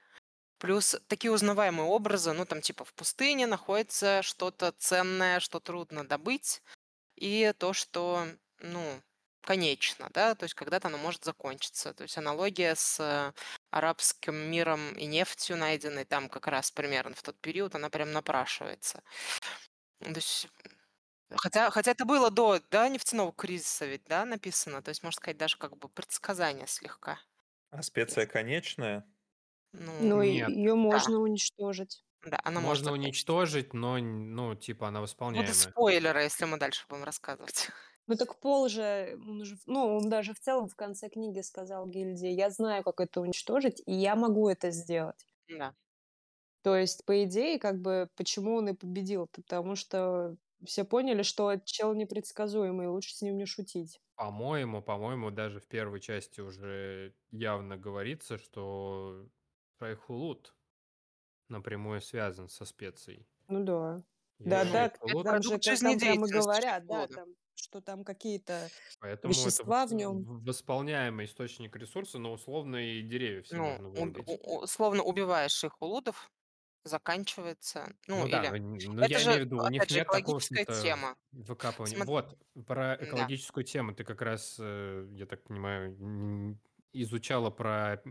плюс 0.59 0.95
такие 1.07 1.31
узнаваемые 1.31 1.87
образы, 1.87 2.33
ну, 2.33 2.45
там, 2.45 2.61
типа, 2.61 2.85
в 2.85 2.93
пустыне 2.93 3.47
находится 3.47 4.21
что-то 4.21 4.71
ценное, 4.73 5.39
что 5.39 5.59
трудно 5.59 6.07
добыть, 6.07 6.61
и 7.15 7.53
то, 7.57 7.73
что, 7.73 8.27
ну, 8.59 9.01
конечно, 9.41 10.09
да, 10.13 10.35
то 10.35 10.43
есть 10.43 10.55
когда-то 10.55 10.87
оно 10.87 10.97
может 10.97 11.23
закончиться. 11.23 11.93
То 11.93 12.03
есть 12.03 12.17
аналогия 12.17 12.75
с 12.75 13.33
арабским 13.71 14.35
миром 14.35 14.93
и 14.97 15.05
нефтью, 15.05 15.57
найденной 15.57 16.05
там 16.05 16.29
как 16.29 16.47
раз 16.47 16.71
примерно 16.71 17.15
в 17.15 17.23
тот 17.23 17.39
период, 17.39 17.75
она 17.75 17.89
прям 17.89 18.11
напрашивается. 18.11 19.03
То 19.99 20.09
есть, 20.11 20.47
хотя, 21.31 21.71
хотя 21.71 21.91
это 21.91 22.05
было 22.05 22.31
до 22.31 22.61
да, 22.71 22.89
нефтяного 22.89 23.33
кризиса 23.33 23.85
ведь, 23.85 24.05
да, 24.05 24.25
написано, 24.25 24.81
то 24.83 24.89
есть, 24.89 25.03
можно 25.03 25.17
сказать, 25.17 25.37
даже 25.37 25.57
как 25.57 25.77
бы 25.77 25.89
предсказание 25.89 26.67
слегка. 26.67 27.19
А 27.69 27.83
специя 27.83 28.25
конечная? 28.25 29.05
Ну, 29.73 29.91
ну 30.01 30.21
ее 30.21 30.75
можно 30.75 31.15
да. 31.15 31.19
уничтожить. 31.19 32.03
Да, 32.25 32.39
она 32.43 32.59
Можно 32.59 32.87
может 32.87 32.87
уничтожить, 32.91 33.73
но, 33.73 33.97
ну, 33.99 34.55
типа, 34.55 34.87
она 34.87 35.01
восполняемая. 35.01 35.47
Будут 35.47 35.61
спойлеры, 35.61 36.23
если 36.23 36.45
мы 36.45 36.57
дальше 36.57 36.85
будем 36.89 37.03
рассказывать. 37.03 37.69
Ну 38.07 38.15
так 38.15 38.39
Пол 38.39 38.67
же, 38.69 39.17
он 39.27 39.41
уже, 39.41 39.57
ну, 39.65 39.97
он 39.97 40.09
даже 40.09 40.33
в 40.33 40.39
целом 40.39 40.67
в 40.69 40.75
конце 40.75 41.09
книги 41.09 41.41
сказал 41.41 41.87
гильдии, 41.87 42.29
я 42.29 42.49
знаю, 42.51 42.83
как 42.83 42.99
это 42.99 43.19
уничтожить, 43.21 43.81
и 43.85 43.93
я 43.93 44.15
могу 44.15 44.47
это 44.47 44.69
сделать. 44.71 45.25
Да. 45.49 45.75
То 46.63 46.75
есть, 46.75 47.05
по 47.05 47.23
идее, 47.23 47.59
как 47.59 47.81
бы, 47.81 48.09
почему 48.15 48.55
он 48.57 48.69
и 48.69 48.73
победил? 48.73 49.27
Потому 49.27 49.75
что 49.75 50.37
все 50.65 50.83
поняли, 50.83 51.23
что 51.23 51.55
чел 51.63 51.93
непредсказуемый, 51.93 52.87
лучше 52.87 53.15
с 53.15 53.21
ним 53.21 53.37
не 53.37 53.45
шутить. 53.45 54.01
По-моему, 54.15 54.81
по-моему, 54.81 55.29
даже 55.29 55.59
в 55.59 55.67
первой 55.67 55.99
части 55.99 56.39
уже 56.39 57.13
явно 57.31 57.75
говорится, 57.77 58.37
что 58.37 59.27
Райхулут 59.77 60.54
напрямую 61.49 62.01
связан 62.01 62.49
со 62.49 62.65
специей. 62.65 63.27
Ну 63.47 63.63
да. 63.63 64.03
Да, 64.43 64.65
да, 64.65 64.89
там 65.23 65.41
же 65.41 65.77
там 65.79 65.99
прямо 65.99 66.27
говорят, 66.27 66.85
да, 66.87 67.07
там 67.07 67.35
что 67.55 67.81
там 67.81 68.03
какие-то 68.03 68.71
Поэтому 68.99 69.31
вещества 69.33 69.85
в 69.85 69.93
нем. 69.93 70.23
восполняемый 70.23 71.25
источник 71.25 71.75
ресурса, 71.75 72.19
но 72.19 72.33
условно 72.33 72.77
и 72.77 73.01
деревья 73.01 73.41
все 73.43 73.55
Ну, 73.57 73.63
можно 73.63 73.89
вырубить. 73.89 74.27
условно 74.27 75.03
убиваешь 75.03 75.63
их 75.63 75.81
улудов, 75.81 76.31
заканчивается. 76.83 77.95
Ну, 78.07 78.23
Ну 78.23 78.27
да, 78.27 78.43
или... 78.45 78.59
но, 78.59 78.93
но 78.93 79.03
я 79.05 79.17
Это 79.17 79.19
же, 79.19 79.29
имею 79.29 79.41
в 79.43 79.45
виду, 79.45 79.57
у 79.61 79.67
них 79.67 79.87
же, 79.89 79.99
нет 79.99 80.07
такого 80.11 80.39
тема. 80.81 81.15
выкапывания. 81.31 81.95
Смотри, 81.95 82.13
Вот, 82.13 82.37
про 82.65 82.97
да. 82.99 83.05
экологическую 83.05 83.63
тему 83.63 83.93
ты 83.95 84.03
как 84.03 84.21
раз, 84.21 84.57
э, 84.59 85.07
я 85.11 85.25
так 85.25 85.43
понимаю, 85.43 86.59
изучала 86.93 87.49
про 87.49 88.01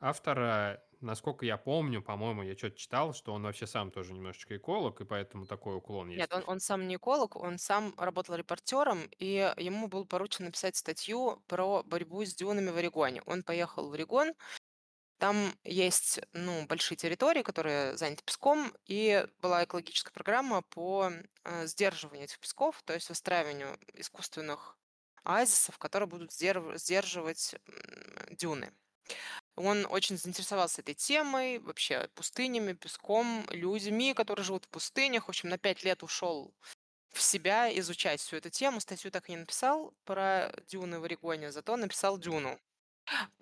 автора 0.00 0.82
насколько 1.00 1.44
я 1.44 1.56
помню, 1.56 2.02
по-моему, 2.02 2.42
я 2.42 2.56
что-то 2.56 2.76
читал, 2.76 3.14
что 3.14 3.32
он 3.32 3.42
вообще 3.42 3.66
сам 3.66 3.90
тоже 3.90 4.12
немножечко 4.12 4.56
эколог, 4.56 5.00
и 5.00 5.04
поэтому 5.04 5.46
такой 5.46 5.76
уклон 5.76 6.08
есть. 6.08 6.18
Нет, 6.18 6.32
он, 6.32 6.44
он 6.46 6.60
сам 6.60 6.86
не 6.88 6.96
эколог, 6.96 7.36
он 7.36 7.58
сам 7.58 7.94
работал 7.96 8.34
репортером, 8.34 9.08
и 9.18 9.52
ему 9.56 9.88
был 9.88 10.06
поручен 10.06 10.46
написать 10.46 10.76
статью 10.76 11.42
про 11.46 11.82
борьбу 11.82 12.24
с 12.24 12.34
дюнами 12.34 12.70
в 12.70 12.76
Орегоне. 12.76 13.22
Он 13.26 13.42
поехал 13.42 13.88
в 13.88 13.92
Орегон, 13.92 14.34
там 15.18 15.54
есть 15.64 16.18
ну, 16.32 16.66
большие 16.66 16.96
территории, 16.96 17.42
которые 17.42 17.96
заняты 17.98 18.24
песком, 18.24 18.72
и 18.86 19.26
была 19.38 19.64
экологическая 19.64 20.12
программа 20.12 20.62
по 20.62 21.10
э, 21.44 21.66
сдерживанию 21.66 22.24
этих 22.24 22.40
песков, 22.40 22.82
то 22.84 22.94
есть 22.94 23.10
выстраиванию 23.10 23.78
искусственных 23.92 24.78
оазисов, 25.22 25.76
которые 25.76 26.08
будут 26.08 26.32
сдерживать 26.32 27.54
дюны. 28.30 28.72
Он 29.60 29.86
очень 29.90 30.16
заинтересовался 30.16 30.80
этой 30.80 30.94
темой, 30.94 31.58
вообще 31.58 32.08
пустынями, 32.14 32.72
песком, 32.72 33.44
людьми, 33.50 34.14
которые 34.14 34.44
живут 34.44 34.64
в 34.64 34.68
пустынях. 34.68 35.26
В 35.26 35.28
общем, 35.28 35.48
на 35.50 35.58
пять 35.58 35.84
лет 35.84 36.02
ушел 36.02 36.54
в 37.12 37.20
себя 37.20 37.76
изучать 37.78 38.20
всю 38.20 38.36
эту 38.36 38.50
тему. 38.50 38.80
Статью 38.80 39.10
так 39.10 39.28
и 39.28 39.32
не 39.32 39.38
написал 39.38 39.94
про 40.04 40.52
дюны 40.68 41.00
в 41.00 41.04
Орегоне, 41.04 41.52
зато 41.52 41.76
написал 41.76 42.18
дюну. 42.18 42.58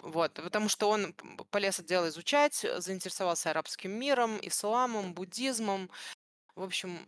Вот, 0.02 0.34
потому 0.34 0.68
что 0.68 0.88
он 0.90 1.14
полез 1.50 1.78
это 1.78 1.88
дело 1.88 2.08
изучать, 2.08 2.64
заинтересовался 2.78 3.50
арабским 3.50 3.90
миром, 3.92 4.38
исламом, 4.42 5.14
буддизмом. 5.14 5.90
В 6.56 6.62
общем, 6.62 7.06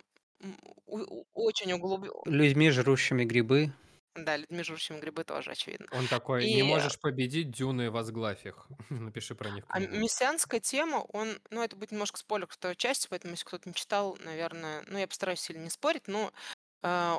очень 1.34 1.72
углублен. 1.72 2.12
Людьми, 2.26 2.70
жрущими 2.70 3.24
грибы. 3.24 3.72
Да, 4.14 4.36
людьми 4.36 4.62
жрущими 4.64 4.98
грибы 4.98 5.24
тоже 5.24 5.52
очевидно. 5.52 5.86
Он 5.92 6.08
такой, 6.08 6.46
не 6.46 6.62
можешь 6.62 7.00
победить, 7.00 7.50
дюны 7.50 7.90
возглавь 7.90 8.44
их. 8.44 8.66
Напиши 8.90 9.34
про 9.34 9.50
них 9.50 9.64
А 9.68 9.78
мессианская 9.78 10.60
тема, 10.60 10.98
он, 11.12 11.40
ну, 11.50 11.62
это 11.62 11.76
будет 11.76 11.92
немножко 11.92 12.18
спойлер 12.18 12.48
в 12.48 12.52
второй 12.52 12.74
части, 12.76 13.06
поэтому 13.08 13.32
если 13.32 13.44
кто-то 13.44 13.68
не 13.68 13.74
читал, 13.74 14.16
наверное, 14.20 14.82
ну, 14.88 14.98
я 14.98 15.06
постараюсь 15.06 15.40
сильно 15.40 15.62
не 15.62 15.70
спорить, 15.70 16.08
но 16.08 16.32
э, 16.82 17.16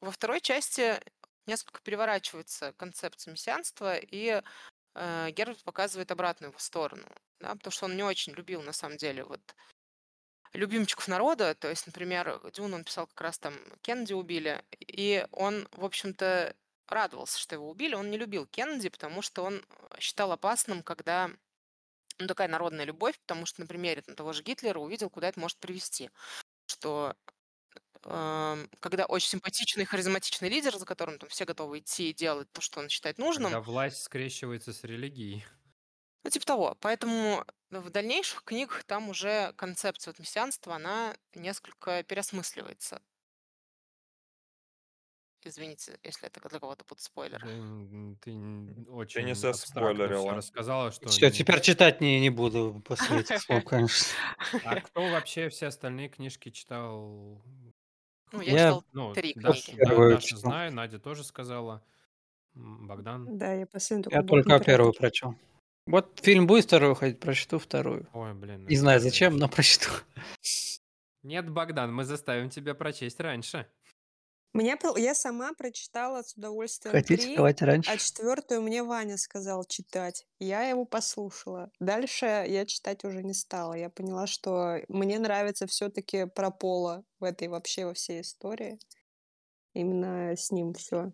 во 0.00 0.10
второй 0.10 0.40
части 0.40 0.98
несколько 1.46 1.82
переворачивается 1.82 2.72
концепция 2.78 3.32
мессианства, 3.32 3.96
и 3.96 4.42
э, 4.94 5.30
Герберт 5.30 5.62
показывает 5.64 6.10
обратную 6.10 6.50
его 6.50 6.58
сторону, 6.58 7.06
да, 7.40 7.54
потому 7.54 7.72
что 7.72 7.84
он 7.86 7.96
не 7.96 8.02
очень 8.02 8.32
любил, 8.32 8.62
на 8.62 8.72
самом 8.72 8.96
деле, 8.96 9.24
вот 9.24 9.54
любимчиков 10.52 11.08
народа. 11.08 11.54
То 11.54 11.68
есть, 11.68 11.86
например, 11.86 12.40
Дюн 12.52 12.74
он 12.74 12.84
писал 12.84 13.06
как 13.06 13.20
раз 13.20 13.38
там 13.38 13.54
Кеннеди 13.82 14.12
убили, 14.12 14.64
и 14.78 15.26
он, 15.32 15.68
в 15.72 15.84
общем-то, 15.84 16.54
радовался, 16.88 17.38
что 17.38 17.54
его 17.54 17.70
убили. 17.70 17.94
Он 17.94 18.10
не 18.10 18.18
любил 18.18 18.46
Кеннеди, 18.46 18.88
потому 18.88 19.22
что 19.22 19.42
он 19.42 19.62
считал 19.98 20.32
опасным, 20.32 20.82
когда 20.82 21.30
ну, 22.18 22.26
такая 22.26 22.48
народная 22.48 22.84
любовь, 22.84 23.18
потому 23.20 23.46
что 23.46 23.60
на 23.60 23.66
примере 23.66 24.02
там, 24.02 24.14
того 24.14 24.32
же 24.32 24.42
Гитлера 24.42 24.78
увидел, 24.78 25.10
куда 25.10 25.28
это 25.28 25.38
может 25.38 25.58
привести. 25.58 26.10
Что 26.66 27.14
э, 28.04 28.66
когда 28.80 29.06
очень 29.06 29.28
симпатичный, 29.28 29.84
харизматичный 29.84 30.48
лидер, 30.48 30.76
за 30.76 30.84
которым 30.84 31.18
там 31.18 31.28
все 31.28 31.44
готовы 31.44 31.78
идти 31.78 32.10
и 32.10 32.14
делать 32.14 32.50
то, 32.52 32.60
что 32.60 32.80
он 32.80 32.88
считает 32.88 33.18
нужным. 33.18 33.52
Когда 33.52 33.60
власть 33.60 34.02
скрещивается 34.02 34.72
с 34.72 34.82
религией. 34.84 35.44
Ну, 36.24 36.30
типа 36.30 36.46
того. 36.46 36.76
Поэтому 36.80 37.44
в 37.70 37.90
дальнейших 37.90 38.44
книгах 38.44 38.84
там 38.84 39.10
уже 39.10 39.52
концепция 39.56 40.12
вот 40.12 40.18
мессианства, 40.18 40.76
она 40.76 41.14
несколько 41.34 42.02
переосмысливается. 42.02 43.02
Извините, 45.44 45.98
если 46.02 46.26
это 46.26 46.46
для 46.48 46.58
кого-то 46.58 46.84
будет 46.84 47.00
спойлер. 47.00 47.40
Ты 48.22 48.32
очень 48.90 49.20
Ты 49.20 49.22
не 49.22 49.30
абстрактно 49.32 49.52
заспойлерила. 49.52 50.34
рассказала, 50.34 50.90
что... 50.90 51.08
Все, 51.08 51.30
теперь 51.30 51.60
читать 51.60 52.00
не, 52.00 52.20
не 52.20 52.28
буду 52.28 52.82
после 52.84 53.20
этих 53.20 53.40
слов, 53.40 53.64
конечно. 53.66 54.16
А 54.64 54.80
кто 54.80 55.08
вообще 55.08 55.48
все 55.48 55.68
остальные 55.68 56.08
книжки 56.08 56.50
читал? 56.50 57.40
Ну, 58.32 58.40
я, 58.40 58.52
я 58.52 58.58
читал 58.58 58.84
ну, 58.92 59.12
три 59.14 59.32
Даша, 59.34 59.64
книги. 59.64 59.84
Да, 59.84 59.96
Даша 59.96 60.36
знаю, 60.36 60.72
Надя 60.72 60.98
тоже 60.98 61.22
сказала. 61.22 61.84
Богдан? 62.54 63.38
Да, 63.38 63.54
я 63.54 63.66
последнюю 63.66 64.04
только 64.04 64.16
Я 64.16 64.22
только 64.24 64.64
первую 64.64 64.92
прочел. 64.92 65.36
Вот 65.88 66.20
фильм 66.22 66.46
будет 66.46 66.64
второй 66.64 66.90
выходить, 66.90 67.18
прочту 67.18 67.58
вторую. 67.58 68.06
Ой, 68.12 68.34
блин. 68.34 68.66
Не 68.66 68.76
знаю 68.76 69.00
зачем, 69.00 69.36
но 69.38 69.48
прочту. 69.48 69.88
Нет, 71.22 71.48
Богдан, 71.50 71.94
мы 71.94 72.04
заставим 72.04 72.50
тебя 72.50 72.74
прочесть 72.74 73.20
раньше. 73.20 73.66
Мне 74.52 74.76
я 74.96 75.14
сама 75.14 75.52
прочитала 75.52 76.22
с 76.22 76.34
удовольствием 76.34 76.92
Хотите, 76.92 77.22
три, 77.22 77.36
давайте 77.36 77.64
а 77.64 77.68
раньше. 77.68 77.98
четвертую 77.98 78.62
мне 78.62 78.82
Ваня 78.82 79.16
сказал 79.16 79.64
читать. 79.64 80.26
Я 80.38 80.62
его 80.62 80.84
послушала. 80.84 81.70
Дальше 81.80 82.26
я 82.26 82.66
читать 82.66 83.04
уже 83.04 83.22
не 83.22 83.34
стала. 83.34 83.74
Я 83.74 83.90
поняла, 83.90 84.26
что 84.26 84.80
мне 84.88 85.18
нравится 85.18 85.66
все-таки 85.66 86.26
про 86.26 86.50
Пола 86.50 87.04
в 87.20 87.24
этой 87.24 87.48
вообще 87.48 87.84
во 87.84 87.94
всей 87.94 88.22
истории. 88.22 88.78
Именно 89.74 90.34
с 90.34 90.50
ним 90.50 90.72
все. 90.74 91.12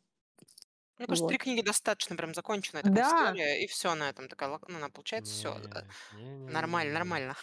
Мне 0.98 1.06
кажется, 1.08 1.26
три 1.26 1.36
Вот. 1.36 1.42
книги 1.42 1.60
достаточно 1.60 2.14
прям 2.16 2.34
законченная 2.34 2.82
такая 2.82 2.96
Да, 2.96 3.24
история, 3.32 3.64
и 3.64 3.66
все 3.66 3.94
на 3.94 4.08
этом 4.10 4.28
такая, 4.28 4.48
лак- 4.48 4.64
ну, 4.68 4.76
она 4.76 4.88
получается 4.90 5.32
все 5.32 5.58
Не, 6.12 6.22
не, 6.22 6.50
нормально, 6.52 6.92
нормально. 6.94 7.36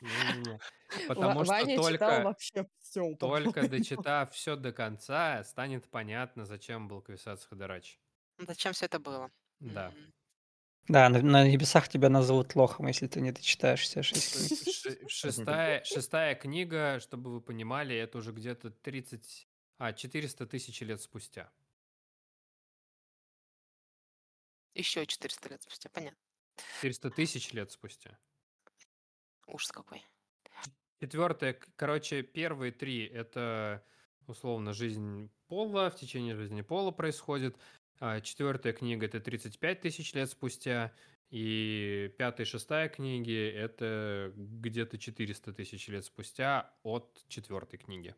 не-не-не. 0.00 0.58
Ва- 1.08 1.14
Потому 1.14 1.44
что 1.44 1.52
Ваня 1.52 1.76
читал 1.76 1.88
только, 1.88 2.20
вообще 2.24 2.66
все, 2.80 3.14
только 3.16 3.68
дочитав 3.68 4.34
все 4.34 4.56
до 4.56 4.72
конца, 4.72 5.42
станет 5.44 5.88
понятно, 5.88 6.44
зачем 6.44 6.86
был 6.88 7.00
Квисац 7.00 7.44
Хадарач. 7.46 7.98
Зачем 8.38 8.72
все 8.74 8.86
это 8.86 8.98
было? 8.98 9.30
Да. 9.60 9.90
Мгм. 9.90 10.12
Да, 10.88 11.08
на, 11.10 11.20
на 11.20 11.48
небесах 11.48 11.88
тебя 11.88 12.08
назовут 12.08 12.54
лохом, 12.54 12.86
если 12.88 13.06
ты 13.06 13.20
не 13.20 13.32
дочитаешь 13.32 13.80
все 13.82 14.02
шесть 14.02 14.32
книг. 14.32 14.74
Ши- 14.74 15.08
Шестая, 15.08 15.84
шестая 15.84 16.34
книга, 16.34 16.98
чтобы 17.00 17.30
вы 17.32 17.40
понимали, 17.40 17.94
это 17.96 18.18
уже 18.18 18.32
где-то 18.32 18.70
30, 18.70 19.48
а, 19.78 19.92
400 19.92 20.46
тысяч 20.46 20.80
лет 20.80 21.00
спустя. 21.02 21.50
Еще 24.78 25.04
400 25.04 25.48
лет 25.48 25.62
спустя, 25.62 25.88
понятно. 25.88 26.20
400 26.76 27.10
тысяч 27.10 27.52
лет 27.52 27.68
спустя. 27.72 28.16
Ужас 29.48 29.72
какой. 29.72 30.06
Четвертое, 31.00 31.58
короче, 31.74 32.22
первые 32.22 32.70
три 32.70 33.04
это 33.04 33.84
условно 34.28 34.72
жизнь 34.72 35.32
Пола, 35.48 35.90
в 35.90 35.96
течение 35.96 36.36
жизни 36.36 36.62
Пола 36.62 36.92
происходит. 36.92 37.56
А 37.98 38.20
Четвертая 38.20 38.72
книга 38.72 39.06
это 39.06 39.18
35 39.18 39.80
тысяч 39.80 40.14
лет 40.14 40.30
спустя. 40.30 40.94
И 41.30 42.14
пятая 42.16 42.46
и 42.46 42.48
шестая 42.48 42.88
книги 42.88 43.50
это 43.50 44.32
где-то 44.36 44.96
400 44.96 45.54
тысяч 45.54 45.88
лет 45.88 46.04
спустя 46.04 46.72
от 46.84 47.20
четвертой 47.26 47.80
книги. 47.80 48.14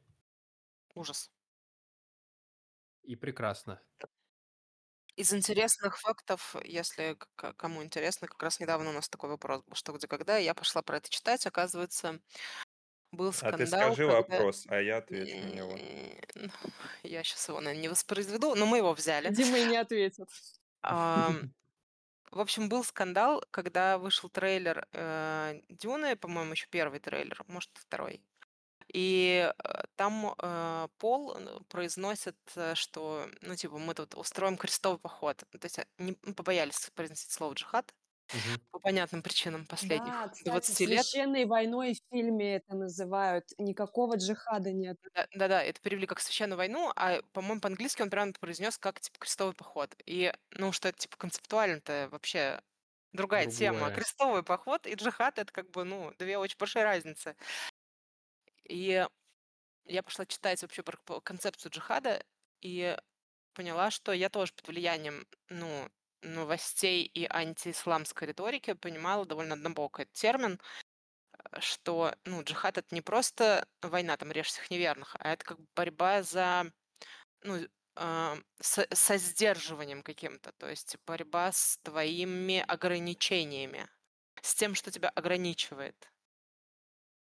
Ужас. 0.95 1.33
И 3.03 3.17
прекрасно. 3.17 3.81
Из 5.17 5.33
интересных 5.35 5.99
фактов, 5.99 6.57
если 6.65 7.15
к- 7.15 7.29
к- 7.37 7.53
кому 7.55 7.83
интересно, 7.83 8.29
как 8.29 8.43
раз 8.43 8.61
недавно 8.61 8.91
у 8.91 8.93
нас 8.93 9.09
такой 9.09 9.31
вопрос 9.31 9.63
был, 9.67 9.75
что 9.77 9.93
где 9.93 10.07
когда, 10.09 10.39
и 10.39 10.45
я 10.45 10.55
пошла 10.55 10.83
про 10.83 10.99
это 10.99 11.09
читать, 11.11 11.47
оказывается, 11.47 12.21
был 13.13 13.33
А 13.39 13.53
ты 13.53 13.67
скандал, 13.67 13.67
скажи 13.67 14.07
когда... 14.07 14.17
вопрос, 14.17 14.65
а 14.69 14.81
я 14.81 14.97
отвечу 14.99 15.39
на 15.41 15.51
него. 15.51 15.73
М, 16.37 16.51
Я 17.03 17.23
сейчас 17.25 17.49
его, 17.49 17.61
наверное, 17.61 17.83
не 17.83 17.89
воспроизведу, 17.89 18.55
но 18.55 18.67
мы 18.67 18.79
его 18.79 18.93
взяли. 18.95 19.31
Дима 19.31 19.59
и 19.59 19.67
не 19.67 19.77
ответит. 19.77 20.29
В 22.31 22.41
общем, 22.41 22.69
был 22.69 22.85
скандал, 22.85 23.43
когда 23.51 23.99
вышел 23.99 24.29
трейлер 24.31 24.87
э, 24.93 25.61
Дюны, 25.69 26.17
по-моему, 26.17 26.53
еще 26.53 26.67
первый 26.71 27.01
трейлер, 27.01 27.43
может, 27.49 27.71
второй. 27.75 28.23
И 28.93 29.51
э, 29.65 29.83
там 29.97 30.35
э, 30.43 30.89
Пол 30.99 31.37
э, 31.37 31.61
произносит, 31.69 32.39
э, 32.57 32.75
что, 32.75 33.29
ну, 33.43 33.57
типа, 33.57 33.79
мы 33.79 33.95
тут 33.95 34.15
устроим 34.15 34.57
крестовый 34.59 34.99
поход. 35.01 35.39
То 35.51 35.65
есть 35.65 35.79
они 35.99 36.19
ну, 36.23 36.35
побоялись 36.35 36.91
произносить 36.95 37.31
слово 37.33 37.55
джихад 37.55 37.95
Мгм. 38.33 38.61
по 38.73 38.81
понятным 38.81 39.23
причинам 39.23 39.67
Да, 39.83 39.97
последних 39.97 40.17
кстати, 40.33 40.73
20 40.73 40.87
лет. 40.87 41.09
священной 41.13 41.45
войной 41.47 41.95
в 41.95 42.01
фильме 42.15 42.57
это 42.57 42.75
называют. 42.77 43.45
Никакого 43.59 44.17
джихада 44.17 44.73
нет. 44.73 44.99
Да- 45.15 45.27
Да-да, 45.35 45.63
это 45.63 45.81
перевели 45.81 46.07
как 46.07 46.21
священную 46.21 46.59
войну, 46.59 46.93
а, 46.97 47.23
по-моему, 47.33 47.61
по-английски 47.61 48.03
он 48.03 48.11
прямо 48.11 48.33
произнес 48.33 48.79
как, 48.79 49.01
типа, 49.01 49.19
крестовый 49.19 49.55
поход. 49.55 49.95
И, 50.07 50.33
ну, 50.53 50.73
что 50.73 50.89
это, 50.89 50.99
типа, 50.99 51.17
концептуально-то 51.17 52.09
вообще 52.13 52.61
другая 53.13 53.47
тема. 53.47 53.91
Другое. 53.91 53.93
Крестовый 53.93 54.43
поход 54.45 54.87
и 54.87 54.95
джихад— 54.95 55.39
это, 55.39 55.53
как 55.53 55.71
бы, 55.71 55.85
ну, 55.85 56.13
две 56.19 56.39
очень 56.39 56.57
большие 56.59 56.85
разницы. 56.85 57.37
И 58.71 59.05
я 59.87 60.03
пошла 60.05 60.25
читать 60.27 60.63
вообще 60.63 60.85
про 60.85 61.21
концепцию 61.21 61.73
джихада 61.73 62.25
и 62.61 62.97
поняла, 63.53 63.91
что 63.91 64.13
я 64.13 64.29
тоже 64.29 64.53
под 64.53 64.69
влиянием, 64.69 65.27
ну, 65.49 65.91
новостей 66.23 67.03
и 67.03 67.27
антиисламской 67.29 68.29
риторики 68.29 68.75
понимала 68.75 69.27
довольно 69.27 69.55
однобоко 69.55 70.03
этот 70.03 70.15
термин, 70.15 70.61
э, 71.33 71.61
что, 71.61 72.15
ну, 72.25 72.45
джихад— 72.45 72.79
это 72.79 72.95
не 72.95 73.01
просто 73.01 73.67
война, 73.83 74.17
там, 74.17 74.31
режь 74.31 74.47
всех 74.49 74.71
неверных, 74.71 75.17
а 75.19 75.33
это 75.33 75.45
как 75.45 75.59
борьба 75.75 76.23
за, 76.23 76.73
ну, 77.43 77.67
а, 77.97 78.39
со, 78.61 78.87
со 78.93 79.17
сдерживанием 79.17 80.05
каким-то, 80.05 80.53
то 80.53 80.71
есть 80.71 80.97
борьба 81.07 81.51
с 81.51 81.79
твоими 81.83 82.65
ограничениями, 82.69 83.89
с 84.43 84.55
тем, 84.55 84.77
что 84.77 84.93
тебя 84.93 85.09
ограничивает, 85.09 86.09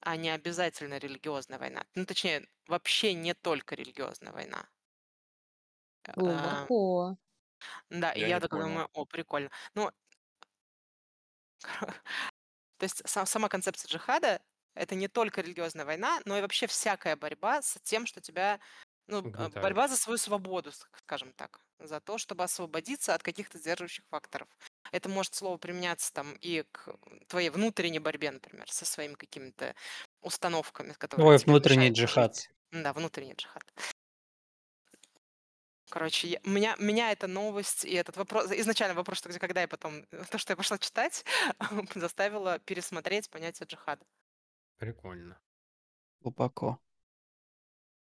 а 0.01 0.17
не 0.17 0.31
обязательно 0.31 0.99
религиозная 0.99 1.59
война. 1.59 1.87
Ну, 1.95 2.07
точнее, 2.07 2.49
вообще 2.67 3.15
не 3.15 3.35
только 3.35 3.75
религиозная 3.75 4.33
война. 4.33 4.69
А, 6.17 6.69
Глубоко. 6.69 7.17
да, 7.91 8.13
и 8.13 8.23
Я 8.23 8.29
я 8.29 8.39
не 8.39 8.41
так 8.41 8.55
понял. 8.55 8.65
думаю, 8.65 8.89
о, 8.93 9.05
прикольно. 9.07 9.51
Ну, 9.75 9.91
то 12.79 12.85
есть 12.85 13.03
сам- 13.09 13.27
сама 13.27 13.49
концепция 13.49 13.89
джихада— 13.89 14.43
это 14.75 14.95
не 14.95 15.09
только 15.09 15.41
религиозная 15.43 15.85
война, 15.85 16.21
но 16.25 16.39
и 16.39 16.41
вообще 16.43 16.67
всякая 16.67 17.17
борьба 17.17 17.63
с 17.63 17.79
тем, 17.83 18.07
что 18.07 18.21
тебя... 18.21 18.61
Ну, 19.09 19.29
а, 19.35 19.51
Угнетает. 19.51 19.61
борьба 19.61 19.89
за 19.89 19.97
свою 19.97 20.19
свободу, 20.19 20.71
ск- 20.71 20.87
скажем 21.05 21.33
так. 21.35 21.61
За 21.81 22.01
то, 22.01 22.19
чтобы 22.19 22.45
освободиться 22.45 23.15
от 23.15 23.23
каких-то 23.23 23.59
сдерживающих 23.59 24.05
факторов. 24.11 24.49
Это 24.93 25.09
может 25.09 25.35
слово 25.35 25.57
применяться 25.59 26.13
там 26.13 26.35
и 26.41 26.65
к 26.73 26.95
твоей 27.29 27.51
внутренней 27.51 27.99
борьбе, 27.99 28.31
например, 28.31 28.71
со 28.71 28.85
своими 28.85 29.15
какими-то 29.15 29.75
установками, 30.23 30.93
которые 30.93 31.27
Ой, 31.27 31.39
внутренний 31.39 31.91
мешают 31.91 31.97
джихад. 31.97 32.35
жить. 32.37 32.51
Да, 32.73 32.93
внутренний 32.93 33.35
джихад. 33.35 33.65
Короче, 35.91 36.29
я- 36.29 36.41
меня, 36.45 36.77
меня 36.79 37.11
эта 37.11 37.27
новость 37.27 37.85
и 37.85 37.93
этот 37.95 38.17
вопрос, 38.17 38.51
изначально 38.53 38.95
вопрос, 38.95 39.19
что 39.19 39.29
где, 39.29 39.41
когда, 39.41 39.65
и 39.65 39.67
потом 39.67 40.07
то, 40.31 40.39
что 40.39 40.53
я 40.53 40.57
пошла 40.57 40.79
читать, 40.79 41.25
заставило 41.97 42.59
пересмотреть 42.61 43.29
понятие 43.29 43.67
джихада. 43.67 44.05
Прикольно. 44.79 45.39
Глубоко. 46.21 46.81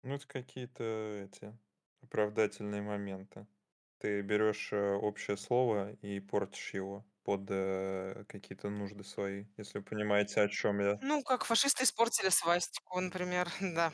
Ну, 0.04 0.14
это 0.16 0.28
какие-то 0.28 0.84
эти 0.84 1.58
оправдательные 2.02 2.82
моменты. 2.82 3.48
Ты 4.00 4.22
берешь 4.22 4.72
э, 4.74 4.94
общее 4.96 5.38
слово 5.38 5.92
и 5.94 6.20
портишь 6.20 6.74
его 6.74 7.06
под 7.24 7.48
э, 7.50 8.26
какие-то 8.28 8.70
нужды 8.70 9.04
свои, 9.04 9.46
если 9.58 9.80
вы 9.80 9.84
понимаете, 9.86 10.42
о 10.42 10.48
чем 10.50 10.80
я. 10.80 11.02
Ну, 11.02 11.24
как 11.24 11.44
фашисты 11.46 11.84
испортили 11.84 12.30
свастику, 12.30 13.00
например, 13.02 13.50
да. 13.60 13.92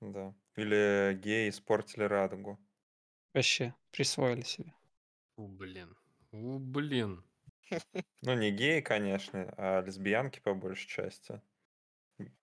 Да. 0.00 0.34
Или 0.56 1.14
геи 1.14 1.48
испортили 1.48 2.04
радугу. 2.04 2.58
Вообще 3.34 3.74
присвоили 3.92 4.42
себе. 4.42 4.74
У, 5.36 5.48
блин. 5.48 5.96
У, 6.32 6.58
блин. 6.60 7.24
Ну, 8.22 8.34
не 8.34 8.50
геи, 8.50 8.80
конечно, 8.80 9.52
а 9.58 9.82
лесбиянки 9.82 10.40
по 10.40 10.54
большей 10.54 10.88
части. 10.88 11.42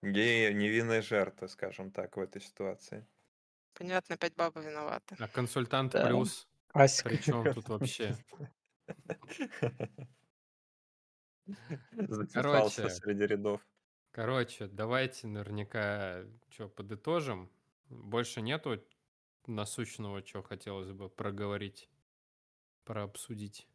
Геи 0.01 0.53
невинные 0.53 1.01
жертвы, 1.03 1.47
скажем 1.49 1.91
так, 1.91 2.17
в 2.17 2.19
этой 2.19 2.41
ситуации. 2.41 3.07
Понятно, 3.73 4.15
опять 4.15 4.35
бабы 4.35 4.61
виноваты. 4.61 5.17
А 5.19 5.27
консультант 5.27 5.93
Да. 5.93 6.01
плюс. 6.01 6.46
Классика. 6.67 7.09
Причем 7.09 7.49
тут 7.51 7.69
вообще? 7.69 8.17
Затесался 11.91 12.87
Короче. 12.87 12.89
среди 12.89 13.25
рядов. 13.25 13.61
Короче, 14.11 14.67
давайте 14.67 15.27
наверняка 15.27 16.25
что 16.49 16.67
подытожим. 16.67 17.49
Больше 17.89 18.41
нету 18.41 18.83
насущного, 19.45 20.25
что 20.25 20.43
хотелось 20.43 20.91
бы 20.91 21.09
проговорить, 21.09 21.89
прообсудить. 22.85 23.67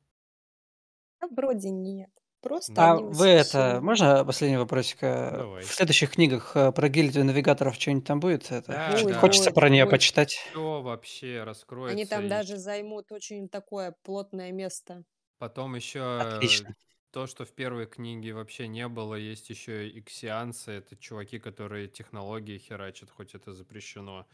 Да, 1.20 1.28
вроде 1.28 1.70
нет. 1.70 2.21
Просто 2.42 2.72
А 2.76 2.96
вы 2.96 3.28
это, 3.28 3.78
можно 3.80 4.24
последний 4.24 4.56
вопросик? 4.56 4.98
э, 5.02 5.30
Давай. 5.36 5.62
В 5.62 5.72
следующих 5.72 6.10
книгах 6.10 6.56
э, 6.56 6.72
про 6.72 6.88
гильдию 6.88 7.24
навигаторов 7.24 7.76
что-нибудь 7.76 8.04
там 8.04 8.18
будет? 8.18 8.50
Это 8.50 8.72
Да, 8.72 8.96
что-то 8.96 9.14
да. 9.14 9.20
хочется 9.20 9.50
про 9.52 9.68
нее 9.68 9.86
почитать. 9.86 10.32
Все 10.50 10.82
вообще 10.82 11.44
раскроется. 11.44 11.92
Они 11.94 12.04
там 12.04 12.24
и 12.26 12.28
даже 12.28 12.56
займут 12.56 13.12
очень 13.12 13.48
такое 13.48 13.94
плотное 14.02 14.50
место. 14.50 15.04
Потом 15.38 15.76
еще 15.76 16.18
Отлично. 16.20 16.74
то, 17.12 17.28
что 17.28 17.44
в 17.44 17.52
первой 17.52 17.86
книге 17.86 18.32
вообще 18.34 18.66
не 18.66 18.88
было, 18.88 19.14
есть 19.14 19.48
еще 19.48 19.88
иксианцы. 19.88 20.72
Это 20.72 20.96
чуваки, 20.96 21.38
которые 21.38 21.86
технологии 21.86 22.58
херачат, 22.58 23.10
хоть 23.10 23.34
это 23.36 23.52
запрещено. 23.52 24.26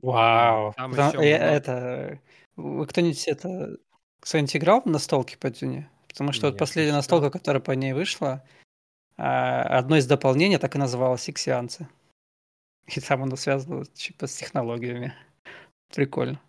Вау. 0.00 0.72
Там 0.76 0.92
Потому- 0.92 1.08
еще 1.22 1.28
э, 1.28 1.36
много- 1.38 1.52
это, 1.56 2.20
вы 2.54 2.86
кто-нибудь 2.86 3.26
это, 3.26 3.76
кто-нибудь 4.20 4.56
играл 4.56 4.80
в 4.82 4.86
настолки 4.86 5.36
по 5.36 5.50
Дюне? 5.50 5.90
Потому 6.08 6.32
что 6.32 6.46
Нет, 6.46 6.52
вот 6.52 6.54
не 6.54 6.58
последняя 6.58 6.92
настолка, 6.92 7.30
которая 7.30 7.62
по 7.62 7.72
ней 7.72 7.92
вышла, 7.92 8.44
а, 9.16 9.62
одно 9.78 9.96
из 9.96 10.06
дополнений 10.06 10.58
так 10.58 10.74
и 10.74 10.78
называлось 10.78 11.28
«Иксианцы». 11.28 11.88
И 12.86 13.00
там 13.00 13.22
оно 13.22 13.36
связано 13.36 13.78
вот, 13.78 13.92
типа 13.92 14.26
с 14.26 14.34
технологиями. 14.36 15.12
Прикольно. 15.94 16.40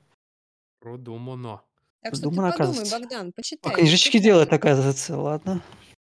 Продумано. 0.79 1.61
Так 2.01 2.15
что 2.15 2.29
ты 2.29 2.35
Думаю, 2.35 2.51
подумай, 2.51 2.55
оказывается. 2.55 2.99
Богдан, 2.99 3.27
А 3.27 3.31
почитай. 3.33 3.73
книжечки 3.75 4.07
почитай. 4.11 4.21
делает, 4.23 4.53
оказывается, 4.53 5.17
ладно. 5.17 5.61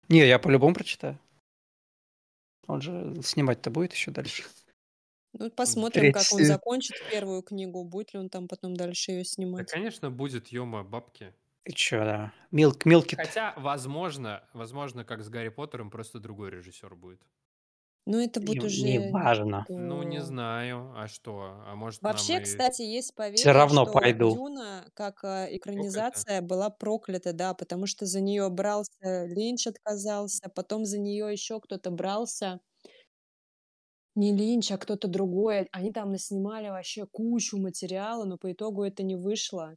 Не, 0.08 0.26
я 0.26 0.38
по-любому 0.38 0.74
прочитаю. 0.74 1.18
Он 2.66 2.82
же 2.82 3.22
снимать-то 3.22 3.70
будет 3.70 3.92
еще 3.94 4.10
дальше. 4.10 4.44
Ну, 5.32 5.50
посмотрим, 5.50 6.12
как 6.12 6.24
он 6.32 6.44
закончит 6.44 6.96
первую 7.10 7.42
книгу, 7.42 7.84
будет 7.84 8.12
ли 8.14 8.20
он 8.20 8.28
там 8.28 8.48
потом 8.48 8.74
дальше 8.74 9.12
ее 9.12 9.22
Да, 9.22 9.24
снимать. 9.28 9.70
конечно, 9.70 10.10
будет 10.10 10.48
Йома 10.48 10.82
бабки. 10.82 11.32
Чё, 11.74 12.04
да. 12.04 12.32
Милк, 12.50 12.84
милки. 12.84 13.16
Хотя, 13.16 13.54
возможно, 13.56 14.42
возможно, 14.52 15.04
как 15.04 15.22
с 15.22 15.28
Гарри 15.28 15.48
Поттером, 15.48 15.90
просто 15.90 16.20
другой 16.20 16.50
режиссер 16.50 16.94
будет. 16.94 17.20
Ну, 18.08 18.20
это 18.20 18.40
будет 18.40 18.62
Не, 18.62 18.66
уже... 18.66 18.82
не 18.82 19.10
важно. 19.10 19.66
Ну, 19.68 20.04
не 20.04 20.20
знаю. 20.22 20.92
А 20.96 21.08
что? 21.08 21.60
А 21.66 21.74
может, 21.74 22.02
Вообще, 22.02 22.38
и... 22.38 22.40
кстати, 22.40 22.82
есть 22.82 23.16
поверье, 23.16 23.38
Все 23.38 23.50
равно 23.50 23.82
что 23.84 23.94
пойду. 23.94 24.32
Дюна, 24.32 24.88
как 24.94 25.24
а, 25.24 25.48
экранизация, 25.50 26.40
была 26.40 26.70
проклята, 26.70 27.32
да, 27.32 27.52
потому 27.52 27.86
что 27.86 28.06
за 28.06 28.20
нее 28.20 28.48
брался 28.48 29.26
Линч, 29.26 29.66
отказался, 29.66 30.48
потом 30.54 30.84
за 30.84 31.00
нее 31.00 31.32
еще 31.32 31.60
кто-то 31.60 31.90
брался. 31.90 32.60
Не 34.14 34.32
Линч, 34.32 34.70
а 34.70 34.78
кто-то 34.78 35.08
другой. 35.08 35.68
Они 35.72 35.92
там 35.92 36.12
наснимали 36.12 36.68
вообще 36.68 37.06
кучу 37.06 37.58
материала, 37.58 38.24
но 38.24 38.38
по 38.38 38.52
итогу 38.52 38.84
это 38.84 39.02
не 39.02 39.16
вышло. 39.16 39.76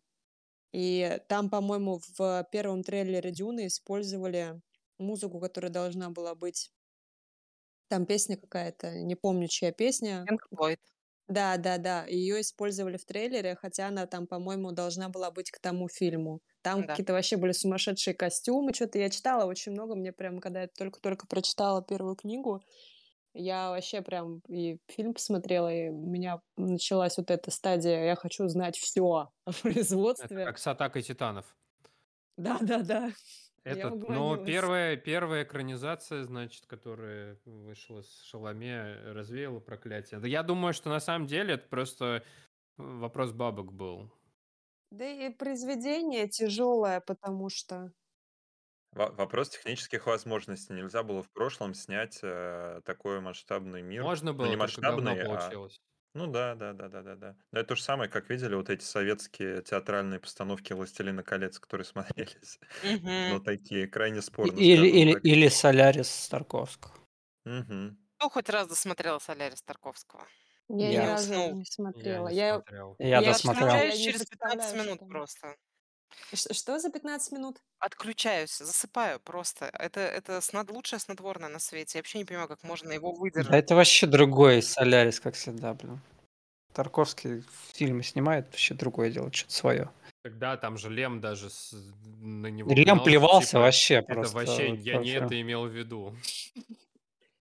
И 0.72 1.20
там, 1.30 1.50
по-моему, 1.50 2.00
в 2.18 2.48
первом 2.52 2.84
трейлере 2.84 3.32
Дюны 3.32 3.68
использовали 3.68 4.62
музыку, 5.00 5.40
которая 5.40 5.72
должна 5.72 6.10
была 6.12 6.36
быть. 6.36 6.72
Там 7.88 8.06
песня 8.06 8.38
какая-то, 8.38 9.00
не 9.02 9.16
помню, 9.16 9.48
чья 9.48 9.72
песня. 9.72 10.30
Пинк 10.30 10.42
Флойд. 10.56 10.80
Да, 11.28 11.58
да, 11.58 11.78
да. 11.78 12.06
Ее 12.08 12.42
использовали 12.42 12.98
в 12.98 13.06
трейлере, 13.06 13.56
хотя 13.56 13.88
она 13.88 14.08
там, 14.08 14.28
по-моему, 14.28 14.72
должна 14.72 15.10
была 15.10 15.32
быть 15.32 15.52
к 15.52 15.60
тому 15.60 15.88
фильму. 15.90 16.42
Там 16.64 16.84
Да. 16.86 16.86
какие-то 16.86 17.14
вообще 17.14 17.38
были 17.38 17.52
сумасшедшие 17.54 18.14
костюмы. 18.16 18.74
Что-то 18.74 19.00
я 19.00 19.10
читала 19.10 19.46
очень 19.46 19.72
много. 19.74 19.96
Мне 19.96 20.12
прям, 20.14 20.40
когда 20.40 20.64
я 20.64 20.68
только-только 20.68 21.28
прочитала 21.28 21.84
первую 21.84 22.16
книгу, 22.16 22.62
я 23.34 23.70
вообще 23.70 24.02
прям 24.02 24.42
и 24.48 24.80
фильм 24.88 25.14
посмотрела, 25.14 25.74
и 25.74 25.90
у 25.90 26.06
меня 26.06 26.42
началась 26.58 27.18
вот 27.18 27.32
эта 27.32 27.52
стадия 27.52 28.06
«я 28.06 28.16
хочу 28.16 28.48
знать 28.48 28.78
все 28.78 29.02
о 29.06 29.32
Это 29.46 29.62
производстве». 29.62 30.46
как 30.46 30.58
с 30.58 30.68
атакой 30.68 31.02
титанов. 31.02 31.46
Да-да-да. 32.38 33.12
Этот, 33.66 33.92
но 33.92 34.32
угомонилась. 34.32 34.48
первая, 34.48 34.98
первая 34.98 35.44
экранизация, 35.44 36.24
значит, 36.24 36.66
которая 36.66 37.38
вышла 37.46 38.02
с 38.02 38.24
Шаломе, 38.24 38.96
развеяла 39.04 39.60
проклятие. 39.60 40.20
Да 40.20 40.28
я 40.28 40.44
думаю, 40.44 40.74
что 40.74 40.90
на 40.90 41.00
самом 41.00 41.28
деле 41.28 41.56
это 41.56 41.68
просто 41.68 42.24
вопрос 42.78 43.32
бабок 43.32 43.74
был. 43.74 44.12
Да 44.92 45.06
и 45.06 45.30
произведение 45.30 46.28
тяжелое, 46.28 47.02
потому 47.02 47.50
что... 47.50 47.92
Во- 48.92 49.12
Вопрос 49.12 49.50
технических 49.50 50.08
возможностей. 50.08 50.74
Нельзя 50.74 51.04
было 51.04 51.22
в 51.24 51.32
прошлом 51.32 51.74
снять 51.74 52.20
э, 52.24 52.82
такой 52.86 53.20
масштабный 53.22 53.82
мир. 53.82 54.04
Можно 54.04 54.32
Ну, 54.32 54.38
было, 54.38 54.46
не 54.48 54.58
только 54.58 54.82
говно 54.82 55.12
масштабный, 55.14 55.22
а... 55.24 55.26
получилось. 55.40 55.80
Ну 56.16 56.26
да, 56.26 56.56
да, 56.56 56.74
да, 56.74 56.88
да, 56.90 57.04
да, 57.04 57.16
да. 57.16 57.36
Но 57.52 57.60
это 57.60 57.70
то 57.70 57.76
же 57.76 57.84
самое, 57.84 58.10
как 58.10 58.30
видели 58.32 58.56
вот 58.56 58.70
эти 58.72 58.84
советские 58.84 59.62
театральные 59.62 60.20
постановки 60.20 60.74
«Властелина 60.74 61.22
колец», 61.24 61.60
которые 61.60 61.86
смотрелись. 61.86 62.60
Ну, 62.82 63.40
такие, 63.40 63.88
крайне 63.88 64.22
спорно, 64.24 64.58
Или, 64.58 64.88
скажем 64.88 64.96
или, 64.98 65.14
так. 65.14 65.24
или 65.24 65.48
Солярис 65.50 66.28
Тарковского. 66.30 66.94
Кто 68.18 68.30
хоть 68.30 68.50
раз 68.50 68.68
досмотрела 68.68 69.20
Солярис 69.20 69.62
Тарковского? 69.64 70.28
Я 70.68 70.94
ни 70.94 70.94
Я. 70.94 71.06
разу 71.06 71.34
Уснул. 71.34 71.54
не 71.54 71.64
Я 71.64 71.66
смотрела. 71.66 72.28
не 72.28 72.36
Я, 72.36 72.54
смотрел. 72.56 72.96
Я 73.00 73.22
я 73.22 73.22
досмотрел. 73.22 73.70
читала, 73.70 73.82
я 73.84 73.90
Отключаюсь 73.90 73.98
не 73.98 74.04
через 74.04 74.26
15 74.26 74.74
представляю, 74.74 74.84
что 74.90 74.92
минут 74.92 75.00
просто. 75.08 75.56
Ш- 76.34 76.54
Что 76.54 76.80
за 76.80 76.90
15 76.90 77.32
минут? 77.34 77.62
Отключаюсь, 77.80 78.58
засыпаю 78.58 79.20
просто. 79.20 79.66
Это, 79.74 80.00
это 80.02 80.42
снад... 80.42 80.70
лучшее 80.70 81.00
снотворное 81.00 81.50
на 81.50 81.60
свете. 81.60 81.98
Я 81.98 82.02
вообще 82.02 82.18
не 82.20 82.26
понимаю, 82.26 82.48
как 82.48 82.64
можно 82.64 82.92
его 82.92 83.12
Да 83.14 83.20
выдержать. 83.20 83.54
это 83.54 83.76
вообще 83.76 84.08
другой 84.08 84.62
Солярис, 84.62 85.20
как 85.20 85.36
всегда, 85.36 85.74
блин. 85.74 86.00
Тарковский 86.74 87.44
фильмы 87.74 88.04
снимает, 88.04 88.46
вообще 88.48 88.74
другое 88.76 89.10
дело, 89.12 89.32
что-то 89.34 89.54
свое. 89.54 89.90
Тогда 90.24 90.58
там 90.58 90.78
же 90.78 90.90
Лем 90.90 91.20
даже 91.22 91.50
с- 91.50 91.74
на 92.20 92.48
него 92.48 92.70
Лем 92.72 92.84
гнался, 92.86 93.04
плевался 93.04 93.48
типа, 93.48 93.60
вообще 93.60 93.94
это 93.96 94.14
просто. 94.14 94.36
вообще 94.36 94.70
вот 94.70 94.80
я 94.80 94.94
не 94.98 94.98
вообще. 94.98 95.16
это 95.26 95.42
имел 95.42 95.66
в 95.66 95.72
виду. 95.72 96.16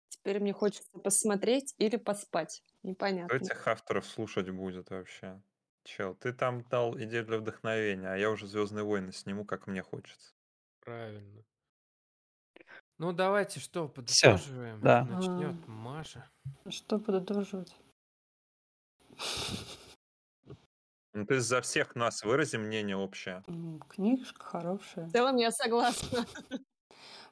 Теперь 0.09 0.39
мне 0.39 0.53
хочется 0.53 0.89
посмотреть 1.03 1.73
или 1.77 1.97
поспать. 1.97 2.61
Кто 2.79 2.87
Непонятно. 2.89 3.35
этих 3.35 3.67
авторов 3.67 4.05
слушать 4.05 4.49
будет 4.49 4.89
вообще? 4.89 5.39
Чел, 5.85 6.13
ты 6.15 6.31
там 6.31 6.61
дал 6.63 6.95
идею 6.99 7.25
для 7.25 7.37
вдохновения, 7.37 8.07
а 8.13 8.15
я 8.15 8.29
уже 8.29 8.47
«Звездные 8.47 8.83
войны» 8.83 9.11
сниму, 9.11 9.45
как 9.45 9.65
мне 9.67 9.81
хочется. 9.81 10.33
Правильно. 10.79 11.43
Ну, 12.99 13.13
давайте 13.13 13.59
что, 13.59 13.87
Всё, 14.05 14.35
подытоживаем. 14.35 14.81
да. 14.81 15.05
Начнет 15.05 15.55
А. 15.67 15.71
Маша. 15.71 16.29
Что 16.69 16.99
подытоживать? 16.99 17.75
Ну, 21.13 21.25
ты 21.25 21.39
за 21.41 21.61
всех 21.61 21.95
нас 21.95 22.23
вырази 22.23 22.55
мнение 22.57 22.95
общее. 22.95 23.43
Книжка 23.89 24.45
хорошая. 24.45 25.07
В 25.07 25.11
целом 25.11 25.35
я 25.37 25.51
согласна. 25.51 26.25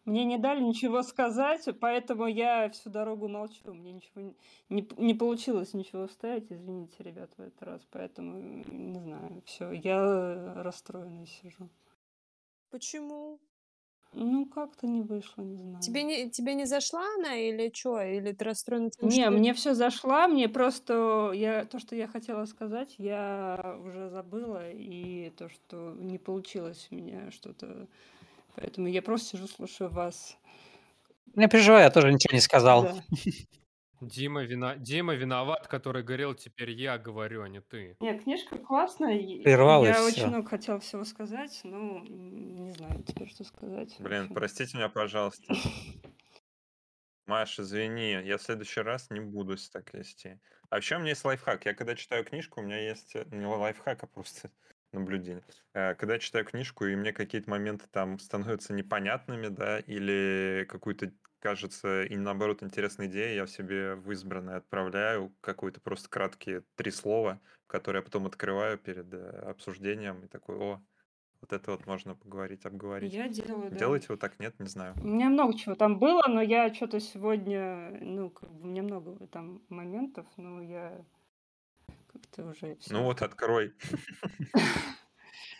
Мне 0.06 0.26
не 0.26 0.38
дали 0.38 0.62
ничего 0.62 1.04
сказать, 1.04 1.68
поэтому 1.80 2.28
я 2.28 2.70
всю 2.70 2.90
дорогу 2.90 3.28
молчу. 3.28 3.74
Мне 3.74 3.94
ничего 3.94 4.34
не, 4.70 4.88
не 4.98 5.14
получилось 5.14 5.74
ничего 5.74 6.08
вставить, 6.08 6.52
извините, 6.52 7.04
ребят, 7.04 7.32
в 7.38 7.42
этот 7.42 7.62
раз. 7.62 7.82
Поэтому, 7.92 8.64
не 8.68 9.00
знаю, 9.00 9.42
все, 9.46 9.72
я 9.72 10.54
расстроенный 10.64 11.28
сижу. 11.28 11.70
Почему? 12.72 13.40
Ну, 14.14 14.48
как-то 14.48 14.88
не 14.88 15.02
вышло, 15.02 15.44
не 15.44 15.56
знаю. 15.56 15.82
Тебе 15.82 16.02
не, 16.02 16.30
тебе 16.32 16.56
не 16.56 16.66
зашла 16.66 17.04
она 17.18 17.36
или 17.36 17.72
что? 17.72 18.02
Или 18.02 18.32
ты 18.32 18.44
расстроена 18.44 18.90
тем, 18.90 19.08
Не, 19.08 19.22
что... 19.26 19.32
мне 19.32 19.54
все 19.54 19.76
зашло, 19.76 20.28
мне 20.28 20.50
просто 20.50 21.32
я 21.36 21.66
то, 21.66 21.78
что 21.78 21.96
я 21.96 22.08
хотела 22.08 22.46
сказать, 22.46 22.96
я 22.98 23.78
уже 23.84 24.10
забыла, 24.10 24.72
и 24.72 25.30
то, 25.38 25.48
что 25.50 25.94
не 26.00 26.18
получилось 26.18 26.88
у 26.90 26.96
меня 26.96 27.30
что-то. 27.30 27.88
Поэтому 28.56 28.88
я 28.88 29.02
просто 29.02 29.38
сижу, 29.38 29.48
слушаю 29.48 29.90
вас. 29.90 30.38
Не 31.36 31.48
переживай, 31.48 31.84
я 31.84 31.92
тоже 31.92 32.12
ничего 32.12 32.34
не 32.34 32.42
сказал. 32.42 32.84
Да. 32.84 33.04
Дима, 34.02 34.44
вина... 34.44 34.76
Дима 34.78 35.14
виноват, 35.14 35.68
который 35.68 36.04
говорил, 36.04 36.34
теперь 36.34 36.72
я 36.72 36.98
говорю, 36.98 37.44
а 37.44 37.50
не 37.50 37.60
ты. 37.60 37.98
Нет, 38.00 38.24
книжка 38.24 38.58
классная. 38.58 39.18
Прервалась, 39.44 39.96
Я 39.96 40.06
очень 40.06 40.28
много 40.28 40.48
хотела 40.48 40.80
всего 40.80 41.04
сказать, 41.04 41.60
но 41.64 42.00
не 42.08 42.72
знаю 42.72 43.04
теперь, 43.04 43.30
что 43.30 43.44
сказать. 43.44 43.94
в 44.00 44.02
Блин, 44.02 44.30
простите 44.34 44.78
меня, 44.78 44.88
пожалуйста. 44.90 45.54
Маш, 47.28 47.60
извини, 47.60 48.12
я 48.24 48.38
в 48.38 48.42
следующий 48.42 48.82
раз 48.82 49.10
не 49.10 49.20
буду 49.20 49.58
так 49.72 49.94
вести. 49.94 50.40
А 50.70 50.78
еще 50.78 50.96
у 50.96 51.00
меня 51.00 51.10
есть 51.10 51.26
лайфхак. 51.26 51.66
Я 51.66 51.74
когда 51.74 51.96
читаю 51.96 52.24
книжку, 52.24 52.62
у 52.62 52.64
меня 52.64 52.80
есть 52.80 53.16
э, 53.16 53.26
не 53.32 53.46
лайфхак, 53.46 54.04
а 54.04 54.08
просто 54.08 54.50
наблюдение. 54.92 55.44
Э, 55.74 55.96
Когда 55.96 56.14
я 56.14 56.20
читаю 56.20 56.46
книжку, 56.46 56.86
и 56.86 56.96
мне 56.96 57.14
какие-то 57.14 57.50
моменты 57.50 57.86
там 57.92 58.20
становятся 58.20 58.74
непонятными, 58.74 59.48
да, 59.48 59.80
или 59.80 60.66
какую-то 60.70 61.12
кажется, 61.40 62.04
и 62.04 62.18
наоборот, 62.18 62.64
интересная 62.64 63.08
идея, 63.08 63.34
я 63.34 63.46
в 63.46 63.50
себе 63.50 63.96
в 63.96 64.12
избранное 64.12 64.58
отправляю 64.58 65.34
какой-то 65.42 65.80
просто 65.82 66.10
краткие 66.10 66.64
три 66.76 66.92
слова, 66.92 67.40
которые 67.68 68.02
я 68.02 68.04
потом 68.04 68.26
открываю 68.26 68.78
перед 68.78 69.14
э, 69.14 69.30
обсуждением, 69.48 70.24
и 70.26 70.28
такой, 70.28 70.58
о, 70.58 70.82
вот 71.42 71.54
это 71.54 71.72
вот 71.72 71.86
можно 71.86 72.16
поговорить, 72.16 72.66
обговорить. 72.66 73.14
Я 73.14 73.30
делаю, 73.30 73.70
да. 73.70 73.78
Делаете 73.78 74.08
вот 74.10 74.20
так? 74.20 74.40
Нет, 74.40 74.60
не 74.60 74.68
знаю. 74.68 74.94
У 75.02 75.08
меня 75.08 75.30
много 75.30 75.58
чего 75.58 75.76
там 75.76 75.98
было, 75.98 76.24
но 76.28 76.42
я 76.42 76.74
что-то 76.74 77.00
сегодня, 77.00 77.98
ну, 78.02 78.30
как 78.30 78.52
бы 78.52 78.64
у 78.64 78.68
меня 78.68 78.84
много 78.84 79.28
там 79.28 79.62
моментов, 79.70 80.28
но 80.36 80.62
я 80.62 81.06
как-то 82.12 82.46
уже 82.46 82.76
всё. 82.76 82.94
Ну 82.94 83.04
вот, 83.04 83.22
открой. 83.22 83.74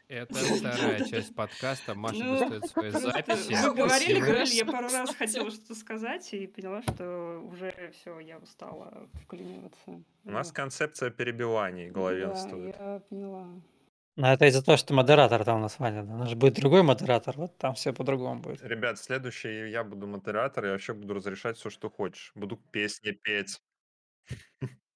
Это 0.08 0.34
вторая 0.34 1.06
часть 1.06 1.36
подкаста. 1.36 1.94
Маша 1.94 2.24
Ну, 2.24 2.40
достает 2.40 2.66
свои 2.66 2.90
записи. 2.90 3.54
Вы 3.64 3.76
говорили, 3.76 4.20
говорили, 4.20 4.56
я 4.56 4.66
пару 4.66 4.88
раз 4.88 5.16
хотела 5.16 5.52
что-то 5.52 5.76
сказать 5.76 6.34
и 6.34 6.48
поняла, 6.48 6.82
что 6.82 7.40
уже 7.48 7.92
все, 7.94 8.20
я 8.20 8.40
устала 8.40 9.08
вклиниваться. 9.24 10.04
У 10.24 10.32
нас 10.32 10.52
концепция 10.52 11.12
перебиваний 11.12 11.90
главенствует. 11.90 12.76
Да, 12.80 12.94
я 12.94 13.00
поняла. 13.02 13.48
Но 14.16 14.34
это 14.34 14.48
из-за 14.48 14.66
того, 14.66 14.78
что 14.78 14.94
модератор 14.96 15.46
там 15.46 15.60
у 15.60 15.62
нас 15.62 15.78
Ваня. 15.80 16.04
да. 16.04 16.14
У 16.14 16.18
нас 16.18 16.30
же 16.30 16.36
будет 16.36 16.56
другой 16.56 16.82
модератор, 16.82 17.38
вот 17.38 17.58
там 17.58 17.76
все 17.76 17.94
по-другому 17.94 18.42
будет. 18.42 18.64
Ребят, 18.64 18.98
следующий 18.98 19.70
я 19.70 19.84
буду 19.84 20.08
модератор, 20.08 20.66
я 20.66 20.72
вообще 20.72 20.94
буду 20.94 21.14
разрешать 21.14 21.58
все, 21.58 21.70
что 21.70 21.90
хочешь. 21.90 22.32
Буду 22.36 22.58
песни 22.58 23.12
петь. 23.12 23.62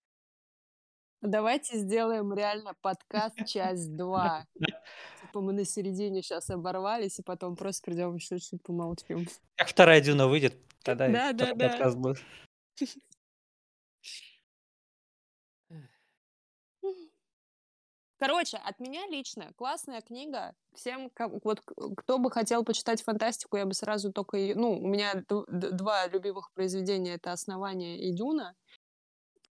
Давайте 1.23 1.77
сделаем 1.77 2.33
реально 2.33 2.73
подкаст 2.81 3.45
часть 3.45 3.95
2. 3.95 4.45
Типа 5.21 5.39
мы 5.39 5.53
на 5.53 5.63
середине 5.63 6.21
сейчас 6.21 6.49
оборвались, 6.49 7.17
и 7.19 7.23
потом 7.23 7.55
просто 7.55 7.81
придем 7.85 8.15
еще 8.15 8.39
чуть 8.39 8.61
помолчим. 8.61 9.25
Как 9.55 9.69
вторая 9.69 10.01
дюна 10.01 10.27
выйдет, 10.27 10.53
тогда 10.83 11.07
Да, 11.07 11.31
да, 11.31 11.53
да. 11.53 11.69
подкаст 11.69 11.97
будет. 11.97 12.17
Короче, 18.17 18.57
от 18.57 18.79
меня 18.81 19.07
лично 19.07 19.53
классная 19.55 20.01
книга. 20.01 20.53
Всем, 20.73 21.09
вот 21.43 21.61
кто 21.97 22.19
бы 22.19 22.31
хотел 22.31 22.65
почитать 22.65 23.01
фантастику, 23.01 23.55
я 23.55 23.65
бы 23.65 23.73
сразу 23.73 24.11
только 24.11 24.37
ее... 24.37 24.55
Ну, 24.55 24.77
у 24.77 24.87
меня 24.87 25.23
два 25.27 26.07
любимых 26.07 26.51
произведения— 26.53 27.13
это 27.15 27.31
«Основание» 27.31 27.97
и 27.97 28.11
«Дюна». 28.11 28.55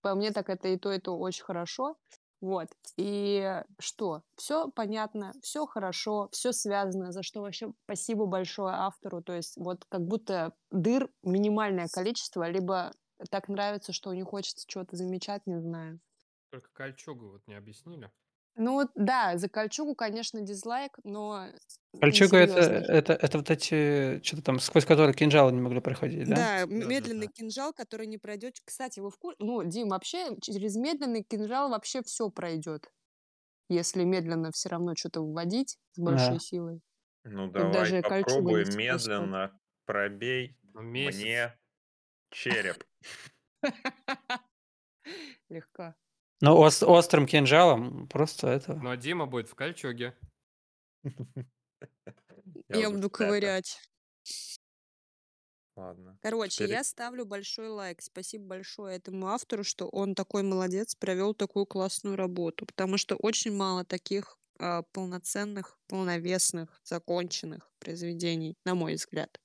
По 0.04 0.14
мне 0.16 0.32
так 0.32 0.50
это 0.50 0.68
и 0.68 0.78
то, 0.78 0.92
и 0.92 1.00
то 1.00 1.18
очень 1.18 1.44
хорошо. 1.46 1.98
Вот. 2.42 2.68
И 2.98 3.64
что? 3.80 4.22
Все 4.36 4.70
понятно, 4.70 5.32
все 5.42 5.66
хорошо, 5.66 6.28
все 6.34 6.52
связано, 6.52 7.14
за 7.14 7.24
что 7.24 7.42
вообще 7.42 7.72
спасибо 7.86 8.26
большое 8.26 8.76
автору. 8.76 9.24
То 9.24 9.34
есть 9.34 9.56
вот 9.56 9.86
как 9.86 10.02
будто 10.02 10.54
дыр 10.70 11.10
минимальное 11.24 11.88
количество, 11.88 12.48
либо 12.50 12.92
так 13.32 13.48
нравится, 13.48 13.94
что 13.94 14.14
не 14.14 14.24
хочется 14.24 14.68
чего-то 14.68 14.98
замечать, 14.98 15.48
не 15.48 15.60
знаю. 15.62 16.02
Только 16.50 16.70
кольчугу 16.74 17.32
вот 17.32 17.48
не 17.48 17.56
объяснили. 17.56 18.12
Ну 18.56 18.74
вот, 18.74 18.90
да, 18.96 19.38
за 19.38 19.50
кольчугу, 19.50 19.96
конечно, 19.96 20.42
дизлайк, 20.42 20.92
но 21.04 21.48
Кольчуга 22.00 22.38
это, 22.38 22.60
это, 22.60 23.14
это 23.14 23.38
вот 23.38 23.50
эти, 23.50 24.22
что-то 24.24 24.44
там, 24.44 24.60
сквозь 24.60 24.86
которые 24.86 25.14
кинжалы 25.14 25.52
не 25.52 25.62
могли 25.62 25.80
проходить, 25.80 26.28
да? 26.30 26.36
Да, 26.36 26.66
медленный 26.66 27.28
кинжал, 27.28 27.74
который 27.74 28.08
не 28.08 28.18
пройдет. 28.18 28.56
Кстати, 28.66 29.00
вы 29.00 29.10
в 29.10 29.18
курсе? 29.18 29.38
Ну, 29.40 29.64
Дим, 29.64 29.90
вообще 29.90 30.36
через 30.42 30.76
медленный 30.76 31.24
кинжал 31.24 31.70
вообще 31.70 32.02
все 32.04 32.30
пройдет. 32.30 32.92
Если 33.70 34.04
медленно 34.04 34.52
все 34.52 34.70
равно 34.70 34.96
что-то 34.96 35.22
вводить 35.22 35.78
с 35.94 36.00
большой 36.00 36.40
Да. 36.40 36.40
силой. 36.40 36.82
Ну 37.26 37.48
Тут 37.56 37.72
давай 37.72 37.72
даже 37.72 38.04
попробуй 38.04 38.66
медленно 38.66 39.60
пробей 39.86 40.58
Ну, 40.74 40.82
месяц. 40.82 41.22
мне 41.22 41.58
череп. 42.32 42.86
Легко. 45.50 45.96
Но 46.44 46.60
ос- 46.60 46.84
острым 46.84 47.26
кинжалом 47.26 48.06
просто 48.10 48.50
это... 48.50 48.74
Ну, 48.74 48.90
а 48.90 48.98
Дима 48.98 49.26
будет 49.28 49.48
в 49.48 49.56
кольчуге. 49.56 50.14
Я 52.68 52.90
буду 52.90 53.10
ковырять. 53.10 53.80
Ладно. 55.78 56.20
Короче, 56.22 56.66
Теперь- 56.66 56.72
я 56.72 56.84
ставлю 56.84 57.26
большой 57.26 57.70
лайк. 57.70 58.02
Спасибо 58.02 58.46
большое 58.46 58.98
этому 58.98 59.28
автору, 59.28 59.64
что 59.64 59.88
он 59.88 60.16
такой 60.16 60.44
молодец, 60.44 60.96
провел 60.96 61.34
такую 61.34 61.66
классную 61.66 62.18
работу. 62.18 62.66
Потому 62.66 62.98
что 62.98 63.16
очень 63.16 63.56
мало 63.56 63.86
таких 63.86 64.38
а, 64.60 64.82
полноценных, 64.92 65.80
полновесных, 65.88 66.82
законченных 66.84 67.72
произведений, 67.80 68.58
на 68.66 68.76
мой 68.76 68.96
взгляд. 68.96 69.40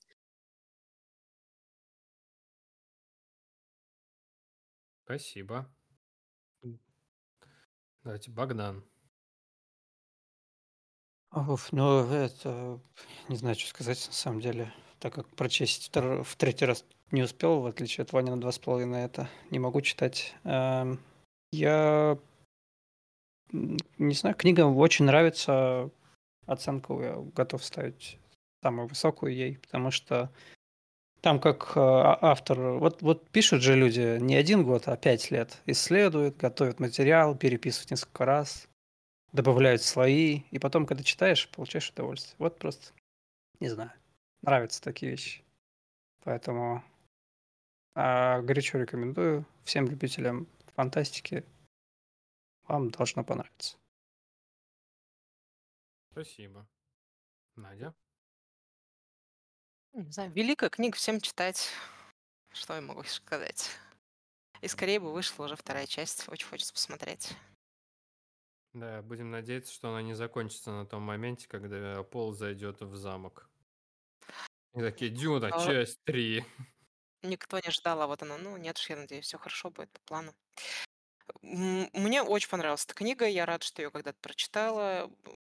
Спасибо. 5.05 5.73
Давайте, 8.05 8.31
Богдан. 8.31 8.85
Уф, 11.31 11.73
ну, 11.73 12.11
это... 12.11 12.81
Не 13.29 13.37
знаю, 13.37 13.55
что 13.57 13.69
сказать, 13.69 14.03
на 14.07 14.12
самом 14.12 14.41
деле. 14.41 14.73
Так 14.99 15.15
как 15.15 15.29
прочесть 15.37 15.91
втор- 15.91 16.23
в 16.23 16.37
третий 16.37 16.65
раз 16.65 16.85
не 17.11 17.23
успел, 17.23 17.61
в 17.61 17.66
отличие 17.66 18.03
от 18.03 18.12
Вани 18.12 18.31
на 18.31 18.41
два 18.41 18.51
с 18.51 18.59
половиной, 18.59 19.05
это 19.05 19.29
не 19.51 19.59
могу 19.59 19.81
читать. 19.81 20.35
Эм, 20.45 20.99
Я... 21.53 22.19
Не 23.51 24.15
знаю, 24.15 24.37
книга 24.37 24.66
очень 24.66 25.07
нравится. 25.07 25.91
Оценку 26.47 27.01
я 27.01 27.16
готов 27.35 27.65
ставить 27.65 28.19
самую 28.62 28.89
высокую 28.89 29.35
ей, 29.35 29.59
потому 29.59 29.91
что 29.91 30.31
там 31.20 31.40
как 31.40 31.73
э, 31.77 31.81
а- 31.81 32.19
автор... 32.20 32.59
Вот, 32.59 33.03
вот 33.03 33.28
пишут 33.31 33.62
же 33.62 33.77
люди 33.77 34.19
не 34.19 34.36
один 34.36 34.65
год, 34.65 34.89
а 34.89 34.97
пять 34.97 35.31
лет. 35.31 35.59
Исследуют, 35.66 36.36
готовят 36.36 36.81
материал, 36.81 37.36
переписывают 37.36 37.90
несколько 37.90 38.24
раз 38.24 38.69
добавляют 39.32 39.82
слои, 39.82 40.43
и 40.51 40.59
потом, 40.59 40.86
когда 40.86 41.03
читаешь, 41.03 41.49
получаешь 41.49 41.90
удовольствие. 41.90 42.36
Вот 42.39 42.59
просто, 42.59 42.93
не 43.61 43.69
знаю, 43.69 43.93
нравятся 44.43 44.82
такие 44.82 45.12
вещи. 45.12 45.43
Поэтому 46.24 46.82
а, 47.95 48.40
горячо 48.43 48.78
рекомендую 48.78 49.45
всем 49.65 49.86
любителям 49.86 50.47
фантастики. 50.74 51.45
Вам 52.66 52.90
должно 52.90 53.24
понравиться. 53.24 53.77
Спасибо. 56.12 56.66
Надя? 57.57 57.95
Не 59.93 60.10
знаю, 60.12 60.32
великая 60.32 60.70
книга, 60.70 60.97
всем 60.97 61.20
читать. 61.20 61.70
Что 62.52 62.74
я 62.74 62.81
могу 62.81 63.02
сказать? 63.05 63.70
И 64.60 64.69
скорее 64.69 65.01
бы 65.01 65.12
вышла 65.12 65.44
уже 65.44 65.56
вторая 65.56 65.86
часть. 65.86 66.28
Очень 66.28 66.47
хочется 66.47 66.73
посмотреть. 66.73 67.35
Да, 68.74 69.02
будем 69.02 69.31
надеяться, 69.31 69.73
что 69.73 69.90
она 69.90 70.02
не 70.02 70.15
закончится 70.15 70.70
на 70.70 70.86
том 70.86 71.02
моменте, 71.02 71.48
когда 71.48 72.02
Пол 72.02 72.32
зайдет 72.32 72.81
в 72.81 72.97
замок. 72.97 73.48
И 74.74 74.81
такие, 74.81 75.10
Дюна, 75.10 75.48
А- 75.48 75.65
часть 75.65 75.98
3. 76.05 76.44
Никто 77.23 77.59
не 77.59 77.70
ждал, 77.70 78.02
а 78.02 78.06
вот 78.06 78.23
она. 78.23 78.39
Ну, 78.39 78.56
нет 78.56 78.78
уж, 78.78 78.90
я 78.90 78.97
надеюсь, 78.97 79.24
все 79.24 79.39
хорошо 79.39 79.70
будет 79.70 79.90
по 79.90 80.01
плану. 80.02 80.35
Мне 81.43 82.23
очень 82.23 82.48
понравилась 82.48 82.85
эта 82.85 82.94
книга. 82.94 83.27
Я 83.27 83.47
рад, 83.47 83.62
что 83.62 83.82
ее 83.82 83.90
когда-то 83.90 84.19
прочитала. 84.20 85.10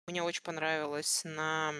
Мне 0.07 0.21
очень 0.23 0.43
понравилось 0.43 1.23
на... 1.23 1.73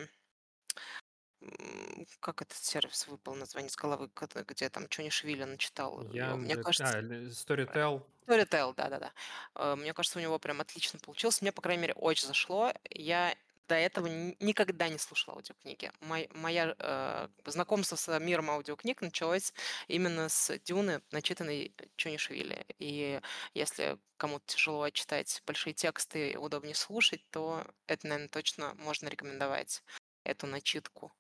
м, 1.44 2.06
Как 2.20 2.42
этот 2.42 2.58
сервис 2.58 3.08
выпал 3.08 3.36
название 3.36 3.70
с 3.70 3.76
головы, 3.76 4.10
кот- 4.10 4.36
где 4.48 4.70
там 4.70 4.88
Чунишвили 4.90 5.44
начитал 5.44 6.02
её. 6.14 6.38
Мне 6.38 6.56
Яндекс... 6.56 6.66
кажется, 6.66 7.00
Storytel. 7.30 8.02
Storytel, 8.28 8.74
да-да-да. 8.76 9.14
Э, 9.56 9.76
Мне 9.76 9.94
кажется, 9.94 10.20
у 10.20 10.22
него 10.22 10.40
прям 10.40 10.62
отлично 10.62 11.00
получилось. 11.00 11.42
Мне, 11.42 11.52
по 11.52 11.62
крайней 11.62 11.82
мере, 11.82 11.94
очень 11.94 12.28
зашло. 12.28 12.74
Я 12.90 13.36
до 13.68 13.76
этого 13.76 14.08
ни- 14.08 14.36
никогда 14.40 14.90
не 14.90 14.98
слушала 14.98 15.38
аудиокниги. 15.38 15.92
Мой, 16.02 16.30
моя 16.34 16.76
э, 16.80 17.28
знакомство 17.46 17.96
с 17.96 18.20
миром 18.20 18.50
аудиокниг 18.52 19.02
началось 19.02 19.54
именно 19.88 20.30
с 20.30 20.58
Дюны, 20.60 21.02
начитанной 21.12 21.74
Чунишвили. 21.96 22.66
И 22.80 23.22
если 23.54 23.98
кому-то 24.18 24.46
тяжело 24.48 24.90
читать 24.90 25.42
большие 25.46 25.74
тексты 25.74 26.32
и 26.32 26.38
удобнее 26.38 26.76
слушать, 26.76 27.26
то 27.32 27.66
это, 27.88 28.08
наверное, 28.08 28.30
точно 28.30 28.74
можно 28.76 29.08
рекомендовать, 29.10 29.84
эту 30.26 30.48
начитку. 30.48 31.12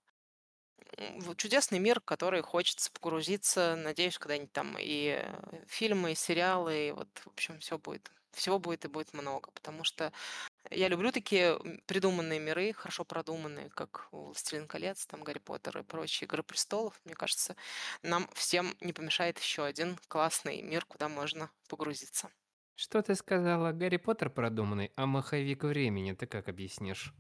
Чудесный 1.38 1.80
мир, 1.80 1.99
в 1.99 2.06
который 2.06 2.41
хочется 2.41 2.91
погрузиться. 2.91 3.76
Надеюсь, 3.76 4.18
когда-нибудь 4.18 4.52
там 4.52 4.78
и 4.80 5.20
э, 5.22 5.65
фильмы, 5.68 6.11
и 6.11 6.15
сериалы, 6.15 6.88
и 6.88 6.91
вот, 6.91 7.07
в 7.20 7.28
общем, 7.28 7.60
все 7.60 7.78
будет. 7.78 8.11
Всего 8.32 8.57
будет 8.57 8.86
и 8.86 8.88
будет 8.88 9.14
много, 9.14 9.52
потому 9.52 9.84
что 9.84 10.11
я 10.72 10.88
люблю 10.88 11.11
такие 11.11 11.60
придуманные 11.86 12.40
миры, 12.40 12.74
хорошо 12.74 13.06
продуманные, 13.06 13.70
как 13.70 14.07
«Властелин 14.11 14.68
колец», 14.68 15.06
там 15.06 15.24
«Гарри 15.24 15.40
Поттер» 15.40 15.78
и 15.78 15.84
прочие 15.84 16.26
«Игры 16.26 16.41
престолов». 16.41 16.99
Мне 17.06 17.14
кажется, 17.14 17.56
нам 18.02 18.28
всем 18.34 18.76
не 18.82 18.94
помешает 18.94 19.38
еще 19.38 19.65
один 19.65 19.99
классный 20.07 20.61
мир, 20.61 20.86
куда 20.86 21.10
можно 21.10 21.52
погрузиться. 21.70 22.30
Что 22.76 23.03
ты 23.03 23.14
сказала? 23.14 23.72
Гарри 23.72 23.98
Поттер 23.98 24.32
продуманный, 24.32 24.91
а 24.95 25.06
маховик 25.06 25.64
времени 25.64 26.14
ты 26.14 26.26
как 26.26 26.49
объяснишь? 26.49 27.14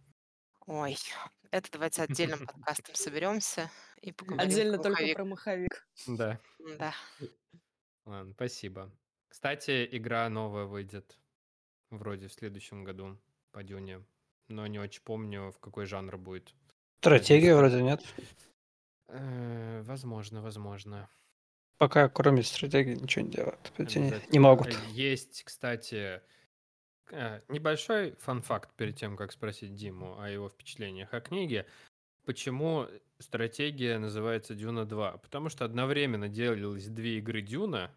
Ой, 0.65 0.97
это 1.53 1.71
давайте 1.71 2.01
отдельным 2.03 2.45
подкастом 2.47 2.95
соберемся 2.95 3.69
и 4.01 4.11
поговорим 4.11 4.49
Отдельно 4.49 4.77
про 4.77 4.83
только 4.83 5.01
маховик. 5.01 5.15
про 5.15 5.25
маховик. 5.25 5.87
Да. 6.07 6.39
Да. 6.79 6.93
Ладно, 8.05 8.33
спасибо. 8.33 8.91
Кстати, 9.29 9.87
игра 9.91 10.27
новая 10.29 10.65
выйдет 10.65 11.17
вроде 11.89 12.27
в 12.27 12.33
следующем 12.33 12.83
году 12.83 13.17
по 13.51 13.63
Дюне. 13.63 14.03
Но 14.49 14.67
не 14.67 14.79
очень 14.79 15.01
помню, 15.03 15.51
в 15.51 15.59
какой 15.59 15.85
жанр 15.85 16.17
будет. 16.17 16.53
Стратегия 16.99 17.55
вроде 17.55 17.81
нет. 17.81 18.03
Э, 19.07 19.81
Возможно, 19.85 20.41
возможно. 20.41 21.09
Пока 21.77 22.09
кроме 22.09 22.43
стратегии 22.43 22.95
ничего 22.95 23.25
не 23.25 23.31
делают. 23.31 24.29
Не, 24.31 24.39
могут. 24.39 24.67
Э, 24.67 24.77
Есть, 24.91 25.43
кстати, 25.43 26.21
небольшой 27.11 28.15
фан-факт 28.19 28.73
перед 28.75 28.95
тем, 28.95 29.17
как 29.17 29.31
спросить 29.31 29.75
Диму 29.75 30.19
о 30.19 30.29
его 30.29 30.49
впечатлениях 30.49 31.13
о 31.13 31.21
книге. 31.21 31.67
Почему 32.25 32.87
стратегия 33.19 33.99
называется 33.99 34.55
Дюна 34.55 34.85
2? 34.85 35.17
Потому 35.17 35.49
что 35.49 35.65
одновременно 35.65 36.29
делались 36.29 36.87
две 36.87 37.17
игры 37.17 37.41
Дюна, 37.41 37.93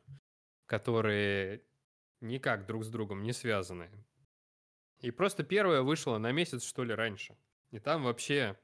которые 0.67 1.63
никак 2.21 2.67
друг 2.67 2.85
с 2.85 2.89
другом 2.89 3.23
не 3.23 3.33
связаны. 3.33 3.89
И 5.01 5.11
просто 5.11 5.45
первая 5.45 5.83
вышла 5.83 6.19
на 6.19 6.33
месяц, 6.33 6.65
что 6.65 6.83
ли, 6.83 6.95
раньше. 6.95 7.37
И 7.71 7.79
там 7.79 8.03
вообще 8.03 8.59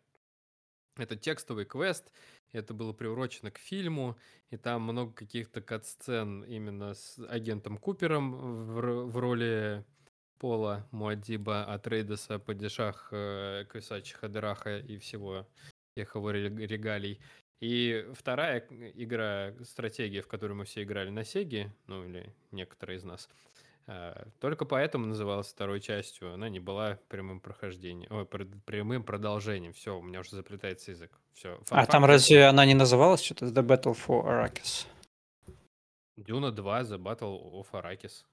это 0.97 1.16
текстовый 1.16 1.64
квест, 1.64 2.12
это 2.52 2.74
было 2.74 2.93
приурочено 2.93 3.51
к 3.51 3.59
фильму, 3.59 4.19
и 4.51 4.56
там 4.56 4.82
много 4.82 5.12
каких-то 5.12 5.60
кат-сцен 5.60 6.43
именно 6.44 6.94
с 6.94 7.19
агентом 7.28 7.78
Купером 7.78 8.32
в, 8.32 9.06
в 9.06 9.16
роли 9.16 9.85
Пола 10.43 10.85
Муадиба 10.90 11.62
Атрейдеса, 11.73 12.40
падишах 12.40 13.09
э, 13.12 13.64
Квисачи 13.70 14.14
Хадераха 14.14 14.78
и 14.78 14.98
всего 14.98 15.47
тех 15.97 16.16
его 16.16 16.32
ре- 16.32 16.66
регалий. 16.66 17.20
И 17.60 18.05
вторая 18.12 18.66
игра, 18.97 19.52
стратегия, 19.62 20.20
в 20.20 20.27
которую 20.27 20.59
мы 20.59 20.64
все 20.64 20.82
играли 20.82 21.10
на 21.10 21.23
Сеге, 21.24 21.73
ну 21.86 22.05
или 22.05 22.35
некоторые 22.51 22.97
из 22.98 23.05
нас, 23.05 23.28
А, 23.86 24.27
только 24.40 24.64
поэтому 24.64 25.06
называлась 25.06 25.47
второй 25.47 25.81
частью. 25.81 26.35
Она 26.35 26.48
не 26.48 26.59
была 26.59 26.98
прямым 27.09 27.39
прохождением, 27.40 28.10
ой, 28.12 28.27
прямым 28.27 29.05
продолжением. 29.05 29.73
Все, 29.73 29.97
у 29.97 30.02
меня 30.02 30.20
уже 30.20 30.31
заплетается 30.31 30.90
язык. 30.90 31.12
Все. 31.35 31.60
А 31.70 31.86
там 31.86 32.05
разве 32.05 32.47
она 32.47 32.66
не 32.66 32.74
называлась 32.74 33.23
что-то 33.23 33.47
The 33.47 33.62
Battle 33.64 33.97
for 33.97 34.24
Arrakis? 34.24 34.86
Дюна 36.16 36.51
2 36.51 36.82
The 36.82 36.98
Battle 36.98 37.52
of 37.52 37.66
Arrakis. 37.73 38.24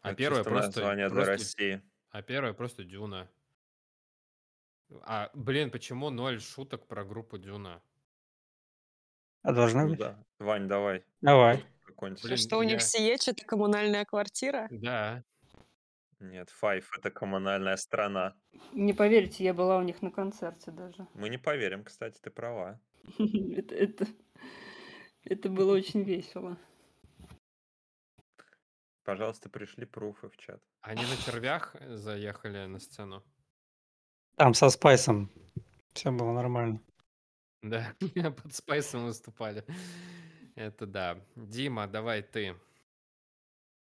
А 0.00 0.14
первое 0.14 0.44
просто... 0.44 0.80
название 0.80 1.08
для 1.08 1.24
России. 1.24 1.82
А 2.10 2.22
первое 2.22 2.52
просто 2.52 2.84
Дюна. 2.84 3.28
А, 5.02 5.30
блин, 5.34 5.70
почему 5.70 6.10
ноль 6.10 6.40
шуток 6.40 6.86
про 6.86 7.04
группу 7.04 7.36
Дюна? 7.38 7.82
А 9.42 9.52
должна 9.52 9.82
Ну 9.84 9.90
быть? 9.90 9.98
да. 9.98 10.24
Вань, 10.38 10.66
давай. 10.68 11.04
Давай. 11.20 11.64
Блин, 12.22 12.36
что 12.36 12.58
у 12.58 12.62
них 12.62 12.80
я... 12.80 13.16
CH 13.16 13.30
это 13.30 13.44
коммунальная 13.44 14.04
квартира? 14.04 14.68
Да. 14.70 15.24
Нет, 16.20 16.50
Файф 16.50 16.90
это 16.98 17.10
коммунальная 17.10 17.76
страна. 17.76 18.34
Не 18.72 18.92
поверите, 18.92 19.44
я 19.44 19.54
была 19.54 19.78
у 19.78 19.82
них 19.82 20.02
на 20.02 20.10
концерте 20.10 20.70
даже. 20.70 21.06
Мы 21.14 21.28
не 21.28 21.38
поверим, 21.38 21.84
кстати, 21.84 22.18
ты 22.20 22.30
права. 22.30 22.80
это 25.24 25.48
было 25.48 25.74
очень 25.74 26.02
весело. 26.02 26.56
Пожалуйста, 29.08 29.48
пришли 29.48 29.86
пруфы 29.86 30.28
в 30.28 30.36
чат. 30.36 30.60
Они 30.82 31.00
на 31.00 31.16
червях 31.16 31.74
заехали 31.80 32.66
на 32.66 32.78
сцену? 32.78 33.24
Там 34.36 34.52
со 34.52 34.68
Спайсом 34.68 35.30
все 35.94 36.12
было 36.12 36.34
нормально. 36.34 36.82
Да, 37.62 37.94
под 38.42 38.54
Спайсом 38.54 39.06
выступали. 39.06 39.64
Это 40.56 40.84
да. 40.84 41.18
Дима, 41.36 41.86
давай 41.86 42.20
ты. 42.20 42.54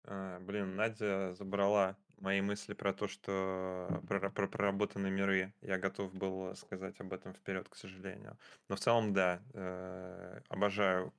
А, 0.05 0.39
блин, 0.39 0.75
Надя 0.75 1.35
забрала 1.35 1.97
мои 2.17 2.41
мысли 2.41 2.73
про 2.73 2.91
то, 2.91 3.07
что 3.07 4.01
про, 4.07 4.31
про 4.31 4.47
проработанные 4.47 5.11
миры. 5.11 5.53
Я 5.61 5.77
готов 5.77 6.15
был 6.15 6.55
сказать 6.55 6.99
об 6.99 7.13
этом 7.13 7.35
вперед, 7.35 7.69
к 7.69 7.75
сожалению. 7.75 8.39
Но 8.69 8.75
в 8.75 8.79
целом, 8.79 9.13
да, 9.13 9.39
э, 9.53 10.41
обожаю 10.49 11.13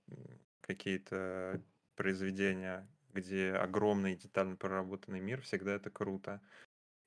какие-то 0.61 1.63
произведения, 1.95 2.85
где 3.13 3.53
огромный 3.53 4.17
детально 4.17 4.57
проработанный 4.57 5.21
мир, 5.21 5.41
всегда 5.43 5.73
это 5.73 5.91
круто. 5.91 6.41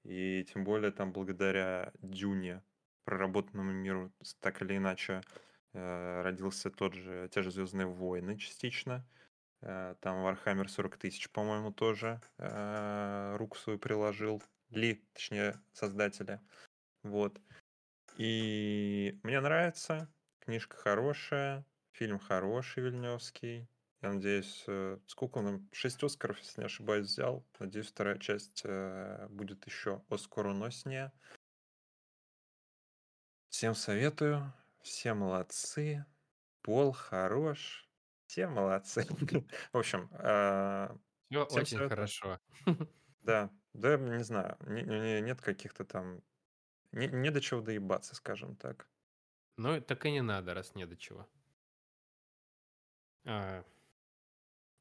И 0.03 0.45
тем 0.53 0.64
более 0.64 0.91
там 0.91 1.11
благодаря 1.11 1.91
Дюне, 2.02 2.64
проработанному 3.06 3.72
миру, 3.72 4.11
так 4.40 4.61
или 4.61 4.77
иначе, 4.77 5.22
э, 5.73 6.22
родился 6.22 6.69
тот 6.69 6.94
же, 6.94 7.30
те 7.32 7.41
же 7.41 7.52
Звездные 7.52 7.88
войны 7.88 8.38
частично. 8.38 9.06
Э, 9.61 9.95
там 10.02 10.18
Warhammer 10.18 10.68
40 10.68 10.98
тысяч, 10.98 11.30
по-моему, 11.32 11.72
тоже 11.72 12.22
э, 12.38 13.36
руку 13.38 13.57
свою 13.57 13.80
приложил. 13.80 14.41
Ли, 14.69 15.03
точнее, 15.14 15.61
создатели. 15.73 16.40
Вот. 17.03 17.40
И 18.18 19.19
мне 19.23 19.40
нравится. 19.40 20.11
Книжка 20.40 20.77
хорошая, 20.77 21.65
фильм 21.91 22.19
хороший, 22.19 22.84
Вильневский. 22.84 23.68
Я 24.06 24.14
надеюсь, 24.14 24.64
э, 24.68 24.99
сколько 25.07 25.40
он? 25.40 25.68
Шесть 25.72 26.03
Оскаров, 26.03 26.38
если 26.38 26.61
не 26.61 26.65
ошибаюсь, 26.65 27.07
взял. 27.07 27.44
Надеюсь, 27.57 27.88
вторая 27.88 28.19
часть 28.19 28.61
э, 28.64 29.26
будет 29.32 29.65
еще 29.65 30.03
оскароноснее. 30.10 31.11
Всем 33.49 33.73
советую. 33.73 34.53
Все 34.84 35.15
молодцы. 35.15 36.06
Пол 36.61 36.91
хорош. 36.91 37.90
Все 38.27 38.45
молодцы. 38.45 39.07
В 39.73 39.77
общем, 39.80 40.07
э, 40.11 40.95
Все 41.32 41.44
очень 41.44 41.90
хорошо. 41.90 42.40
Да, 43.22 43.49
да, 43.73 43.98
не 43.98 44.23
знаю. 44.23 44.56
Нет 44.68 45.41
каких-то 45.41 45.84
там... 45.84 46.22
Не, 46.91 47.07
не 47.07 47.32
до 47.32 47.41
чего 47.41 47.61
доебаться, 47.61 48.14
скажем 48.14 48.56
так. 48.56 48.88
Ну, 49.57 49.82
так 49.82 50.06
и 50.06 50.11
не 50.11 50.22
надо, 50.22 50.53
раз 50.53 50.76
не 50.76 50.86
до 50.86 50.95
чего. 50.95 51.27
А, 53.23 53.65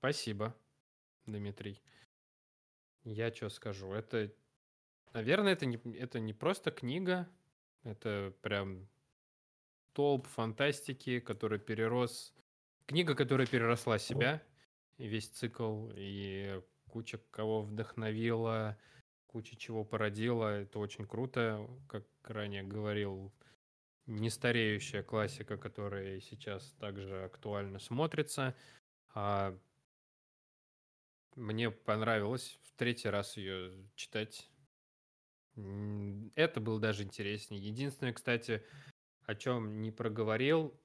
Спасибо, 0.04 0.54
Дмитрий. 1.24 1.80
Я 3.04 3.34
что 3.34 3.48
скажу? 3.48 3.90
Это, 3.94 4.30
наверное, 5.14 5.54
это 5.54 5.64
не, 5.64 5.78
это 5.96 6.20
не 6.20 6.34
просто 6.34 6.70
книга, 6.70 7.26
это 7.84 8.34
прям 8.42 8.86
толп 9.94 10.26
фантастики, 10.26 11.20
который 11.20 11.58
перерос... 11.58 12.34
Книга, 12.84 13.14
которая 13.14 13.46
переросла 13.46 13.98
себя, 13.98 14.42
и 14.98 15.06
весь 15.06 15.30
цикл, 15.30 15.88
и 15.94 16.60
куча 16.90 17.18
кого 17.30 17.62
вдохновила, 17.62 18.76
куча 19.26 19.56
чего 19.56 19.86
породила. 19.86 20.60
Это 20.60 20.80
очень 20.80 21.06
круто, 21.06 21.66
как 21.88 22.04
ранее 22.24 22.62
говорил, 22.62 23.32
нестареющая 24.04 25.02
классика, 25.02 25.56
которая 25.56 26.20
сейчас 26.20 26.74
также 26.78 27.24
актуально 27.24 27.78
смотрится. 27.78 28.54
А 29.14 29.58
мне 31.36 31.70
понравилось 31.70 32.58
в 32.62 32.72
третий 32.76 33.08
раз 33.08 33.36
ее 33.36 33.72
читать. 33.94 34.50
Это 36.34 36.60
было 36.60 36.80
даже 36.80 37.04
интереснее. 37.04 37.62
Единственное, 37.62 38.12
кстати, 38.12 38.64
о 39.24 39.34
чем 39.34 39.82
не 39.82 39.90
проговорил, 39.90 40.78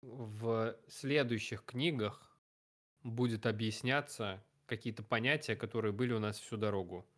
в 0.00 0.76
следующих 0.88 1.64
книгах 1.64 2.36
будет 3.04 3.46
объясняться 3.46 4.44
какие-то 4.66 5.02
понятия, 5.02 5.54
которые 5.54 5.92
были 5.92 6.12
у 6.12 6.18
нас 6.18 6.38
всю 6.38 6.56
дорогу. 6.56 7.08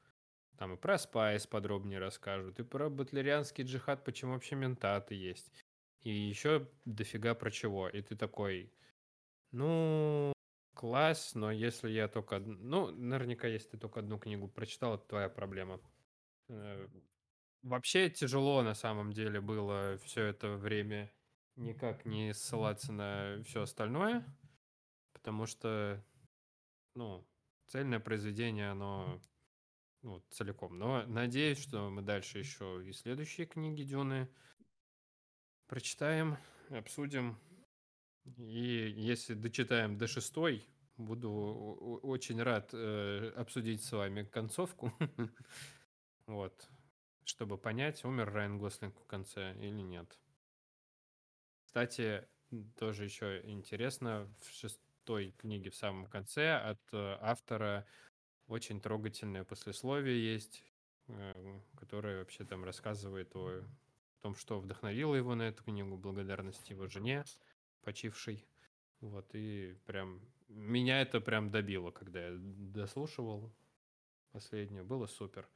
Там 0.59 0.75
и 0.75 0.77
про 0.77 0.99
спайс 0.99 1.47
подробнее 1.47 1.99
расскажут, 1.99 2.61
и 2.61 2.63
про 2.63 2.89
батлерианский 2.91 3.65
джихад, 3.65 4.05
почему 4.05 4.33
вообще 4.33 4.55
ментаты 4.55 5.15
есть. 5.15 5.65
И 6.03 6.11
еще 6.11 6.69
дофига 6.85 7.35
про 7.35 7.51
чего. 7.51 7.89
И 7.89 8.03
ты 8.03 8.15
такой, 8.15 8.71
ну, 9.51 10.34
класс, 10.85 11.35
но 11.35 11.51
если 11.51 11.89
я 11.89 12.09
только... 12.09 12.41
Ну, 12.41 12.91
наверняка, 12.91 13.49
если 13.49 13.71
ты 13.71 13.79
только 13.79 14.01
одну 14.01 14.19
книгу 14.19 14.49
прочитал, 14.49 14.97
это 14.97 15.05
твоя 15.09 15.31
проблема. 15.31 15.81
Э, 16.51 16.89
вообще 17.63 18.11
тяжело 18.11 18.63
на 18.63 18.75
самом 18.75 19.11
деле 19.11 19.41
было 19.41 19.97
все 20.05 20.25
это 20.25 20.57
время 20.57 21.11
никак 21.57 22.05
не 22.05 22.35
ссылаться 22.35 22.93
на 22.93 23.43
все 23.45 23.63
остальное, 23.63 24.27
потому 25.15 25.47
что, 25.47 26.05
ну, 26.95 27.27
цельное 27.69 27.99
произведение, 27.99 28.69
оно 28.69 29.23
ну, 30.03 30.23
целиком. 30.29 30.79
Но 30.79 31.07
надеюсь, 31.07 31.63
что 31.63 31.89
мы 31.89 32.03
дальше 32.03 32.41
еще 32.41 32.87
и 32.87 32.93
следующие 32.93 33.47
книги 33.47 33.85
Дюны 33.85 34.29
прочитаем, 35.67 36.37
обсудим. 36.69 37.39
И 38.37 38.93
если 38.97 39.33
дочитаем 39.33 39.97
до 39.97 40.07
шестой, 40.07 40.67
буду 40.97 41.31
очень 42.03 42.43
рад 42.43 42.71
э, 42.73 43.33
обсудить 43.37 43.83
с 43.83 43.93
вами 43.93 44.25
концовку. 44.25 44.93
вот. 46.27 46.69
Чтобы 47.25 47.57
понять, 47.57 48.05
умер 48.05 48.33
Райан 48.33 48.59
Гослинг 48.59 49.01
в 49.01 49.07
конце 49.07 49.55
или 49.55 49.81
нет. 49.81 50.19
Кстати, 51.65 52.29
тоже 52.77 53.05
еще 53.05 53.41
интересно, 53.45 54.33
в 54.41 54.51
шестой 54.53 55.33
книге 55.33 55.71
в 55.71 55.77
самом 55.77 56.07
конце 56.07 56.53
от 56.55 56.81
э, 56.93 57.17
автора 57.21 57.87
очень 58.47 58.81
трогательное 58.81 59.45
послесловие 59.45 60.33
есть, 60.33 60.65
э, 61.09 61.61
которое 61.77 62.19
вообще 62.19 62.45
там 62.45 62.65
рассказывает 62.65 63.35
о 63.35 63.65
том, 64.21 64.35
что 64.35 64.61
вдохновило 64.61 65.15
его 65.15 65.35
на 65.35 65.43
эту 65.43 65.65
книгу, 65.65 65.97
благодарность 65.97 66.69
его 66.71 66.87
жене, 66.87 67.25
почившей. 67.83 68.47
Вот, 69.01 69.35
и 69.35 69.77
прям 69.85 70.21
меня 70.49 71.01
это 71.01 71.21
прям 71.21 71.51
добило, 71.51 71.91
когда 71.91 72.29
я 72.29 72.37
дослушивал 72.37 73.53
последнее. 74.33 74.83
Было 74.83 75.07
супер. 75.07 75.49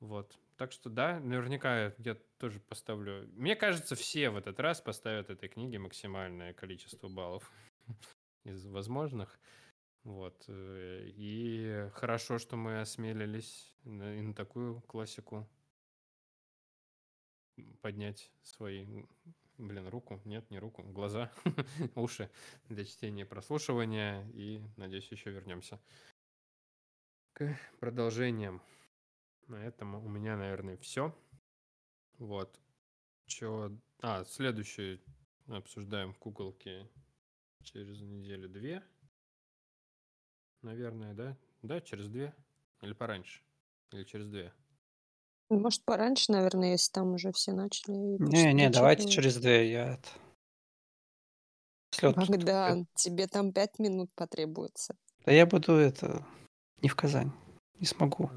Вот. 0.00 0.38
Так 0.56 0.72
что 0.72 0.90
да, 0.90 1.20
наверняка 1.20 1.94
я 1.98 2.16
тоже 2.38 2.60
поставлю. 2.60 3.28
Мне 3.32 3.56
кажется, 3.56 3.94
все 3.94 4.30
в 4.30 4.36
этот 4.36 4.58
раз 4.60 4.80
поставят 4.80 5.30
этой 5.30 5.48
книге 5.48 5.78
максимальное 5.78 6.52
количество 6.54 7.08
баллов 7.08 7.50
из 8.44 8.66
возможных. 8.66 9.38
Вот. 10.02 10.44
Э, 10.48 11.04
и 11.06 11.88
хорошо, 11.94 12.38
что 12.38 12.56
мы 12.56 12.80
осмелились 12.80 13.74
и 13.84 13.88
на 13.88 14.34
такую 14.34 14.80
классику 14.82 15.48
поднять 17.82 18.30
свои 18.42 18.86
блин, 19.60 19.88
руку, 19.88 20.20
нет, 20.24 20.50
не 20.50 20.58
руку, 20.58 20.82
глаза, 20.82 21.30
уши 21.94 22.30
для 22.68 22.84
чтения 22.84 23.22
и 23.22 23.26
прослушивания. 23.26 24.26
И, 24.32 24.62
надеюсь, 24.76 25.10
еще 25.10 25.30
вернемся 25.30 25.80
к 27.32 27.58
продолжениям. 27.78 28.62
На 29.46 29.64
этом 29.64 29.94
у 29.94 30.08
меня, 30.08 30.36
наверное, 30.36 30.76
все. 30.78 31.14
Вот. 32.18 32.60
Че... 33.26 33.76
А, 34.02 34.24
следующее 34.24 35.00
обсуждаем 35.48 36.12
в 36.12 36.18
куколке 36.18 36.88
через 37.62 38.00
неделю-две. 38.00 38.82
Наверное, 40.62 41.14
да? 41.14 41.36
Да, 41.62 41.80
через 41.80 42.08
две. 42.08 42.34
Или 42.82 42.92
пораньше. 42.92 43.42
Или 43.92 44.04
через 44.04 44.28
две. 44.28 44.52
Может, 45.50 45.84
пораньше, 45.84 46.30
наверное, 46.30 46.72
если 46.72 46.92
там 46.92 47.14
уже 47.14 47.32
все 47.32 47.52
начали 47.52 48.16
пиш- 48.18 48.28
Не-не, 48.28 48.70
давайте 48.70 49.08
через 49.08 49.36
две. 49.36 49.70
Я 49.70 49.94
это... 49.94 50.08
Слет. 51.92 52.16
Богдан, 52.16 52.86
тебе 52.94 53.26
там 53.26 53.52
пять 53.52 53.78
минут 53.80 54.10
потребуется. 54.14 54.94
Да 55.26 55.32
я 55.32 55.46
буду 55.46 55.74
это... 55.74 56.24
Не 56.82 56.88
в 56.88 56.94
Казань. 56.94 57.32
Не 57.80 57.86
смогу. 57.86 58.30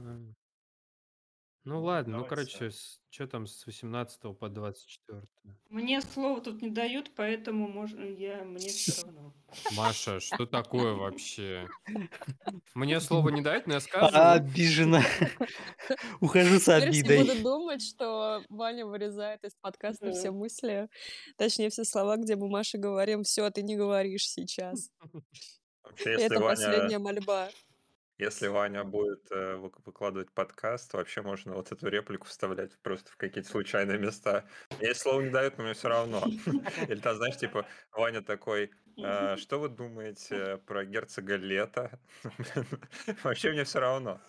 Ну 1.66 1.82
ладно, 1.82 2.18
ну 2.18 2.24
давайте. 2.24 2.58
короче, 2.58 2.78
что 3.10 3.26
там 3.26 3.48
с 3.48 3.66
18 3.66 4.38
по 4.38 4.50
24? 4.50 5.22
Мне 5.70 6.02
слово 6.02 6.42
тут 6.42 6.62
не 6.62 6.70
дают, 6.70 7.12
поэтому 7.16 7.70
можно 7.70 8.04
я 8.04 8.44
мне 8.44 8.68
все 8.68 9.06
равно. 9.06 9.34
Маша, 9.72 10.20
что 10.20 10.46
такое 10.46 10.94
вообще? 10.94 11.68
Мне 12.74 13.00
слово 13.00 13.30
не 13.30 13.42
дать, 13.42 13.66
но 13.66 13.76
я 13.76 13.80
скажу. 13.80 14.14
Обижена. 14.14 15.04
Ухожу 16.22 16.60
с 16.60 16.64
Теперь 16.64 16.92
все 16.92 17.00
обидой. 17.02 17.18
будут 17.20 17.44
думать, 17.44 17.82
что 17.82 18.44
Ваня 18.50 18.86
вырезает 18.86 19.46
из 19.46 19.56
подкаста 19.56 20.12
все 20.12 20.32
мысли, 20.32 20.90
точнее, 21.38 21.70
все 21.70 21.86
слова, 21.86 22.18
где 22.18 22.36
мы 22.36 22.50
Маше 22.50 22.78
говорим, 22.78 23.24
все, 23.24 23.50
ты 23.52 23.62
не 23.64 23.78
говоришь 23.78 24.28
сейчас. 24.28 24.90
Вообще, 25.84 26.12
если 26.12 26.26
Это 26.26 26.40
Ваня, 26.40 26.56
последняя 26.56 27.00
мольба. 27.00 27.50
Если 28.24 28.48
Ваня 28.48 28.84
будет 28.84 29.32
э, 29.32 29.56
вы- 29.56 29.72
выкладывать 29.86 30.32
подкаст, 30.32 30.94
вообще 30.94 31.22
можно 31.22 31.54
вот 31.56 31.72
эту 31.72 31.88
реплику 31.90 32.26
вставлять 32.28 32.78
просто 32.80 33.12
в 33.12 33.18
какие-то 33.18 33.50
случайные 33.50 34.00
места. 34.00 34.46
Если 34.80 34.94
слово 34.94 35.22
не 35.22 35.30
дают, 35.30 35.58
но 35.58 35.66
мне 35.66 35.74
все 35.74 35.90
равно. 35.90 36.24
Или 36.88 37.00
там, 37.00 37.16
знаешь, 37.18 37.38
типа, 37.38 37.66
Ваня 37.92 38.22
такой, 38.22 38.72
«А, 39.02 39.38
что 39.38 39.60
вы 39.60 39.70
думаете 39.70 40.58
про 40.66 40.86
герцога 40.86 41.36
Лета? 41.36 42.00
Вообще 43.24 43.52
мне 43.52 43.64
все 43.64 43.80
равно. 43.80 44.22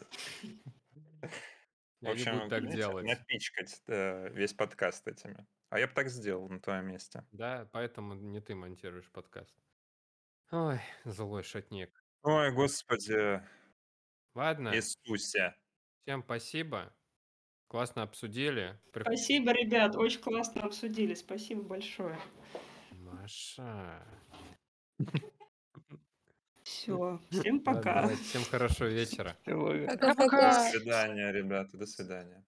В 2.01 2.09
общем, 2.09 2.49
так 2.51 2.69
делать. 2.69 3.07
напичкать 3.07 3.83
э, 3.87 4.29
весь 4.31 4.53
подкаст 4.53 5.07
этими. 5.09 5.47
А 5.71 5.79
я 5.79 5.87
бы 5.87 5.95
так 5.95 6.09
сделал 6.09 6.49
на 6.49 6.61
твоем 6.61 6.87
месте. 6.87 7.25
Да, 7.33 7.69
поэтому 7.73 8.15
не 8.15 8.41
ты 8.41 8.55
монтируешь 8.55 9.11
подкаст. 9.11 9.55
Ой, 10.51 10.81
злой 11.05 11.43
шатник. 11.43 12.05
Ой, 12.23 12.53
господи, 12.53 13.43
Ладно, 14.35 14.75
Иисусе. 14.75 15.55
всем 16.03 16.23
спасибо. 16.23 16.93
Классно 17.69 18.03
обсудили. 18.03 18.79
Спасибо, 18.91 19.53
ребят, 19.53 19.97
очень 19.97 20.21
классно 20.21 20.63
обсудили. 20.63 21.15
Спасибо 21.15 21.63
большое. 21.63 22.19
Маша. 22.93 24.07
Все, 26.63 27.21
всем 27.31 27.61
пока. 27.61 28.09
всем 28.09 28.43
хорошего 28.45 28.89
вечера. 28.89 29.37
До 29.45 30.71
свидания, 30.71 31.31
ребята, 31.31 31.77
до 31.77 31.87
свидания. 31.87 32.45